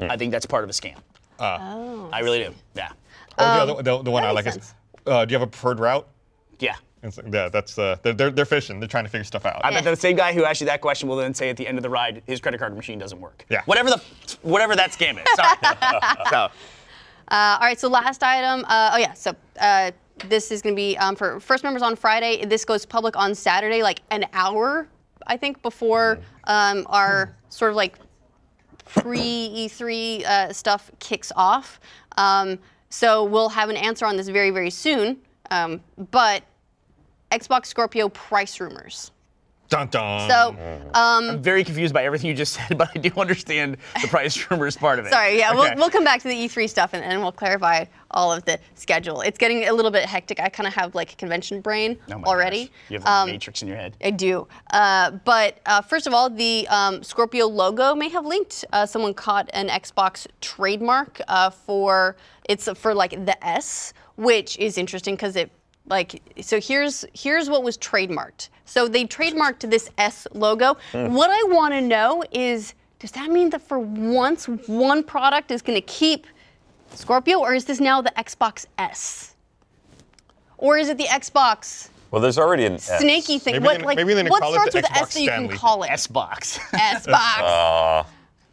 I 0.00 0.16
think 0.16 0.32
that's 0.32 0.46
part 0.46 0.64
of 0.64 0.70
a 0.70 0.72
scam. 0.72 0.96
oh, 1.38 2.08
I 2.12 2.20
really 2.20 2.38
do. 2.44 2.54
Yeah. 2.74 2.88
Or 3.38 3.44
the, 3.44 3.44
other, 3.44 3.82
the, 3.82 4.02
the 4.02 4.10
one 4.10 4.24
I 4.24 4.30
like 4.30 4.44
sense. 4.44 4.56
is, 4.56 4.74
uh, 5.06 5.24
do 5.24 5.32
you 5.32 5.38
have 5.38 5.46
a 5.46 5.50
preferred 5.50 5.78
route? 5.78 6.08
Yeah. 6.58 6.76
It's 7.02 7.18
yeah, 7.30 7.48
that's 7.50 7.78
uh, 7.78 7.96
they're, 8.02 8.14
they're, 8.14 8.30
they're 8.30 8.44
fishing. 8.46 8.80
They're 8.80 8.88
trying 8.88 9.04
to 9.04 9.10
figure 9.10 9.24
stuff 9.24 9.44
out. 9.44 9.60
I 9.62 9.70
bet 9.70 9.84
the 9.84 9.94
same 9.94 10.16
guy 10.16 10.32
who 10.32 10.44
asked 10.44 10.60
you 10.62 10.66
that 10.66 10.80
question 10.80 11.08
will 11.08 11.16
then 11.16 11.34
say 11.34 11.50
at 11.50 11.56
the 11.56 11.66
end 11.66 11.78
of 11.78 11.82
the 11.82 11.90
ride, 11.90 12.22
his 12.26 12.40
credit 12.40 12.58
card 12.58 12.74
machine 12.74 12.98
doesn't 12.98 13.20
work. 13.20 13.44
Yeah. 13.50 13.62
Whatever 13.66 13.90
the, 13.90 14.02
whatever 14.42 14.74
that 14.74 14.92
scam 14.92 15.18
is. 15.18 15.24
Sorry. 15.34 15.56
so, 16.30 16.48
Uh, 17.28 17.58
all 17.60 17.66
right, 17.66 17.78
so 17.78 17.88
last 17.88 18.22
item. 18.22 18.64
Uh, 18.68 18.92
oh 18.94 18.98
yeah, 18.98 19.12
so 19.12 19.34
uh, 19.60 19.90
this 20.28 20.50
is 20.50 20.62
going 20.62 20.74
to 20.74 20.76
be 20.76 20.96
um, 20.98 21.16
for 21.16 21.40
first 21.40 21.64
members 21.64 21.82
on 21.82 21.96
Friday. 21.96 22.44
This 22.44 22.64
goes 22.64 22.86
public 22.86 23.16
on 23.16 23.34
Saturday, 23.34 23.82
like 23.82 24.00
an 24.10 24.24
hour, 24.32 24.88
I 25.26 25.36
think, 25.36 25.60
before 25.62 26.18
um, 26.44 26.86
our 26.88 27.34
sort 27.48 27.70
of 27.72 27.76
like 27.76 27.98
pre 28.86 29.68
E3 29.68 30.24
uh, 30.24 30.52
stuff 30.52 30.90
kicks 30.98 31.32
off. 31.36 31.80
Um, 32.16 32.58
so 32.88 33.24
we'll 33.24 33.50
have 33.50 33.68
an 33.68 33.76
answer 33.76 34.06
on 34.06 34.16
this 34.16 34.28
very, 34.28 34.50
very 34.50 34.70
soon. 34.70 35.18
Um, 35.50 35.80
but 36.10 36.42
Xbox 37.30 37.66
Scorpio 37.66 38.08
price 38.08 38.60
rumors. 38.60 39.10
Dun 39.68 39.88
dun. 39.88 40.30
So 40.30 40.48
um, 40.94 41.30
I'm 41.30 41.42
very 41.42 41.64
confused 41.64 41.92
by 41.92 42.04
everything 42.04 42.28
you 42.28 42.34
just 42.36 42.52
said, 42.52 42.78
but 42.78 42.88
I 42.94 42.98
do 42.98 43.10
understand 43.20 43.76
the 44.00 44.08
price 44.08 44.46
rumors 44.50 44.76
part 44.76 44.98
of 44.98 45.06
it. 45.06 45.12
Sorry, 45.12 45.38
yeah, 45.38 45.50
Okay. 45.50 45.58
we'll, 45.58 45.74
we'll 45.76 45.90
come 45.90 46.04
back 46.04 46.20
to 46.22 46.28
the 46.28 46.34
E3 46.34 46.68
stuff 46.68 46.90
and, 46.92 47.02
and 47.04 47.20
we'll 47.20 47.32
clarify 47.32 47.84
all 48.12 48.32
of 48.32 48.44
the 48.44 48.58
schedule. 48.76 49.20
It's 49.22 49.38
getting 49.38 49.66
a 49.66 49.72
little 49.72 49.90
bit 49.90 50.04
hectic. 50.04 50.38
I 50.40 50.48
kind 50.48 50.66
of 50.66 50.74
have 50.74 50.94
like 50.94 51.12
a 51.12 51.16
convention 51.16 51.60
brain 51.60 51.98
Oh 52.12 52.22
already. 52.24 52.66
gosh. 52.66 52.70
You 52.90 52.94
have 52.98 53.04
the 53.04 53.10
Um, 53.10 53.30
matrix 53.30 53.62
in 53.62 53.68
your 53.68 53.76
head. 53.76 53.96
I 54.02 54.10
do. 54.10 54.46
Uh, 54.72 55.10
but 55.24 55.58
uh, 55.66 55.82
first 55.82 56.06
of 56.06 56.14
all, 56.14 56.30
the 56.30 56.66
um, 56.68 57.02
Scorpio 57.02 57.46
logo 57.46 57.94
may 57.94 58.08
have 58.08 58.24
linked. 58.24 58.64
Uh, 58.72 58.86
someone 58.86 59.14
caught 59.14 59.50
an 59.52 59.68
Xbox 59.68 60.26
trademark 60.40 61.20
uh, 61.28 61.50
for 61.50 62.16
it's 62.48 62.68
for 62.76 62.94
like 62.94 63.10
the 63.26 63.44
S, 63.46 63.92
which 64.16 64.56
is 64.58 64.78
interesting 64.78 65.16
because 65.16 65.34
it 65.36 65.50
like 65.88 66.22
so 66.40 66.60
here's 66.60 67.04
here's 67.12 67.50
what 67.50 67.62
was 67.64 67.76
trademarked. 67.76 68.48
So 68.66 68.88
they 68.88 69.04
trademarked 69.04 69.68
this 69.70 69.88
S 69.96 70.26
logo. 70.34 70.76
What 70.92 71.30
I 71.30 71.42
want 71.54 71.72
to 71.74 71.80
know 71.80 72.22
is 72.32 72.74
does 72.98 73.12
that 73.12 73.30
mean 73.30 73.50
that 73.50 73.62
for 73.62 73.78
once 73.78 74.46
one 74.66 75.02
product 75.02 75.50
is 75.50 75.62
going 75.62 75.76
to 75.76 75.86
keep 75.86 76.26
Scorpio, 76.94 77.38
or 77.40 77.54
is 77.54 77.64
this 77.64 77.80
now 77.80 78.00
the 78.02 78.12
Xbox 78.16 78.66
S? 78.78 79.34
Or 80.58 80.78
is 80.78 80.88
it 80.88 80.96
the 80.98 81.04
Xbox 81.04 81.88
Well, 82.10 82.22
there's 82.22 82.38
already 82.38 82.64
an 82.64 82.74
S. 82.74 82.98
snaky 83.00 83.38
thing? 83.38 83.54
Maybe 83.54 83.64
what 83.66 83.78
they- 83.78 83.84
like 83.84 83.96
maybe 83.96 84.14
they 84.14 84.22
what 84.24 84.40
call 84.42 84.52
it 84.52 84.54
starts 84.54 84.72
the 84.72 84.78
with 84.78 84.86
Xbox 84.86 85.02
S 85.02 85.14
that 85.14 85.20
you 85.22 85.28
can 85.30 85.48
call 85.48 85.82
it? 85.82 85.90
S 85.90 86.06
box. 86.06 86.58
S 86.72 87.06
box. 87.06 87.42
Uh, 87.42 88.04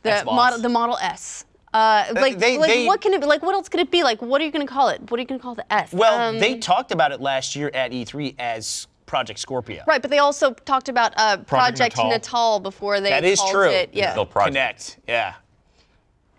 the 0.03 0.09
Xbox. 0.09 0.25
model 0.25 0.59
the 0.59 0.69
Model 0.69 0.97
S. 0.97 1.45
Uh, 1.73 2.05
like, 2.15 2.37
they- 2.37 2.57
like 2.57 2.69
they- 2.69 2.85
what 2.85 2.99
can 3.01 3.13
it 3.13 3.21
be? 3.21 3.25
Like, 3.27 3.41
what 3.41 3.55
else 3.55 3.69
could 3.69 3.79
it 3.79 3.89
be? 3.89 4.03
Like, 4.03 4.21
what 4.21 4.41
are 4.41 4.45
you 4.45 4.51
going 4.51 4.67
to 4.67 4.71
call 4.71 4.89
it? 4.89 4.99
What 5.09 5.17
are 5.17 5.21
you 5.21 5.27
going 5.27 5.39
to 5.39 5.43
call 5.43 5.55
the 5.55 5.71
S? 5.73 5.93
well, 5.93 6.19
Um, 6.19 6.39
they 6.39 6.57
talked 6.59 6.91
about 6.91 7.11
it 7.13 7.21
last 7.21 7.55
year 7.55 7.71
at 7.73 7.91
E3 7.91 8.35
as 8.37 8.87
Project 9.13 9.37
Scorpio. 9.39 9.83
right, 9.85 10.01
but 10.01 10.09
they 10.09 10.17
also 10.17 10.53
talked 10.53 10.89
about 10.89 11.13
uh, 11.17 11.37
Project, 11.37 11.95
Natal. 11.97 12.09
Natal. 12.09 12.59
before 12.59 12.99
they 12.99 13.11
That 13.11 13.23
is 13.23 13.37
called 13.37 13.51
true. 13.51 13.69
it. 13.69 13.91
Yeah. 13.93 14.09
Still 14.09 14.25
Project. 14.25 14.55
Kinect. 14.55 14.97
Yeah. 15.07 15.35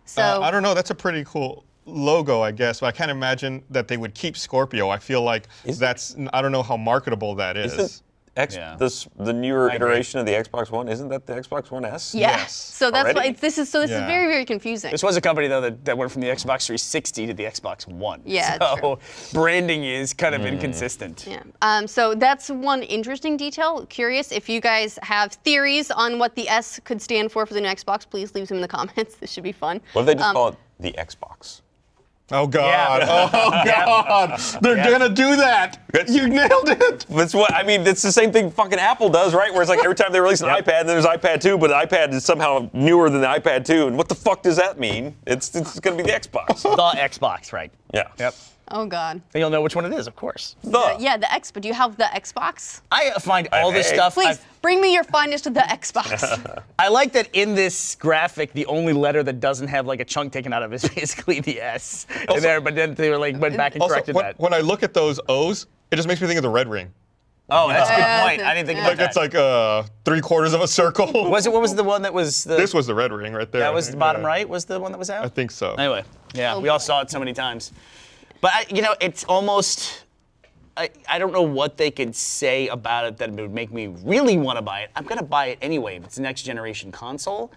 so 0.04 0.22
Uh, 0.22 0.40
I 0.40 0.50
don't 0.50 0.64
know. 0.64 0.74
That's 0.74 0.90
a 0.90 0.94
pretty 0.94 1.22
cool 1.24 1.64
logo, 1.86 2.42
I 2.42 2.50
guess. 2.50 2.80
But 2.80 2.86
I 2.86 2.90
can't 2.90 3.12
imagine 3.12 3.62
that 3.70 3.86
they 3.86 3.96
would 3.96 4.12
keep 4.12 4.36
Scorpio. 4.36 4.88
I 4.88 4.98
feel 4.98 5.22
like 5.22 5.46
that's. 5.64 6.16
I 6.32 6.42
don't 6.42 6.50
know 6.50 6.64
how 6.64 6.76
marketable 6.76 7.36
that 7.36 7.56
is. 7.56 7.74
Isn't 7.74 8.02
X, 8.36 8.56
Yeah. 8.56 8.76
this 8.76 9.06
the 9.16 9.32
newer 9.32 9.70
I 9.70 9.74
agree. 9.74 9.88
iteration 9.88 10.18
of 10.20 10.26
the 10.26 10.32
Xbox 10.32 10.70
One? 10.70 10.88
Isn't 10.88 11.08
that 11.08 11.24
the 11.26 11.34
Xbox 11.34 11.70
One 11.70 11.84
S? 11.84 12.14
yeah. 12.14 12.30
yes. 12.38 12.52
So 12.54 12.90
that's 12.90 13.14
why 13.14 13.26
it's, 13.26 13.40
this 13.40 13.58
is 13.58 13.68
so 13.68 13.80
this 13.80 13.90
is 13.90 14.00
very 14.00 14.26
very 14.26 14.44
confusing. 14.44 14.90
This 14.90 15.02
was 15.02 15.16
a 15.16 15.20
company 15.20 15.46
though 15.48 15.60
that, 15.60 15.84
that 15.84 15.96
went 15.96 16.10
from 16.10 16.20
the 16.22 16.28
Xbox 16.28 16.66
360 16.66 17.28
to 17.28 17.34
the 17.34 17.44
Xbox 17.44 17.86
One. 17.86 18.20
Yeah, 18.24 18.58
So 18.58 18.76
true. 18.76 18.98
branding 19.32 19.84
is 19.84 20.12
kind 20.12 20.34
of 20.34 20.44
inconsistent. 20.44 21.26
Yeah. 21.28 21.42
Um, 21.62 21.86
so 21.86 22.14
that's 22.14 22.48
one 22.50 22.82
interesting 22.82 23.36
detail. 23.36 23.86
Curious 23.86 24.32
if 24.32 24.48
you 24.48 24.60
guys 24.60 24.98
have 25.02 25.32
theories 25.44 25.90
on 25.90 26.18
what 26.18 26.34
the 26.34 26.48
S 26.48 26.80
could 26.84 27.00
stand 27.00 27.30
for 27.30 27.46
for 27.46 27.54
the 27.54 27.60
new 27.60 27.68
Xbox, 27.68 28.08
please 28.08 28.34
leave 28.34 28.48
them 28.48 28.56
in 28.56 28.62
the 28.62 28.68
comments. 28.78 29.14
This 29.16 29.30
should 29.30 29.44
be 29.44 29.52
fun. 29.52 29.80
What 29.92 30.02
if 30.02 30.06
they 30.08 30.14
just 30.14 30.26
Um, 30.28 30.34
call 30.34 30.48
it 30.48 30.56
the 30.80 30.92
Xbox? 30.92 31.60
Oh 32.32 32.46
God! 32.46 33.02
Yeah. 33.02 33.06
Oh 33.08 33.50
God! 33.64 34.40
They're 34.62 34.76
Yeah. 34.78 34.90
gonna 34.90 35.08
do 35.10 35.36
that. 35.36 35.78
You 36.08 36.26
nailed 36.28 36.70
it. 36.70 37.04
That's 37.10 37.34
what 37.34 37.52
I 37.52 37.62
mean. 37.62 37.86
It's 37.86 38.00
the 38.02 38.10
same 38.12 38.32
thing 38.32 38.50
fucking 38.50 38.78
Apple 38.78 39.10
does, 39.10 39.34
right? 39.34 39.52
Where 39.52 39.60
it's 39.62 39.68
like 39.68 39.80
every 39.84 39.94
time 39.94 40.10
they 40.10 40.20
release 40.20 40.40
an 40.40 40.48
Yep. 40.48 40.64
iPad, 40.64 40.66
then 40.66 40.86
there's 40.86 41.04
iPad 41.04 41.40
2, 41.42 41.58
but 41.58 41.68
the 41.68 41.74
iPad 41.74 42.12
is 42.14 42.24
somehow 42.24 42.68
newer 42.72 43.10
than 43.10 43.20
the 43.20 43.26
iPad 43.26 43.64
2. 43.66 43.88
And 43.88 43.98
what 43.98 44.08
the 44.08 44.14
fuck 44.14 44.42
does 44.42 44.56
that 44.56 44.78
mean? 44.78 45.14
It's 45.26 45.54
it's 45.54 45.78
going 45.80 45.98
to 45.98 46.02
be 46.02 46.10
the 46.10 46.16
Xbox. 46.18 46.62
The 46.62 46.98
Xbox, 46.98 47.52
right? 47.52 47.70
Yeah. 47.92 48.04
Yep. 48.18 48.34
Oh 48.68 48.86
God. 48.86 49.20
Then 49.32 49.40
you'll 49.40 49.50
know 49.50 49.60
which 49.60 49.76
one 49.76 49.84
it 49.84 49.92
is, 49.92 50.06
of 50.06 50.16
course. 50.16 50.56
The. 50.64 50.96
Yeah, 50.98 51.16
the 51.16 51.30
X. 51.32 51.50
But 51.50 51.62
do 51.62 51.68
you 51.68 51.74
have 51.74 51.96
the 51.96 52.04
Xbox? 52.04 52.80
I 52.90 53.10
find 53.20 53.46
all 53.52 53.70
this 53.72 53.88
stuff. 53.88 54.14
Please 54.14 54.26
I've- 54.38 54.40
bring 54.62 54.80
me 54.80 54.92
your 54.94 55.04
finest 55.04 55.46
of 55.46 55.52
the 55.54 55.60
Xbox. 55.60 56.62
I 56.78 56.88
like 56.88 57.12
that 57.12 57.28
in 57.34 57.54
this 57.54 57.94
graphic, 57.96 58.52
the 58.54 58.64
only 58.66 58.94
letter 58.94 59.22
that 59.22 59.38
doesn't 59.40 59.68
have 59.68 59.86
like 59.86 60.00
a 60.00 60.04
chunk 60.04 60.32
taken 60.32 60.52
out 60.52 60.62
of 60.62 60.72
it 60.72 60.82
is 60.82 60.88
basically 60.94 61.40
the 61.40 61.60
S 61.60 62.06
in 62.34 62.40
there. 62.40 62.60
But 62.62 62.74
then 62.74 62.94
they 62.94 63.10
were 63.10 63.18
like 63.18 63.38
went 63.38 63.56
back 63.56 63.74
and 63.74 63.82
Also, 63.82 63.94
corrected 63.94 64.14
when, 64.14 64.24
that. 64.24 64.38
when 64.38 64.54
I 64.54 64.60
look 64.60 64.82
at 64.82 64.94
those 64.94 65.20
O's, 65.28 65.66
it 65.90 65.96
just 65.96 66.08
makes 66.08 66.20
me 66.20 66.26
think 66.26 66.38
of 66.38 66.42
the 66.42 66.48
red 66.48 66.68
ring. 66.68 66.90
oh, 67.50 67.68
that's 67.68 67.90
a 67.90 67.94
good 67.96 68.22
point. 68.26 68.40
I 68.48 68.54
didn't 68.54 68.66
think 68.68 68.78
about 68.80 68.88
Like 68.88 68.96
that. 68.98 69.08
it's 69.08 69.16
like 69.16 69.34
uh, 69.34 69.82
three 70.06 70.22
quarters 70.22 70.54
of 70.54 70.62
a 70.62 70.66
circle. 70.66 71.12
was 71.30 71.44
it? 71.46 71.52
What 71.52 71.60
was 71.60 71.74
the 71.74 71.84
one 71.84 72.00
that 72.00 72.14
was 72.14 72.44
the? 72.44 72.56
this 72.56 72.72
was 72.72 72.86
the 72.86 72.94
red 72.94 73.12
ring 73.12 73.34
right 73.34 73.52
there. 73.52 73.60
that 73.60 73.74
was 73.74 73.90
the 73.90 73.98
bottom 73.98 74.22
yeah. 74.22 74.28
right. 74.28 74.48
Was 74.48 74.64
the 74.64 74.80
one 74.80 74.90
that 74.92 74.98
was 74.98 75.10
out? 75.10 75.22
I 75.22 75.28
think 75.28 75.50
so. 75.50 75.74
Anyway, 75.74 76.02
yeah, 76.32 76.54
Oh, 76.54 76.60
we 76.60 76.70
all 76.70 76.78
saw 76.78 77.02
it 77.02 77.10
so 77.10 77.18
many 77.18 77.34
times. 77.34 77.70
But 78.44 78.52
I, 78.52 78.66
you 78.68 78.82
know, 78.82 78.94
it's 79.00 79.24
almost. 79.24 80.04
I, 80.76 80.90
I 81.08 81.18
don't 81.18 81.32
know 81.32 81.40
what 81.40 81.78
they 81.78 81.90
could 81.90 82.14
say 82.14 82.68
about 82.68 83.06
it 83.06 83.16
that 83.16 83.30
would 83.30 83.54
make 83.54 83.72
me 83.72 83.86
really 83.86 84.36
want 84.36 84.58
to 84.58 84.62
buy 84.62 84.80
it. 84.80 84.90
I'm 84.94 85.04
gonna 85.04 85.22
buy 85.22 85.46
it 85.46 85.58
anyway. 85.62 85.96
If 85.96 86.04
it's 86.04 86.18
a 86.18 86.22
next 86.22 86.42
generation 86.42 86.92
console, 86.92 87.50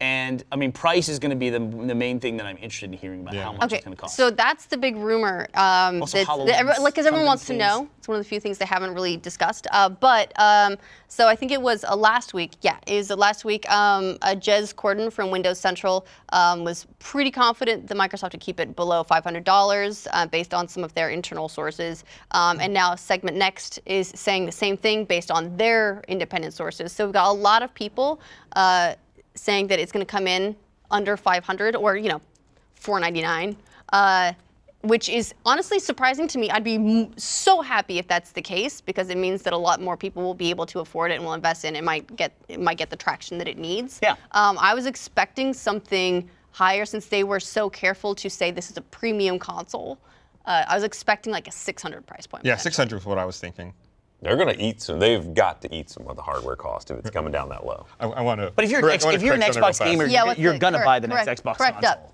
and 0.00 0.42
I 0.52 0.56
mean, 0.56 0.72
price 0.72 1.08
is 1.08 1.18
gonna 1.18 1.36
be 1.36 1.50
the, 1.50 1.58
the 1.60 1.94
main 1.94 2.20
thing 2.20 2.36
that 2.38 2.46
I'm 2.46 2.56
interested 2.56 2.90
in 2.92 2.98
hearing 2.98 3.20
about 3.22 3.34
Yeah. 3.34 3.44
how 3.44 3.52
much 3.52 3.64
Okay, 3.64 3.76
it's 3.76 3.84
gonna 3.84 3.96
cost. 3.96 4.16
so 4.16 4.30
that's 4.30 4.66
the 4.66 4.76
big 4.76 4.96
rumor. 4.96 5.46
Um, 5.54 6.00
Also 6.02 6.18
that's- 6.18 6.26
HoloLens, 6.36 6.46
that 6.46 6.82
like, 6.82 6.94
because 6.94 7.06
everyone 7.06 7.26
Content 7.26 7.26
wants 7.26 7.46
to 7.46 7.54
know. 7.54 7.88
It's 7.98 8.08
one 8.08 8.18
of 8.18 8.22
the 8.22 8.28
few 8.28 8.38
things 8.40 8.58
they 8.58 8.66
haven't 8.66 8.92
really 8.92 9.16
discussed. 9.16 9.66
Uh, 9.70 9.88
but 9.88 10.32
um, 10.38 10.76
so 11.08 11.26
I 11.28 11.36
think 11.36 11.52
it 11.52 11.62
was 11.62 11.84
uh, 11.84 11.96
last 11.96 12.34
week. 12.34 12.52
Yeah, 12.60 12.76
is 12.86 13.10
it 13.10 13.18
last 13.18 13.44
week? 13.46 13.70
Um, 13.70 14.18
uh, 14.20 14.34
Jez 14.34 14.74
Corden 14.74 15.10
from 15.12 15.30
Windows 15.30 15.58
Central 15.58 16.06
um, 16.32 16.64
was 16.64 16.86
pretty 16.98 17.30
confident 17.30 17.86
that 17.86 17.96
Microsoft 17.96 18.32
would 18.32 18.40
keep 18.40 18.60
it 18.60 18.76
below 18.76 19.04
$500 19.04 20.06
uh, 20.12 20.26
based 20.26 20.52
on 20.52 20.68
some 20.68 20.84
of 20.84 20.92
their 20.94 21.10
internal 21.10 21.48
sources. 21.48 22.04
Um, 22.32 22.60
and 22.60 22.74
now 22.74 22.94
SegmentNext 22.94 23.78
is 23.86 24.08
saying 24.14 24.44
the 24.46 24.52
same 24.52 24.76
thing 24.76 25.04
based 25.04 25.30
on 25.30 25.56
their 25.56 26.02
independent 26.08 26.52
sources. 26.52 26.92
So 26.92 27.06
we've 27.06 27.14
got 27.14 27.30
a 27.30 27.32
lot 27.32 27.62
of 27.62 27.72
people 27.74 28.20
uh, 28.56 28.94
saying 29.34 29.66
that 29.68 29.78
it's 29.78 29.92
going 29.92 30.04
to 30.04 30.10
come 30.10 30.26
in 30.26 30.54
under 30.90 31.16
500 31.16 31.74
or 31.76 31.96
you 31.96 32.08
know 32.08 32.20
499 32.76 33.56
uh, 33.92 34.32
which 34.82 35.08
is 35.08 35.34
honestly 35.44 35.78
surprising 35.80 36.28
to 36.28 36.38
me 36.38 36.50
i'd 36.50 36.62
be 36.62 36.74
m- 36.76 37.16
so 37.18 37.60
happy 37.60 37.98
if 37.98 38.06
that's 38.06 38.30
the 38.32 38.42
case 38.42 38.80
because 38.80 39.08
it 39.10 39.16
means 39.16 39.42
that 39.42 39.52
a 39.52 39.56
lot 39.56 39.80
more 39.80 39.96
people 39.96 40.22
will 40.22 40.34
be 40.34 40.50
able 40.50 40.66
to 40.66 40.78
afford 40.80 41.10
it 41.10 41.14
and 41.14 41.24
will 41.24 41.34
invest 41.34 41.64
in 41.64 41.74
it. 41.74 41.78
it 41.80 41.84
might 41.84 42.14
get 42.16 42.32
it 42.48 42.60
might 42.60 42.78
get 42.78 42.90
the 42.90 42.96
traction 42.96 43.36
that 43.38 43.48
it 43.48 43.58
needs 43.58 43.98
Yeah. 44.02 44.14
um, 44.32 44.56
i 44.60 44.72
was 44.74 44.86
expecting 44.86 45.52
something 45.52 46.28
higher 46.52 46.84
since 46.84 47.06
they 47.06 47.24
were 47.24 47.40
so 47.40 47.68
careful 47.68 48.14
to 48.14 48.30
say 48.30 48.50
this 48.52 48.70
is 48.70 48.76
a 48.76 48.82
premium 48.82 49.38
console 49.38 49.98
uh, 50.44 50.64
i 50.68 50.74
was 50.74 50.84
expecting 50.84 51.32
like 51.32 51.48
a 51.48 51.52
600 51.52 52.06
price 52.06 52.26
point 52.26 52.44
Yeah, 52.44 52.56
600 52.56 52.96
is 52.98 53.04
what 53.06 53.18
I 53.18 53.24
was 53.24 53.40
thinking. 53.40 53.72
They're 54.24 54.36
going 54.36 54.54
to 54.56 54.60
eat 54.62 54.80
some. 54.80 54.98
They've 54.98 55.32
got 55.34 55.60
to 55.62 55.74
eat 55.74 55.90
some 55.90 56.06
of 56.08 56.16
the 56.16 56.22
hardware 56.22 56.56
cost 56.56 56.90
if 56.90 56.98
it's 56.98 57.10
coming 57.10 57.30
down 57.32 57.48
that 57.50 57.64
low. 57.66 57.86
I, 58.00 58.06
I 58.06 58.20
want 58.22 58.40
to. 58.40 58.50
but 58.56 58.64
if 58.64 58.70
you're 58.70 58.80
an, 58.80 58.90
X, 58.90 59.04
if 59.04 59.22
you're 59.22 59.34
an 59.34 59.40
Xbox 59.42 59.78
gamer, 59.84 60.06
Yeah, 60.06 60.24
you're, 60.24 60.34
you're 60.52 60.58
gonna 60.58 60.82
buy 60.84 60.98
the 60.98 61.08
next 61.08 61.28
Xbox 61.42 61.56
correct 61.58 61.82
console. 61.82 61.90
up. 61.92 62.10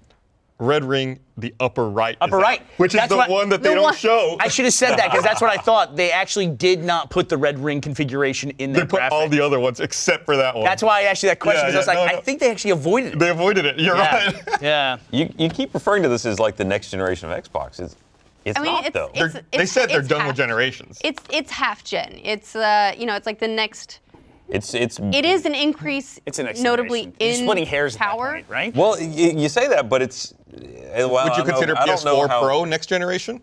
red 0.58 0.84
ring, 0.84 1.20
the 1.38 1.54
upper 1.60 1.88
right. 1.88 2.12
is 2.14 2.18
Upper 2.20 2.36
out, 2.38 2.42
right. 2.42 2.62
which 2.76 2.94
is 2.94 3.08
the 3.08 3.16
what- 3.16 3.30
one 3.30 3.48
that 3.48 3.62
the 3.62 3.68
they 3.70 3.74
don't 3.74 3.84
one- 3.84 3.94
show. 3.94 4.36
I 4.40 4.48
should 4.48 4.66
have 4.66 4.74
said 4.74 4.96
that 4.98 5.10
because 5.10 5.24
that's 5.24 5.40
what 5.40 5.50
I 5.50 5.62
thought. 5.62 5.96
They 5.96 6.10
actually 6.10 6.48
did 6.48 6.84
not 6.84 7.08
put 7.10 7.28
the 7.30 7.36
red 7.38 7.58
ring 7.58 7.80
configuration 7.80 8.50
in 8.58 8.72
they 8.72 8.80
put 8.80 8.90
graphic. 8.90 9.12
all 9.12 9.28
the 9.28 9.40
other 9.40 9.58
ones 9.60 9.80
except 9.80 10.26
for 10.26 10.36
that 10.36 10.54
one. 10.54 10.64
That's 10.64 10.82
why 10.82 11.00
I 11.00 11.02
asked 11.04 11.22
you 11.22 11.28
that 11.30 11.38
question 11.38 11.62
Yeah, 11.62 11.70
because 11.70 11.88
I 11.88 11.92
was 11.92 11.96
like, 11.98 12.08
no, 12.10 12.12
no. 12.14 12.18
I 12.18 12.22
think 12.22 12.40
they 12.40 12.50
actually 12.50 12.72
avoided 12.72 13.12
it. 13.14 13.18
they 13.20 13.30
avoided 13.30 13.64
it. 13.64 13.78
You're 13.78 13.96
yeah. 13.96 14.24
right. 14.26 14.58
yeah. 14.60 14.96
You, 15.12 15.32
you 15.38 15.48
keep 15.48 15.72
referring 15.72 16.02
to 16.02 16.08
this 16.10 16.26
as 16.26 16.38
like 16.38 16.56
the 16.56 16.64
next 16.64 16.90
generation 16.90 17.30
of 17.30 17.42
Xbox. 17.44 17.80
It's, 17.80 17.96
it's 18.44 18.58
I 18.58 18.62
mean, 18.62 18.72
not 18.72 18.86
it's- 18.86 18.92
though. 18.92 19.10
it's- 19.14 19.32
They're- 19.32 19.44
they 19.52 19.66
said 19.66 19.90
they're 19.90 20.00
it's 20.00 20.08
done 20.08 20.20
half- 20.20 20.28
with 20.28 20.36
generations. 20.36 20.98
it's 21.04 21.22
it's 21.30 21.50
half 21.50 21.84
gen 21.84 22.20
it's 22.24 22.54
uh 22.56 22.92
you 22.96 23.06
know 23.06 23.14
it's 23.16 23.26
like 23.26 23.38
the 23.38 23.48
next 23.48 24.00
It's 24.48 24.74
it's 24.74 24.98
It 25.12 25.24
is 25.24 25.44
an 25.46 25.54
increase, 25.54 26.18
It's 26.26 26.38
an 26.40 26.46
next 26.46 26.60
notably 26.60 27.02
generation. 27.02 27.16
You're 27.20 27.30
in 27.38 27.44
splitting 27.44 27.66
hairs 27.66 27.96
power. 27.96 28.28
at 28.28 28.30
that 28.30 28.48
point, 28.48 28.50
right? 28.50 28.74
Well, 28.74 29.00
you, 29.00 29.30
you 29.42 29.48
say 29.48 29.68
that, 29.68 29.88
but 29.88 30.02
it's. 30.02 30.32
uh, 30.32 31.08
Well, 31.08 31.24
Would 31.24 31.36
you 31.36 31.44
don't 31.44 31.46
consider 31.46 31.74
know 31.74 31.86
PS4 31.86 32.28
how- 32.28 32.40
Pro 32.42 32.64
next 32.64 32.86
generation? 32.86 33.40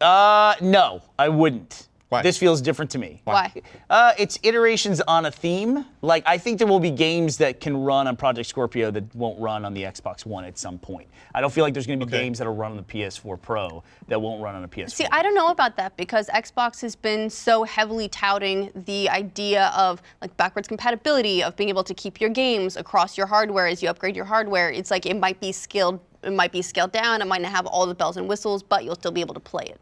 Uh, 0.00 0.54
no, 0.60 1.00
I 1.18 1.28
wouldn't. 1.30 1.88
Why? 2.14 2.22
This 2.22 2.38
feels 2.38 2.60
different 2.60 2.90
to 2.92 2.98
me. 2.98 3.20
Why? 3.24 3.52
Uh, 3.90 4.12
it's 4.18 4.38
iterations 4.42 5.00
on 5.02 5.26
a 5.26 5.30
theme. 5.30 5.84
Like 6.02 6.22
I 6.26 6.38
think 6.38 6.58
there 6.58 6.66
will 6.68 6.80
be 6.80 6.90
games 6.90 7.36
that 7.38 7.60
can 7.60 7.76
run 7.76 8.06
on 8.06 8.16
Project 8.16 8.48
Scorpio 8.48 8.90
that 8.92 9.14
won't 9.14 9.38
run 9.40 9.64
on 9.64 9.74
the 9.74 9.82
Xbox 9.82 10.24
One 10.24 10.44
at 10.44 10.56
some 10.58 10.78
point. 10.78 11.08
I 11.34 11.40
don't 11.40 11.52
feel 11.52 11.64
like 11.64 11.74
there's 11.74 11.86
going 11.86 11.98
to 12.00 12.06
be 12.06 12.14
Okay. 12.14 12.22
games 12.24 12.38
that'll 12.38 12.54
run 12.54 12.70
on 12.72 12.76
the 12.76 12.82
PS4 12.84 13.40
Pro 13.40 13.82
that 14.08 14.20
won't 14.20 14.42
run 14.42 14.54
on 14.54 14.62
a 14.64 14.68
PS4. 14.68 14.90
See, 14.90 15.06
I 15.10 15.22
don't 15.22 15.34
know 15.34 15.48
about 15.48 15.76
that 15.76 15.96
because 15.96 16.28
Xbox 16.28 16.80
has 16.82 16.94
been 16.94 17.28
so 17.28 17.64
heavily 17.64 18.08
touting 18.08 18.70
the 18.86 19.08
idea 19.08 19.72
of 19.76 20.00
like 20.22 20.36
backwards 20.36 20.68
compatibility, 20.68 21.42
of 21.42 21.56
being 21.56 21.68
able 21.68 21.84
to 21.84 21.94
keep 21.94 22.20
your 22.20 22.30
games 22.30 22.76
across 22.76 23.18
your 23.18 23.26
hardware 23.26 23.66
as 23.66 23.82
you 23.82 23.88
upgrade 23.88 24.14
your 24.14 24.24
hardware. 24.26 24.70
It's 24.70 24.90
like 24.90 25.06
it 25.06 25.18
might 25.18 25.40
be 25.40 25.50
scaled, 25.50 25.98
it 26.22 26.32
might 26.32 26.52
be 26.52 26.62
scaled 26.62 26.92
down, 26.92 27.20
it 27.22 27.26
might 27.26 27.42
not 27.42 27.50
have 27.52 27.66
all 27.66 27.86
the 27.86 27.94
bells 27.94 28.16
and 28.16 28.28
whistles, 28.28 28.62
but 28.62 28.84
you'll 28.84 28.94
still 28.94 29.10
be 29.12 29.20
able 29.20 29.34
to 29.34 29.40
play 29.40 29.64
it. 29.64 29.80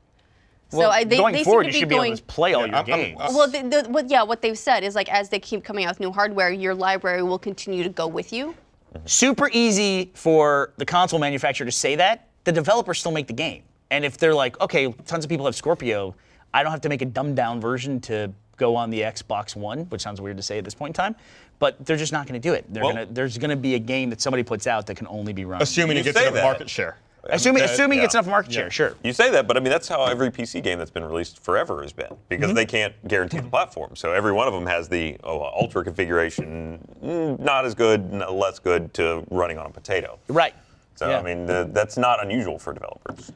Well, 0.73 0.91
so 0.91 0.95
I, 0.97 1.05
they, 1.05 1.17
going 1.17 1.35
they 1.35 1.45
forward, 1.45 1.65
seem 1.65 1.75
you 1.75 1.81
to 1.81 1.87
be 1.87 1.95
should 1.95 1.97
going. 1.97 2.03
be 2.03 2.09
able 2.09 2.17
to 2.19 2.23
play 2.25 2.55
all 2.55 2.61
Yeah, 2.63 2.67
your 2.67 2.77
I'm- 2.77 2.91
I'm- 2.91 3.01
games. 3.01 3.21
I'm- 3.21 3.35
well, 3.35 3.49
the, 3.49 3.83
the, 3.83 3.89
what, 3.91 4.11
yeah, 4.11 4.23
what 4.23 4.43
they've 4.43 4.59
said 4.59 4.85
is 4.85 4.95
like 4.95 5.13
as 5.13 5.29
they 5.29 5.39
keep 5.39 5.65
coming 5.65 5.85
out 5.85 5.91
with 5.93 6.01
new 6.01 6.13
hardware, 6.13 6.51
your 6.51 6.75
library 6.75 7.23
will 7.23 7.39
continue 7.39 7.83
to 7.83 7.89
go 7.89 8.07
with 8.07 8.33
you. 8.33 8.55
Mm-hmm. 8.95 9.07
super 9.07 9.49
easy 9.55 10.11
for 10.15 10.75
the 10.77 10.85
console 10.85 11.19
manufacturer 11.19 11.65
to 11.65 11.73
say 11.73 11.95
that. 11.97 12.29
The 12.45 12.53
developers 12.53 12.99
still 12.99 13.13
make 13.13 13.27
the 13.27 13.33
game. 13.33 13.63
And 13.91 14.05
if 14.05 14.19
they're 14.19 14.35
like, 14.35 14.61
okay, 14.61 14.93
tons 15.07 15.25
of 15.25 15.29
people 15.31 15.47
have 15.47 15.55
Scorpio, 15.57 16.15
I 16.53 16.63
don't 16.63 16.73
have 16.73 16.83
to 16.83 16.89
make 16.91 17.01
a 17.01 17.07
dumbed 17.07 17.37
down 17.37 17.59
version 17.61 18.01
to 18.03 18.31
go 18.59 18.77
on 18.77 18.91
the 18.91 19.01
Xbox 19.01 19.57
One, 19.57 19.81
which 19.87 20.03
sounds 20.03 20.21
weird 20.21 20.37
to 20.37 20.43
say 20.43 20.59
at 20.59 20.65
this 20.65 20.75
point 20.75 20.91
in 20.91 20.95
time. 20.95 21.17
But 21.59 21.85
they're 21.87 21.97
just 21.97 22.13
not 22.13 22.27
going 22.27 22.39
to 22.39 22.47
do 22.49 22.53
it. 22.55 22.67
They're 22.69 22.83
Well- 22.83 22.93
gonna, 22.93 23.07
there's 23.11 23.39
going 23.39 23.49
to 23.51 23.57
be 23.57 23.75
a 23.77 23.79
game 23.79 24.11
that 24.11 24.21
somebody 24.21 24.43
puts 24.43 24.67
out 24.67 24.87
that 24.89 24.97
can 24.97 25.07
only 25.07 25.33
be 25.33 25.47
run. 25.47 25.63
Assuming 25.63 25.97
You 25.97 26.01
it 26.03 26.05
gets 26.05 26.19
say 26.19 26.29
enough 26.29 26.43
market 26.43 26.69
share. 26.69 26.99
Assuming, 27.31 27.63
that- 27.63 27.71
assuming 27.71 27.99
yeah. 27.99 28.05
it's 28.05 28.15
enough 28.15 28.27
market 28.27 28.53
share, 28.53 28.65
Yeah. 28.65 28.71
sure. 28.71 28.95
You 29.03 29.13
say 29.13 29.31
that, 29.31 29.47
but 29.47 29.57
I 29.57 29.61
mean 29.61 29.71
that's 29.71 29.89
how 29.89 30.05
every 30.05 30.31
PC 30.31 30.63
game 30.63 30.79
that's 30.79 30.91
been 30.91 31.05
released 31.05 31.43
forever 31.43 31.83
has 31.83 31.93
been 31.93 32.17
because 32.29 32.47
Mm-hmm. 32.49 32.55
they 32.57 32.67
can't 32.67 32.95
guarantee 33.09 33.39
the 33.39 33.49
platform. 33.49 33.95
So 33.97 34.13
every 34.13 34.33
one 34.33 34.47
of 34.49 34.55
them 34.55 34.67
has 34.67 34.89
the 34.89 35.17
oh, 35.25 35.41
uh, 35.41 35.51
ultra 35.55 35.85
configuration, 35.85 36.79
mm, 37.03 37.39
not 37.41 37.65
as 37.65 37.75
good, 37.75 38.11
less 38.31 38.59
good 38.59 38.93
to 38.95 39.25
running 39.31 39.59
on 39.59 39.67
a 39.67 39.71
potato. 39.71 40.19
Right. 40.29 40.55
So 40.95 41.09
Yeah. 41.09 41.19
I 41.19 41.23
mean 41.23 41.47
the, 41.47 41.69
that's 41.73 41.97
not 41.97 42.23
unusual 42.23 42.59
for 42.59 42.73
developers. 42.73 43.33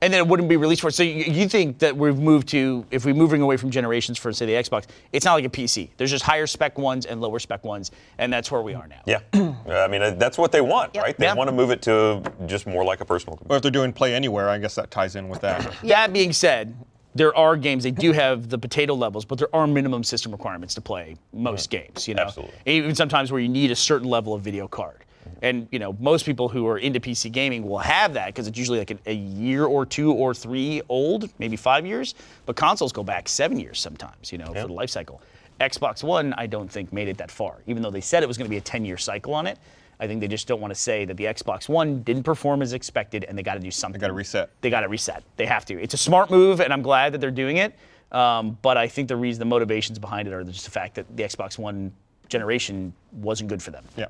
And 0.00 0.12
then 0.12 0.20
it 0.20 0.26
wouldn't 0.26 0.48
be 0.48 0.56
released 0.56 0.82
for. 0.82 0.88
it. 0.88 0.92
So 0.92 1.02
you, 1.02 1.24
you 1.24 1.48
think 1.48 1.78
that 1.78 1.96
we've 1.96 2.18
moved 2.18 2.48
to, 2.48 2.84
if 2.90 3.04
we're 3.04 3.14
moving 3.14 3.40
away 3.40 3.56
from 3.56 3.70
generations 3.70 4.18
for 4.18 4.32
say 4.32 4.46
the 4.46 4.52
Xbox, 4.52 4.86
it's 5.12 5.24
not 5.24 5.34
like 5.34 5.44
a 5.44 5.48
PC. 5.48 5.88
There's 5.96 6.10
just 6.10 6.24
higher 6.24 6.46
spec 6.46 6.78
ones 6.78 7.06
and 7.06 7.20
lower 7.20 7.38
spec 7.38 7.64
ones, 7.64 7.90
and 8.18 8.32
that's 8.32 8.50
where 8.50 8.62
we 8.62 8.74
are 8.74 8.86
now. 8.86 9.00
Yeah, 9.06 9.20
I 9.34 9.88
mean 9.88 10.18
that's 10.18 10.36
what 10.38 10.52
they 10.52 10.60
want, 10.60 10.94
Yep. 10.94 11.04
right? 11.04 11.16
They 11.18 11.26
Yeah. 11.26 11.34
want 11.34 11.48
to 11.48 11.54
move 11.56 11.70
it 11.70 11.82
to 11.82 12.22
just 12.46 12.66
more 12.66 12.84
like 12.84 13.00
a 13.00 13.04
personal. 13.04 13.38
Or 13.48 13.56
if 13.56 13.62
they're 13.62 13.70
doing 13.70 13.92
Play 13.92 14.14
Anywhere, 14.14 14.48
I 14.48 14.58
guess 14.58 14.74
that 14.74 14.90
ties 14.90 15.16
in 15.16 15.28
with 15.28 15.40
that. 15.40 15.74
That 15.94 16.12
being 16.12 16.32
said, 16.32 16.74
there 17.14 17.34
are 17.36 17.56
games 17.56 17.84
they 17.84 17.90
do 17.92 18.12
have 18.12 18.48
the 18.48 18.58
potato 18.58 18.94
levels, 18.94 19.24
but 19.24 19.38
there 19.38 19.54
are 19.54 19.66
minimum 19.66 20.02
system 20.02 20.32
requirements 20.32 20.74
to 20.74 20.80
play 20.80 21.16
most 21.32 21.70
mm-hmm. 21.70 21.84
games. 21.86 22.08
You 22.08 22.14
know, 22.14 22.24
Absolutely. 22.24 22.54
even 22.66 22.94
sometimes 22.94 23.30
where 23.30 23.40
you 23.40 23.48
need 23.48 23.70
a 23.70 23.76
certain 23.76 24.08
level 24.08 24.34
of 24.34 24.42
video 24.42 24.66
card. 24.66 25.04
And 25.44 25.68
you 25.70 25.78
know, 25.78 25.94
most 26.00 26.24
people 26.24 26.48
who 26.48 26.66
are 26.66 26.78
into 26.78 27.00
PC 27.00 27.30
gaming 27.30 27.68
will 27.68 27.78
have 27.78 28.14
that 28.14 28.28
because 28.28 28.48
it's 28.48 28.56
usually 28.56 28.78
like 28.78 28.96
a, 29.06 29.12
year 29.12 29.66
or 29.66 29.84
two 29.84 30.10
or 30.10 30.32
three 30.32 30.80
old, 30.88 31.30
maybe 31.38 31.54
five 31.54 31.84
years. 31.84 32.14
But 32.46 32.56
consoles 32.56 32.92
go 32.92 33.04
back 33.04 33.28
seven 33.28 33.60
years 33.60 33.78
sometimes. 33.78 34.32
You 34.32 34.38
know, 34.38 34.46
for 34.46 34.66
the 34.66 34.72
life 34.72 34.88
cycle. 34.88 35.20
Xbox 35.60 36.02
One, 36.02 36.32
I 36.32 36.46
don't 36.46 36.70
think 36.70 36.94
made 36.94 37.08
it 37.08 37.18
that 37.18 37.30
far, 37.30 37.58
even 37.66 37.82
though 37.82 37.90
they 37.90 38.00
said 38.00 38.22
it 38.22 38.26
was 38.26 38.38
going 38.38 38.46
to 38.46 38.50
be 38.50 38.56
a 38.56 38.60
10-year 38.60 38.96
cycle 38.96 39.34
on 39.34 39.46
it. 39.46 39.58
I 40.00 40.06
think 40.06 40.20
they 40.20 40.28
just 40.28 40.48
don't 40.48 40.60
want 40.60 40.72
to 40.72 40.80
say 40.80 41.04
that 41.04 41.16
the 41.16 41.24
Xbox 41.24 41.68
One 41.68 42.02
didn't 42.02 42.24
perform 42.24 42.62
as 42.62 42.72
expected, 42.72 43.24
and 43.24 43.36
they 43.38 43.42
got 43.42 43.54
to 43.54 43.60
do 43.60 43.70
something. 43.70 44.00
They 44.00 44.04
got 44.04 44.08
to 44.08 44.14
reset. 44.14 44.50
They 44.62 44.70
got 44.70 44.80
to 44.80 44.88
reset. 44.88 45.22
They 45.36 45.46
have 45.46 45.64
to. 45.66 45.80
It's 45.80 45.94
a 45.94 45.98
smart 45.98 46.30
move, 46.30 46.60
and 46.60 46.72
I'm 46.72 46.82
glad 46.82 47.12
that 47.12 47.20
they're 47.20 47.30
doing 47.30 47.58
it. 47.58 47.76
Um, 48.10 48.58
but 48.62 48.76
I 48.76 48.88
think 48.88 49.08
the 49.08 49.16
reason, 49.16 49.40
the 49.40 49.44
motivations 49.44 49.98
behind 49.98 50.26
it 50.26 50.32
are 50.34 50.42
just 50.42 50.64
the 50.64 50.70
fact 50.70 50.94
that 50.94 51.16
the 51.16 51.22
Xbox 51.22 51.58
One 51.58 51.92
generation 52.28 52.94
wasn't 53.12 53.50
good 53.50 53.62
for 53.62 53.70
them. 53.70 53.84
Yeah. 53.96 54.06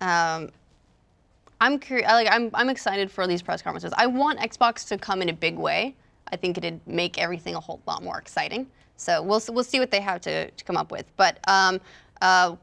I'm 0.00 1.78
curious. 1.78 2.08
Like, 2.08 2.28
I'm 2.30 2.50
I'm 2.54 2.68
excited 2.68 3.10
for 3.10 3.26
these 3.26 3.42
press 3.42 3.62
conferences. 3.62 3.92
I 3.96 4.06
want 4.06 4.38
Xbox 4.40 4.86
to 4.88 4.98
come 4.98 5.22
in 5.22 5.28
a 5.28 5.32
big 5.32 5.56
way. 5.56 5.94
I 6.28 6.36
think 6.36 6.58
it'd 6.58 6.80
make 6.86 7.18
everything 7.18 7.54
a 7.54 7.60
whole 7.60 7.80
lot 7.86 8.02
more 8.02 8.18
exciting. 8.18 8.66
So 8.96 9.22
we'll 9.22 9.42
we'll 9.48 9.64
see 9.64 9.78
what 9.78 9.90
they 9.90 10.00
have 10.00 10.20
to, 10.22 10.50
to 10.50 10.64
come 10.64 10.76
up 10.76 10.90
with. 10.90 11.06
But 11.16 11.38
um, 11.48 11.80
uh, 12.20 12.56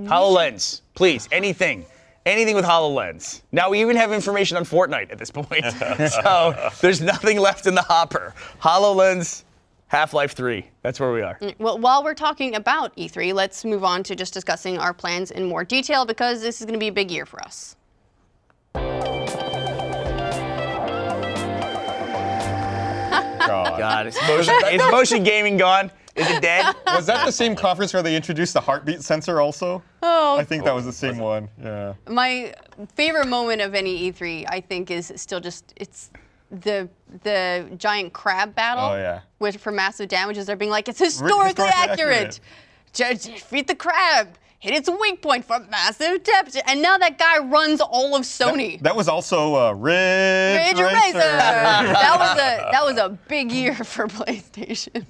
HoloLens, 0.00 0.82
please, 0.94 1.28
anything. 1.32 1.84
Anything 2.26 2.54
with 2.54 2.66
HoloLens. 2.66 3.40
Now 3.50 3.70
we 3.70 3.80
even 3.80 3.96
have 3.96 4.12
information 4.12 4.58
on 4.58 4.64
Fortnite 4.64 5.10
at 5.10 5.18
this 5.18 5.30
point. 5.30 5.64
so 6.12 6.70
there's 6.82 7.00
nothing 7.00 7.38
left 7.40 7.66
in 7.66 7.74
the 7.74 7.82
hopper. 7.82 8.34
HoloLens, 8.60 9.44
Half 9.90 10.14
Life 10.14 10.34
3. 10.34 10.64
That's 10.82 11.00
where 11.00 11.10
we 11.10 11.20
are. 11.20 11.36
Mm, 11.40 11.58
well, 11.58 11.76
while 11.76 12.04
we're 12.04 12.14
talking 12.14 12.54
about 12.54 12.96
E3, 12.96 13.34
let's 13.34 13.64
move 13.64 13.82
on 13.82 14.04
to 14.04 14.14
just 14.14 14.32
discussing 14.32 14.78
our 14.78 14.94
plans 14.94 15.32
in 15.32 15.44
more 15.46 15.64
detail 15.64 16.04
because 16.04 16.42
this 16.42 16.60
is 16.60 16.64
going 16.64 16.74
to 16.74 16.78
be 16.78 16.86
a 16.86 16.92
big 16.92 17.10
year 17.10 17.26
for 17.26 17.42
us. 17.42 17.74
God. 23.82 24.06
Is 24.06 24.16
motion, 24.28 24.54
is 24.70 24.82
motion 24.92 25.24
gaming 25.24 25.56
gone? 25.56 25.90
Is 26.14 26.30
it 26.30 26.40
dead? 26.40 26.72
Was 26.86 27.06
that 27.06 27.26
the 27.26 27.32
same 27.32 27.56
conference 27.56 27.92
where 27.92 28.02
they 28.02 28.14
introduced 28.14 28.54
the 28.54 28.60
heartbeat 28.60 29.02
sensor 29.02 29.40
also? 29.40 29.82
Oh. 30.04 30.38
I 30.38 30.44
think 30.44 30.64
that 30.64 30.74
was 30.74 30.84
the 30.84 30.92
same 30.92 31.18
was 31.18 31.48
one. 31.48 31.48
Yeah. 31.60 31.94
My 32.08 32.54
favorite 32.94 33.26
moment 33.26 33.60
of 33.60 33.74
any 33.74 34.12
E3, 34.12 34.44
I 34.48 34.60
think, 34.60 34.90
is 34.90 35.12
still 35.16 35.40
just 35.40 35.72
it's 35.76 36.10
the 36.50 36.88
the 37.22 37.68
giant 37.76 38.12
crab 38.12 38.54
battle. 38.54 38.90
Oh, 38.90 38.96
yeah. 38.96 39.20
Which 39.38 39.56
for 39.56 39.72
massive 39.72 40.08
damages, 40.08 40.46
they're 40.46 40.56
being 40.56 40.70
like 40.70 40.88
it's 40.88 40.98
historically, 40.98 41.64
historically 41.64 41.92
accurate. 41.92 42.16
accurate. 42.16 42.40
Just 42.92 43.24
defeat 43.26 43.66
the 43.66 43.74
crab. 43.74 44.28
Hit 44.58 44.74
its 44.74 44.90
weak 44.90 45.22
point 45.22 45.46
for 45.46 45.58
massive 45.70 46.22
damage. 46.22 46.54
And 46.66 46.82
now 46.82 46.98
that 46.98 47.16
guy 47.18 47.38
runs 47.38 47.80
all 47.80 48.14
of 48.14 48.22
Sony. 48.22 48.78
That 48.82 48.94
was 48.94 49.08
also 49.08 49.54
uh, 49.54 49.72
Ridge, 49.72 50.76
Ridge 50.76 50.78
Racer. 50.78 51.12
that 51.18 52.16
was 52.18 52.32
a 52.32 52.70
that 52.70 52.84
was 52.84 52.98
a 52.98 53.08
big 53.28 53.50
year 53.50 53.74
for 53.74 54.06
PlayStation. 54.08 55.06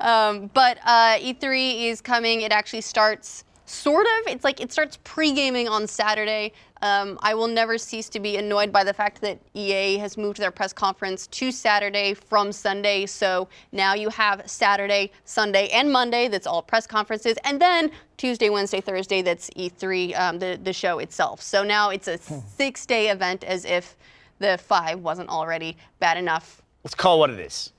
um, 0.00 0.50
but 0.52 0.78
uh, 0.84 1.16
E3 1.18 1.88
is 1.88 2.02
coming. 2.02 2.42
It 2.42 2.52
actually 2.52 2.82
starts 2.82 3.44
sort 3.64 4.06
of. 4.06 4.32
It's 4.32 4.44
like 4.44 4.60
it 4.60 4.70
starts 4.70 4.98
pre-gaming 5.02 5.68
on 5.68 5.86
Saturday. 5.86 6.52
Um, 6.82 7.18
I 7.22 7.34
will 7.34 7.48
never 7.48 7.78
cease 7.78 8.08
to 8.10 8.20
be 8.20 8.36
annoyed 8.36 8.70
by 8.70 8.84
the 8.84 8.92
fact 8.92 9.20
that 9.22 9.38
EA 9.54 9.96
has 9.98 10.16
moved 10.16 10.38
their 10.38 10.50
press 10.50 10.72
conference 10.72 11.26
to 11.28 11.50
Saturday 11.50 12.14
from 12.14 12.52
Sunday. 12.52 13.06
So 13.06 13.48
now 13.72 13.94
you 13.94 14.08
have 14.10 14.42
Saturday, 14.48 15.10
Sunday, 15.24 15.68
and 15.68 15.90
Monday. 15.90 16.28
That's 16.28 16.46
all 16.46 16.62
press 16.62 16.86
conferences, 16.86 17.36
and 17.44 17.60
then 17.60 17.90
Tuesday, 18.16 18.50
Wednesday, 18.50 18.80
Thursday. 18.80 19.22
That's 19.22 19.48
E3, 19.50 20.18
um, 20.18 20.38
the 20.38 20.58
the 20.62 20.72
show 20.72 20.98
itself. 20.98 21.40
So 21.40 21.64
now 21.64 21.90
it's 21.90 22.08
a 22.08 22.18
six-day 22.18 23.10
event, 23.10 23.44
as 23.44 23.64
if 23.64 23.96
the 24.38 24.58
five 24.58 25.00
wasn't 25.00 25.30
already 25.30 25.76
bad 25.98 26.18
enough. 26.18 26.62
Let's 26.84 26.94
call 26.94 27.16
it 27.16 27.18
what 27.18 27.30
it 27.30 27.40
is. 27.40 27.72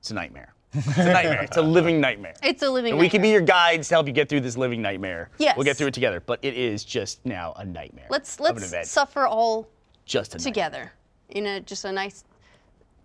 It's 0.00 0.10
a 0.10 0.14
nightmare. 0.14 0.52
It's 0.74 0.96
a 0.96 1.04
nightmare. 1.04 1.42
It's 1.42 1.56
a 1.56 1.62
living 1.62 2.00
nightmare. 2.00 2.34
It's 2.42 2.62
a 2.62 2.70
living. 2.70 2.92
And 2.92 3.00
we 3.00 3.08
can 3.08 3.20
be 3.22 3.30
your 3.30 3.40
guides 3.42 3.88
to 3.88 3.94
help 3.94 4.06
you 4.06 4.12
get 4.12 4.28
through 4.28 4.40
this 4.40 4.56
living 4.56 4.80
nightmare. 4.80 5.30
Yes. 5.38 5.56
We'll 5.56 5.64
get 5.64 5.76
through 5.76 5.88
it 5.88 5.94
together, 5.94 6.20
but 6.20 6.38
it 6.42 6.54
is 6.54 6.84
just 6.84 7.24
now 7.26 7.52
a 7.56 7.64
nightmare. 7.64 8.06
Let's 8.10 8.40
let's 8.40 8.88
suffer 8.90 9.26
all 9.26 9.68
just 10.04 10.38
together 10.38 10.92
in 11.28 11.46
a 11.46 11.60
just 11.60 11.84
a 11.84 11.92
nice 11.92 12.24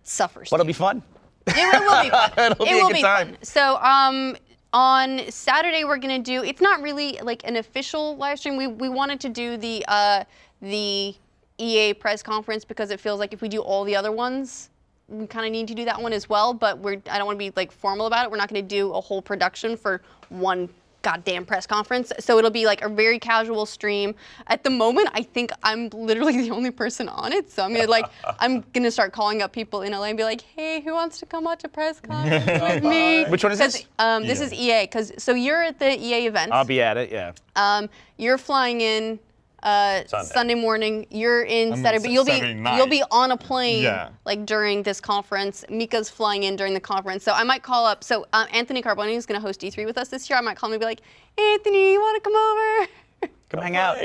suffer. 0.03 0.43
But 0.49 0.53
it'll 0.59 0.65
be 0.65 0.73
fun. 0.73 1.03
It, 1.47 1.55
it 1.57 1.81
will 1.81 2.03
be 2.03 2.09
fun. 2.09 2.31
It'll 2.51 2.65
it 2.65 2.69
be 2.69 2.71
a 2.71 2.81
will 2.81 2.87
good 2.89 2.95
be 2.95 3.01
time. 3.01 3.27
fun. 3.27 3.37
So 3.41 3.77
um, 3.77 4.35
on 4.73 5.21
Saturday 5.29 5.83
we're 5.83 5.97
gonna 5.97 6.19
do. 6.19 6.43
It's 6.43 6.61
not 6.61 6.81
really 6.81 7.19
like 7.21 7.47
an 7.47 7.57
official 7.57 8.17
live 8.17 8.39
stream. 8.39 8.57
We 8.57 8.67
we 8.67 8.89
wanted 8.89 9.19
to 9.21 9.29
do 9.29 9.57
the 9.57 9.83
uh, 9.87 10.23
the 10.61 11.15
EA 11.57 11.93
press 11.93 12.21
conference 12.21 12.65
because 12.65 12.91
it 12.91 12.99
feels 12.99 13.19
like 13.19 13.33
if 13.33 13.41
we 13.41 13.49
do 13.49 13.61
all 13.61 13.83
the 13.83 13.95
other 13.95 14.11
ones. 14.11 14.69
We 15.09 15.25
kind 15.27 15.45
of 15.45 15.51
need 15.51 15.67
to 15.69 15.75
do 15.75 15.85
that 15.85 16.01
one 16.01 16.13
as 16.13 16.27
well, 16.27 16.53
but 16.53 16.79
we're. 16.79 17.01
I 17.09 17.17
don't 17.17 17.25
want 17.25 17.39
to 17.39 17.45
be 17.45 17.53
like 17.55 17.71
formal 17.71 18.07
about 18.07 18.25
it. 18.25 18.31
We're 18.31 18.37
not 18.37 18.49
going 18.49 18.61
to 18.61 18.75
do 18.75 18.91
a 18.91 19.01
whole 19.01 19.21
production 19.21 19.77
for 19.77 20.01
one 20.29 20.69
goddamn 21.07 21.45
press 21.45 21.65
conference. 21.65 22.11
So 22.19 22.37
it'll 22.37 22.51
be 22.51 22.65
like 22.65 22.81
a 22.81 22.89
very 22.89 23.17
casual 23.17 23.65
stream. 23.65 24.13
At 24.47 24.65
the 24.65 24.69
moment, 24.69 25.09
I 25.13 25.21
think 25.21 25.51
I'm 25.63 25.87
literally 25.89 26.41
the 26.41 26.51
only 26.51 26.71
person 26.71 27.07
on 27.07 27.31
it. 27.31 27.49
So 27.49 27.63
I'm 27.63 27.73
gonna 27.73 27.87
like 27.87 28.05
I'm 28.39 28.61
gonna 28.73 28.91
start 28.91 29.13
calling 29.13 29.41
up 29.41 29.53
people 29.53 29.83
in 29.83 29.93
LA 29.93 30.03
and 30.05 30.17
be 30.17 30.25
like, 30.25 30.41
hey, 30.41 30.81
who 30.81 30.93
wants 30.93 31.19
to 31.19 31.25
come 31.25 31.45
watch 31.45 31.63
a 31.63 31.69
press 31.69 32.01
conference 32.01 32.61
with 32.61 32.83
me? 32.93 33.23
Which 33.25 33.43
one 33.43 33.53
is 33.53 33.59
this? 33.59 33.85
Um, 33.99 34.27
this 34.27 34.41
is 34.41 34.53
EA. 34.53 34.87
Cause 34.87 35.13
so 35.17 35.33
you're 35.33 35.63
at 35.63 35.79
the 35.79 35.97
EA 35.97 36.27
event. 36.27 36.51
I'll 36.51 36.65
be 36.65 36.81
at 36.81 36.97
it, 36.97 37.09
yeah. 37.11 37.31
Um, 37.55 37.89
you're 38.17 38.37
flying 38.37 38.81
in 38.81 39.19
uh, 39.67 40.05
Sunday. 40.07 40.33
Sunday. 40.33 40.55
morning. 40.55 41.05
You're 41.09 41.43
in 41.43 41.73
I'm 41.73 41.81
Saturday, 41.83 42.03
but 42.03 42.11
you'll 42.11 42.25
be 42.25 42.53
night. 42.53 42.77
you'll 42.77 42.87
be 42.87 43.03
on 43.11 43.31
a 43.31 43.37
plane 43.37 43.83
Yeah. 43.83 44.09
like 44.25 44.45
during 44.45 44.83
this 44.83 45.01
conference. 45.01 45.65
Mica's 45.69 46.09
flying 46.09 46.43
in 46.43 46.55
during 46.55 46.73
the 46.73 46.79
conference, 46.79 47.23
so 47.23 47.33
I 47.33 47.43
might 47.43 47.63
call 47.63 47.85
up. 47.85 48.03
So 48.03 48.25
uh, 48.33 48.45
Anthony 48.53 48.81
Carboni 48.81 49.15
is 49.15 49.25
going 49.25 49.39
to 49.39 49.45
host 49.45 49.61
E3 49.61 49.85
with 49.85 49.97
us 49.97 50.07
this 50.09 50.29
year. 50.29 50.37
I 50.39 50.41
might 50.41 50.57
call 50.57 50.69
him 50.69 50.73
and 50.73 50.79
be 50.79 50.85
like, 50.85 51.01
Anthony, 51.37 51.93
you 51.93 51.99
want 51.99 52.23
to 52.23 52.29
come 52.29 52.35
over? 52.35 52.91
Come 53.49 53.61
hang 53.61 53.77
out. 53.77 53.95
Come 53.97 54.03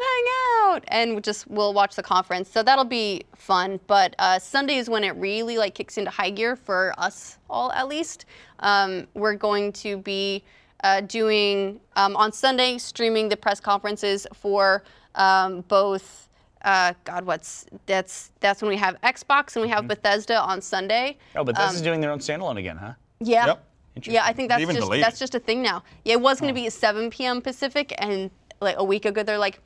hang 0.00 0.24
out 0.62 0.84
and 0.88 1.14
we 1.16 1.20
just 1.20 1.48
we'll 1.48 1.74
watch 1.74 1.96
the 1.96 2.02
conference 2.02 2.48
so 2.48 2.62
that'll 2.62 2.84
be 2.84 3.22
fun 3.34 3.80
but 3.88 4.14
uh, 4.20 4.38
sunday 4.38 4.76
is 4.76 4.88
when 4.88 5.02
it 5.02 5.10
really 5.16 5.58
like 5.58 5.74
kicks 5.74 5.98
into 5.98 6.10
high 6.12 6.30
gear 6.30 6.54
for 6.54 6.94
us 6.96 7.38
all 7.50 7.72
at 7.72 7.88
least 7.88 8.24
um, 8.60 9.06
we're 9.14 9.34
going 9.34 9.72
to 9.72 9.96
be 9.98 10.44
uh, 10.84 11.00
doing 11.02 11.80
um, 11.96 12.14
on 12.14 12.30
sunday 12.32 12.78
streaming 12.78 13.28
the 13.28 13.36
press 13.36 13.58
conferences 13.58 14.28
for 14.32 14.84
um, 15.14 15.62
both 15.62 16.24
uh, 16.64 16.94
God, 17.04 17.26
what's 17.26 17.66
that's 17.86 18.30
that's 18.40 18.62
when 18.62 18.70
we 18.70 18.76
have 18.76 18.98
Xbox 19.02 19.54
and 19.54 19.62
we 19.62 19.68
have 19.68 19.86
Bethesda 19.86 20.40
on 20.40 20.60
Sunday. 20.62 21.18
Oh, 21.36 21.44
but 21.44 21.56
this 21.56 21.74
is 21.74 21.82
doing 21.82 22.00
their 22.00 22.10
own 22.10 22.18
standalone 22.20 22.58
again, 22.58 22.76
huh? 22.76 22.94
Yeah. 23.20 23.46
Yep. 23.46 23.64
Yeah, 24.02 24.24
I 24.24 24.32
think 24.32 24.48
that's 24.48 24.64
just 24.64 24.90
that's 24.90 25.18
just 25.18 25.34
a 25.34 25.38
thing 25.38 25.62
now. 25.62 25.84
Yeah, 26.04 26.14
it 26.14 26.20
was 26.20 26.40
going 26.40 26.52
to 26.52 26.60
be 26.60 26.68
7 26.68 27.10
p.m. 27.10 27.40
Pacific, 27.40 27.94
and 27.98 28.30
like 28.60 28.76
a 28.78 28.82
week 28.84 29.04
ago 29.04 29.22
they're 29.22 29.38
like, 29.38 29.60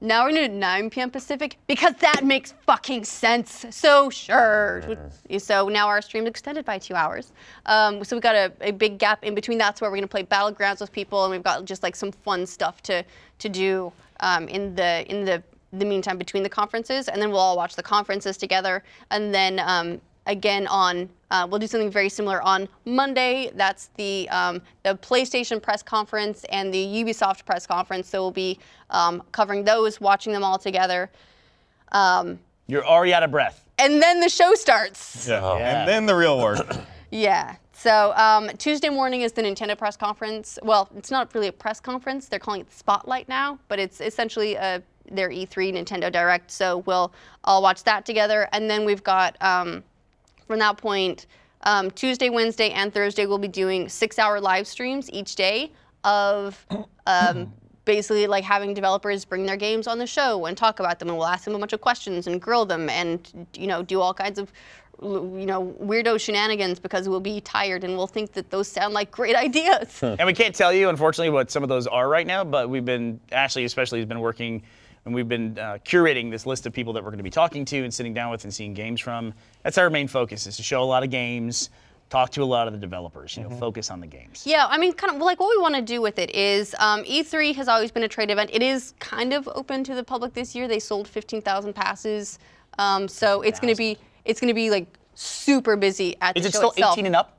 now 0.00 0.24
we're 0.24 0.30
going 0.32 0.42
to 0.42 0.48
do 0.48 0.54
9 0.54 0.90
p.m. 0.90 1.10
Pacific 1.10 1.58
because 1.68 1.94
that 2.00 2.24
makes 2.24 2.54
fucking 2.66 3.04
sense. 3.04 3.64
So 3.70 4.10
sure. 4.10 4.82
So 5.38 5.68
now 5.68 5.86
our 5.86 6.02
stream's 6.02 6.28
extended 6.28 6.64
by 6.64 6.78
two 6.78 6.94
hours. 6.94 7.32
Um, 7.66 8.02
so 8.02 8.16
we've 8.16 8.22
got 8.22 8.34
a, 8.34 8.52
a 8.62 8.72
big 8.72 8.98
gap 8.98 9.22
in 9.22 9.34
between. 9.34 9.58
That's 9.58 9.80
where 9.80 9.90
we're 9.90 9.98
going 9.98 10.08
to 10.08 10.10
play 10.10 10.24
battlegrounds 10.24 10.80
with 10.80 10.90
people, 10.90 11.24
and 11.24 11.30
we've 11.30 11.44
got 11.44 11.64
just 11.66 11.84
like 11.84 11.94
some 11.94 12.10
fun 12.10 12.46
stuff 12.46 12.82
to 12.84 13.04
to 13.38 13.48
do 13.48 13.92
um, 14.22 14.48
in 14.48 14.74
the 14.74 15.04
in 15.10 15.24
the 15.24 15.42
the 15.74 15.84
meantime 15.84 16.18
between 16.18 16.42
the 16.42 16.48
conferences, 16.48 17.08
and 17.08 17.20
then 17.20 17.30
we'll 17.30 17.40
all 17.40 17.56
watch 17.56 17.76
the 17.76 17.82
conferences 17.82 18.36
together, 18.36 18.82
and 19.10 19.34
then 19.34 19.58
um, 19.60 20.00
again 20.26 20.66
on 20.68 21.08
uh, 21.30 21.46
we'll 21.48 21.58
do 21.58 21.66
something 21.66 21.90
very 21.90 22.08
similar 22.08 22.42
on 22.42 22.68
Monday. 22.84 23.50
That's 23.54 23.88
the 23.96 24.28
um, 24.30 24.60
the 24.82 24.96
PlayStation 24.96 25.60
press 25.62 25.82
conference 25.82 26.44
and 26.50 26.72
the 26.72 26.84
Ubisoft 26.84 27.44
press 27.46 27.66
conference. 27.66 28.08
So 28.08 28.20
we'll 28.22 28.30
be 28.30 28.58
um, 28.90 29.22
covering 29.32 29.64
those, 29.64 30.00
watching 30.00 30.32
them 30.32 30.44
all 30.44 30.58
together, 30.58 31.10
um, 31.92 32.38
You're 32.66 32.86
already 32.86 33.14
out 33.14 33.22
of 33.22 33.30
breath. 33.30 33.64
and 33.78 34.02
then 34.02 34.20
the 34.20 34.28
show 34.28 34.54
starts. 34.54 35.26
Yeah. 35.26 35.40
Yeah. 35.56 35.80
And 35.80 35.88
then 35.88 36.06
the 36.06 36.14
real 36.14 36.38
work. 36.38 36.66
Yeah. 37.10 37.56
So 37.82 38.12
um, 38.14 38.48
Tuesday 38.58 38.90
morning 38.90 39.22
is 39.22 39.32
the 39.32 39.42
Nintendo 39.42 39.76
press 39.76 39.96
conference. 39.96 40.56
Well, 40.62 40.88
it's 40.96 41.10
not 41.10 41.34
really 41.34 41.48
a 41.48 41.52
press 41.52 41.80
conference. 41.80 42.28
They're 42.28 42.38
calling 42.38 42.60
it 42.60 42.70
the 42.70 42.76
Spotlight 42.76 43.28
now, 43.28 43.58
but 43.66 43.80
it's 43.80 44.00
essentially 44.00 44.54
a, 44.54 44.80
their 45.10 45.30
E3 45.30 45.74
Nintendo 45.74 46.12
Direct. 46.12 46.48
So 46.52 46.78
we'll 46.86 47.12
all 47.42 47.60
watch 47.60 47.82
that 47.82 48.06
together, 48.06 48.48
and 48.52 48.70
then 48.70 48.84
we've 48.84 49.02
got 49.02 49.36
um, 49.42 49.82
from 50.46 50.60
that 50.60 50.76
point 50.76 51.26
um, 51.62 51.90
Tuesday, 51.90 52.30
Wednesday, 52.30 52.70
and 52.70 52.94
Thursday 52.94 53.26
we'll 53.26 53.36
be 53.36 53.48
doing 53.48 53.88
six-hour 53.88 54.40
live 54.40 54.68
streams 54.68 55.10
each 55.10 55.34
day 55.34 55.72
of. 56.04 56.64
Um, 57.08 57.52
Basically, 57.84 58.28
like 58.28 58.44
having 58.44 58.74
developers 58.74 59.24
bring 59.24 59.44
their 59.44 59.56
games 59.56 59.88
on 59.88 59.98
the 59.98 60.06
show 60.06 60.46
and 60.46 60.56
talk 60.56 60.78
about 60.78 61.00
them, 61.00 61.08
and 61.08 61.18
we'll 61.18 61.26
ask 61.26 61.42
them 61.42 61.56
a 61.56 61.58
bunch 61.58 61.72
of 61.72 61.80
questions 61.80 62.28
and 62.28 62.40
grill 62.40 62.64
them, 62.64 62.88
and 62.88 63.48
you 63.58 63.66
know, 63.66 63.82
do 63.82 64.00
all 64.00 64.14
kinds 64.14 64.38
of 64.38 64.52
you 65.02 65.46
know, 65.46 65.74
weirdo 65.82 66.20
shenanigans 66.20 66.78
because 66.78 67.08
we'll 67.08 67.20
be 67.20 67.40
tired 67.40 67.84
and 67.84 67.96
we'll 67.96 68.06
think 68.06 68.32
that 68.32 68.50
those 68.50 68.68
sound 68.68 68.94
like 68.94 69.10
great 69.10 69.36
ideas. 69.46 70.00
And 70.02 70.26
we 70.26 70.34
can't 70.34 70.54
tell 70.54 70.72
you, 70.72 70.88
unfortunately, 70.88 71.30
what 71.30 71.50
some 71.50 71.62
of 71.62 71.68
those 71.68 71.86
are 71.86 72.08
right 72.08 72.26
now, 72.26 72.44
but 72.44 72.68
we've 72.68 72.84
been, 72.84 73.18
Ashley 73.32 73.64
especially, 73.64 73.98
has 73.98 74.06
been 74.06 74.20
working 74.20 74.62
and 75.04 75.14
we've 75.14 75.28
been 75.28 75.58
uh, 75.58 75.78
curating 75.84 76.30
this 76.30 76.46
list 76.46 76.66
of 76.66 76.72
people 76.72 76.92
that 76.92 77.02
we're 77.02 77.10
going 77.10 77.18
to 77.18 77.24
be 77.24 77.30
talking 77.30 77.64
to 77.64 77.82
and 77.82 77.92
sitting 77.92 78.14
down 78.14 78.30
with 78.30 78.44
and 78.44 78.54
seeing 78.54 78.72
games 78.72 79.00
from. 79.00 79.34
That's 79.64 79.78
our 79.78 79.90
main 79.90 80.06
focus, 80.06 80.46
is 80.46 80.56
to 80.58 80.62
show 80.62 80.82
a 80.82 80.84
lot 80.84 81.02
of 81.02 81.10
games, 81.10 81.70
talk 82.08 82.30
to 82.30 82.42
a 82.42 82.44
lot 82.44 82.68
of 82.68 82.72
the 82.72 82.78
developers, 82.78 83.36
you 83.36 83.42
know, 83.42 83.50
focus 83.50 83.90
on 83.90 84.00
the 84.00 84.06
games. 84.06 84.44
yeah, 84.46 84.66
I 84.68 84.78
mean, 84.78 84.92
kind 84.92 85.14
of 85.14 85.20
like 85.20 85.40
what 85.40 85.50
we 85.50 85.60
want 85.60 85.74
to 85.74 85.82
do 85.82 86.00
with 86.00 86.18
it 86.18 86.32
is 86.34 86.74
um, 86.78 87.02
E3 87.04 87.54
has 87.56 87.68
always 87.68 87.90
been 87.90 88.02
a 88.04 88.08
trade 88.08 88.30
event. 88.30 88.50
It 88.52 88.62
is 88.62 88.94
kind 89.00 89.32
of 89.32 89.48
open 89.54 89.82
to 89.84 89.94
the 89.94 90.04
public 90.04 90.34
this 90.34 90.54
year. 90.54 90.68
They 90.68 90.78
sold 90.78 91.08
15,000 91.08 91.72
passes, 91.72 92.38
um, 92.78 93.08
so 93.08 93.42
it's 93.42 93.58
going 93.58 93.74
to 93.74 93.78
be 93.78 93.98
it's 94.24 94.40
going 94.40 94.48
to 94.48 94.54
be 94.54 94.70
like 94.70 94.86
super 95.14 95.76
busy 95.76 96.16
at 96.20 96.36
Is 96.36 96.44
the 96.44 96.48
it 96.48 96.52
show 96.52 96.58
still 96.58 96.70
itself. 96.70 96.94
18 96.94 97.06
and 97.06 97.16
up? 97.16 97.38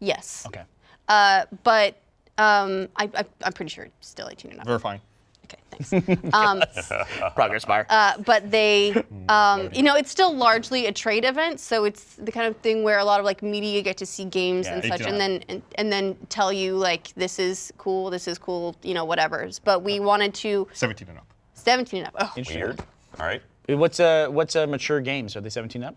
Yes. 0.00 0.44
Okay. 0.46 0.62
Uh, 1.08 1.44
but 1.64 2.00
um, 2.36 2.88
I, 2.96 3.10
I, 3.14 3.24
I'm 3.44 3.52
pretty 3.52 3.70
sure 3.70 3.84
it's 3.84 4.08
still 4.08 4.28
18 4.30 4.52
and 4.52 4.60
up. 4.60 4.66
We're 4.66 4.78
fine. 4.78 5.00
Okay, 5.44 5.58
thanks. 5.70 6.34
um, 6.34 6.62
Progress 7.34 7.64
bar. 7.64 7.86
Uh, 7.88 8.18
but 8.18 8.50
they, 8.50 9.02
um, 9.30 9.70
you 9.72 9.82
know, 9.82 9.96
it's 9.96 10.10
still 10.10 10.34
largely 10.34 10.86
a 10.86 10.92
trade 10.92 11.24
event, 11.24 11.58
so 11.58 11.84
it's 11.84 12.16
the 12.16 12.30
kind 12.30 12.46
of 12.46 12.56
thing 12.58 12.82
where 12.82 12.98
a 12.98 13.04
lot 13.04 13.18
of 13.18 13.24
like 13.24 13.42
media 13.42 13.80
get 13.80 13.96
to 13.96 14.06
see 14.06 14.26
games 14.26 14.66
Yeah, 14.66 14.74
and 14.74 14.84
such, 14.84 14.98
do. 15.00 15.06
and 15.06 15.18
then 15.18 15.42
and, 15.48 15.62
and 15.76 15.90
then 15.90 16.16
tell 16.28 16.52
you 16.52 16.76
like 16.76 17.14
this 17.14 17.38
is 17.38 17.72
cool, 17.78 18.10
this 18.10 18.28
is 18.28 18.36
cool, 18.38 18.76
you 18.82 18.92
know, 18.92 19.06
whatever. 19.06 19.48
But 19.64 19.82
we 19.82 20.00
wanted 20.00 20.34
to 20.34 20.68
17 20.74 21.08
and 21.08 21.16
up. 21.18 21.26
17 21.54 21.98
and 22.04 22.08
up. 22.08 22.14
Oh, 22.20 22.32
Interesting. 22.36 22.62
Weird. 22.64 22.80
All 23.18 23.26
right. 23.26 23.42
What's 23.68 24.00
a 24.00 24.26
what's 24.28 24.54
a 24.54 24.66
mature 24.66 25.00
games? 25.00 25.34
Are 25.34 25.40
they 25.40 25.50
17 25.50 25.82
up? 25.82 25.96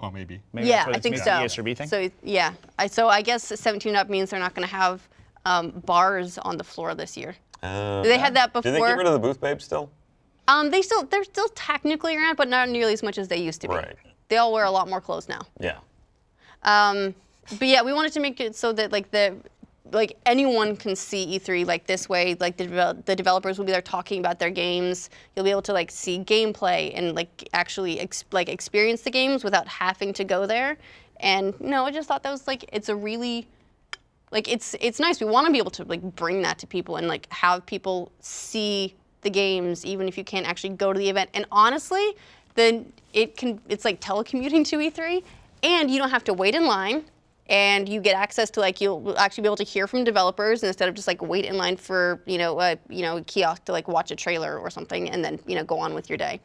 Well, 0.00 0.10
maybe. 0.10 0.40
Maybe 0.52 0.68
yeah, 0.68 0.84
I 0.88 0.98
think 0.98 1.16
maybe 1.16 1.16
so. 1.18 1.24
the 1.24 1.30
ESRB 1.30 1.76
thing. 1.76 1.88
So 1.88 2.10
yeah, 2.22 2.52
I, 2.78 2.86
so 2.86 3.08
I 3.08 3.22
guess 3.22 3.44
17 3.44 3.96
up 3.96 4.10
means 4.10 4.30
they're 4.30 4.40
not 4.40 4.54
going 4.54 4.66
to 4.68 4.74
have 4.74 5.08
um, 5.46 5.70
bars 5.86 6.38
on 6.38 6.56
the 6.56 6.64
floor 6.64 6.94
this 6.94 7.16
year. 7.16 7.34
Uh, 7.62 8.02
They 8.02 8.18
had 8.18 8.34
that 8.34 8.52
before. 8.52 8.70
Did 8.70 8.74
they 8.74 8.86
get 8.86 8.98
rid 8.98 9.06
of 9.06 9.12
the 9.14 9.18
booth 9.18 9.40
babes 9.40 9.64
still? 9.64 9.90
Um, 10.46 10.70
they 10.70 10.82
still 10.82 11.04
they're 11.04 11.24
still 11.24 11.48
technically 11.54 12.16
around, 12.16 12.36
but 12.36 12.48
not 12.48 12.68
nearly 12.68 12.92
as 12.92 13.02
much 13.02 13.16
as 13.16 13.28
they 13.28 13.38
used 13.38 13.62
to 13.62 13.68
be. 13.68 13.74
Right. 13.74 13.96
They 14.28 14.36
all 14.36 14.52
wear 14.52 14.64
a 14.64 14.70
lot 14.70 14.88
more 14.88 15.00
clothes 15.00 15.28
now. 15.28 15.40
Yeah. 15.58 15.78
Um, 16.62 17.14
but 17.58 17.68
yeah, 17.68 17.82
we 17.82 17.92
wanted 17.92 18.12
to 18.12 18.20
make 18.20 18.40
it 18.40 18.54
so 18.54 18.72
that 18.72 18.92
like 18.92 19.10
the 19.10 19.36
like 19.92 20.16
anyone 20.24 20.76
can 20.76 20.96
see 20.96 21.38
E3 21.38 21.66
like 21.66 21.86
this 21.86 22.08
way. 22.08 22.36
Like 22.40 22.56
the 22.56 22.96
the 23.04 23.14
developers 23.14 23.58
will 23.58 23.66
be 23.66 23.72
there 23.72 23.82
talking 23.82 24.18
about 24.18 24.38
their 24.38 24.50
games. 24.50 25.10
You'll 25.34 25.44
be 25.44 25.50
able 25.50 25.62
to 25.62 25.72
like 25.72 25.90
see 25.90 26.18
gameplay 26.20 26.92
and 26.94 27.14
like 27.14 27.48
actually 27.52 28.00
ex- 28.00 28.24
like 28.32 28.48
experience 28.48 29.02
the 29.02 29.10
games 29.10 29.44
without 29.44 29.68
having 29.68 30.12
to 30.14 30.24
go 30.24 30.46
there. 30.46 30.78
And 31.20 31.58
no, 31.60 31.84
I 31.84 31.90
just 31.90 32.08
thought 32.08 32.22
that 32.22 32.30
was 32.30 32.46
like 32.46 32.64
it's 32.72 32.88
a 32.88 32.96
really 32.96 33.46
like 34.30 34.48
it's 34.48 34.74
it's 34.80 34.98
nice. 34.98 35.20
We 35.20 35.26
want 35.26 35.46
to 35.46 35.52
be 35.52 35.58
able 35.58 35.70
to 35.72 35.84
like 35.84 36.02
bring 36.16 36.42
that 36.42 36.58
to 36.60 36.66
people 36.66 36.96
and 36.96 37.06
like 37.06 37.30
have 37.32 37.66
people 37.66 38.10
see 38.20 38.94
the 39.20 39.30
games 39.30 39.84
even 39.84 40.08
if 40.08 40.18
you 40.18 40.24
can't 40.24 40.46
actually 40.46 40.74
go 40.74 40.92
to 40.92 40.98
the 40.98 41.08
event. 41.08 41.28
And 41.34 41.46
honestly, 41.52 42.14
then 42.54 42.90
it 43.12 43.36
can 43.36 43.60
it's 43.68 43.84
like 43.84 44.00
telecommuting 44.00 44.66
to 44.68 44.78
E3 44.78 45.22
and 45.62 45.90
you 45.90 45.98
don't 45.98 46.10
have 46.10 46.24
to 46.24 46.34
wait 46.34 46.54
in 46.54 46.66
line 46.66 47.04
and 47.46 47.88
you 47.88 48.00
get 48.00 48.16
access 48.16 48.50
to 48.50 48.60
like 48.60 48.80
you'll 48.80 49.16
actually 49.18 49.42
be 49.42 49.48
able 49.48 49.56
to 49.56 49.64
hear 49.64 49.86
from 49.86 50.04
developers 50.04 50.62
instead 50.62 50.88
of 50.88 50.94
just 50.94 51.06
like 51.06 51.20
wait 51.22 51.44
in 51.44 51.56
line 51.56 51.76
for, 51.76 52.22
you 52.26 52.38
know, 52.38 52.60
a 52.60 52.78
you 52.88 53.02
know, 53.02 53.22
kiosk 53.26 53.64
to 53.64 53.72
like 53.72 53.88
watch 53.88 54.10
a 54.10 54.16
trailer 54.16 54.58
or 54.58 54.70
something 54.70 55.10
and 55.10 55.24
then, 55.24 55.38
you 55.46 55.54
know, 55.54 55.64
go 55.64 55.78
on 55.78 55.94
with 55.94 56.08
your 56.08 56.16
day. 56.16 56.40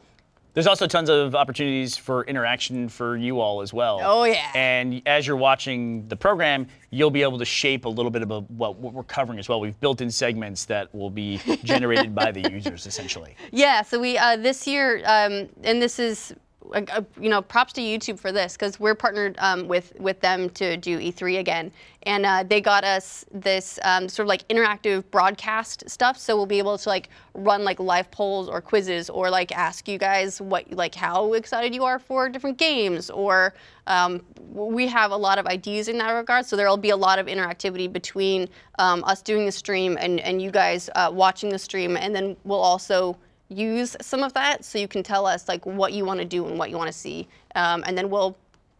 There's 0.52 0.66
also 0.66 0.88
tons 0.88 1.08
of 1.08 1.36
opportunities 1.36 1.96
for 1.96 2.24
interaction 2.24 2.88
for 2.88 3.16
you 3.16 3.38
all 3.38 3.60
as 3.60 3.72
well. 3.72 4.00
Oh, 4.02 4.24
yeah. 4.24 4.50
And 4.54 5.00
as 5.06 5.24
you're 5.24 5.36
watching 5.36 6.08
the 6.08 6.16
program, 6.16 6.66
you'll 6.90 7.12
be 7.12 7.22
able 7.22 7.38
to 7.38 7.44
shape 7.44 7.84
a 7.84 7.88
little 7.88 8.10
bit 8.10 8.22
of 8.22 8.32
a, 8.32 8.40
what, 8.40 8.76
what 8.76 8.92
we're 8.92 9.04
covering 9.04 9.38
as 9.38 9.48
well. 9.48 9.60
We've 9.60 9.78
built 9.78 10.00
in 10.00 10.10
segments 10.10 10.64
that 10.64 10.92
will 10.92 11.10
be 11.10 11.38
generated 11.64 12.16
by 12.16 12.32
the 12.32 12.50
users 12.50 12.86
essentially. 12.86 13.36
Yeah, 13.52 13.82
so 13.82 14.00
we 14.00 14.18
uh, 14.18 14.36
this 14.36 14.66
year, 14.66 15.02
um, 15.06 15.48
and 15.62 15.80
this 15.80 16.00
is, 16.00 16.34
uh, 16.72 17.02
you 17.20 17.28
know, 17.28 17.42
props 17.42 17.72
to 17.74 17.80
YouTube 17.80 18.18
for 18.18 18.32
this 18.32 18.52
because 18.52 18.78
we're 18.78 18.94
partnered 18.94 19.34
um, 19.38 19.66
with 19.66 19.92
with 19.98 20.20
them 20.20 20.50
to 20.50 20.76
do 20.76 20.98
E3 20.98 21.38
again, 21.38 21.72
and 22.04 22.24
uh, 22.24 22.44
they 22.46 22.60
got 22.60 22.84
us 22.84 23.24
this 23.32 23.78
um, 23.82 24.08
sort 24.08 24.24
of 24.24 24.28
like 24.28 24.46
interactive 24.48 25.04
broadcast 25.10 25.88
stuff. 25.88 26.18
So 26.18 26.36
we'll 26.36 26.46
be 26.46 26.58
able 26.58 26.78
to 26.78 26.88
like 26.88 27.08
run 27.34 27.64
like 27.64 27.80
live 27.80 28.10
polls 28.10 28.48
or 28.48 28.60
quizzes 28.60 29.10
or 29.10 29.30
like 29.30 29.52
ask 29.52 29.88
you 29.88 29.98
guys 29.98 30.40
what 30.40 30.70
like 30.72 30.94
how 30.94 31.32
excited 31.32 31.74
you 31.74 31.84
are 31.84 31.98
for 31.98 32.28
different 32.28 32.58
games 32.58 33.10
or 33.10 33.54
um, 33.86 34.22
we 34.52 34.86
have 34.86 35.10
a 35.10 35.16
lot 35.16 35.38
of 35.38 35.46
ideas 35.46 35.88
in 35.88 35.98
that 35.98 36.10
regard. 36.12 36.46
So 36.46 36.56
there'll 36.56 36.76
be 36.76 36.90
a 36.90 36.96
lot 36.96 37.18
of 37.18 37.26
interactivity 37.26 37.92
between 37.92 38.48
um, 38.78 39.02
us 39.04 39.22
doing 39.22 39.46
the 39.46 39.52
stream 39.52 39.96
and 40.00 40.20
and 40.20 40.40
you 40.40 40.50
guys 40.50 40.90
uh, 40.94 41.10
watching 41.12 41.50
the 41.50 41.58
stream, 41.58 41.96
and 41.96 42.14
then 42.14 42.36
we'll 42.44 42.60
also 42.60 43.16
use 43.50 43.96
some 44.00 44.22
of 44.22 44.32
that 44.34 44.64
so 44.64 44.78
you 44.78 44.88
can 44.88 45.02
tell 45.02 45.26
us 45.26 45.48
like 45.48 45.66
what 45.66 45.92
you 45.92 46.04
want 46.04 46.20
to 46.20 46.24
do 46.24 46.46
and 46.46 46.58
what 46.58 46.70
you 46.70 46.76
want 46.76 46.86
to 46.88 46.96
see. 46.96 47.28
Um, 47.56 47.82
and 47.86 47.98
then 47.98 48.08
we'll 48.08 48.36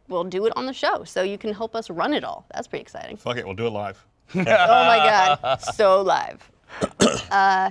we'll 0.08 0.24
do 0.24 0.46
it 0.46 0.52
on 0.56 0.64
the 0.66 0.72
show 0.72 1.04
so 1.04 1.22
you 1.22 1.36
can 1.38 1.52
help 1.52 1.74
us 1.76 1.90
run 1.90 2.14
it 2.14 2.24
all. 2.24 2.46
That's 2.54 2.66
pretty 2.66 2.82
exciting. 2.82 3.16
Fuck 3.16 3.36
it, 3.36 3.44
we'll 3.44 3.54
do 3.56 3.66
it 3.66 3.70
live. 3.70 4.02
oh 4.34 4.38
my 4.38 4.46
god 4.48 5.56
so 5.74 6.00
live. 6.02 6.50
Uh, 7.30 7.70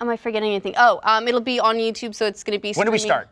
am 0.00 0.08
i 0.08 0.16
forgetting 0.16 0.48
anything? 0.50 0.74
Oh 0.76 1.00
um, 1.02 1.26
it'll 1.28 1.40
be 1.40 1.60
on 1.60 1.76
youtube 1.76 2.14
so 2.14 2.26
it's 2.26 2.42
going 2.44 2.58
to 2.58 2.62
be 2.62 2.72
When 2.72 2.86
do 2.86 2.92
we 2.92 2.98
streaming- 2.98 3.24
start? 3.24 3.28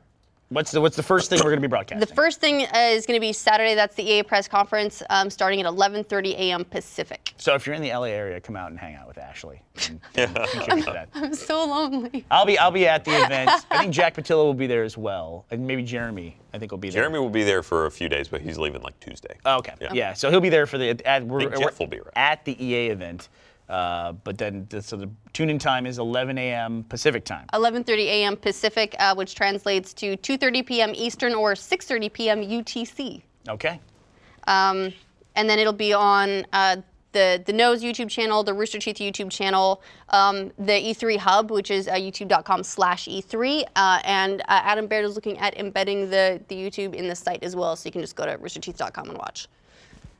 What's 0.50 0.70
the 0.70 0.80
what's 0.80 0.96
the 0.96 1.02
first 1.02 1.28
thing 1.28 1.38
we're 1.40 1.50
going 1.50 1.56
to 1.60 1.68
be 1.68 1.70
broadcasting? 1.70 2.00
the 2.00 2.14
first 2.14 2.40
thing 2.40 2.62
uh, 2.62 2.78
is 2.78 3.04
going 3.04 3.16
to 3.16 3.20
be 3.20 3.34
saturday 3.34 3.74
that's 3.74 3.94
the 3.96 4.02
ea 4.02 4.22
press 4.22 4.48
conference 4.48 5.02
um, 5.10 5.28
starting 5.28 5.60
at 5.60 5.66
11.30 5.66 6.34
a.m 6.38 6.64
pacific 6.64 7.34
so 7.36 7.54
if 7.54 7.66
you're 7.66 7.74
in 7.74 7.82
the 7.82 7.90
LA 7.90 8.04
area, 8.04 8.40
come 8.40 8.56
out 8.56 8.70
and 8.70 8.78
hang 8.80 8.94
out 8.94 9.06
with 9.06 9.18
Ashley. 9.18 9.60
and 9.88 10.00
contribute 10.14 10.86
to 10.86 10.92
that. 10.92 11.08
i'm 11.14 11.34
so 11.34 11.64
lonely 11.66 12.24
I'll 12.30 12.46
be 12.46 12.58
I'll 12.58 12.70
be 12.70 12.86
at 12.88 13.04
the 13.04 13.12
event. 13.24 13.50
I 13.70 13.78
think 13.78 13.92
Jack 13.92 14.14
Pattillo 14.14 14.44
will 14.44 14.54
be 14.54 14.66
there 14.66 14.84
as 14.84 14.96
well, 14.96 15.44
and 15.50 15.66
maybe 15.66 15.82
Jeremy. 15.82 16.36
I 16.54 16.58
think 16.58 16.72
will 16.72 16.78
be 16.78 16.88
there. 16.88 17.02
Jeremy 17.02 17.18
will 17.18 17.28
be 17.28 17.44
there 17.44 17.62
for 17.62 17.84
a 17.86 17.90
few 17.90 18.08
days, 18.08 18.28
but 18.28 18.40
he's 18.40 18.56
leaving 18.58 18.80
like 18.82 18.98
Tuesday. 19.00 19.36
Oh, 19.44 19.58
okay. 19.58 19.74
Yeah. 19.80 19.92
Yeah. 19.92 20.12
So 20.14 20.30
he'll 20.30 20.40
be 20.40 20.48
there 20.48 20.66
for 20.66 20.78
the 20.78 20.98
at 21.06 21.24
we're, 21.26 21.40
think 21.40 21.52
Jeff 21.56 21.78
we're 21.78 21.84
will 21.84 21.90
be 21.90 21.98
around. 21.98 22.12
at 22.16 22.44
the 22.44 22.62
EA 22.64 22.88
event. 22.88 23.28
Uh, 23.68 24.12
but 24.12 24.38
then 24.38 24.66
the, 24.70 24.80
so 24.80 24.96
the 24.96 25.10
tune-in 25.32 25.58
time 25.58 25.86
is 25.86 25.98
11 25.98 26.38
a.m. 26.38 26.84
Pacific 26.84 27.24
time. 27.24 27.46
11:30 27.52 27.98
a.m. 28.06 28.36
Pacific, 28.36 28.96
uh, 28.98 29.14
which 29.14 29.34
translates 29.34 29.92
to 29.94 30.16
2:30 30.16 30.66
p.m. 30.66 30.92
Eastern 30.94 31.34
or 31.34 31.52
6:30 31.52 32.12
p.m. 32.12 32.42
UTC. 32.42 33.22
Okay. 33.48 33.80
Um, 34.46 34.92
and 35.36 35.48
then 35.48 35.58
it'll 35.58 35.72
be 35.72 35.92
on 35.92 36.46
uh, 36.52 36.76
the 37.12 37.42
the 37.44 37.52
Nose 37.52 37.82
YouTube 37.82 38.08
channel, 38.08 38.42
the 38.42 38.54
Rooster 38.54 38.78
Teeth 38.78 38.96
YouTube 38.96 39.30
channel, 39.30 39.82
um, 40.10 40.50
the 40.58 40.72
E3 40.72 41.18
Hub, 41.18 41.50
which 41.50 41.70
is 41.70 41.88
uh, 41.88 41.94
YouTube.com/E3, 41.94 43.64
uh, 43.76 44.00
and 44.04 44.40
uh, 44.42 44.44
Adam 44.48 44.86
Baird 44.86 45.04
is 45.04 45.14
looking 45.14 45.38
at 45.38 45.58
embedding 45.58 46.10
the 46.10 46.40
the 46.48 46.54
YouTube 46.54 46.94
in 46.94 47.08
the 47.08 47.16
site 47.16 47.42
as 47.42 47.54
well, 47.54 47.76
so 47.76 47.86
you 47.86 47.92
can 47.92 48.00
just 48.00 48.16
go 48.16 48.24
to 48.24 48.36
roosterteeth.com 48.38 49.10
and 49.10 49.18
watch. 49.18 49.48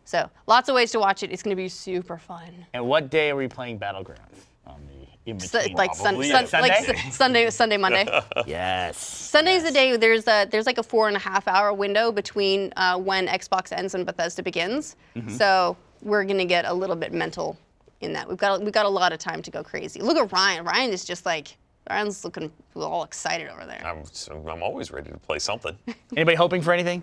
So 0.09 0.31
lots 0.47 0.71
of 0.71 0.75
ways 0.75 0.91
to 0.93 0.99
watch 1.01 1.23
it. 1.23 1.31
It's 1.31 1.43
going 1.43 1.55
to 1.55 1.63
be 1.63 1.69
super 1.69 2.17
fun. 2.17 2.65
And 2.73 2.89
what 2.89 3.11
day 3.11 3.29
are 3.29 3.37
we 3.37 3.47
playing 3.47 3.79
Battlegrounds? 3.79 4.47
On 4.67 4.81
the 4.87 5.31
in 5.31 5.39
So, 5.39 5.61
like 5.75 5.95
sun, 5.95 6.23
sun, 6.25 6.47
Sunday? 6.47 6.69
like 6.71 6.89
s- 6.89 7.15
Sunday, 7.15 7.51
Sunday, 7.51 7.77
Monday. 7.77 8.07
yes. 8.47 8.97
Sunday's 8.97 9.65
the 9.65 9.71
day 9.71 9.99
there's 9.99 10.27
a 10.27 10.47
there's 10.51 10.65
like 10.65 10.79
a 10.79 10.83
four 10.83 11.09
and 11.09 11.17
a 11.17 11.21
half 11.21 11.47
hour 11.47 11.75
window 11.75 12.11
between 12.11 12.73
uh, 12.77 12.97
when 12.97 13.27
Xbox 13.27 13.71
ends 13.71 13.95
and 13.95 14.07
Bethesda 14.07 14.43
begins. 14.43 14.97
So 15.29 15.77
we're 16.01 16.25
gonna 16.25 16.47
get 16.47 16.65
a 16.65 16.73
little 16.73 16.97
bit 16.97 17.13
mental 17.13 17.59
in 18.01 18.15
that. 18.15 18.27
We've 18.27 18.39
got 18.39 18.63
we've 18.63 18.73
got 18.73 18.87
a 18.87 18.89
lot 18.89 19.13
of 19.13 19.19
time 19.19 19.43
to 19.43 19.51
go 19.51 19.63
crazy. 19.63 20.01
Look 20.01 20.17
at 20.17 20.33
Ryan. 20.33 20.65
Ryan 20.65 20.91
is 20.91 21.05
just 21.05 21.27
like 21.27 21.49
Ryan's 21.91 22.25
looking 22.25 22.51
all 22.75 23.05
excited 23.05 23.49
over 23.51 23.67
there. 23.67 23.83
I'm, 23.85 24.05
I'm 24.49 24.63
always 24.63 24.91
ready 24.91 25.11
to 25.11 25.19
play 25.19 25.39
something. 25.39 25.77
Anybody 26.17 26.37
hoping 26.39 26.63
for 26.63 26.73
anything 26.73 27.03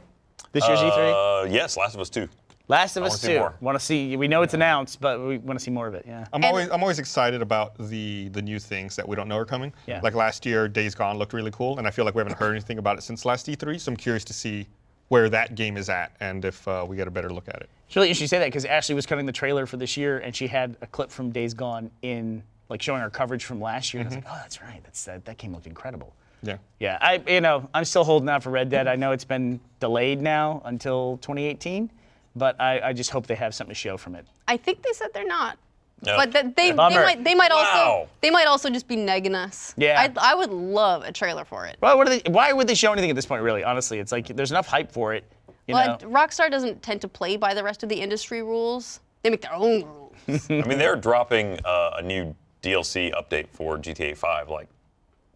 this 0.53 0.67
year's 0.67 0.79
E3? 0.79 1.43
Uh, 1.43 1.45
yes, 1.51 1.77
Last 1.77 1.93
of 1.93 2.01
Us 2.01 2.09
2. 2.09 2.27
Last 2.67 2.97
of 2.97 3.03
I 3.03 3.07
Us 3.07 3.23
wanna 3.23 3.49
2. 3.51 3.55
Want 3.61 3.79
to 3.79 3.85
see? 3.85 4.17
We 4.17 4.27
know 4.27 4.41
it's 4.41 4.55
announced, 4.55 4.99
but 4.99 5.19
we 5.21 5.37
want 5.37 5.59
to 5.59 5.63
see 5.63 5.69
more 5.71 5.87
of 5.87 5.93
it. 5.93 6.03
Yeah. 6.07 6.21
I'm 6.33 6.43
And- 6.43 6.45
always 6.45 6.69
I'm 6.71 6.81
always 6.81 6.99
excited 6.99 7.41
about 7.41 7.77
the 7.77 8.29
the 8.29 8.41
new 8.41 8.59
things 8.59 8.95
that 8.95 9.07
we 9.07 9.15
don't 9.15 9.27
know 9.27 9.37
are 9.37 9.45
coming. 9.45 9.71
Yeah. 9.85 9.99
Like 10.01 10.15
last 10.15 10.45
year, 10.45 10.67
Days 10.67 10.95
Gone 10.95 11.17
looked 11.17 11.33
really 11.33 11.51
cool, 11.51 11.77
and 11.77 11.87
I 11.87 11.91
feel 11.91 12.05
like 12.05 12.15
we 12.15 12.19
haven't 12.21 12.37
heard 12.37 12.51
anything 12.51 12.79
about 12.79 12.97
it 12.97 13.01
since 13.01 13.23
last 13.25 13.47
E3. 13.47 13.79
So 13.79 13.91
I'm 13.91 13.95
curious 13.97 14.23
to 14.25 14.33
see 14.33 14.67
where 15.09 15.29
that 15.29 15.53
game 15.53 15.77
is 15.77 15.87
at 15.89 16.11
and 16.19 16.43
if 16.43 16.67
uh, 16.67 16.83
we 16.87 16.95
get 16.95 17.07
a 17.07 17.11
better 17.11 17.29
look 17.29 17.47
at 17.47 17.57
it. 17.57 17.69
It's 17.85 17.95
really 17.95 18.07
interesting 18.07 18.23
you 18.23 18.27
say 18.29 18.39
that 18.39 18.47
because 18.47 18.65
Ashley 18.65 18.95
was 18.95 19.05
cutting 19.05 19.27
the 19.27 19.31
trailer 19.31 19.67
for 19.67 19.77
this 19.77 19.95
year, 19.95 20.17
and 20.17 20.35
she 20.35 20.47
had 20.47 20.75
a 20.81 20.87
clip 20.87 21.11
from 21.11 21.29
Days 21.29 21.53
Gone 21.53 21.91
in, 22.01 22.41
like 22.69 22.81
showing 22.81 23.01
our 23.03 23.11
coverage 23.11 23.45
from 23.45 23.61
last 23.61 23.93
year. 23.93 24.01
And 24.01 24.07
I 24.07 24.15
was 24.15 24.25
like, 24.25 24.33
oh, 24.33 24.37
that's 24.41 24.61
right. 24.63 24.81
That's 24.83 25.03
that, 25.05 25.23
that 25.25 25.37
game 25.37 25.53
looked 25.53 25.67
incredible. 25.67 26.15
Yeah. 26.41 26.57
Yeah, 26.79 26.97
I 27.01 27.21
you 27.27 27.41
know 27.41 27.69
I'm 27.75 27.85
still 27.85 28.03
holding 28.03 28.27
out 28.29 28.41
for 28.41 28.49
Red 28.49 28.69
Dead. 28.71 28.87
I 28.87 28.95
know 28.95 29.11
it's 29.11 29.23
been 29.25 29.59
delayed 29.79 30.21
now 30.21 30.61
until 30.65 31.17
2018, 31.17 31.91
but 32.35 32.59
I, 32.59 32.79
I 32.89 32.93
just 32.93 33.09
hope 33.09 33.27
they 33.27 33.35
have 33.35 33.53
something 33.55 33.73
to 33.73 33.79
show 33.79 33.97
from 33.97 34.15
it. 34.15 34.25
I 34.47 34.57
think 34.57 34.81
they 34.83 34.91
said 34.93 35.09
they're 35.13 35.25
not. 35.27 35.57
No. 36.05 36.17
But 36.17 36.31
th- 36.33 36.45
they, 36.55 36.69
they 36.69 36.71
Bummer. 36.73 37.03
might 37.03 37.23
they 37.23 37.33
might 37.33 37.51
also 37.51 38.09
they 38.21 38.29
might 38.29 38.47
also 38.47 38.69
just 38.69 38.87
be 38.87 38.97
negging 38.97 39.33
us. 39.33 39.73
Yeah. 39.77 40.09
I, 40.17 40.31
I 40.33 40.35
would 40.35 40.51
love 40.51 41.03
a 41.03 41.11
trailer 41.11 41.45
for 41.45 41.65
it. 41.65 41.77
Well, 41.81 41.97
what 41.97 42.07
are 42.07 42.17
they, 42.17 42.29
why 42.29 42.51
would 42.51 42.67
they 42.67 42.75
show 42.75 42.91
anything 42.91 43.09
at 43.09 43.15
this 43.15 43.25
point? 43.25 43.41
Really, 43.41 43.63
honestly, 43.63 43.99
it's 43.99 44.11
like 44.11 44.27
there's 44.27 44.51
enough 44.51 44.67
hype 44.67 44.91
for 44.91 45.13
it. 45.13 45.23
You 45.67 45.73
But 45.73 46.01
know, 46.03 46.09
Rockstar 46.09 46.51
doesn't 46.51 46.83
tend 46.83 47.01
to 47.01 47.07
play 47.07 47.37
by 47.37 47.53
the 47.53 47.63
rest 47.63 47.81
of 47.81 47.89
the 47.89 47.95
industry 47.99 48.43
rules. 48.43 48.99
They 49.23 49.29
make 49.31 49.41
their 49.41 49.53
own 49.53 49.83
rules. 49.83 50.13
I 50.49 50.61
mean, 50.67 50.77
they're 50.77 50.95
dropping 50.95 51.59
uh, 51.65 51.91
a 51.97 52.01
new 52.01 52.35
DLC 52.61 53.11
update 53.13 53.47
for 53.47 53.77
GTA 53.77 54.15
5 54.15 54.49
like 54.49 54.67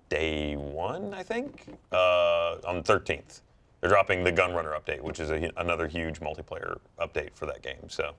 day 0.09 0.55
one, 0.55 1.13
I 1.13 1.23
think, 1.23 1.65
uh, 1.91 2.57
on 2.67 2.75
the 2.75 2.83
13th. 2.83 3.41
They're 3.81 3.89
dropping 3.89 4.23
the 4.23 4.31
Gunrunner 4.31 4.77
update, 4.77 5.01
which 5.01 5.19
is 5.19 5.31
a, 5.31 5.51
another 5.57 5.87
huge 5.87 6.19
multiplayer 6.19 6.79
update 6.99 7.33
for 7.33 7.45
that 7.45 7.61
game. 7.61 7.87
So 7.87 8.13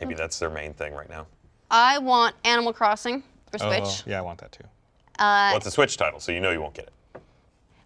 maybe 0.00 0.14
hmm. 0.14 0.18
that's 0.18 0.38
their 0.38 0.50
main 0.50 0.74
thing 0.74 0.94
right 0.94 1.08
now. 1.08 1.26
I 1.70 1.98
want 1.98 2.34
Animal 2.44 2.72
Crossing 2.72 3.22
for 3.50 3.62
Oh, 3.62 3.68
Switch. 3.68 4.06
yeah, 4.06 4.18
I 4.18 4.22
want 4.22 4.38
that 4.40 4.52
too. 4.52 4.64
well, 5.18 5.56
it's 5.56 5.66
a 5.66 5.70
Switch 5.70 5.96
title, 5.96 6.20
so 6.20 6.32
you 6.32 6.40
know 6.40 6.50
you 6.50 6.60
won't 6.60 6.74
get 6.74 6.86
it. 6.86 6.92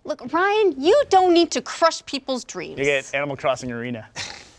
Look, 0.04 0.32
Ryan, 0.32 0.74
you 0.80 1.00
don't 1.10 1.32
need 1.32 1.52
to 1.52 1.62
crush 1.62 2.04
people's 2.06 2.44
dreams. 2.44 2.78
you 2.78 2.84
get 2.84 3.14
Animal 3.14 3.36
Crossing 3.36 3.70
Arena. 3.70 4.08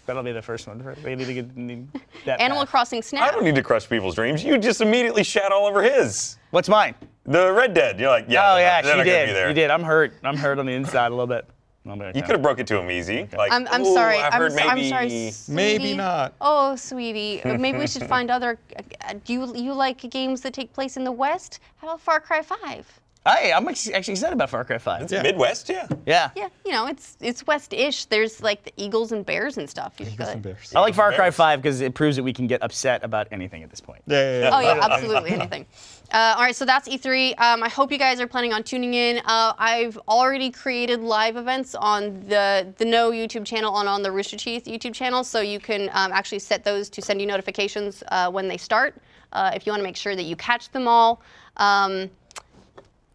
That'll 0.06 0.24
be 0.24 0.32
the 0.34 0.41
first 0.41 0.68
one. 0.68 0.84
They 1.02 1.16
need 1.16 1.28
to 1.28 1.34
get 1.34 1.56
need 1.56 1.88
that. 2.26 2.41
Animal 2.41 2.64
path. 2.64 2.72
Crossing 2.72 3.02
Snap. 3.02 3.24
I 3.24 3.32
don't 3.32 3.45
need 3.45 3.56
to 3.56 3.64
crush 3.64 3.88
people's 3.88 4.16
dreams. 4.16 4.44
You 4.44 4.58
just 4.58 4.82
immediately 4.82 5.24
shat 5.24 5.52
all 5.52 5.66
over 5.66 5.82
his. 5.82 6.38
What's 6.52 6.68
mine? 6.68 6.95
The 7.26 7.54
Red 7.54 7.74
Dead. 7.74 8.00
You're 8.00 8.10
like, 8.10 8.26
yeah. 8.28 8.54
oh 8.54 8.58
yeah, 8.58 8.82
not, 8.82 8.84
they're 8.84 9.06
she 9.06 9.10
did. 9.10 9.28
Be 9.28 9.34
there. 9.34 9.48
You 9.48 9.54
did. 9.54 9.70
I'm 9.70 9.84
hurt. 9.84 10.14
I'm 10.24 10.36
hurt 10.36 10.60
on 10.60 10.66
the 10.66 10.74
inside 10.74 11.08
a 11.08 11.10
little 11.10 11.28
bit. 11.28 11.45
I'll 11.86 11.96
be 11.98 12.02
You 12.04 12.10
okay. 12.10 12.22
could 12.22 12.32
have 12.32 12.42
broke 12.42 12.60
it 12.60 12.68
to 12.68 12.80
him 12.80 12.90
easy. 12.90 13.28
Like, 13.36 13.52
I'm, 13.52 13.68
I'm 13.70 13.82
"Ooh, 13.82 13.94
sorry. 13.94 14.18
I've 14.18 14.34
I'm, 14.34 14.42
heard 14.42 14.52
so- 14.54 14.60
I'm 14.60 14.76
maybe. 14.78 15.32
sorry. 15.32 15.56
Maybe 15.56 15.94
not. 15.98 16.34
Oh, 16.40 16.76
sweetie. 16.76 17.44
Uh, 17.44 17.58
Maybe 17.58 17.78
we 17.78 17.88
should 17.88 18.04
find 18.04 18.32
other. 18.32 18.58
Uh, 18.78 19.14
do 19.26 19.34
you 19.34 19.56
you 19.56 19.74
like 19.74 19.98
games 20.10 20.42
that 20.42 20.54
take 20.54 20.72
place 20.72 20.96
in 20.98 21.04
the 21.04 21.12
West? 21.12 21.60
How 21.78 21.88
about 21.88 22.02
Far 22.02 22.20
Cry 22.22 22.42
5? 22.42 23.00
Hey, 23.26 23.54
I'm 23.54 23.66
actually 23.70 23.94
excited 23.95 24.34
about 24.34 24.50
Far 24.50 24.66
Cry 24.66 24.78
5. 24.78 25.10
Yeah. 25.10 25.22
Midwest, 25.22 25.70
yeah. 25.70 25.88
Yeah. 26.06 26.32
Yeah, 26.36 26.50
you 26.66 26.74
know, 26.74 26.88
it's 26.88 27.16
it's 27.22 27.48
west-ish. 27.48 28.06
There's 28.06 28.41
like 28.44 28.64
the 28.64 28.74
eagles 28.76 29.14
and 29.14 29.26
bears 29.26 29.58
and 29.58 29.70
stuff. 29.70 29.94
You 29.98 30.08
Eagles 30.08 30.18
could- 30.18 30.28
and 30.36 30.41
Bears. 30.41 30.74
I 30.76 30.82
like 30.82 30.94
Far 30.94 31.14
Cry 31.14 31.32
5 31.32 31.62
because 31.62 31.80
it 31.80 31.94
proves 31.94 32.18
that 32.18 32.24
we 32.24 32.34
can 32.34 32.48
get 32.48 32.62
upset 32.62 33.02
about 33.04 33.28
anything 33.32 33.64
at 33.64 33.70
this 33.70 33.80
point. 33.80 34.02
Yeah, 34.08 34.18
yeah, 34.18 34.40
yeah. 34.41 34.50
Oh 34.54 34.60
yeah, 34.60 34.80
absolutely 34.91 35.32
anything. 35.32 35.66
Uh, 36.12 36.34
all 36.38 36.44
right, 36.44 36.56
so 36.56 36.66
that's 36.66 36.88
E3. 36.90 37.40
Um, 37.40 37.64
I 37.64 37.70
hope 37.70 37.91
you 37.94 37.98
guys 37.98 38.20
are 38.20 38.28
planning 38.28 38.52
on 38.52 38.62
tuning 38.62 38.94
in. 38.94 39.20
Uh, 39.20 39.54
I've 39.58 39.98
already 40.10 40.52
created 40.52 41.00
live 41.00 41.38
events 41.38 41.76
on 41.76 42.20
the 42.28 42.74
the 42.78 42.86
No 42.86 43.12
YouTube 43.12 43.45
channel 43.45 43.80
and 43.80 43.88
on 43.88 44.04
the 44.04 44.12
Rooster 44.12 44.36
Teeth 44.38 44.66
YouTube 44.66 44.94
channel, 44.94 45.24
so 45.24 45.40
you 45.40 45.60
can 45.60 45.84
um, 45.94 46.12
actually 46.12 46.40
set 46.40 46.66
those 46.66 46.90
to 46.90 47.02
send 47.02 47.22
you 47.22 47.28
notifications 47.28 48.04
uh, 48.10 48.30
when 48.30 48.50
they 48.50 48.58
start. 48.58 48.95
Uh, 49.32 49.52
if 49.56 49.66
you 49.66 49.72
want 49.72 49.80
to 49.80 49.84
make 49.84 49.95
sure 49.95 50.16
that 50.16 50.24
you 50.24 50.36
catch 50.36 50.70
them 50.72 50.88
all, 50.88 51.22
um, 51.58 52.08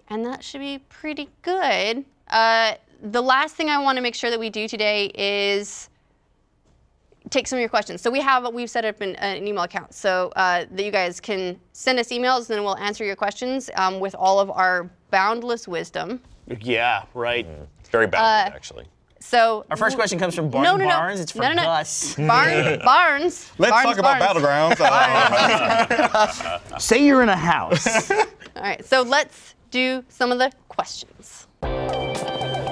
and 0.09 0.25
that 0.27 0.43
should 0.45 0.61
be 0.61 0.79
pretty 0.89 1.29
good. 1.43 2.05
Uh, 2.29 2.75
the 3.03 3.23
last 3.23 3.55
thing 3.57 3.71
I 3.71 3.79
want 3.79 3.97
to 3.97 4.03
make 4.03 4.15
sure 4.15 4.31
that 4.31 4.41
we 4.41 4.51
do 4.51 4.69
today 4.69 5.07
is 5.15 5.89
take 7.31 7.47
some 7.47 7.59
of 7.59 7.61
your 7.61 7.69
questions. 7.69 8.01
So 8.01 8.11
we 8.11 8.21
have 8.21 8.53
we've 8.53 8.71
set 8.71 8.85
up 8.85 9.01
an, 9.01 9.15
an 9.17 9.47
email 9.47 9.65
account 9.65 9.95
so 9.95 10.33
uh, 10.37 10.65
that 10.71 10.85
you 10.85 10.91
guys 10.91 11.21
can 11.21 11.59
send 11.73 11.99
us 11.99 12.09
emails, 12.09 12.39
and 12.39 12.49
then 12.57 12.65
we'll 12.65 12.79
answer 12.79 13.05
your 13.05 13.17
questions 13.17 13.71
um, 13.77 14.01
with 14.01 14.15
all 14.15 14.41
of 14.41 14.51
our 14.51 14.91
boundless 15.11 15.69
wisdom. 15.69 16.21
Yeah, 16.61 17.05
right. 17.15 17.47
It's 17.81 17.89
very 17.91 18.07
balanced, 18.07 18.53
Uh, 18.53 18.57
actually. 18.57 18.85
So 19.21 19.67
Our 19.71 19.77
first 19.77 19.97
question 19.97 20.19
comes 20.19 20.35
from 20.35 20.49
Barnes 20.49 20.65
no, 20.65 20.77
no, 20.77 20.85
no. 20.85 20.91
Barnes. 20.91 21.21
It's 21.21 21.33
for 21.33 21.41
No, 21.43 21.49
no, 21.49 21.55
no. 21.57 21.63
Gus. 21.65 22.15
Barnes, 22.15 22.83
Barnes. 22.85 23.53
Let's 23.59 23.73
Barnes, 23.73 23.85
talk 23.91 23.99
about 23.99 24.21
Barnes. 24.21 24.79
battlegrounds. 24.79 26.71
Say 26.81 27.05
you're 27.05 27.23
in 27.23 27.29
a 27.29 27.37
house. 27.37 28.11
All 28.11 28.63
right, 28.63 28.83
so 28.85 29.03
let's 29.03 29.55
do 29.71 30.05
some 30.09 30.33
of 30.33 30.39
the 30.39 30.51
questions. 30.69 31.47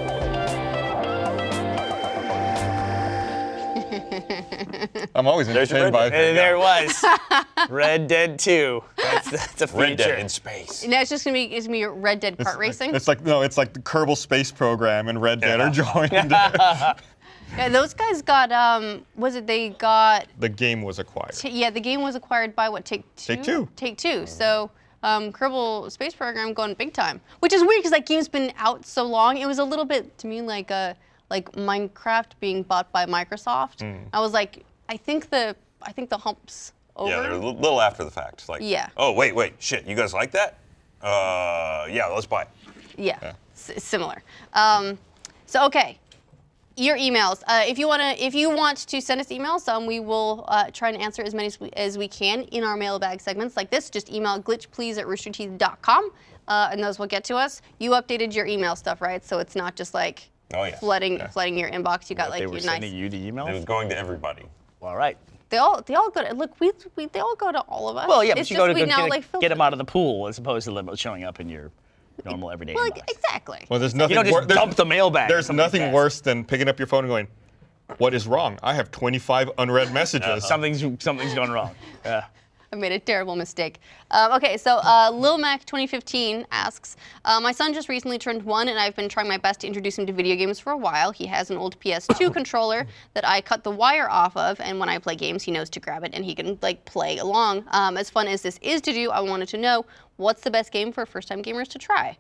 I'm 5.15 5.27
always 5.27 5.47
There's 5.47 5.71
your 5.71 5.79
entertained 5.87 5.93
by. 5.93 6.05
Red 6.05 6.11
Dead. 6.11 6.29
and 6.29 6.39
there 6.39 6.55
it 6.55 6.59
was. 6.59 7.05
Red 7.71 8.09
Dead 8.09 8.39
2. 8.39 8.83
That's, 8.97 9.31
that's 9.31 9.63
a 9.63 9.67
Red 9.77 9.91
feature. 9.91 9.97
Dead 10.11 10.19
in 10.21 10.29
space. 10.29 10.87
Now 10.87 11.01
it's 11.01 11.11
just 11.11 11.25
gonna 11.25 11.35
be 11.35 11.45
it's 11.45 11.67
gonna 11.67 11.79
be 11.79 11.85
Red 11.85 12.21
Dead 12.21 12.37
kart 12.39 12.57
racing. 12.59 12.95
It's 12.95 13.09
like 13.09 13.23
no, 13.23 13.43
it's 13.43 13.59
like 13.59 13.73
the 13.73 13.81
Kerbal 13.81 14.17
Space 14.17 14.53
Program 14.53 15.09
and 15.09 15.21
Red 15.21 15.41
Dead 15.41 15.59
Yeah. 15.59 15.69
are 15.69 15.71
joined. 15.71 16.97
Yeah, 17.57 17.69
those 17.69 17.95
guys 17.95 18.23
got 18.23 18.51
um, 18.51 19.07
was 19.15 19.37
it 19.37 19.47
they 19.47 19.69
got 19.71 20.27
the 20.41 20.49
game 20.49 20.83
was 20.83 20.99
acquired. 20.99 21.33
T- 21.33 21.49
yeah, 21.51 21.71
the 21.71 21.81
game 21.81 22.03
was 22.03 22.17
acquired 22.17 22.57
by 22.57 22.69
what? 22.69 22.85
Take 22.85 23.03
Two. 23.15 23.37
Take 23.37 23.43
Two. 23.45 23.69
Take 23.77 23.97
Two. 23.99 24.27
So, 24.27 24.69
um, 25.07 25.33
Kerbal 25.33 25.91
Space 25.91 26.15
Program 26.15 26.53
going 26.53 26.75
big 26.75 26.93
time, 26.93 27.21
which 27.39 27.53
is 27.53 27.63
weird 27.63 27.79
because 27.79 27.93
that 27.93 28.05
game's 28.07 28.29
been 28.29 28.53
out 28.59 28.85
so 28.85 29.05
long. 29.05 29.39
It 29.39 29.47
was 29.47 29.59
a 29.59 29.65
little 29.65 29.85
bit 29.85 30.19
to 30.19 30.27
me 30.27 30.43
like 30.43 30.71
a 30.71 30.97
like 31.31 31.51
Minecraft 31.53 32.33
being 32.41 32.63
bought 32.65 32.91
by 32.93 33.07
Microsoft. 33.07 33.81
Hmm. 33.81 34.05
I 34.13 34.21
was 34.21 34.33
like, 34.33 34.65
I 34.89 34.97
think 34.97 35.31
the 35.31 35.55
I 35.81 35.93
think 35.93 36.11
the 36.11 36.19
humps 36.19 36.73
over. 36.97 37.11
Yeah, 37.11 37.21
they're 37.23 37.33
a 37.33 37.39
little 37.39 37.81
after 37.81 38.05
the 38.05 38.11
fact. 38.11 38.49
Like, 38.49 38.63
Yeah. 38.63 38.89
oh, 38.97 39.13
wait, 39.13 39.35
wait, 39.35 39.55
shit, 39.61 39.87
you 39.87 39.95
guys 39.95 40.13
like 40.13 40.33
that? 40.33 40.59
Uh, 41.01 41.87
yeah, 41.91 42.07
let's 42.07 42.27
buy 42.27 42.43
it. 42.43 42.49
Yeah, 42.99 43.35
S- 43.55 43.83
similar. 43.85 44.23
Um, 44.55 44.99
so 45.47 45.65
okay, 45.67 45.99
your 46.77 46.97
emails. 46.99 47.43
Uh, 47.47 47.63
if 47.67 47.79
you 47.79 47.89
wanna, 47.89 48.15
if 48.19 48.35
you 48.35 48.51
want 48.51 48.79
to 48.87 49.01
send 49.01 49.21
us 49.21 49.29
emails, 49.29 49.67
um, 49.69 49.87
we 49.87 50.01
will 50.01 50.45
uh, 50.49 50.71
try 50.73 50.89
and 50.91 51.01
answer 51.01 51.23
as 51.23 51.35
many 51.35 51.47
as 51.47 51.59
we, 51.61 51.71
as 51.71 51.99
we 51.99 52.09
can 52.09 52.43
in 52.45 52.63
our 52.65 52.77
mailbag 52.77 53.21
segments 53.21 53.57
like 53.57 53.71
this. 53.71 53.91
Just 53.91 54.11
email 54.13 54.41
glitchplease 54.41 54.99
at 54.99 55.07
roosterteeth.com, 55.07 56.11
uh, 56.49 56.69
and 56.71 56.83
those 56.83 56.99
will 56.99 57.07
get 57.07 57.25
to 57.25 57.37
us. 57.37 57.63
You 57.79 57.93
updated 57.93 58.35
your 58.35 58.47
email 58.47 58.77
stuff, 58.77 59.01
right? 59.01 59.25
So 59.25 59.39
it's 59.39 59.57
not 59.57 59.75
just 59.77 59.95
like 59.95 60.31
Oh, 60.55 60.63
yeah. 60.63 60.77
flooding 60.79 61.19
flooding 61.33 61.59
your 61.59 61.71
inbox. 61.71 62.09
You 62.09 62.15
got 62.15 62.31
like 62.31 62.39
they 62.39 62.43
your 62.45 62.51
were 62.51 62.57
nice. 62.57 62.65
sending 62.65 62.95
you 62.95 63.09
the 63.09 63.31
emails. 63.31 63.51
It 63.51 63.55
was 63.55 63.65
going 63.65 63.89
to 63.89 63.99
everybody. 63.99 64.45
All 64.81 64.97
right. 64.97 65.17
They 65.49 65.57
all 65.57 65.83
they 65.83 65.95
all 65.95 66.11
go 66.11 66.23
to 66.25 66.35
look. 66.35 66.59
We, 66.61 66.71
we 66.95 67.07
they 67.07 67.21
all 67.21 67.35
go 67.37 67.51
to 67.51 67.61
all 67.63 67.89
of 67.89 67.97
us. 67.97 68.07
Well, 68.09 68.23
yeah, 68.23 68.35
but 68.35 68.39
you 68.51 68.57
just 68.57 68.59
go 68.59 68.67
to 68.69 68.73
we 68.75 68.81
go 68.81 68.87
now 68.87 69.03
get, 69.03 69.11
like 69.11 69.41
get 69.41 69.49
them 69.49 69.61
out 69.61 69.73
of 69.73 69.79
the 69.79 69.85
pool 69.85 70.29
as 70.29 70.39
opposed 70.39 70.67
to 70.67 70.73
them 70.75 70.95
showing 70.97 71.25
up 71.25 71.41
in 71.41 71.49
your 71.49 71.73
normal 72.25 72.51
everyday 72.51 72.75
Well, 72.75 72.91
inbox. 72.91 73.11
exactly. 73.11 73.67
Well, 73.69 73.79
there's 73.81 73.95
nothing. 73.95 74.11
You 74.11 74.15
don't 74.17 74.25
just 74.25 74.33
wor- 74.33 74.45
there's- 74.47 74.59
dump 74.61 74.75
the 74.77 74.85
mailbag. 74.87 75.29
There's 75.29 75.51
nothing 75.51 75.83
fast. 75.83 75.95
worse 75.95 76.21
than 76.21 76.45
picking 76.45 76.69
up 76.69 76.79
your 76.79 76.87
phone 76.89 77.01
and 77.05 77.09
going, 77.09 77.29
"What 77.99 78.15
is 78.15 78.27
wrong? 78.27 78.59
I 78.63 78.75
have 78.75 78.91
25 78.91 79.51
unread 79.59 79.93
messages." 79.93 80.45
Something's 80.49 80.83
something's 81.03 81.35
gone 81.35 81.51
wrong. 81.51 81.73
Yeah. 82.05 82.25
I 82.77 82.79
made 82.79 82.93
a 82.93 82.99
terrible 82.99 83.37
mistake. 83.37 83.81
Um, 84.11 84.33
okay, 84.33 84.57
so 84.59 84.77
uh, 84.77 85.11
Lil 85.13 85.39
Mac 85.39 85.65
2015 85.65 86.47
asks, 86.53 86.97
uh, 87.25 87.41
my 87.41 87.51
son 87.53 87.73
just 87.73 87.89
recently 87.89 88.19
turned 88.19 88.43
one, 88.43 88.69
and 88.69 88.79
I've 88.79 88.95
been 88.95 89.09
trying 89.09 89.29
my 89.29 89.39
best 89.39 89.61
to 89.61 89.67
introduce 89.67 89.99
him 89.99 90.07
to 90.07 90.13
video 90.13 90.37
games 90.37 90.61
for 90.61 90.73
a 90.73 90.77
while. 90.77 91.11
He 91.11 91.27
has 91.27 91.51
an 91.51 91.57
old 91.57 91.81
PS2 91.81 92.33
controller 92.33 92.87
that 93.15 93.27
I 93.27 93.41
cut 93.41 93.65
the 93.65 93.71
wire 93.71 94.09
off 94.11 94.37
of, 94.37 94.61
and 94.61 94.79
when 94.79 94.89
I 94.91 94.99
play 94.99 95.17
games, 95.17 95.43
he 95.43 95.51
knows 95.51 95.71
to 95.71 95.81
grab 95.81 96.05
it 96.05 96.11
and 96.15 96.25
he 96.25 96.35
can 96.35 96.59
like 96.63 96.85
play 96.85 97.17
along. 97.19 97.65
Um, 97.71 97.97
as 97.97 98.11
fun 98.11 98.29
as 98.29 98.43
this 98.43 98.59
is 98.63 98.81
to 98.83 98.93
do, 98.93 99.11
I 99.11 99.21
wanted 99.21 99.49
to 99.49 99.57
know 99.57 99.87
what's 100.17 100.43
the 100.43 100.51
best 100.51 100.71
game 100.71 100.93
for 100.93 101.07
first-time 101.07 101.43
gamers 101.43 101.69
to 101.69 101.79
try. 101.79 102.19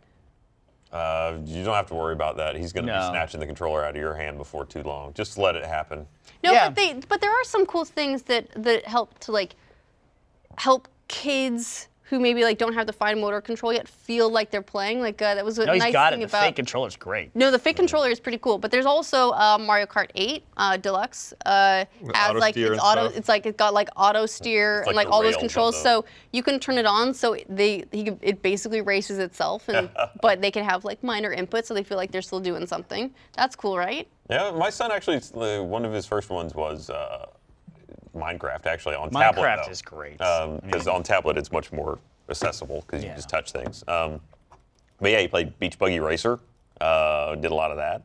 Uh, 0.93 1.37
you 1.45 1.63
don't 1.65 1.75
have 1.75 1.87
to 1.89 1.95
worry 1.95 2.15
about 2.15 2.37
that. 2.39 2.57
He's 2.57 2.73
going 2.73 2.87
to 2.87 2.93
No. 2.93 3.01
be 3.01 3.07
snatching 3.09 3.41
the 3.41 3.47
controller 3.47 3.85
out 3.85 3.91
of 3.91 3.97
your 3.97 4.15
hand 4.15 4.39
before 4.39 4.65
too 4.65 4.83
long. 4.83 5.13
Just 5.13 5.37
let 5.37 5.55
it 5.57 5.67
happen. 5.67 6.07
No, 6.43 6.53
Yeah. 6.53 6.69
but 6.69 6.77
they 6.77 6.95
but 7.09 7.21
there 7.21 7.31
are 7.33 7.45
some 7.45 7.67
cool 7.67 7.85
things 7.85 8.23
that 8.23 8.47
that 8.63 8.87
help 8.87 9.19
to 9.21 9.33
like 9.33 9.57
help 10.59 10.89
kids 11.09 11.89
who 12.09 12.21
maybe 12.21 12.45
like 12.45 12.57
don't 12.57 12.73
have 12.73 12.87
the 12.87 12.93
fine 12.93 13.21
motor 13.21 13.41
control 13.41 13.73
yet 13.73 13.89
feel 13.89 14.31
like 14.31 14.53
they're 14.53 14.63
playing. 14.63 15.01
Like 15.01 15.21
uh, 15.21 15.35
that 15.35 15.45
was 15.45 15.59
a 15.59 15.67
No, 15.67 15.73
he's 15.73 15.83
nice 15.83 15.93
got 15.93 16.13
it. 16.13 16.17
thing 16.17 16.21
The 16.21 16.27
about 16.27 16.45
fake 16.45 16.55
controller's 16.55 16.95
great. 16.95 17.35
No, 17.35 17.51
the 17.51 17.59
fake 17.59 17.75
controller 17.75 18.09
is 18.11 18.21
pretty 18.21 18.39
cool, 18.39 18.59
but 18.59 18.71
there's 18.71 18.87
also 18.87 19.33
uh, 19.33 19.59
Mario 19.59 19.87
Kart 19.87 20.11
8 20.15 20.45
uh, 20.57 20.77
Deluxe. 20.77 21.35
Uh, 21.45 21.85
has 22.15 22.31
auto 22.31 22.39
like 22.39 22.55
steer 22.55 22.75
it's 22.75 22.81
and 22.81 22.81
auto. 22.81 23.07
stuff. 23.09 23.17
It's 23.19 23.29
like 23.29 23.45
it's 23.45 23.57
got 23.57 23.75
like 23.75 23.89
auto 23.97 24.25
steer 24.25 24.79
It's 24.81 24.87
and 24.89 24.97
like 24.97 25.07
like 25.07 25.13
all 25.13 25.21
those 25.23 25.37
controls. 25.37 25.81
So 25.83 26.05
you 26.33 26.45
can 26.45 26.61
turn 26.61 26.79
it 26.79 26.87
on, 26.87 27.13
so 27.13 27.37
they 27.49 27.85
he, 27.91 28.13
it 28.23 28.41
basically 28.41 28.83
races 28.83 29.19
itself, 29.19 29.69
and 29.69 29.91
but 30.23 30.41
they 30.41 30.53
can 30.53 30.65
have 30.65 30.85
like 30.85 31.03
minor 31.03 31.35
inputs, 31.35 31.67
so 31.67 31.75
they 31.75 31.83
feel 31.83 31.97
like 31.97 32.13
they're 32.13 32.23
still 32.23 32.41
doing 32.41 32.69
something. 32.69 33.13
That's 33.37 33.57
cool, 33.57 33.77
right? 33.77 34.07
Yeah, 34.31 34.53
my 34.53 34.71
son 34.71 34.93
actually, 34.93 35.17
uh, 35.35 35.65
one 35.65 35.85
of 35.85 35.93
his 35.93 36.07
first 36.07 36.31
ones 36.31 36.55
was 36.55 36.89
uh, 36.89 37.27
Minecraft, 38.17 38.67
actually, 38.67 38.95
on 38.97 39.11
tablet. 39.11 39.43
Minecraft 39.43 39.71
is 39.71 39.83
great. 39.83 40.19
Because 40.19 40.87
on 40.89 41.03
tablet, 41.03 41.37
it's 41.39 41.53
much 41.53 41.73
more 41.73 41.99
accessible 42.29 42.83
because 42.87 43.03
you 43.05 43.11
Yeah. 43.11 43.17
just 43.17 43.29
touch 43.29 43.53
things. 43.53 43.85
Um, 43.89 44.21
but 45.01 45.11
yeah, 45.11 45.21
he 45.21 45.29
played 45.29 45.59
Beach 45.59 45.79
Buggy 45.79 46.01
Racer, 46.01 46.41
uh, 46.81 47.35
did 47.37 47.51
a 47.51 47.55
lot 47.55 47.71
of 47.71 47.77
that. 47.77 48.03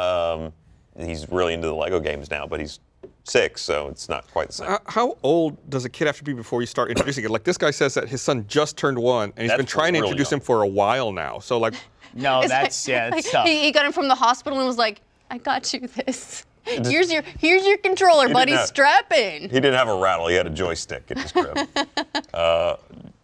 Um, 0.00 0.52
he's 0.98 1.28
really 1.30 1.54
into 1.54 1.66
the 1.66 1.74
Lego 1.74 2.00
games 2.00 2.30
now, 2.30 2.46
but 2.46 2.60
he's 2.60 2.80
six, 3.24 3.60
so 3.62 3.88
it's 3.88 4.08
not 4.08 4.30
quite 4.32 4.48
the 4.48 4.52
same. 4.54 4.68
Uh, 4.70 4.78
how 4.86 5.16
old 5.22 5.56
does 5.70 5.84
a 5.84 5.88
kid 5.88 6.06
have 6.06 6.16
to 6.18 6.24
be 6.24 6.32
before 6.32 6.60
you 6.62 6.66
start 6.66 6.90
introducing 6.90 7.24
it? 7.24 7.30
Like 7.30 7.44
this 7.44 7.58
guy 7.58 7.70
says 7.70 7.94
that 7.94 8.08
his 8.08 8.22
son 8.22 8.44
just 8.48 8.76
turned 8.76 8.98
one, 8.98 9.30
and 9.36 9.42
he's 9.42 9.48
That's 9.50 9.58
been 9.58 9.66
trying 9.66 9.92
to 9.94 9.98
introduce 10.00 10.30
young. 10.30 10.40
him 10.40 10.44
for 10.44 10.62
a 10.62 10.66
while 10.66 11.12
now. 11.12 11.38
So 11.38 11.58
like, 11.58 11.74
No, 12.14 12.42
that's 12.46 12.86
like- 12.88 12.92
yeah, 12.92 13.08
like, 13.12 13.24
tough. 13.30 13.46
He, 13.46 13.60
he 13.62 13.72
got 13.72 13.84
him 13.86 13.92
from 13.92 14.08
the 14.08 14.14
hospital 14.16 14.58
and 14.58 14.66
was 14.66 14.78
like, 14.78 15.00
"I 15.30 15.38
got 15.38 15.72
you 15.72 15.80
this. 16.06 16.44
Here's 16.64 17.12
your 17.12 17.22
here's 17.38 17.66
your 17.66 17.78
controller, 17.78 18.24
didn't 18.24 18.34
buddy. 18.34 18.52
have- 18.52 18.66
Strap 18.66 19.12
in." 19.12 19.42
He 19.42 19.48
didn't 19.48 19.74
have 19.74 19.88
a 19.88 19.96
rattle; 19.96 20.28
he 20.28 20.34
had 20.34 20.46
a 20.46 20.50
joystick 20.50 21.10
in 21.10 21.18
his 21.18 21.32
crib. 21.32 21.58
uh, 22.34 22.76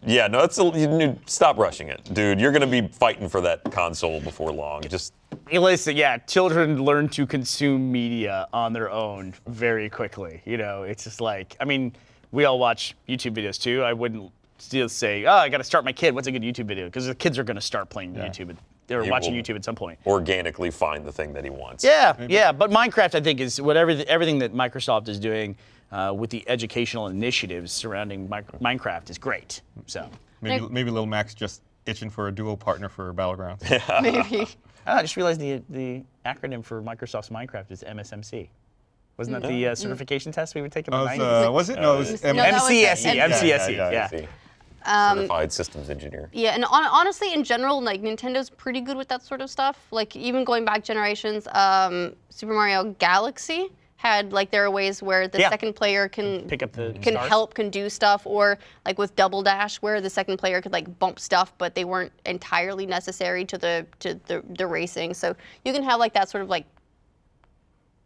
yeah, 0.05 0.27
no, 0.27 0.41
that's 0.41 0.57
a, 0.57 0.63
you 0.63 0.87
need, 0.87 1.29
stop 1.29 1.57
rushing 1.57 1.89
it, 1.89 2.13
dude. 2.13 2.39
You're 2.39 2.51
gonna 2.51 2.67
be 2.67 2.87
fighting 2.87 3.27
for 3.29 3.41
that 3.41 3.63
console 3.71 4.19
before 4.21 4.51
long. 4.51 4.81
Just 4.83 5.13
Listen, 5.51 5.95
yeah, 5.95 6.17
children 6.17 6.83
learn 6.83 7.07
to 7.09 7.25
consume 7.25 7.91
media 7.91 8.47
on 8.53 8.73
their 8.73 8.89
own 8.89 9.33
very 9.47 9.89
quickly. 9.89 10.41
You 10.45 10.57
know, 10.57 10.83
it's 10.83 11.03
just 11.05 11.21
like, 11.21 11.55
I 11.59 11.65
mean, 11.65 11.93
we 12.31 12.45
all 12.45 12.59
watch 12.59 12.95
YouTube 13.07 13.33
videos 13.33 13.59
too. 13.61 13.81
I 13.83 13.93
wouldn't 13.93 14.31
still 14.57 14.89
say, 14.89 15.25
oh, 15.25 15.33
I 15.33 15.49
got 15.49 15.57
to 15.57 15.63
start 15.63 15.85
my 15.85 15.93
kid. 15.93 16.13
What's 16.15 16.27
a 16.27 16.31
good 16.31 16.41
YouTube 16.41 16.65
video? 16.65 16.85
Because 16.85 17.07
the 17.07 17.15
kids 17.15 17.37
are 17.37 17.43
going 17.43 17.55
to 17.55 17.61
start 17.61 17.89
playing 17.89 18.13
YouTube. 18.15 18.55
They're 18.87 19.03
He 19.03 19.11
watching. 19.11 19.33
YouTube 19.33 19.55
at 19.55 19.65
some 19.65 19.75
point. 19.75 19.99
organically 20.07 20.71
find 20.71 21.05
the 21.05 21.11
thing 21.11 21.33
that 21.33 21.43
he 21.43 21.49
wants. 21.49 21.83
Yeah, 21.83 22.15
yeah, 22.29 22.51
but 22.53 22.71
Minecraft, 22.71 23.15
I 23.15 23.21
think, 23.21 23.39
is 23.41 23.61
whatever 23.61 23.93
the, 23.93 24.07
everything 24.07 24.39
that 24.39 24.53
Microsoft 24.53 25.09
is 25.09 25.19
doing 25.19 25.57
uh, 25.91 26.13
with 26.17 26.29
the 26.29 26.47
educational 26.49 27.07
initiatives 27.07 27.71
surrounding 27.71 28.29
Mi- 28.29 28.37
Minecraft 28.61 29.09
is 29.09 29.17
great. 29.17 29.61
So, 29.87 30.09
maybe 30.41 30.61
Nick- 30.61 30.71
maybe 30.71 30.89
Lil 30.91 31.05
Mac's 31.05 31.33
just 31.33 31.61
itching 31.85 32.09
for 32.09 32.29
a 32.29 32.31
duo 32.31 32.55
partner 32.55 32.87
for 32.89 33.13
Battlegrounds. 33.13 33.61
Maybe. 34.01 34.45
oh, 34.87 34.93
I 34.93 35.01
just 35.01 35.15
realized 35.15 35.39
the 35.39 35.61
the 35.69 36.03
acronym 36.25 36.63
for 36.63 36.81
Microsoft's 36.81 37.29
Minecraft 37.29 37.71
is 37.71 37.83
MSMC. 37.87 38.49
Wasn't 39.17 39.41
that 39.41 39.47
the 39.47 39.67
uh, 39.69 39.75
certification 39.75 40.31
test 40.31 40.53
we 40.53 40.61
would 40.61 40.71
take 40.71 40.87
in 40.87 40.91
the 40.91 40.97
Uh, 40.97 41.03
was, 41.03 41.17
90s? 41.17 41.47
uh, 41.47 41.51
was 41.51 41.69
it? 41.69 41.79
No, 41.79 41.95
it 41.95 41.97
was 41.99 42.23
M- 42.25 42.35
that 42.37 42.53
was 42.53 42.61
MCSE, 42.63 43.03
the- 43.03 43.09
MCSE, 43.19 43.47
Yeah, 43.47 43.69
yeah, 43.69 43.91
yeah. 43.91 44.07
See, 44.07 44.27
Um, 44.87 45.17
certified 45.17 45.51
systems 45.53 45.89
engineer. 45.89 46.29
Yeah, 46.31 46.51
and 46.55 46.63
on, 46.65 46.83
honestly, 46.85 47.33
in 47.33 47.43
general, 47.43 47.81
like 47.81 48.01
Nintendo's 48.01 48.49
pretty 48.49 48.81
good 48.81 48.95
with 48.97 49.07
that 49.09 49.21
sort 49.21 49.41
of 49.41 49.49
stuff. 49.49 49.85
Like 49.91 50.15
even 50.15 50.43
going 50.43 50.63
back 50.65 50.83
generations, 50.83 51.47
um, 51.51 52.15
Super 52.29 52.53
Mario 52.53 52.95
Galaxy 52.99 53.69
had 53.97 54.31
like 54.31 54.51
there 54.51 54.63
are 54.63 54.69
ways 54.71 55.01
where 55.01 55.27
the 55.27 55.39
Yeah. 55.39 55.49
second 55.49 55.73
player 55.75 56.07
can 56.07 56.47
Pick 56.47 56.61
up 56.63 56.71
the 56.71 56.93
can 57.01 57.13
stars. 57.13 57.27
help, 57.29 57.53
can 57.55 57.69
do 57.69 57.89
stuff, 57.89 58.21
or 58.25 58.59
like 58.85 58.97
with 58.97 59.15
double 59.15 59.41
dash 59.41 59.77
where 59.77 59.99
the 60.01 60.09
second 60.09 60.37
player 60.37 60.61
could 60.61 60.71
like 60.71 60.99
bump 60.99 61.19
stuff, 61.19 61.51
but 61.57 61.73
they 61.75 61.83
weren't 61.83 62.11
entirely 62.25 62.85
necessary 62.85 63.43
to 63.45 63.57
the 63.57 63.85
to 63.99 64.13
the, 64.27 64.43
the 64.57 64.67
racing. 64.67 65.13
So 65.15 65.35
you 65.65 65.73
can 65.73 65.83
have 65.83 65.99
like 65.99 66.13
that 66.13 66.29
sort 66.29 66.43
of 66.43 66.49
like 66.49 66.65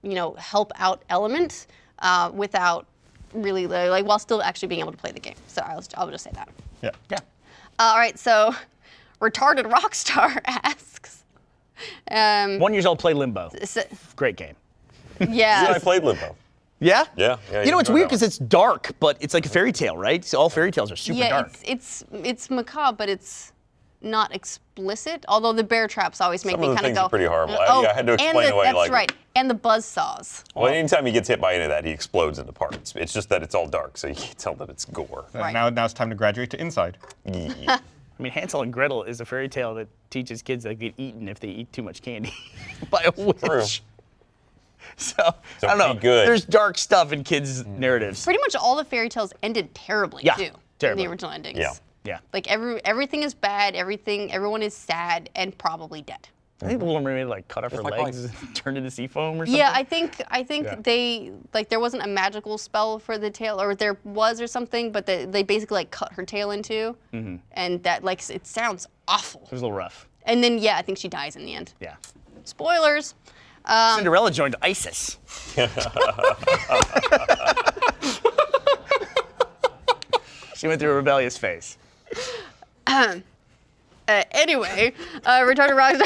you 0.02 0.16
know 0.16 0.34
help 0.36 0.72
out 0.78 1.04
element 1.10 1.68
uh, 2.00 2.32
without 2.34 2.88
really 3.34 3.68
like 3.68 4.06
while 4.06 4.18
still 4.20 4.42
actually 4.42 4.68
being 4.70 4.82
able 4.82 4.92
to 4.94 4.98
play 4.98 5.12
the 5.12 5.20
game. 5.20 5.36
So 5.48 5.62
I'll, 5.64 5.84
I'll 5.98 6.10
just 6.10 6.24
say 6.24 6.32
that. 6.34 6.50
Yeah. 6.82 6.92
Yeah. 7.10 7.20
All 7.80 7.98
right, 7.98 8.18
so 8.18 8.54
retarded 9.22 9.70
rockstar 9.72 10.40
asks. 10.46 11.24
Um, 12.12 12.60
One 12.60 12.74
years 12.74 12.86
old, 12.86 13.00
play 13.00 13.14
Limbo. 13.14 13.50
s- 13.60 13.78
Great 14.16 14.36
game. 14.36 14.56
yeah. 15.30 15.72
I 15.76 15.80
played 15.80 16.04
Limbo. 16.04 16.36
Yeah? 16.80 17.06
Yeah, 17.16 17.38
yeah, 17.52 17.60
You 17.60 17.66
you 17.66 17.72
know, 17.72 17.80
it's 17.80 17.90
weird 17.92 18.08
because 18.08 18.24
it's 18.24 18.38
dark, 18.40 18.92
but 19.00 19.16
it's 19.20 19.34
like 19.36 19.46
a 19.46 19.50
fairy 19.50 19.72
tale, 19.72 19.96
right? 19.98 20.24
So 20.26 20.40
all 20.40 20.50
fairy 20.50 20.72
tales 20.72 20.92
are 20.92 20.96
super 20.96 21.20
yeah, 21.20 21.30
dark. 21.30 21.48
it's 21.64 21.64
it's 21.64 22.04
it's 22.26 22.50
macabre, 22.50 22.96
but 22.98 23.08
it's 23.10 23.52
not 24.02 24.34
explicit. 24.36 25.26
Although 25.28 25.54
the 25.54 25.64
bear 25.64 25.88
traps 25.88 26.22
always 26.22 26.44
make 26.46 26.54
Some 26.54 26.62
me 26.62 26.68
of 26.68 26.72
the 26.72 26.76
kind 26.76 26.86
of 26.86 26.90
things 26.90 26.98
go. 26.98 27.06
are 27.06 27.10
pretty 27.10 27.26
horrible. 27.26 27.56
I- 27.58 27.66
Oh, 27.70 27.82
yeah, 27.84 27.90
I 27.90 27.94
had 27.94 28.06
to 28.08 28.14
and 28.14 28.22
explain 28.22 28.48
the, 28.48 28.54
away, 28.56 28.66
That's 28.66 28.76
like- 28.78 28.92
right. 28.92 29.12
And 29.36 29.50
the 29.50 29.54
buzz 29.54 29.86
saws. 29.86 30.44
Well, 30.56 30.68
anytime 30.74 31.06
he 31.06 31.12
gets 31.14 31.28
hit 31.30 31.40
by 31.40 31.54
any 31.54 31.64
of 31.64 31.70
that, 31.70 31.86
he 31.86 31.92
explodes 31.92 32.38
into 32.40 32.52
parts. 32.52 32.94
It's 32.98 33.14
just 33.14 33.30
that 33.30 33.42
it's 33.44 33.56
all 33.56 33.66
dark, 33.68 33.98
so 33.98 34.08
you 34.08 34.16
can't 34.16 34.38
tell 34.38 34.56
that 34.56 34.70
it's 34.70 34.84
gore. 34.86 35.26
Uh, 35.34 35.40
Right. 35.40 35.54
Now, 35.54 35.70
now 35.70 35.86
it's 35.86 35.94
time 35.94 36.10
to 36.10 36.16
graduate 36.16 36.50
to 36.52 36.60
inside. 36.60 36.98
Yeah. 37.26 37.78
I 38.20 38.24
mean, 38.24 38.34
Hansel 38.34 38.62
and 38.62 38.72
Gretel 38.74 39.04
is 39.04 39.22
a 39.22 39.26
fairy 39.26 39.48
tale 39.50 39.74
that 39.76 39.88
teaches 40.12 40.42
kids 40.42 40.64
they 40.66 40.76
get 40.76 40.94
eaten 40.98 41.28
if 41.30 41.40
they 41.40 41.48
eat 41.48 41.72
too 41.74 41.82
much 41.82 42.02
candy 42.02 42.34
by 42.92 43.04
a 43.04 43.12
witch. 43.22 43.38
True. 43.42 43.64
So, 44.98 45.16
I 45.24 45.34
don't 45.62 45.78
know. 45.78 45.86
pretty 45.94 46.00
good. 46.02 46.28
There's 46.28 46.44
dark 46.46 46.78
stuff 46.78 47.12
in 47.14 47.24
kids' 47.24 47.66
narratives. 47.66 48.24
Pretty 48.24 48.40
much 48.40 48.56
all 48.56 48.76
the 48.76 48.84
fairy 48.84 49.10
tales 49.10 49.32
ended 49.42 49.74
terribly 49.74 50.24
Yeah, 50.24 50.34
too. 50.36 50.44
In 50.44 50.52
terribly. 50.80 51.04
the 51.06 51.10
original 51.10 51.32
endings. 51.32 51.58
Yeah. 51.58 51.72
Yeah. 52.04 52.20
Like 52.34 52.48
every 52.50 52.84
everything 52.86 53.24
is 53.24 53.34
bad. 53.34 53.76
Everything 53.76 54.32
everyone 54.32 54.62
is 54.64 54.74
sad 54.76 55.30
and 55.36 55.56
probably 55.58 56.02
dead. 56.02 56.28
I 56.64 56.68
think 56.68 56.80
the 56.80 56.86
Little 56.86 57.02
Mermaid 57.02 57.26
like 57.26 57.48
cut 57.48 57.64
off 57.64 57.72
her 57.72 57.82
like 57.82 58.00
legs, 58.00 58.24
and 58.24 58.34
turned 58.56 58.78
into 58.78 58.92
sea 58.92 59.08
foam 59.08 59.42
or 59.42 59.46
something. 59.48 59.56
Yeah, 59.58 59.72
I 59.74 59.84
think 59.84 60.22
I 60.30 60.44
think 60.44 60.66
Yeah. 60.66 60.76
they 60.80 61.32
like 61.56 61.70
there 61.70 61.80
wasn't 61.80 62.04
a 62.04 62.08
magical 62.08 62.58
spell 62.60 63.00
for 63.00 63.18
the 63.18 63.32
tail, 63.32 63.60
or 63.60 63.74
there 63.74 63.98
was 64.04 64.40
or 64.40 64.46
something, 64.48 64.92
but 64.92 65.06
they, 65.08 65.26
they 65.26 65.42
basically 65.42 65.76
like 65.76 65.90
cut 65.92 66.14
her 66.14 66.24
tail 66.24 66.52
in 66.52 66.62
2 66.62 66.96
Mm-hmm. 67.14 67.36
and 67.54 67.82
that 67.84 68.04
like 68.04 68.28
it 68.30 68.46
sounds 68.46 68.88
awful. 69.08 69.42
it 69.46 69.52
was 69.52 69.62
a 69.62 69.66
little 69.66 69.76
rough. 69.78 70.08
And 70.24 70.44
then 70.44 70.60
yeah, 70.60 70.78
I 70.78 70.84
think 70.84 71.00
she 71.00 71.08
dies 71.08 71.36
in 71.36 71.46
the 71.46 71.56
end. 71.56 71.74
Yeah. 71.80 71.96
Spoilers. 72.44 73.16
Um, 73.66 73.96
Cinderella 73.98 74.30
joined 74.32 74.56
ISIS. 74.62 75.18
she 80.56 80.68
went 80.68 80.80
through 80.80 80.92
a 80.92 80.96
rebellious 80.96 81.38
phase. 81.38 81.78
Uh, 84.08 84.24
anyway, 84.32 84.92
uh, 85.26 85.40
retarded 85.42 85.78
rockstar 85.78 86.02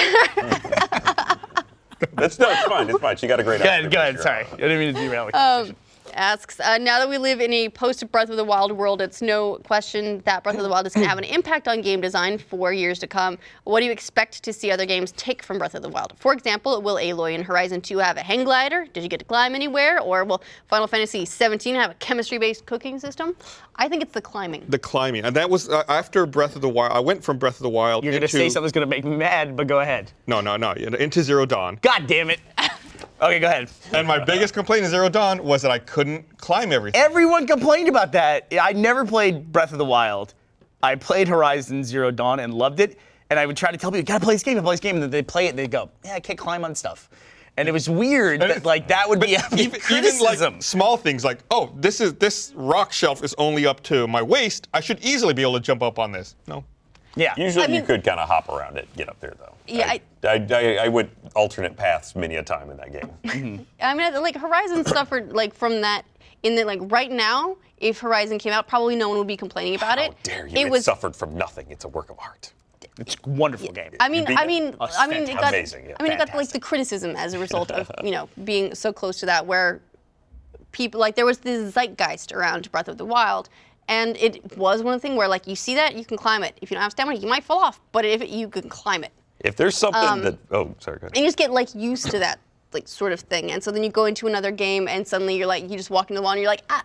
That's 2.14 2.38
no, 2.38 2.50
it's 2.52 2.64
fine. 2.66 2.90
It's 2.90 3.00
fine. 3.00 3.18
She 3.18 3.26
got 3.26 3.40
a 3.40 3.44
great. 3.44 3.60
Go 3.60 3.66
ahead, 3.66 3.86
outfit 3.86 3.94
go 3.94 4.00
ahead. 4.00 4.14
year. 4.16 4.24
Sorry, 4.24 4.46
I 4.46 4.56
didn't 4.58 4.80
mean 4.80 4.94
to 4.94 5.00
derail 5.00 5.26
the 5.26 5.32
conversation. 5.32 5.76
Asks, 6.16 6.60
uh, 6.60 6.78
now 6.78 7.00
that 7.00 7.10
we 7.10 7.18
live 7.18 7.40
in 7.42 7.54
a 7.54 7.70
post 7.70 8.10
Breath 8.12 8.30
of 8.30 8.38
the 8.38 8.44
Wild 8.44 8.72
world, 8.72 9.02
it's 9.02 9.22
no 9.22 9.56
question 9.66 10.22
that 10.26 10.44
Breath 10.44 10.58
of 10.58 10.64
the 10.64 10.70
Wild 10.70 10.88
is 10.88 10.94
going 10.94 11.04
to 11.04 11.10
have 11.10 11.18
an 11.18 11.24
impact 11.24 11.68
on 11.68 11.82
game 11.82 12.02
design 12.02 12.38
for 12.38 12.74
years 12.74 13.00
to 13.00 13.08
come. 13.08 13.38
What 13.64 13.82
do 13.82 13.86
you 13.86 13.92
expect 13.92 14.44
to 14.44 14.54
see 14.54 14.72
other 14.72 14.86
games 14.86 15.12
take 15.14 15.44
from 15.44 15.58
Breath 15.58 15.76
of 15.76 15.82
the 15.82 15.90
Wild? 15.90 16.14
For 16.18 16.34
example, 16.34 16.82
will 16.82 16.96
Aloy 16.96 17.36
and 17.36 17.44
Horizon 17.44 17.82
2 17.82 17.98
have 18.00 18.18
a 18.18 18.22
hang 18.22 18.44
glider? 18.44 18.88
Did 18.94 19.04
you 19.04 19.10
get 19.10 19.20
to 19.20 19.26
climb 19.26 19.56
anywhere? 19.56 20.00
Or 20.00 20.24
will 20.24 20.42
Final 20.68 20.88
Fantasy 20.88 21.26
17 21.26 21.76
have 21.76 21.92
a 21.92 21.96
chemistry-based 21.96 22.66
cooking 22.66 23.00
system? 23.00 23.36
I 23.76 23.90
think 23.90 24.02
it's 24.02 24.14
the 24.14 24.22
climbing. 24.22 24.64
The 24.70 24.80
climbing, 24.80 25.26
and 25.26 25.36
that 25.36 25.50
was 25.50 25.68
uh, 25.68 25.84
after 25.90 26.26
Breath 26.26 26.56
of 26.56 26.62
the 26.62 26.70
Wild. 26.70 26.94
I 26.94 27.00
went 27.00 27.24
from 27.24 27.38
Breath 27.38 27.58
of 27.58 27.64
the 27.64 27.70
Wild 27.70 28.04
You're 28.04 28.14
gonna 28.14 28.28
say 28.28 28.48
something's 28.50 28.72
gonna 28.72 28.86
make 28.86 29.04
me 29.04 29.18
mad, 29.18 29.56
but 29.58 29.68
go 29.68 29.82
ahead. 29.82 30.12
no, 30.28 30.40
no, 30.40 30.56
no, 30.56 30.72
into 30.72 31.24
Zero 31.24 31.46
Dawn. 31.46 31.78
God 31.82 32.08
damn 32.08 32.30
it. 32.30 32.40
Okay, 33.22 33.40
go 33.40 33.48
ahead. 33.48 33.70
And 33.94 34.08
my 34.08 34.24
biggest 34.24 34.54
complaint 34.54 34.86
in 34.86 34.90
Zero 34.90 35.10
Dawn 35.10 35.44
was 35.44 35.62
that 35.62 35.72
I 35.72 35.80
couldn't 35.80 36.38
climb 36.38 36.72
everything. 36.72 37.00
Everyone 37.02 37.48
complained 37.48 37.90
about 37.90 38.12
that. 38.14 38.48
I 38.62 38.74
never 38.74 39.06
played 39.06 39.52
Breath 39.52 39.72
of 39.72 39.78
the 39.78 39.86
Wild. 39.86 40.34
I 40.84 40.96
played 40.96 41.28
Horizon 41.28 41.84
Zero 41.84 42.12
Dawn 42.12 42.40
and 42.40 42.54
loved 42.54 42.80
it. 42.80 43.00
And 43.30 43.40
I 43.40 43.46
would 43.46 43.58
try 43.58 43.72
to 43.72 43.78
tell 43.78 43.90
people, 43.90 44.00
you 44.00 44.04
gotta 44.04 44.24
play 44.24 44.36
this 44.36 44.44
game, 44.44 44.52
you 44.52 44.58
gotta 44.58 44.66
play 44.66 44.74
this 44.74 44.82
game. 44.82 44.96
And 44.96 45.04
then 45.04 45.10
they 45.10 45.24
play 45.24 45.48
it 45.48 45.50
and 45.50 45.60
they 45.60 45.68
go, 45.68 45.90
yeah, 46.04 46.14
I 46.14 46.20
can't 46.20 46.38
climb 46.38 46.64
on 46.64 46.76
stuff. 46.76 47.10
And 47.58 47.70
it 47.70 47.72
was 47.72 47.90
weird 47.90 48.42
that 48.42 48.66
like 48.66 48.88
that 48.90 49.08
would 49.08 49.20
be 49.20 49.36
a 49.36 49.44
big 49.50 49.60
even, 49.60 49.82
even 49.90 50.20
like 50.20 50.62
small 50.62 50.98
things 50.98 51.24
like, 51.24 51.40
oh, 51.50 51.74
this 51.78 52.02
is 52.02 52.14
this 52.16 52.52
rock 52.56 52.92
shelf 52.92 53.24
is 53.24 53.34
only 53.38 53.66
up 53.66 53.82
to 53.84 54.08
my 54.08 54.22
waist. 54.22 54.68
I 54.74 54.82
should 54.82 55.04
easily 55.04 55.34
be 55.34 55.42
able 55.42 55.54
to 55.54 55.62
jump 55.62 55.82
up 55.82 55.98
on 55.98 56.12
this. 56.12 56.36
No. 56.48 56.66
Yeah. 57.16 57.34
Usually 57.38 57.66
I 57.66 57.68
you 57.68 57.84
could 57.84 58.04
kind 58.04 58.20
of 58.20 58.28
hop 58.28 58.50
around 58.50 58.78
it, 58.78 58.88
get 58.96 59.10
up 59.10 59.20
there 59.20 59.34
though. 59.40 59.54
Yeah, 59.68 59.88
I, 59.90 60.02
I, 60.24 60.48
I, 60.52 60.76
I 60.86 60.88
went 60.90 61.10
alternate 61.36 61.76
paths 61.76 62.16
many 62.16 62.36
a 62.36 62.44
time 62.44 62.70
in 62.70 62.78
that 62.78 62.92
game. 62.92 63.66
I 63.82 63.94
mean, 63.94 64.22
like 64.22 64.36
Horizon 64.36 64.86
suffered 64.98 65.34
like 65.34 65.54
from 65.54 65.82
that 65.82 66.04
in 66.44 66.56
the 66.56 66.64
like 66.64 66.80
right 66.84 67.12
now. 67.12 67.58
If 67.78 68.00
Horizon 68.00 68.40
came 68.40 68.54
out, 68.54 68.68
probably 68.68 68.96
no 68.96 69.10
one 69.10 69.18
would 69.18 69.28
be 69.28 69.36
complaining 69.36 69.76
about 69.76 69.98
How 69.98 70.06
it. 70.06 70.24
dare 70.24 70.48
you? 70.48 70.58
It 70.58 70.68
It, 70.68 70.72
was. 70.72 70.86
suffered 70.86 71.14
from 71.16 71.36
nothing. 71.36 71.68
It's 71.70 71.84
a 71.84 71.90
work 71.90 72.10
of 72.10 72.18
art. 72.20 72.54
It's 72.98 73.16
a 73.26 73.30
wonderful 73.30 73.74
game. 73.74 73.92
I 74.00 74.08
mean, 74.08 74.26
I 74.30 74.46
mean, 74.48 74.74
I 74.80 75.08
mean, 75.08 75.24
it 75.24 75.34
got. 75.36 75.50
Amazing, 75.50 75.88
yeah. 75.90 75.96
I 76.00 76.04
mean, 76.04 76.14
it 76.14 76.18
got 76.18 76.34
like 76.34 76.50
the 76.50 76.60
criticism 76.62 77.16
as 77.18 77.34
a 77.34 77.40
result 77.40 77.72
of 77.72 77.92
you 78.04 78.12
know 78.12 78.30
being 78.46 78.74
so 78.74 78.94
close 78.94 79.20
to 79.20 79.26
that, 79.26 79.46
where 79.46 79.82
people 80.72 81.00
like 81.02 81.16
there 81.16 81.26
was 81.26 81.40
this 81.40 81.74
zeitgeist 81.74 82.32
around 82.34 82.72
Breath 82.72 82.88
of 82.88 82.98
the 82.98 83.06
Wild. 83.06 83.50
And 83.88 84.18
it 84.18 84.58
was 84.58 84.82
one 84.82 84.94
of 84.96 85.02
the 85.02 85.08
things 85.08 85.18
where, 85.18 85.28
like, 85.28 85.46
you 85.48 85.56
see 85.56 85.76
that, 85.76 85.96
you 85.96 86.04
can 86.06 86.18
climb 86.18 86.44
it. 86.44 86.58
If 86.62 86.72
you 86.72 86.76
don't 86.76 86.82
have 86.82 86.92
stamina, 86.92 87.20
you 87.20 87.28
might 87.28 87.44
fall 87.44 87.60
off. 87.60 87.80
But 87.92 88.04
if 88.06 88.22
it, 88.22 88.30
you 88.30 88.48
can 88.50 88.68
climb 88.68 89.04
it, 89.04 89.12
If 89.42 89.56
there's 89.56 89.78
something 89.78 90.02
Um, 90.02 90.22
that 90.24 90.38
oh 90.52 90.74
sorry, 90.80 90.98
go 90.98 91.06
ahead. 91.08 91.12
and 91.16 91.18
you 91.18 91.26
just 91.26 91.38
get 91.38 91.52
like 91.52 91.76
used 91.76 92.10
to 92.12 92.20
that 92.20 92.40
like 92.74 92.88
sort 92.88 93.14
of 93.14 93.20
thing 93.22 93.52
and 93.54 93.64
so 93.64 93.72
then 93.72 93.84
you 93.84 93.90
go 93.90 94.04
into 94.06 94.28
another 94.28 94.52
game 94.52 94.88
and 94.90 95.08
suddenly 95.08 95.38
you're 95.38 95.48
like 95.48 95.64
you 95.70 95.78
just 95.78 95.90
walk 95.90 96.10
into 96.10 96.20
the 96.20 96.22
wall 96.24 96.32
and 96.34 96.42
you're 96.42 96.50
like 96.50 96.64
ah 96.70 96.84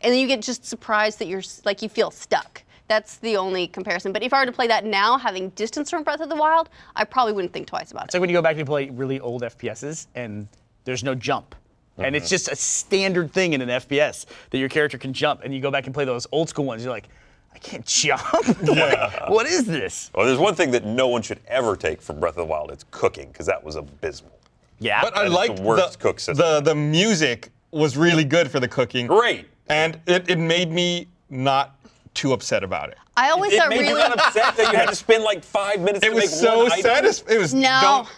and 0.00 0.12
then 0.12 0.18
you 0.18 0.26
get 0.26 0.40
just 0.40 0.64
surprised 0.64 1.18
that 1.18 1.26
you're 1.26 1.42
like 1.66 1.82
you 1.82 1.90
feel 1.90 2.10
stuck 2.10 2.62
that's 2.88 3.16
the 3.18 3.36
only 3.36 3.66
comparison 3.66 4.12
but 4.14 4.22
if 4.22 4.32
i 4.32 4.40
were 4.40 4.46
to 4.46 4.52
play 4.52 4.66
that 4.66 4.86
now 4.86 5.18
having 5.18 5.50
distance 5.50 5.90
from 5.90 6.02
breath 6.02 6.20
of 6.20 6.30
the 6.30 6.36
wild 6.36 6.70
i 6.96 7.04
probably 7.04 7.34
wouldn't 7.34 7.52
think 7.52 7.66
twice 7.66 7.90
about 7.90 8.04
It's 8.06 8.14
it 8.14 8.16
like 8.18 8.22
when 8.22 8.30
you 8.30 8.36
go 8.36 8.40
back 8.40 8.56
and 8.56 8.66
play 8.66 8.88
really 8.88 9.20
old 9.20 9.42
FPSs 9.42 10.06
and 10.14 10.48
there's 10.84 11.04
no 11.04 11.14
jump. 11.14 11.54
And 11.98 12.16
it's 12.16 12.24
uh-huh. 12.24 12.30
just 12.30 12.48
a 12.48 12.56
standard 12.56 13.32
thing 13.32 13.52
in 13.52 13.60
an 13.60 13.68
FPS 13.68 14.26
that 14.50 14.58
your 14.58 14.68
character 14.68 14.98
can 14.98 15.12
jump. 15.12 15.42
And 15.44 15.54
you 15.54 15.60
go 15.60 15.70
back 15.70 15.86
and 15.86 15.94
play 15.94 16.04
those 16.04 16.26
old 16.32 16.48
school 16.48 16.64
ones, 16.64 16.82
you're 16.82 16.92
like, 16.92 17.08
I 17.54 17.58
can't 17.58 17.84
jump. 17.84 18.22
Like, 18.62 19.28
what 19.28 19.46
is 19.46 19.66
this? 19.66 20.10
Well, 20.14 20.26
there's 20.26 20.38
one 20.38 20.54
thing 20.54 20.70
that 20.70 20.86
no 20.86 21.08
one 21.08 21.22
should 21.22 21.40
ever 21.46 21.76
take 21.76 22.00
from 22.00 22.18
Breath 22.18 22.32
of 22.32 22.36
the 22.38 22.44
Wild. 22.46 22.70
It's 22.70 22.84
cooking, 22.90 23.28
because 23.28 23.46
that 23.46 23.62
was 23.62 23.76
abysmal. 23.76 24.32
Yeah. 24.78 25.02
But 25.02 25.16
I 25.16 25.22
That 25.22 25.26
is 25.28 25.34
liked 25.34 25.56
the 25.56 25.62
worst 25.62 26.00
cook 26.00 26.18
system. 26.18 26.36
the 26.44 26.60
the 26.60 26.74
music 26.74 27.50
was 27.70 27.96
really 27.96 28.24
good 28.24 28.50
for 28.50 28.58
the 28.58 28.68
cooking. 28.68 29.06
Great. 29.06 29.46
And 29.68 30.00
it, 30.06 30.28
it 30.28 30.38
made 30.38 30.70
me 30.72 31.06
not 31.30 31.76
too 32.14 32.32
upset 32.32 32.62
about 32.62 32.90
it. 32.90 32.98
i 33.16 33.30
always 33.30 33.52
It 33.52 33.58
got 33.58 33.68
made 33.70 33.80
really 33.80 33.88
you 33.88 33.94
not 33.94 34.18
upset 34.18 34.56
that 34.56 34.72
you 34.72 34.78
had 34.78 34.88
to 34.88 34.94
spend 34.94 35.24
like 35.24 35.42
five 35.42 35.80
minutes 35.80 36.04
It 36.04 36.10
to 36.10 36.14
was 36.14 36.24
make 36.24 36.30
so 36.30 36.68
satisfying. 36.68 37.36
It 37.36 37.40
was 37.40 37.54
no 37.54 37.80
don't 37.80 38.08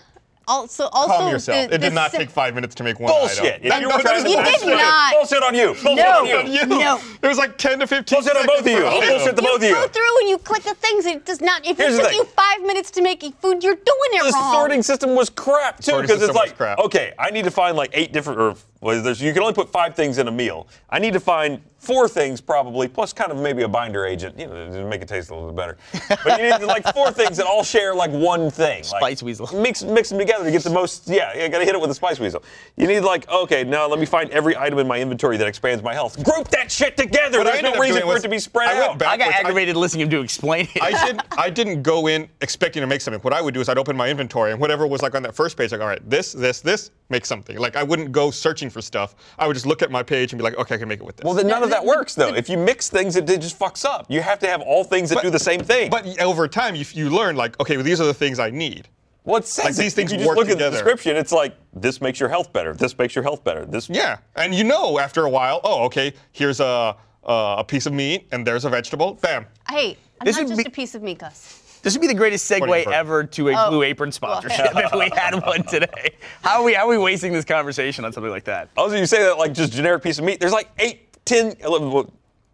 also 0.47 0.89
also 0.93 1.13
calm 1.15 1.31
yourself. 1.31 1.69
the- 1.69 1.75
it 1.75 1.81
did 1.81 1.93
not 1.93 2.11
sim- 2.11 2.21
take 2.21 2.31
five 2.31 2.55
minutes 2.55 2.75
to 2.77 2.83
make 2.85 2.99
one 3.01 3.13
Bullshit. 3.13 3.55
item. 3.57 3.61
If 3.73 3.81
you 3.81 3.87
were 3.89 3.99
trying 4.01 4.23
to 4.25 4.29
You 4.31 4.37
bullshit, 4.37 4.61
did 4.61 4.77
not. 4.77 5.13
bullshit 5.15 5.43
on 5.43 5.55
you. 5.55 5.67
Bullshit 5.75 5.97
No. 5.97 6.19
on 6.21 6.27
you. 6.27 6.61
you. 6.61 6.67
No. 6.67 7.01
It 7.23 7.27
was 7.27 7.39
like 7.39 7.57
10 7.59 7.79
to 7.81 7.87
15 7.87 8.17
Bullshit 8.21 8.37
on 8.37 8.47
both 8.47 8.61
of 8.61 8.67
you. 8.67 8.85
I'll 8.85 9.01
bullshit 9.01 9.37
the 9.37 9.43
both 9.43 9.57
of 9.57 9.63
you. 9.63 9.69
You 9.71 9.75
go 9.75 9.89
through 9.89 10.19
and 10.21 10.29
you 10.29 10.39
click 10.39 10.63
the 10.63 10.75
things 10.75 11.07
it 11.07 11.25
does 11.25 11.41
not 11.41 11.67
if 11.67 11.77
Here's 11.79 11.97
it 11.99 12.03
took 12.03 12.13
you 12.13 12.25
five 12.25 12.63
minutes 12.63 12.91
to 12.93 13.03
make 13.03 13.23
food 13.41 13.63
you're 13.63 13.75
doing 13.75 14.11
it 14.13 14.25
The 14.25 14.31
wrong 14.33 14.51
The 14.51 14.53
sorting 14.53 14.83
system 14.83 15.15
was 15.15 15.31
crap 15.31 15.81
too, 15.81 16.01
because 16.01 16.23
it's 16.23 16.35
like, 16.35 16.61
okay, 16.61 17.13
I 17.19 17.31
need 17.31 17.45
to 17.45 17.51
find 17.51 17.77
like 17.77 17.91
eight 17.95 18.13
different, 18.13 18.41
or 18.41 18.55
well, 18.85 19.03
there's, 19.03 19.21
you 19.21 19.33
can 19.33 19.41
only 19.41 19.55
put 19.55 19.71
five 19.71 19.95
things 19.95 20.19
in 20.19 20.29
a 20.29 20.31
meal. 20.31 20.69
I 20.91 20.99
need 20.99 21.15
to 21.15 21.21
find 21.21 21.63
four 21.85 22.09
things 22.09 22.41
probably, 22.41 22.89
plus 22.89 23.13
kind 23.13 23.31
of 23.31 23.39
maybe 23.39 23.63
a 23.63 23.69
binder 23.69 24.05
agent, 24.07 24.39
you 24.39 24.47
know, 24.47 24.71
to 24.71 24.85
make 24.87 25.03
it 25.03 25.09
taste 25.09 25.31
a 25.31 25.35
little 25.35 25.51
bit 25.51 25.57
better. 25.57 25.77
But 26.23 26.41
you 26.41 26.51
need 26.51 26.67
like 26.67 26.85
four 26.95 27.11
things 27.11 27.37
that 27.37 27.47
all 27.47 27.63
share 27.63 27.95
like 27.95 28.11
one 28.11 28.51
thing. 28.51 28.85
like, 28.85 29.01
Spice 29.01 29.23
weasel. 29.23 29.49
Mix 29.55 29.83
mix 29.83 30.09
them 30.09 30.19
together 30.19 30.45
to 30.45 30.51
get 30.51 30.63
the 30.63 30.71
most. 30.71 31.09
Yeah, 31.09 31.35
you 31.35 31.49
got 31.49 31.59
to 31.59 31.65
hit 31.65 31.75
it 31.75 31.81
with 31.81 31.91
a 31.91 31.95
spice 31.95 32.19
weasel. 32.19 32.43
You 32.77 32.87
need 32.87 33.01
like, 33.01 33.29
okay, 33.29 33.65
now 33.65 33.87
let 33.87 33.99
me 33.99 34.07
find 34.07 34.31
every 34.31 34.57
item 34.57 34.79
in 34.79 34.87
my 34.87 34.99
inventory 35.01 35.37
that 35.39 35.47
expands 35.47 35.83
my 35.83 35.95
health. 35.95 36.23
Group 36.23 36.49
that 36.49 36.71
shit 36.71 36.97
together. 36.97 37.39
What 37.39 37.47
I 37.47 37.61
There's 37.61 37.75
no 37.75 37.81
reason 37.81 38.03
for 38.03 38.09
was 38.09 38.19
it 38.21 38.23
to 38.23 38.29
be 38.29 38.39
spread 38.39 38.69
I 38.69 38.79
out. 38.79 38.83
I 38.83 38.87
got 38.87 38.99
backwards. 38.99 39.33
I- 39.35 39.41
aggravated 39.41 39.77
listening 39.77 40.11
to 40.11 40.19
him 40.19 40.25
explain 40.25 40.69
it. 40.75 40.83
I 40.83 41.07
didn't. 41.07 41.23
I 41.39 41.51
didn't 41.51 41.83
go 41.83 42.07
in 42.07 42.29
expecting 42.41 42.81
to 42.81 42.87
make 42.87 43.01
something. 43.01 43.21
What 43.23 43.33
I 43.33 43.41
would 43.41 43.55
do 43.55 43.61
is 43.61 43.69
I'd 43.69 43.79
open 43.79 43.97
my 43.97 44.09
inventory 44.09 44.53
and 44.53 44.61
whatever 44.61 44.87
was 44.87 45.03
like 45.03 45.15
on 45.15 45.23
that 45.23 45.35
first 45.35 45.57
page, 45.57 45.73
like 45.73 45.81
all 45.81 45.87
right, 45.87 46.09
this, 46.09 46.33
this, 46.33 46.61
this, 46.61 46.91
make 47.09 47.27
something. 47.27 47.59
Like 47.59 47.77
I 47.77 47.83
wouldn't 47.83 48.13
go 48.13 48.31
searching 48.31 48.71
for 48.75 48.83
stuff. 48.83 49.15
I 49.39 49.47
would 49.47 49.55
just 49.55 49.65
look 49.65 49.81
at 49.81 49.91
my 49.91 50.03
page 50.03 50.33
and 50.33 50.39
be 50.39 50.43
like, 50.43 50.59
okay, 50.59 50.75
I 50.75 50.79
can 50.79 50.89
make 50.89 51.01
it 51.01 51.05
with 51.07 51.17
this. 51.17 51.25
Well, 51.25 51.33
then 51.33 51.47
none 51.47 51.63
of 51.63 51.71
that 51.71 51.83
works 51.83 52.15
though. 52.15 52.35
If 52.35 52.51
you 52.51 52.59
mix 52.59 52.91
things, 52.91 53.17
it, 53.17 53.31
it 53.31 53.41
just 53.41 53.59
fucks 53.59 53.87
up. 53.87 54.05
You 54.11 54.21
have 54.21 54.39
to 54.41 54.47
have 54.47 54.61
all 54.61 54.85
things 54.85 55.09
that 55.11 55.23
do 55.23 55.31
the 55.31 55.39
same 55.39 55.61
thing. 55.61 55.89
But 55.89 56.21
over 56.21 56.47
time, 56.49 56.75
you, 56.75 56.85
you 56.93 57.09
learn 57.09 57.37
like, 57.37 57.59
okay, 57.61 57.77
well, 57.79 57.85
these 57.85 58.01
are 58.01 58.07
the 58.07 58.13
things 58.13 58.39
I 58.39 58.51
need. 58.51 58.89
Well, 59.25 59.37
it 59.37 59.47
says 59.47 59.65
Like, 59.65 59.73
it. 59.75 59.77
these 59.79 59.95
things 59.95 60.13
if 60.13 60.19
you 60.19 60.25
just 60.25 60.29
work 60.29 60.37
look 60.37 60.47
at 60.49 60.49
the 60.51 60.55
together. 60.57 60.77
description, 60.77 61.17
it's 61.17 61.33
like 61.33 61.57
this 61.73 62.03
makes 62.03 62.21
your 62.21 62.29
health 62.29 62.53
better. 62.53 62.75
This 62.75 62.99
makes 62.99 63.15
your 63.15 63.23
health 63.25 63.43
better. 63.43 63.65
This 63.65 63.89
Yeah, 63.89 64.19
and 64.37 64.55
you 64.55 64.65
know 64.65 64.99
after 64.99 65.25
a 65.25 65.31
while, 65.31 65.63
oh, 65.65 65.85
okay, 65.85 66.13
here's 66.33 66.61
a 66.61 66.95
uh, 67.27 67.55
a 67.59 67.65
piece 67.65 67.87
of 67.87 67.95
meat 67.95 68.27
and 68.33 68.47
there's 68.47 68.67
a 68.67 68.69
vegetable. 68.69 69.15
Bam. 69.15 69.47
Hey, 69.71 69.97
I'm 70.21 70.27
This 70.27 70.37
not 70.37 70.49
just 70.49 70.59
be- 70.59 70.69
a 70.69 70.71
piece 70.71 70.95
of 70.95 71.03
meat, 71.03 71.21
Gus. 71.21 71.63
This 71.85 71.95
would 71.95 72.01
be 72.01 72.07
the 72.09 72.15
greatest 72.15 72.51
segue 72.51 72.87
ever 72.87 73.25
to 73.25 73.49
a 73.51 73.55
Oh. 73.57 73.71
Blue 73.71 73.83
Apron 73.83 74.11
sponsorship 74.11 74.71
if 74.75 74.93
we 74.95 75.11
had 75.15 75.35
one 75.47 75.63
today. 75.65 76.17
How 76.43 76.59
are 76.61 76.65
we 76.65 76.73
how 76.75 76.87
are 76.87 76.89
we 76.91 76.99
wasting 76.99 77.33
this 77.33 77.45
conversation 77.45 78.05
on 78.05 78.13
something 78.13 78.31
like 78.33 78.45
that? 78.45 78.71
Also, 78.77 78.97
you 78.97 79.07
say 79.07 79.23
that 79.23 79.39
like 79.39 79.53
just 79.53 79.73
generic 79.73 80.03
piece 80.03 80.19
of 80.19 80.25
meat. 80.25 80.41
There's 80.41 80.53
like 80.53 80.71
eight, 80.79 81.23
ten, 81.27 81.55
eleven. 81.61 81.93
well, 81.93 82.11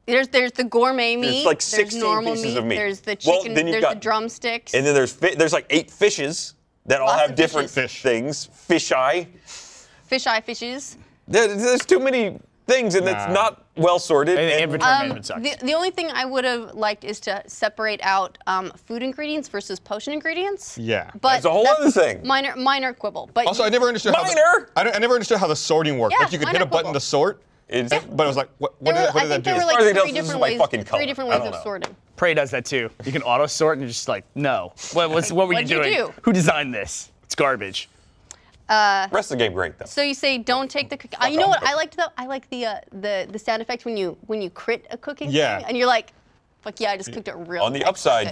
There's 0.06 0.26
there's 0.28 0.52
the 0.52 0.64
gourmet 0.64 1.14
meat. 1.16 1.30
There's 1.30 1.44
like 1.46 1.58
there's 1.60 1.64
16 1.64 2.00
normal 2.00 2.32
pieces 2.34 2.46
meat, 2.54 2.56
of 2.58 2.64
meat. 2.66 2.76
There's 2.76 3.00
the 3.00 3.16
Well, 3.24 3.38
chicken. 3.42 3.54
then 3.54 3.66
you've 3.68 3.74
there's 3.74 3.84
got- 3.84 3.94
the 3.94 4.00
drumsticks. 4.00 4.74
And 4.74 4.84
then 4.84 4.94
there's 4.94 5.12
fi- 5.12 5.34
there's 5.36 5.52
like 5.52 5.66
eight 5.70 5.90
fishes 5.90 6.54
that 6.86 7.00
all 7.00 7.12
have 7.16 7.36
different 7.36 7.70
fishes. 7.70 7.92
Fish. 7.92 8.02
things. 8.02 8.44
Fish 8.52 8.90
eye. 8.92 9.28
fish 10.06 10.26
eye 10.26 10.40
fishes. 10.40 10.96
There, 11.28 11.46
there's 11.54 11.86
too 11.86 12.00
many 12.00 12.40
things, 12.70 12.94
and 12.94 13.06
it's 13.08 13.28
not 13.32 13.64
well 13.76 13.98
sorted. 13.98 14.38
And 14.38 14.48
the 14.48 14.52
and- 14.54 14.62
inventory 14.64 14.92
Um, 14.92 14.98
management 15.00 15.26
sucks. 15.26 15.42
the, 15.42 15.66
the 15.66 15.74
only 15.74 15.90
thing 15.90 16.10
I 16.12 16.24
would 16.24 16.44
have 16.44 16.74
liked 16.74 17.04
is 17.04 17.18
to 17.20 17.42
separate 17.46 18.00
out 18.02 18.38
um, 18.46 18.72
food 18.86 19.02
ingredients 19.02 19.48
versus 19.48 19.80
potion 19.80 20.12
ingredients. 20.12 20.78
Yeah. 20.78 21.10
But 21.20 21.32
That's 21.34 21.44
a 21.46 21.50
whole 21.50 21.66
other 21.66 21.90
thing. 21.90 22.26
Minor 22.26 22.54
minor 22.56 22.92
quibble. 22.92 23.30
But 23.34 23.46
Also, 23.46 23.64
I 23.64 23.68
never 23.68 23.86
understood 23.88 24.14
how 24.14 24.22
the, 24.22 24.28
Minor? 24.34 24.70
I, 24.76 24.96
I 24.96 24.98
never 24.98 25.14
understood 25.14 25.38
how 25.38 25.46
the 25.48 25.56
sorting 25.56 25.98
worked. 25.98 26.14
Yeah, 26.16 26.24
like 26.24 26.32
you 26.32 26.38
could 26.38 26.48
hit 26.48 26.54
minor 26.54 26.64
a 26.64 26.68
button 26.68 26.92
to 26.92 27.00
sort, 27.00 27.42
It's- 27.68 27.90
but 27.90 28.24
it 28.24 28.26
was 28.26 28.36
like, 28.36 28.48
what, 28.58 28.80
what 28.80 28.94
there 28.94 29.06
did, 29.06 29.14
were, 29.14 29.20
what 29.20 29.24
I 29.24 29.26
did 29.26 29.44
think 29.44 29.44
that 29.44 29.44
there 29.44 29.54
were 29.54 29.60
As 29.60 29.70
far 29.70 29.80
as 29.80 29.84
like 29.86 29.94
I 29.94 29.98
know, 29.98 30.02
three 30.02 30.12
different 30.12 30.40
ways. 30.40 30.58
fucking. 30.58 30.84
Three 30.84 31.06
different 31.06 31.30
ways 31.30 31.40
of 31.40 31.52
know. 31.52 31.60
sorting. 31.62 31.96
Prey 32.16 32.34
does 32.34 32.50
that 32.50 32.64
too. 32.64 32.90
You 33.04 33.12
can 33.12 33.22
auto 33.22 33.46
sort 33.46 33.74
and 33.78 33.82
you're 33.82 33.88
just 33.88 34.08
like, 34.08 34.24
no. 34.34 34.72
What, 34.92 35.10
what's, 35.10 35.32
what 35.32 35.46
were 35.48 35.54
you 35.54 35.58
What'd 35.58 35.70
you 35.70 35.82
doing? 35.82 35.94
do? 35.94 36.12
Who 36.22 36.32
designed 36.32 36.72
this? 36.74 37.10
It's 37.24 37.34
garbage. 37.34 37.88
Rest 38.70 39.30
of 39.32 39.38
the 39.38 39.44
game 39.44 39.52
great 39.52 39.78
though. 39.78 39.84
So 39.86 40.02
you 40.02 40.14
say 40.14 40.38
don't 40.38 40.70
take 40.70 40.90
the 40.90 40.96
cookie. 40.96 41.16
Uh, 41.16 41.26
you 41.26 41.38
know 41.38 41.48
what 41.48 41.62
I 41.62 41.74
liked 41.74 41.96
though? 41.96 42.06
I 42.16 42.26
like 42.26 42.48
the 42.50 42.66
uh, 42.66 42.74
the 42.92 43.26
the 43.30 43.38
sound 43.38 43.62
effect 43.62 43.84
when 43.84 43.96
you 43.96 44.16
when 44.26 44.40
you 44.40 44.50
crit 44.50 44.86
a 44.90 44.96
cooking 44.96 45.30
Yeah. 45.30 45.58
thing 45.58 45.66
and 45.68 45.76
you're 45.76 45.86
like, 45.86 46.12
fuck 46.62 46.78
yeah, 46.80 46.92
I 46.92 46.96
just 46.96 47.12
cooked 47.12 47.28
it 47.28 47.34
real. 47.36 47.62
On 47.64 47.72
the 47.72 47.80
nice." 47.80 47.88
upside, 47.88 48.28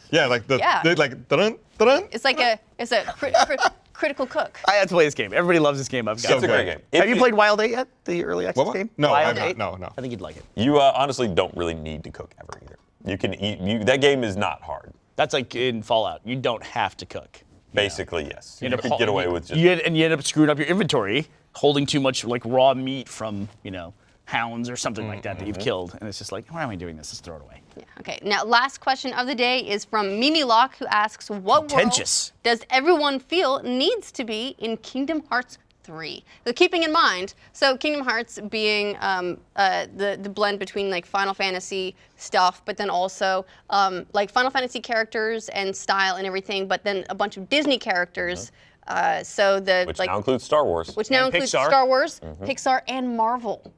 Yeah, 0.10 0.26
like 0.26 0.46
the, 0.46 0.58
Yeah. 0.58 0.82
they 0.82 0.94
like 0.94 1.28
dun 1.28 1.56
dun. 1.78 2.04
It's 2.12 2.24
like 2.24 2.40
a 2.40 2.58
it's 2.78 2.92
a 2.92 3.04
crit, 3.18 3.34
crit, 3.46 3.60
critical 3.92 4.26
cook. 4.26 4.58
I 4.68 4.72
had 4.74 4.88
to 4.88 4.94
play 4.94 5.04
this 5.04 5.14
game. 5.14 5.32
Everybody 5.34 5.58
loves 5.58 5.78
this 5.78 5.88
game. 5.88 6.08
I've 6.08 6.16
got 6.22 6.28
So 6.28 6.34
it's 6.36 6.44
a 6.44 6.46
great 6.46 6.64
good. 6.64 6.76
game. 6.92 7.00
Have 7.00 7.08
If 7.08 7.14
you 7.14 7.20
played 7.20 7.34
Wild 7.34 7.60
8 7.60 7.70
yet? 7.70 7.88
The 8.04 8.24
early 8.24 8.46
access 8.46 8.56
What, 8.58 8.66
what? 8.68 8.74
game? 8.76 8.88
No, 8.96 9.10
Wild 9.10 9.28
I've 9.28 9.36
not. 9.36 9.48
8? 9.48 9.58
No, 9.58 9.74
no. 9.76 9.92
I 9.96 10.00
think 10.00 10.10
you'd 10.12 10.22
like 10.22 10.36
it. 10.38 10.44
You 10.54 10.78
uh, 10.78 10.92
honestly 10.96 11.28
don't 11.28 11.54
really 11.56 11.74
need 11.74 12.02
to 12.04 12.10
cook 12.10 12.32
ever 12.40 12.58
either. 12.64 12.78
You 13.04 13.18
can 13.18 13.34
eat. 13.34 13.58
You, 13.60 13.84
that 13.84 14.00
game 14.00 14.24
is 14.24 14.36
not 14.36 14.62
hard. 14.62 14.92
That's 15.16 15.34
like 15.34 15.54
in 15.54 15.82
Fallout. 15.82 16.20
You 16.24 16.36
don't 16.36 16.62
have 16.62 16.96
to 16.98 17.04
cook. 17.06 17.42
Basically, 17.74 18.24
yes. 18.24 18.58
You, 18.60 18.66
end 18.66 18.74
up 18.74 18.82
could 18.82 18.92
get 18.98 19.08
away 19.08 19.24
you- 19.24 19.32
with 19.32 19.48
just. 19.48 19.60
you 19.60 19.70
end- 19.70 19.82
and 19.82 19.96
you 19.96 20.04
end 20.04 20.14
up 20.14 20.22
screwing 20.22 20.50
up 20.50 20.58
your 20.58 20.66
inventory, 20.66 21.26
holding 21.54 21.86
too 21.86 22.00
much 22.00 22.24
like 22.24 22.42
raw 22.44 22.74
meat 22.74 23.08
from 23.08 23.48
you 23.62 23.70
know 23.70 23.92
hounds 24.24 24.70
or 24.70 24.76
something 24.76 25.08
like 25.08 25.22
that 25.22 25.38
that 25.38 25.46
you've 25.46 25.56
mm-hmm. 25.56 25.64
killed, 25.64 25.98
and 26.00 26.08
it's 26.08 26.18
just 26.18 26.30
like, 26.30 26.46
why 26.52 26.62
am 26.62 26.70
I 26.70 26.76
doing 26.76 26.96
this? 26.96 27.10
Let's 27.10 27.20
throw 27.20 27.36
it 27.36 27.42
away. 27.42 27.60
Yeah, 27.76 27.84
Okay. 27.98 28.18
Now, 28.22 28.44
last 28.44 28.78
question 28.78 29.12
of 29.14 29.26
the 29.26 29.34
day 29.34 29.58
is 29.60 29.84
from 29.84 30.20
Mimi 30.20 30.44
Locke, 30.44 30.76
who 30.76 30.86
asks, 30.86 31.28
"What 31.30 31.68
Contentious. 31.68 32.32
world 32.32 32.42
does 32.42 32.66
everyone 32.70 33.18
feel 33.18 33.62
needs 33.62 34.12
to 34.12 34.24
be 34.24 34.54
in 34.58 34.76
Kingdom 34.78 35.22
Hearts 35.28 35.58
3?" 35.90 36.24
So, 36.46 36.52
keeping 36.52 36.82
in 36.84 36.92
mind, 36.92 37.34
so 37.52 37.76
Kingdom 37.76 38.04
Hearts 38.04 38.38
being 38.48 38.96
um, 39.00 39.38
uh, 39.56 39.86
the 39.96 40.18
the 40.20 40.28
blend 40.28 40.58
between 40.58 40.90
like 40.90 41.04
Final 41.06 41.34
Fantasy 41.34 41.94
stuff, 42.16 42.62
but 42.64 42.76
then 42.76 42.90
also 42.90 43.44
um, 43.70 44.06
like 44.12 44.30
Final 44.30 44.50
Fantasy 44.50 44.80
characters 44.80 45.48
and 45.50 45.74
style 45.74 46.16
and 46.16 46.26
everything, 46.26 46.66
but 46.68 46.84
then 46.84 47.04
a 47.10 47.14
bunch 47.14 47.36
of 47.36 47.48
Disney 47.48 47.78
characters. 47.78 48.52
Uh, 48.86 49.22
so 49.22 49.60
the 49.60 49.84
which 49.86 49.98
like 49.98 50.08
now 50.08 50.16
includes 50.16 50.42
Star 50.42 50.64
Wars. 50.64 50.96
which 50.96 51.10
now 51.10 51.26
And 51.26 51.34
includes 51.34 51.52
Pixar. 51.52 51.66
Star 51.66 51.86
Wars, 51.86 52.20
Mm-hmm. 52.24 52.44
Pixar, 52.44 52.80
and 52.88 53.16
Marvel. 53.16 53.72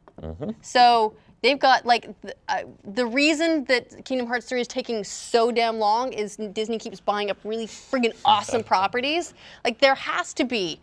So 0.60 1.14
they've 1.42 1.58
got 1.58 1.84
like 1.84 2.08
the, 2.22 2.34
uh, 2.48 2.62
the 2.84 3.04
reason 3.04 3.64
that 3.64 4.04
Kingdom 4.04 4.26
Hearts 4.28 4.46
3 4.48 4.60
is 4.60 4.68
taking 4.68 5.02
so 5.04 5.50
damn 5.50 5.78
long 5.78 6.12
is 6.12 6.36
Disney 6.52 6.78
keeps 6.78 7.00
buying 7.00 7.30
up 7.30 7.36
really 7.44 7.66
friggin' 7.66 8.14
awesome 8.24 8.62
properties. 8.74 9.34
Like 9.64 9.78
there 9.80 9.94
has 9.96 10.32
to 10.34 10.44
be, 10.44 10.80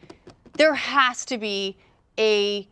there 0.59 0.75
has 0.75 1.25
to 1.25 1.39
be 1.39 1.75
a 2.19 2.67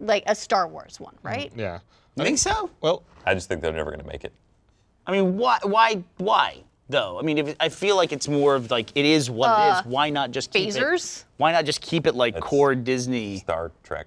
like 0.00 0.22
a 0.26 0.34
Star 0.34 0.66
Wars 0.66 0.98
one, 0.98 1.14
mm-hmm. 1.16 1.28
right? 1.28 1.52
Yeah. 1.54 1.80
You 2.16 2.24
think 2.24 2.38
so? 2.38 2.70
Well, 2.80 3.02
I 3.26 3.34
just 3.34 3.48
think 3.48 3.60
they're 3.60 3.72
never 3.72 3.90
going 3.90 4.00
to 4.00 4.06
make 4.06 4.24
it. 4.24 4.32
I 5.06 5.12
mean, 5.12 5.36
why? 5.36 5.58
Why? 5.62 6.02
Why? 6.16 6.62
Though 6.88 7.18
I 7.18 7.22
mean, 7.22 7.38
if, 7.38 7.56
I 7.58 7.68
feel 7.68 7.96
like 7.96 8.12
it's 8.12 8.28
more 8.28 8.54
of 8.54 8.70
like 8.70 8.90
it 8.94 9.04
is 9.04 9.28
what 9.28 9.48
it 9.48 9.62
is. 9.70 9.78
Uh, 9.78 9.82
why 9.86 10.08
not 10.08 10.30
just 10.30 10.52
keep 10.52 10.70
Phasers? 10.70 11.20
it? 11.20 11.24
Why 11.36 11.52
not 11.52 11.64
just 11.64 11.80
keep 11.82 12.06
it 12.06 12.14
like 12.14 12.38
core 12.40 12.74
Disney? 12.74 13.38
Star 13.38 13.72
Trek. 13.82 14.06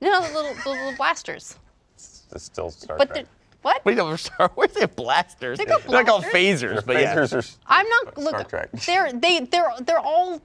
No, 0.00 0.20
the 0.20 0.34
little, 0.34 0.54
the 0.64 0.70
little 0.70 0.96
blasters. 0.96 1.56
It's 1.96 2.44
still 2.44 2.70
Star 2.70 2.98
But 2.98 3.08
Trek. 3.08 3.24
the, 3.24 3.30
what? 3.68 3.84
What 3.84 3.92
do 3.92 3.96
you 3.96 4.02
know 4.04 4.10
for 4.10 4.16
Star 4.18 4.50
Wars? 4.56 4.72
They 4.72 4.80
have 4.80 4.96
blasters. 4.96 5.58
They 5.58 5.64
got 5.66 5.82
They're 5.84 6.04
called 6.04 6.24
phasers, 6.24 6.84
but 6.86 6.96
yeah. 7.00 7.14
Phasers 7.14 7.34
are 7.34 7.58
I'm 7.66 7.86
not 7.88 8.12
Star 8.20 8.24
look. 8.24 8.48
Trek. 8.48 8.70
They're 8.86 9.12
they 9.12 9.40
they're 9.40 9.70
they're 9.82 9.98
all 10.00 10.40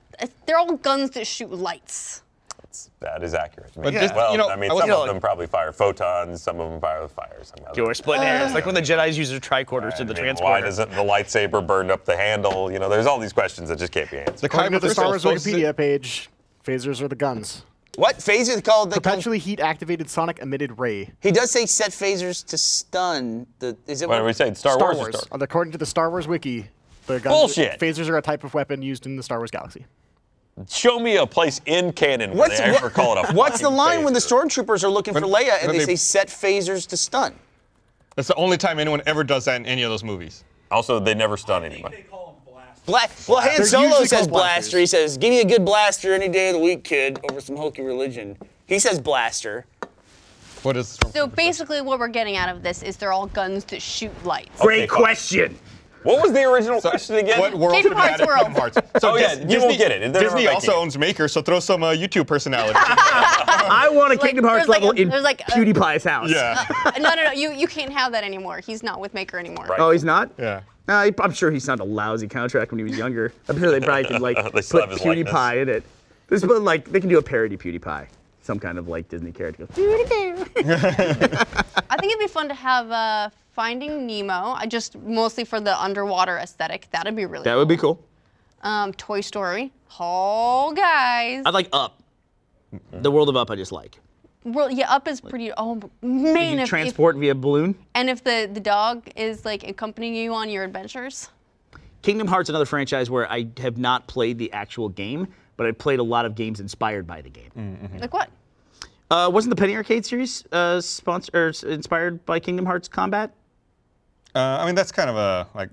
they're 0.45 0.57
all 0.57 0.75
guns 0.77 1.11
that 1.11 1.25
shoot 1.27 1.51
lights. 1.51 2.21
That 3.01 3.21
is 3.23 3.35
accurate. 3.35 3.71
I 3.77 3.81
mean, 3.81 3.93
But 3.93 4.01
just, 4.01 4.15
well, 4.15 4.31
you 4.31 4.37
know, 4.39 4.49
I 4.49 4.55
mean, 4.55 4.71
I 4.71 4.75
some 4.79 4.87
You 4.87 4.93
know, 4.93 5.01
of 5.03 5.07
them 5.07 5.19
probably 5.19 5.45
fire 5.45 5.71
photons, 5.71 6.41
some 6.41 6.59
of 6.59 6.71
them 6.71 6.81
fire 6.81 7.03
with 7.03 7.11
fire. 7.11 7.37
Some 7.43 7.59
of 7.59 7.65
them. 7.65 7.85
You're 7.85 7.93
splitting 7.93 8.23
hairs, 8.23 8.53
like 8.55 8.65
when 8.65 8.73
the 8.73 8.81
Jedi's 8.81 9.15
use 9.15 9.29
their 9.29 9.39
tricorders 9.39 9.95
to 9.97 10.03
the 10.05 10.13
I 10.13 10.15
mean, 10.15 10.23
transporter. 10.23 10.51
Why 10.53 10.61
doesn't 10.61 10.89
the 10.89 11.03
lightsaber 11.03 11.65
burn 11.65 11.91
up 11.91 12.03
the 12.05 12.17
handle? 12.17 12.71
You 12.71 12.79
know, 12.79 12.89
there's 12.89 13.05
all 13.05 13.19
these 13.19 13.33
questions 13.33 13.69
that 13.69 13.77
just 13.77 13.91
can't 13.91 14.09
be 14.09 14.17
answered. 14.17 14.37
the 14.39 14.45
According 14.47 14.71
to 14.71 14.79
the 14.79 14.89
Star 14.89 15.05
Wars 15.05 15.21
crystals 15.21 15.43
supposed 15.43 15.55
to- 15.55 15.61
Wikipedia 15.71 15.77
page, 15.77 16.29
phasers 16.65 16.99
are 17.01 17.07
the 17.07 17.15
guns. 17.15 17.63
What 17.95 18.17
phasers 18.17 18.63
called? 18.63 18.89
the 18.89 18.95
called 18.95 19.03
Perpetually 19.03 19.37
heat-activated 19.39 20.09
sonic 20.09 20.39
emitted 20.39 20.79
ray. 20.79 21.11
he 21.21 21.31
does 21.31 21.51
say 21.51 21.65
set 21.65 21.91
phasers 21.91 22.43
to 22.47 22.57
stun. 22.57 23.45
The 23.59 23.77
is 23.87 24.01
it? 24.01 24.09
What 24.09 24.19
are 24.19 24.25
we 24.25 24.33
saying? 24.33 24.55
Star, 24.55 24.73
Star 24.73 24.93
Wars. 24.93 24.97
Wars. 24.97 25.19
Star? 25.23 25.39
According 25.41 25.71
to 25.73 25.77
the 25.77 25.85
Star 25.85 26.09
Wars 26.09 26.27
wiki, 26.27 26.67
the 27.05 27.19
guns, 27.19 27.33
Bullshit. 27.35 27.79
phasers 27.79 28.09
are 28.09 28.17
a 28.17 28.21
type 28.21 28.43
of 28.43 28.53
weapon 28.53 28.81
used 28.81 29.05
in 29.05 29.15
the 29.15 29.23
Star 29.23 29.37
Wars 29.37 29.51
galaxy. 29.51 29.85
Show 30.69 30.99
me 30.99 31.17
a 31.17 31.25
place 31.25 31.61
in 31.65 31.91
canon 31.93 32.31
where 32.31 32.39
What's, 32.39 32.57
they 32.59 32.63
ever 32.65 32.85
what- 32.87 32.93
call 32.93 33.17
it 33.17 33.29
a 33.29 33.33
what's 33.35 33.57
the 33.59 33.63
fucking 33.65 33.77
line 33.77 34.03
when 34.03 34.13
the 34.13 34.19
stormtroopers 34.19 34.83
are 34.83 34.89
looking 34.89 35.13
for 35.13 35.21
Leia 35.21 35.61
and 35.61 35.71
they, 35.71 35.79
they- 35.79 35.85
say 35.85 35.95
set 35.95 36.27
phasers 36.29 36.87
to 36.87 36.97
stun? 36.97 37.35
That's 38.15 38.27
the 38.27 38.35
only 38.35 38.57
time 38.57 38.77
anyone 38.79 39.01
ever 39.07 39.23
does 39.23 39.45
that 39.45 39.55
in 39.55 39.65
any 39.65 39.81
of 39.83 39.89
those 39.89 40.03
movies. 40.03 40.43
Also, 40.69 40.99
they 40.99 41.13
never 41.15 41.37
stun 41.37 41.63
anyone. 41.63 41.91
Bla- 42.85 43.07
well, 43.27 43.39
Han 43.41 43.51
They're 43.57 43.65
Solo 43.65 44.03
says 44.03 44.27
blaster. 44.27 44.77
He 44.77 44.85
says, 44.85 45.17
"Give 45.17 45.29
me 45.29 45.39
a 45.41 45.45
good 45.45 45.63
blaster 45.63 46.13
any 46.13 46.27
day 46.27 46.49
of 46.49 46.53
the 46.55 46.59
week, 46.59 46.83
kid, 46.83 47.19
over 47.29 47.39
some 47.39 47.55
hokey 47.55 47.81
religion." 47.81 48.37
He 48.67 48.79
says 48.79 48.99
blaster. 48.99 49.65
What 50.63 50.77
is 50.77 50.97
So 51.13 51.27
basically, 51.27 51.81
what 51.81 51.99
we're 51.99 52.07
getting 52.07 52.35
out 52.37 52.49
of 52.49 52.63
this 52.63 52.83
is 52.83 52.95
they're 52.97 53.11
all 53.13 53.27
guns 53.27 53.65
that 53.65 53.81
shoot 53.81 54.11
lights. 54.25 54.59
Great 54.61 54.89
question. 54.89 55.57
What 56.03 56.21
was 56.21 56.33
the 56.33 56.43
original 56.43 56.81
question 56.81 57.15
again? 57.15 57.39
What 57.39 57.53
world 57.53 57.73
Kingdom 57.75 57.93
Hearts 57.93 58.19
world. 58.25 58.39
Kingdom 58.47 58.53
Hearts? 58.61 58.77
So 58.99 59.11
Oh, 59.11 59.15
yeah, 59.15 59.35
Dis- 59.35 59.53
you 59.53 59.59
won't 59.61 59.77
get 59.77 59.91
it. 59.91 60.11
They're 60.11 60.23
Disney 60.23 60.47
also 60.47 60.73
it. 60.73 60.75
owns 60.75 60.97
Maker, 60.97 61.29
so 61.29 61.41
throw 61.41 61.61
some 61.61 61.81
uh, 61.81 61.91
YouTube 61.93 62.27
personality. 62.27 62.73
I 62.77 63.87
want 63.89 64.11
a 64.11 64.15
Like, 64.17 64.21
Kingdom 64.21 64.43
Hearts 64.43 64.65
there's 64.67 64.69
like 64.69 64.81
level 64.81 64.97
a- 65.13 65.17
in 65.17 65.23
like 65.23 65.41
a- 65.41 65.51
PewDiePie's 65.51 66.03
house. 66.03 66.29
yeah. 66.29 66.65
no, 66.99 67.13
no, 67.15 67.23
no. 67.23 67.31
You 67.31 67.53
you 67.53 67.67
can't 67.67 67.91
have 67.93 68.11
that 68.11 68.25
anymore. 68.25 68.59
He's 68.59 68.83
not 68.83 68.99
with 68.99 69.13
Maker 69.13 69.37
anymore. 69.39 69.65
Right. 69.65 69.79
Oh, 69.79 69.91
he's 69.91 70.03
not? 70.03 70.29
Yeah. 70.37 70.61
Uh, 70.87 71.05
he- 71.05 71.13
I'm 71.19 71.31
sure 71.33 71.51
he 71.51 71.59
signed 71.59 71.79
a 71.79 71.83
lousy 71.85 72.27
contract 72.27 72.71
when 72.71 72.79
he 72.79 72.83
was 72.83 72.97
younger. 72.97 73.33
I'm 73.47 73.59
sure 73.59 73.71
they 73.71 73.79
probably 73.85 74.05
could 74.05 74.21
like 74.21 74.35
put 74.51 74.65
PewDiePie 74.65 75.25
likeness. 75.25 75.61
in 75.61 75.69
it. 75.69 75.83
This, 76.27 76.43
but 76.43 76.61
like 76.61 76.89
they 76.89 76.99
can 76.99 77.09
do 77.09 77.17
a 77.17 77.21
parody 77.21 77.57
PewDiePie, 77.57 78.07
some 78.41 78.59
kind 78.59 78.77
of 78.77 78.87
like 78.87 79.07
Disney 79.09 79.31
character. 79.31 79.67
I 79.75 79.77
think 81.99 82.11
it'd 82.11 82.19
be 82.19 82.27
fun 82.27 82.47
to 82.49 82.53
have 82.53 82.91
uh, 82.91 83.29
Finding 83.53 84.05
Nemo. 84.07 84.53
I 84.57 84.65
just 84.65 84.97
mostly 84.97 85.43
for 85.45 85.59
the 85.59 85.79
underwater 85.81 86.37
aesthetic. 86.37 86.87
That'd 86.91 87.15
be 87.15 87.25
really. 87.25 87.43
That 87.43 87.55
would 87.55 87.67
be 87.67 87.77
cool. 87.77 88.03
Um, 88.61 88.93
Toy 88.93 89.21
Story. 89.21 89.71
Oh, 89.99 90.71
guys. 90.73 91.43
I'd 91.45 91.53
like 91.53 91.69
Up. 91.73 92.01
The 92.91 93.11
world 93.11 93.29
of 93.29 93.35
Up, 93.35 93.51
I 93.51 93.55
just 93.55 93.71
like. 93.71 93.99
Well, 94.45 94.69
yeah, 94.69 94.93
Up 94.93 95.07
is 95.07 95.21
pretty. 95.21 95.51
Oh 95.55 95.81
man, 96.01 96.59
if, 96.59 96.63
if 96.63 96.69
Transport 96.69 97.15
via 97.15 97.35
balloon. 97.35 97.75
and 97.95 98.09
if 98.09 98.23
the 98.23 98.49
the 98.51 98.59
dog 98.59 99.09
is 99.15 99.45
like 99.45 99.67
accompanying 99.67 100.15
you 100.15 100.33
on 100.33 100.49
your 100.49 100.63
adventures. 100.63 101.29
Kingdom 102.01 102.27
Hearts, 102.27 102.47
is 102.47 102.49
another 102.49 102.65
franchise 102.65 103.09
where 103.09 103.31
I 103.31 103.47
have 103.59 103.77
not 103.77 104.07
played 104.07 104.37
the 104.37 104.51
actual 104.51 104.89
game, 104.89 105.27
but 105.55 105.65
I 105.65 105.71
played 105.71 105.99
a 105.99 106.03
lot 106.03 106.25
of 106.25 106.35
games 106.35 106.59
inspired 106.59 107.07
by 107.07 107.21
the 107.21 107.29
game. 107.29 107.49
Mm. 107.57 108.01
Like 108.01 108.13
what? 108.13 108.29
Uh, 109.09 109.29
wasn't 109.31 109.51
the 109.51 109.55
Penny 109.55 109.75
Arcade 109.75 110.05
series 110.05 110.43
uh, 110.51 110.81
sponsor 110.81 111.31
or 111.33 111.69
inspired 111.69 112.25
by 112.25 112.39
Kingdom 112.39 112.65
Hearts 112.65 112.89
Combat? 112.89 113.31
Uh, 114.35 114.57
I 114.59 114.65
mean, 114.65 114.75
that's 114.75 114.91
kind 114.91 115.09
of 115.09 115.15
a 115.15 115.47
like 115.55 115.69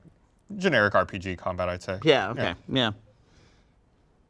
generic 0.56 0.94
RPG 0.94 1.38
combat, 1.38 1.68
I'd 1.68 1.82
say. 1.82 1.98
Yeah. 2.05 2.30
Okay. 2.30 2.55
Yeah. 2.68 2.92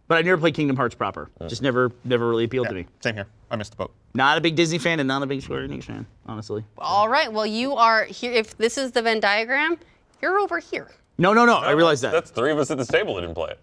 But 0.08 0.18
I 0.18 0.22
never 0.22 0.38
played 0.38 0.54
Kingdom 0.54 0.76
Hearts 0.76 0.94
proper. 0.94 1.28
Just 1.48 1.62
never, 1.62 1.92
never 2.04 2.28
really 2.28 2.44
appealed 2.44 2.68
to 2.68 2.74
me. 2.74 2.86
Same 3.00 3.14
here. 3.14 3.26
I 3.50 3.56
missed 3.56 3.72
the 3.72 3.76
boat. 3.76 3.92
Not 4.14 4.38
a 4.38 4.40
big 4.40 4.56
Disney 4.56 4.78
fan 4.78 4.98
and 5.00 5.06
not 5.06 5.22
a 5.22 5.26
big 5.26 5.40
Square 5.42 5.68
Enix 5.68 5.84
fan, 5.84 6.04
honestly. 6.26 6.64
All 6.78 7.08
right. 7.08 7.32
Well, 7.32 7.46
you 7.46 7.74
are 7.76 8.04
here. 8.04 8.32
If 8.32 8.56
this 8.58 8.76
is 8.76 8.90
the 8.92 9.02
Venn 9.02 9.20
diagram, 9.20 9.78
you're 10.20 10.38
over 10.40 10.58
here. 10.58 10.90
No, 11.18 11.32
no, 11.32 11.44
no. 11.46 11.56
I 11.58 11.70
realize 11.72 12.00
that. 12.00 12.12
That's 12.12 12.30
three 12.30 12.50
of 12.50 12.58
us 12.58 12.70
at 12.70 12.78
this 12.78 12.88
table 12.88 13.14
that 13.14 13.20
didn't 13.20 13.34
play 13.36 13.50
it. 13.50 13.60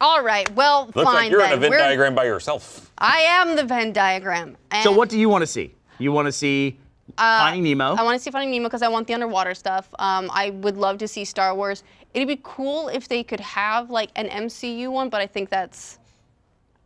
All 0.00 0.22
right. 0.22 0.50
Well, 0.54 0.86
Looks 0.86 1.04
fine 1.04 1.14
like 1.14 1.30
you're 1.30 1.40
then. 1.40 1.52
in 1.52 1.58
a 1.58 1.60
Venn 1.60 1.70
We're- 1.70 1.82
diagram 1.82 2.14
by 2.14 2.24
yourself. 2.24 2.90
I 2.98 3.18
am 3.20 3.56
the 3.56 3.64
Venn 3.64 3.92
diagram. 3.92 4.56
So 4.82 4.90
what 4.92 5.08
do 5.08 5.18
you 5.18 5.28
want 5.28 5.42
to 5.42 5.46
see? 5.46 5.74
You 5.98 6.10
want 6.12 6.26
to 6.26 6.32
see 6.32 6.78
Finding 7.16 7.62
Nemo? 7.62 7.92
Uh, 7.92 7.96
I 7.98 8.02
want 8.02 8.18
to 8.18 8.22
see 8.22 8.30
Finding 8.30 8.50
Nemo 8.50 8.64
because 8.68 8.82
I 8.82 8.88
want 8.88 9.06
the 9.06 9.14
underwater 9.14 9.54
stuff. 9.54 9.88
Um, 9.98 10.30
I 10.32 10.50
would 10.50 10.76
love 10.76 10.98
to 10.98 11.08
see 11.08 11.24
Star 11.24 11.54
Wars. 11.54 11.84
It'd 12.14 12.26
be 12.28 12.40
cool 12.42 12.88
if 12.88 13.06
they 13.08 13.22
could 13.22 13.40
have 13.40 13.90
like 13.90 14.10
an 14.16 14.26
MCU 14.28 14.90
one, 14.90 15.08
but 15.08 15.20
I 15.20 15.26
think 15.26 15.50
that's, 15.50 15.98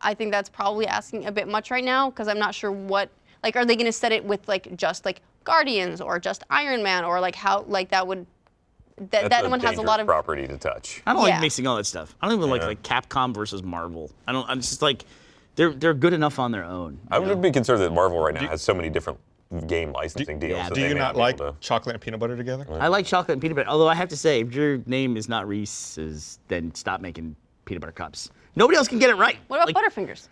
I 0.01 0.15
think 0.15 0.31
that's 0.33 0.49
probably 0.49 0.87
asking 0.87 1.27
a 1.27 1.33
bit 1.33 1.49
much 1.49 1.71
right 1.71 1.85
now 1.85 2.11
because 2.11 2.29
I'm 2.29 2.39
not 2.39 2.55
sure 2.55 2.71
what 2.73 3.11
like 3.43 3.57
are 3.57 3.65
they 3.65 3.77
going 3.77 3.87
to 3.87 3.93
set 3.93 4.13
it 4.13 4.25
with 4.25 4.47
like 4.49 4.77
just 4.77 5.05
like 5.05 5.21
Guardians 5.45 6.01
or 6.01 6.19
just 6.19 6.45
Iron 6.51 6.83
Man 6.83 7.05
or 7.05 7.21
like 7.21 7.35
how 7.35 7.63
like 7.63 7.91
that 7.91 8.07
would 8.07 8.27
that 8.97 9.11
That's 9.11 9.29
that 9.29 9.45
a 9.47 9.49
one 9.49 9.61
has 9.61 9.79
a 9.79 9.83
lot 9.83 10.01
of 10.01 10.07
property 10.07 10.47
to 10.47 10.57
touch. 10.59 11.03
I 11.07 11.13
don't 11.13 11.25
Yeah. 11.27 11.35
like 11.35 11.41
mixing 11.43 11.67
all 11.67 11.77
that 11.77 11.85
stuff. 11.87 12.15
I 12.21 12.29
don't 12.29 12.37
even 12.39 12.51
like 12.51 12.63
Yeah. 12.63 12.69
like 12.69 12.83
Capcom 12.83 13.33
versus 13.35 13.63
Marvel. 13.63 14.11
I 14.27 14.33
don't. 14.33 14.49
I'm 14.49 14.61
just 14.61 14.83
like, 14.83 15.05
they're 15.55 15.73
they're 15.73 15.95
good 15.95 16.13
enough 16.13 16.39
on 16.41 16.51
their 16.53 16.65
own. 16.65 16.99
I 17.11 17.19
would 17.21 17.41
be 17.41 17.51
concerned 17.53 17.81
that 17.83 17.93
Marvel 17.93 18.19
right 18.21 18.35
now 18.35 18.49
has 18.49 18.61
so 18.63 18.75
many 18.75 18.91
different 18.91 19.19
game 19.69 19.93
licensing 19.93 20.39
deals. 20.41 20.59
yeah, 20.59 20.65
that 20.69 20.75
Do 20.75 20.81
they 20.81 20.89
you 20.89 20.95
may 20.95 21.01
not 21.01 21.15
be 21.15 21.21
like 21.21 21.37
able 21.37 21.53
to- 21.53 21.59
chocolate 21.61 21.95
and 21.95 22.03
peanut 22.03 22.19
butter 22.21 22.37
together? 22.37 22.67
I 22.73 22.89
like 22.89 23.07
chocolate 23.07 23.35
and 23.35 23.41
peanut 23.41 23.57
butter. 23.57 23.69
Although 23.69 23.89
I 23.89 23.95
have 23.95 24.09
to 24.09 24.17
say, 24.17 24.41
if 24.41 24.53
your 24.53 24.79
name 24.87 25.17
is 25.17 25.29
not 25.29 25.47
Reese's, 25.47 26.39
then 26.49 26.75
stop 26.75 27.01
making 27.01 27.37
peanut 27.67 27.81
butter 27.81 27.93
cups. 27.93 28.31
Nobody 28.59 28.77
else 28.77 28.89
can 28.89 28.99
get 28.99 29.09
it 29.09 29.15
right. 29.15 29.39
what 29.47 29.59
about 29.59 29.73
Like, 29.73 29.77
Butterfingers? 29.77 30.27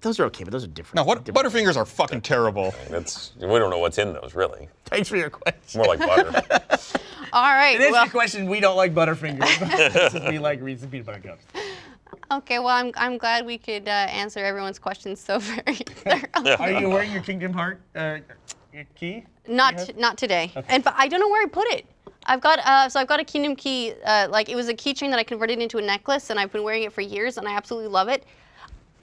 Those 0.00 0.18
are 0.18 0.24
okay, 0.24 0.44
but 0.44 0.52
those 0.52 0.64
are 0.64 0.68
different. 0.68 0.96
No, 0.96 1.04
what 1.04 1.24
different- 1.24 1.46
Butterfingers 1.52 1.76
are 1.76 1.84
fucking 1.84 2.22
terrible. 2.22 2.74
That's 2.88 3.32
we 3.36 3.46
don't 3.58 3.70
know 3.70 3.78
what's 3.78 3.98
in 3.98 4.14
those 4.14 4.34
really. 4.34 4.68
Thanks 4.86 5.10
for 5.10 5.16
your 5.18 5.28
question. 5.28 5.60
It's 5.62 5.76
more 5.76 5.86
like 5.86 5.98
butter. 5.98 6.42
All 7.34 7.42
right. 7.42 7.74
It 7.78 7.82
is 7.82 7.92
well- 7.92 8.04
your 8.04 8.10
question. 8.10 8.48
We 8.48 8.60
don't 8.60 8.76
like 8.76 8.94
Butterfingers. 8.94 10.28
we 10.30 10.38
like 10.38 10.62
Reese's 10.62 10.86
peanut 10.86 11.06
butter 11.06 11.20
cups. 11.20 11.44
Okay, 12.32 12.58
well, 12.58 12.68
I'm, 12.68 12.92
I'm 12.96 13.18
glad 13.18 13.44
we 13.44 13.58
could 13.58 13.86
uh, 13.86 13.90
answer 13.90 14.40
everyone's 14.40 14.78
questions 14.78 15.20
so 15.20 15.38
very 15.38 15.76
thoroughly. 15.76 16.52
Are 16.52 16.80
you 16.80 16.88
wearing 16.88 17.12
your 17.12 17.22
Kingdom 17.22 17.52
Heart 17.52 17.80
uh, 17.94 18.18
your 18.72 18.84
key? 18.94 19.26
Not 19.46 19.94
not 19.98 20.16
today. 20.16 20.50
And 20.68 20.82
but 20.82 20.94
I 20.96 21.08
don't 21.08 21.20
know 21.20 21.28
where 21.28 21.42
I 21.42 21.48
put 21.48 21.66
it. 21.72 21.86
I've 22.26 22.40
got 22.40 22.58
uh, 22.60 22.88
so 22.88 23.00
I've 23.00 23.06
got 23.06 23.20
a 23.20 23.24
Kingdom 23.24 23.56
key. 23.56 23.92
Uh, 24.04 24.28
like 24.30 24.48
it 24.48 24.56
was 24.56 24.68
a 24.68 24.74
keychain 24.74 25.10
that 25.10 25.18
I 25.18 25.24
converted 25.24 25.58
into 25.58 25.78
a 25.78 25.82
necklace, 25.82 26.30
and 26.30 26.38
I've 26.38 26.52
been 26.52 26.62
wearing 26.62 26.84
it 26.84 26.92
for 26.92 27.00
years, 27.00 27.38
and 27.38 27.46
I 27.46 27.52
absolutely 27.54 27.88
love 27.88 28.08
it. 28.08 28.24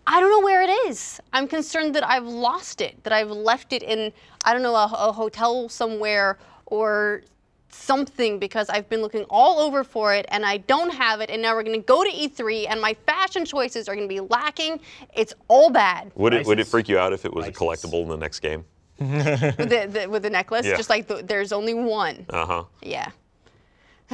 I 0.08 0.20
don't 0.20 0.30
know 0.30 0.42
where 0.42 0.64
it 0.64 0.72
is. 0.90 1.20
I'm 1.32 1.48
concerned 1.48 1.96
that 1.96 2.08
I've 2.08 2.26
lost 2.26 2.82
it, 2.82 3.02
that 3.04 3.14
I've 3.14 3.30
left 3.30 3.72
it 3.74 3.84
in 3.84 4.12
I 4.46 4.54
don't 4.54 4.64
know 4.64 4.76
a, 4.76 4.86
a 4.86 5.12
hotel 5.12 5.70
somewhere 5.70 6.40
or 6.66 7.22
something 7.70 8.38
because 8.40 8.70
I've 8.70 8.90
been 8.90 9.02
looking 9.02 9.24
all 9.30 9.60
over 9.60 9.84
for 9.84 10.14
it 10.14 10.26
and 10.30 10.46
I 10.46 10.58
don't 10.58 10.94
have 10.94 11.22
it. 11.22 11.30
And 11.30 11.42
now 11.42 11.56
we're 11.56 11.64
gonna 11.64 11.78
go 11.80 12.04
to 12.04 12.10
E3, 12.10 12.68
and 12.70 12.82
my 12.82 12.96
fashion 13.06 13.46
choices 13.46 13.88
are 13.88 13.96
gonna 13.96 14.08
be 14.08 14.20
lacking. 14.20 14.80
It's 15.14 15.34
all 15.48 15.70
bad. 15.70 16.12
Would 16.16 16.34
it 16.34 16.46
would 16.46 16.60
it 16.60 16.68
freak 16.68 16.90
you 16.90 16.98
out 16.98 17.14
if 17.14 17.26
it 17.26 17.34
was 17.34 17.48
a 17.48 17.52
collectible 17.52 18.02
in 18.02 18.10
the 18.10 18.18
next 18.18 18.40
game? 18.40 18.66
With 19.02 19.70
the, 19.70 19.90
the 19.92 20.08
with 20.10 20.24
the 20.24 20.30
necklace. 20.30 20.66
Yeah. 20.66 20.78
Just 20.78 20.90
like 20.90 21.08
the, 21.08 21.24
there's 21.24 21.52
only 21.52 21.74
one. 21.74 22.26
Uh 22.30 22.46
huh. 22.46 22.64
Yeah. 22.82 23.10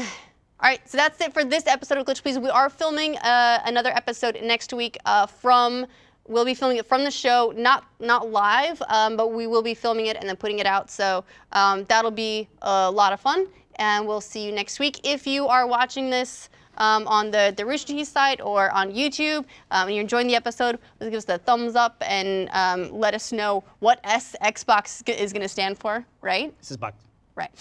All 0.59 0.67
right, 0.67 0.81
so 0.89 0.97
that's 0.97 1.21
it 1.21 1.33
for 1.33 1.43
this 1.43 1.67
episode 1.67 1.99
of 1.99 2.07
Glitch 2.07 2.23
Please. 2.23 2.39
We 2.39 2.49
are 2.49 2.67
filming 2.67 3.15
uh, 3.17 3.61
another 3.65 3.91
episode 3.91 4.39
next 4.41 4.73
week 4.73 4.97
uh, 5.05 5.27
from. 5.27 5.85
We'll 6.27 6.45
be 6.45 6.55
filming 6.55 6.77
it 6.77 6.85
from 6.85 7.03
the 7.03 7.11
show, 7.11 7.53
not 7.55 7.85
not 7.99 8.31
live, 8.31 8.81
um, 8.89 9.15
but 9.15 9.33
we 9.33 9.45
will 9.45 9.61
be 9.61 9.73
filming 9.75 10.07
it 10.07 10.17
and 10.17 10.27
then 10.27 10.35
putting 10.35 10.59
it 10.59 10.65
out. 10.65 10.89
So 10.89 11.23
um, 11.51 11.83
that'll 11.85 12.11
be 12.11 12.47
a 12.63 12.89
lot 12.89 13.13
of 13.13 13.21
fun, 13.21 13.47
and 13.75 14.07
we'll 14.07 14.19
see 14.19 14.43
you 14.45 14.51
next 14.51 14.79
week. 14.79 14.99
If 15.03 15.27
you 15.27 15.47
are 15.47 15.67
watching 15.67 16.09
this 16.09 16.49
um, 16.77 17.07
on 17.07 17.31
the 17.31 17.53
the 17.55 17.65
Rooster 17.65 17.93
Teeth 17.93 18.07
site 18.07 18.41
or 18.41 18.71
on 18.71 18.91
YouTube, 18.91 19.45
um, 19.71 19.87
and 19.87 19.91
you're 19.91 20.01
enjoying 20.01 20.27
the 20.27 20.35
episode, 20.35 20.79
please 20.99 21.09
give 21.09 21.17
us 21.17 21.29
a 21.29 21.37
thumbs 21.37 21.75
up 21.75 22.01
and 22.05 22.49
um, 22.53 22.91
let 22.91 23.13
us 23.13 23.31
know 23.31 23.63
what 23.79 23.99
S 24.03 24.35
Xbox 24.41 25.07
is 25.09 25.33
going 25.33 25.41
to 25.41 25.49
stand 25.49 25.77
for. 25.77 26.05
Right? 26.21 26.57
This 26.59 26.71
is 26.71 26.77
Buck. 26.77 26.95
Right. 27.35 27.51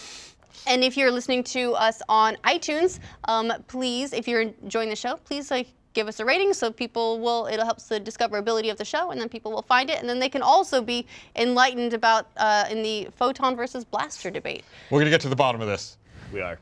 And 0.67 0.83
if 0.83 0.97
you're 0.97 1.11
listening 1.13 1.45
to 1.45 1.75
us 1.75 2.03
on 2.09 2.37
iTunes, 2.45 2.99
um, 3.29 3.53
please, 3.69 4.13
if 4.13 4.27
you're 4.27 4.41
enjoying 4.41 4.89
the 4.89 4.97
show, 4.97 5.17
please 5.25 5.51
like 5.51 5.69
give 5.97 6.09
us 6.09 6.21
a 6.21 6.25
rating 6.25 6.53
so 6.53 6.71
people 6.71 7.21
will. 7.21 7.47
It'll 7.47 7.65
help 7.65 7.81
the 7.83 8.01
discoverability 8.01 8.71
of 8.71 8.77
the 8.77 8.85
show, 8.85 9.11
and 9.11 9.21
then 9.21 9.29
people 9.29 9.53
will 9.53 9.63
find 9.63 9.91
it, 9.91 9.99
and 9.99 10.09
then 10.09 10.19
they 10.19 10.29
can 10.29 10.43
also 10.43 10.83
be 10.83 11.07
enlightened 11.37 11.95
about 11.95 12.29
uh, 12.37 12.67
in 12.71 12.83
the 12.83 13.09
photon 13.17 13.57
versus 13.57 13.85
blaster 13.85 14.31
debate. 14.31 14.65
We're 14.91 15.01
gonna 15.01 15.11
get 15.11 15.21
to 15.23 15.29
the 15.29 15.37
bottom 15.37 15.61
of 15.61 15.69
this. 15.69 15.97
We 16.33 16.41
are. 16.41 16.59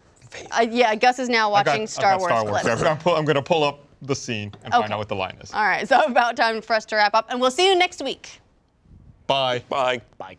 Uh, 0.50 0.66
yeah, 0.70 0.94
Gus 0.94 1.18
is 1.18 1.28
now 1.28 1.52
I 1.52 1.62
got- 1.62 1.70
watching 1.72 1.86
Star, 1.86 2.18
Wars 2.18 2.30
Star 2.30 2.44
Wars. 2.44 2.60
clips. 2.62 2.82
I'm, 2.82 2.98
pull, 2.98 3.16
I'm 3.16 3.24
gonna 3.24 3.42
pull 3.42 3.64
up 3.64 3.80
the 4.02 4.14
scene 4.14 4.52
and 4.64 4.72
Okay. 4.74 4.82
find 4.82 4.92
out 4.92 4.98
what 4.98 5.08
the 5.08 5.16
line 5.16 5.36
is. 5.42 5.52
All 5.52 5.64
right, 5.64 5.88
so 5.88 6.00
about 6.06 6.36
time 6.36 6.60
for 6.62 6.74
us 6.74 6.84
to 6.86 6.96
wrap 6.96 7.14
up, 7.14 7.26
and 7.30 7.40
we'll 7.40 7.50
see 7.50 7.68
you 7.68 7.76
next 7.76 8.02
week. 8.02 8.40
Bye. 9.26 9.62
Bye. 9.68 10.00
Bye. 10.18 10.36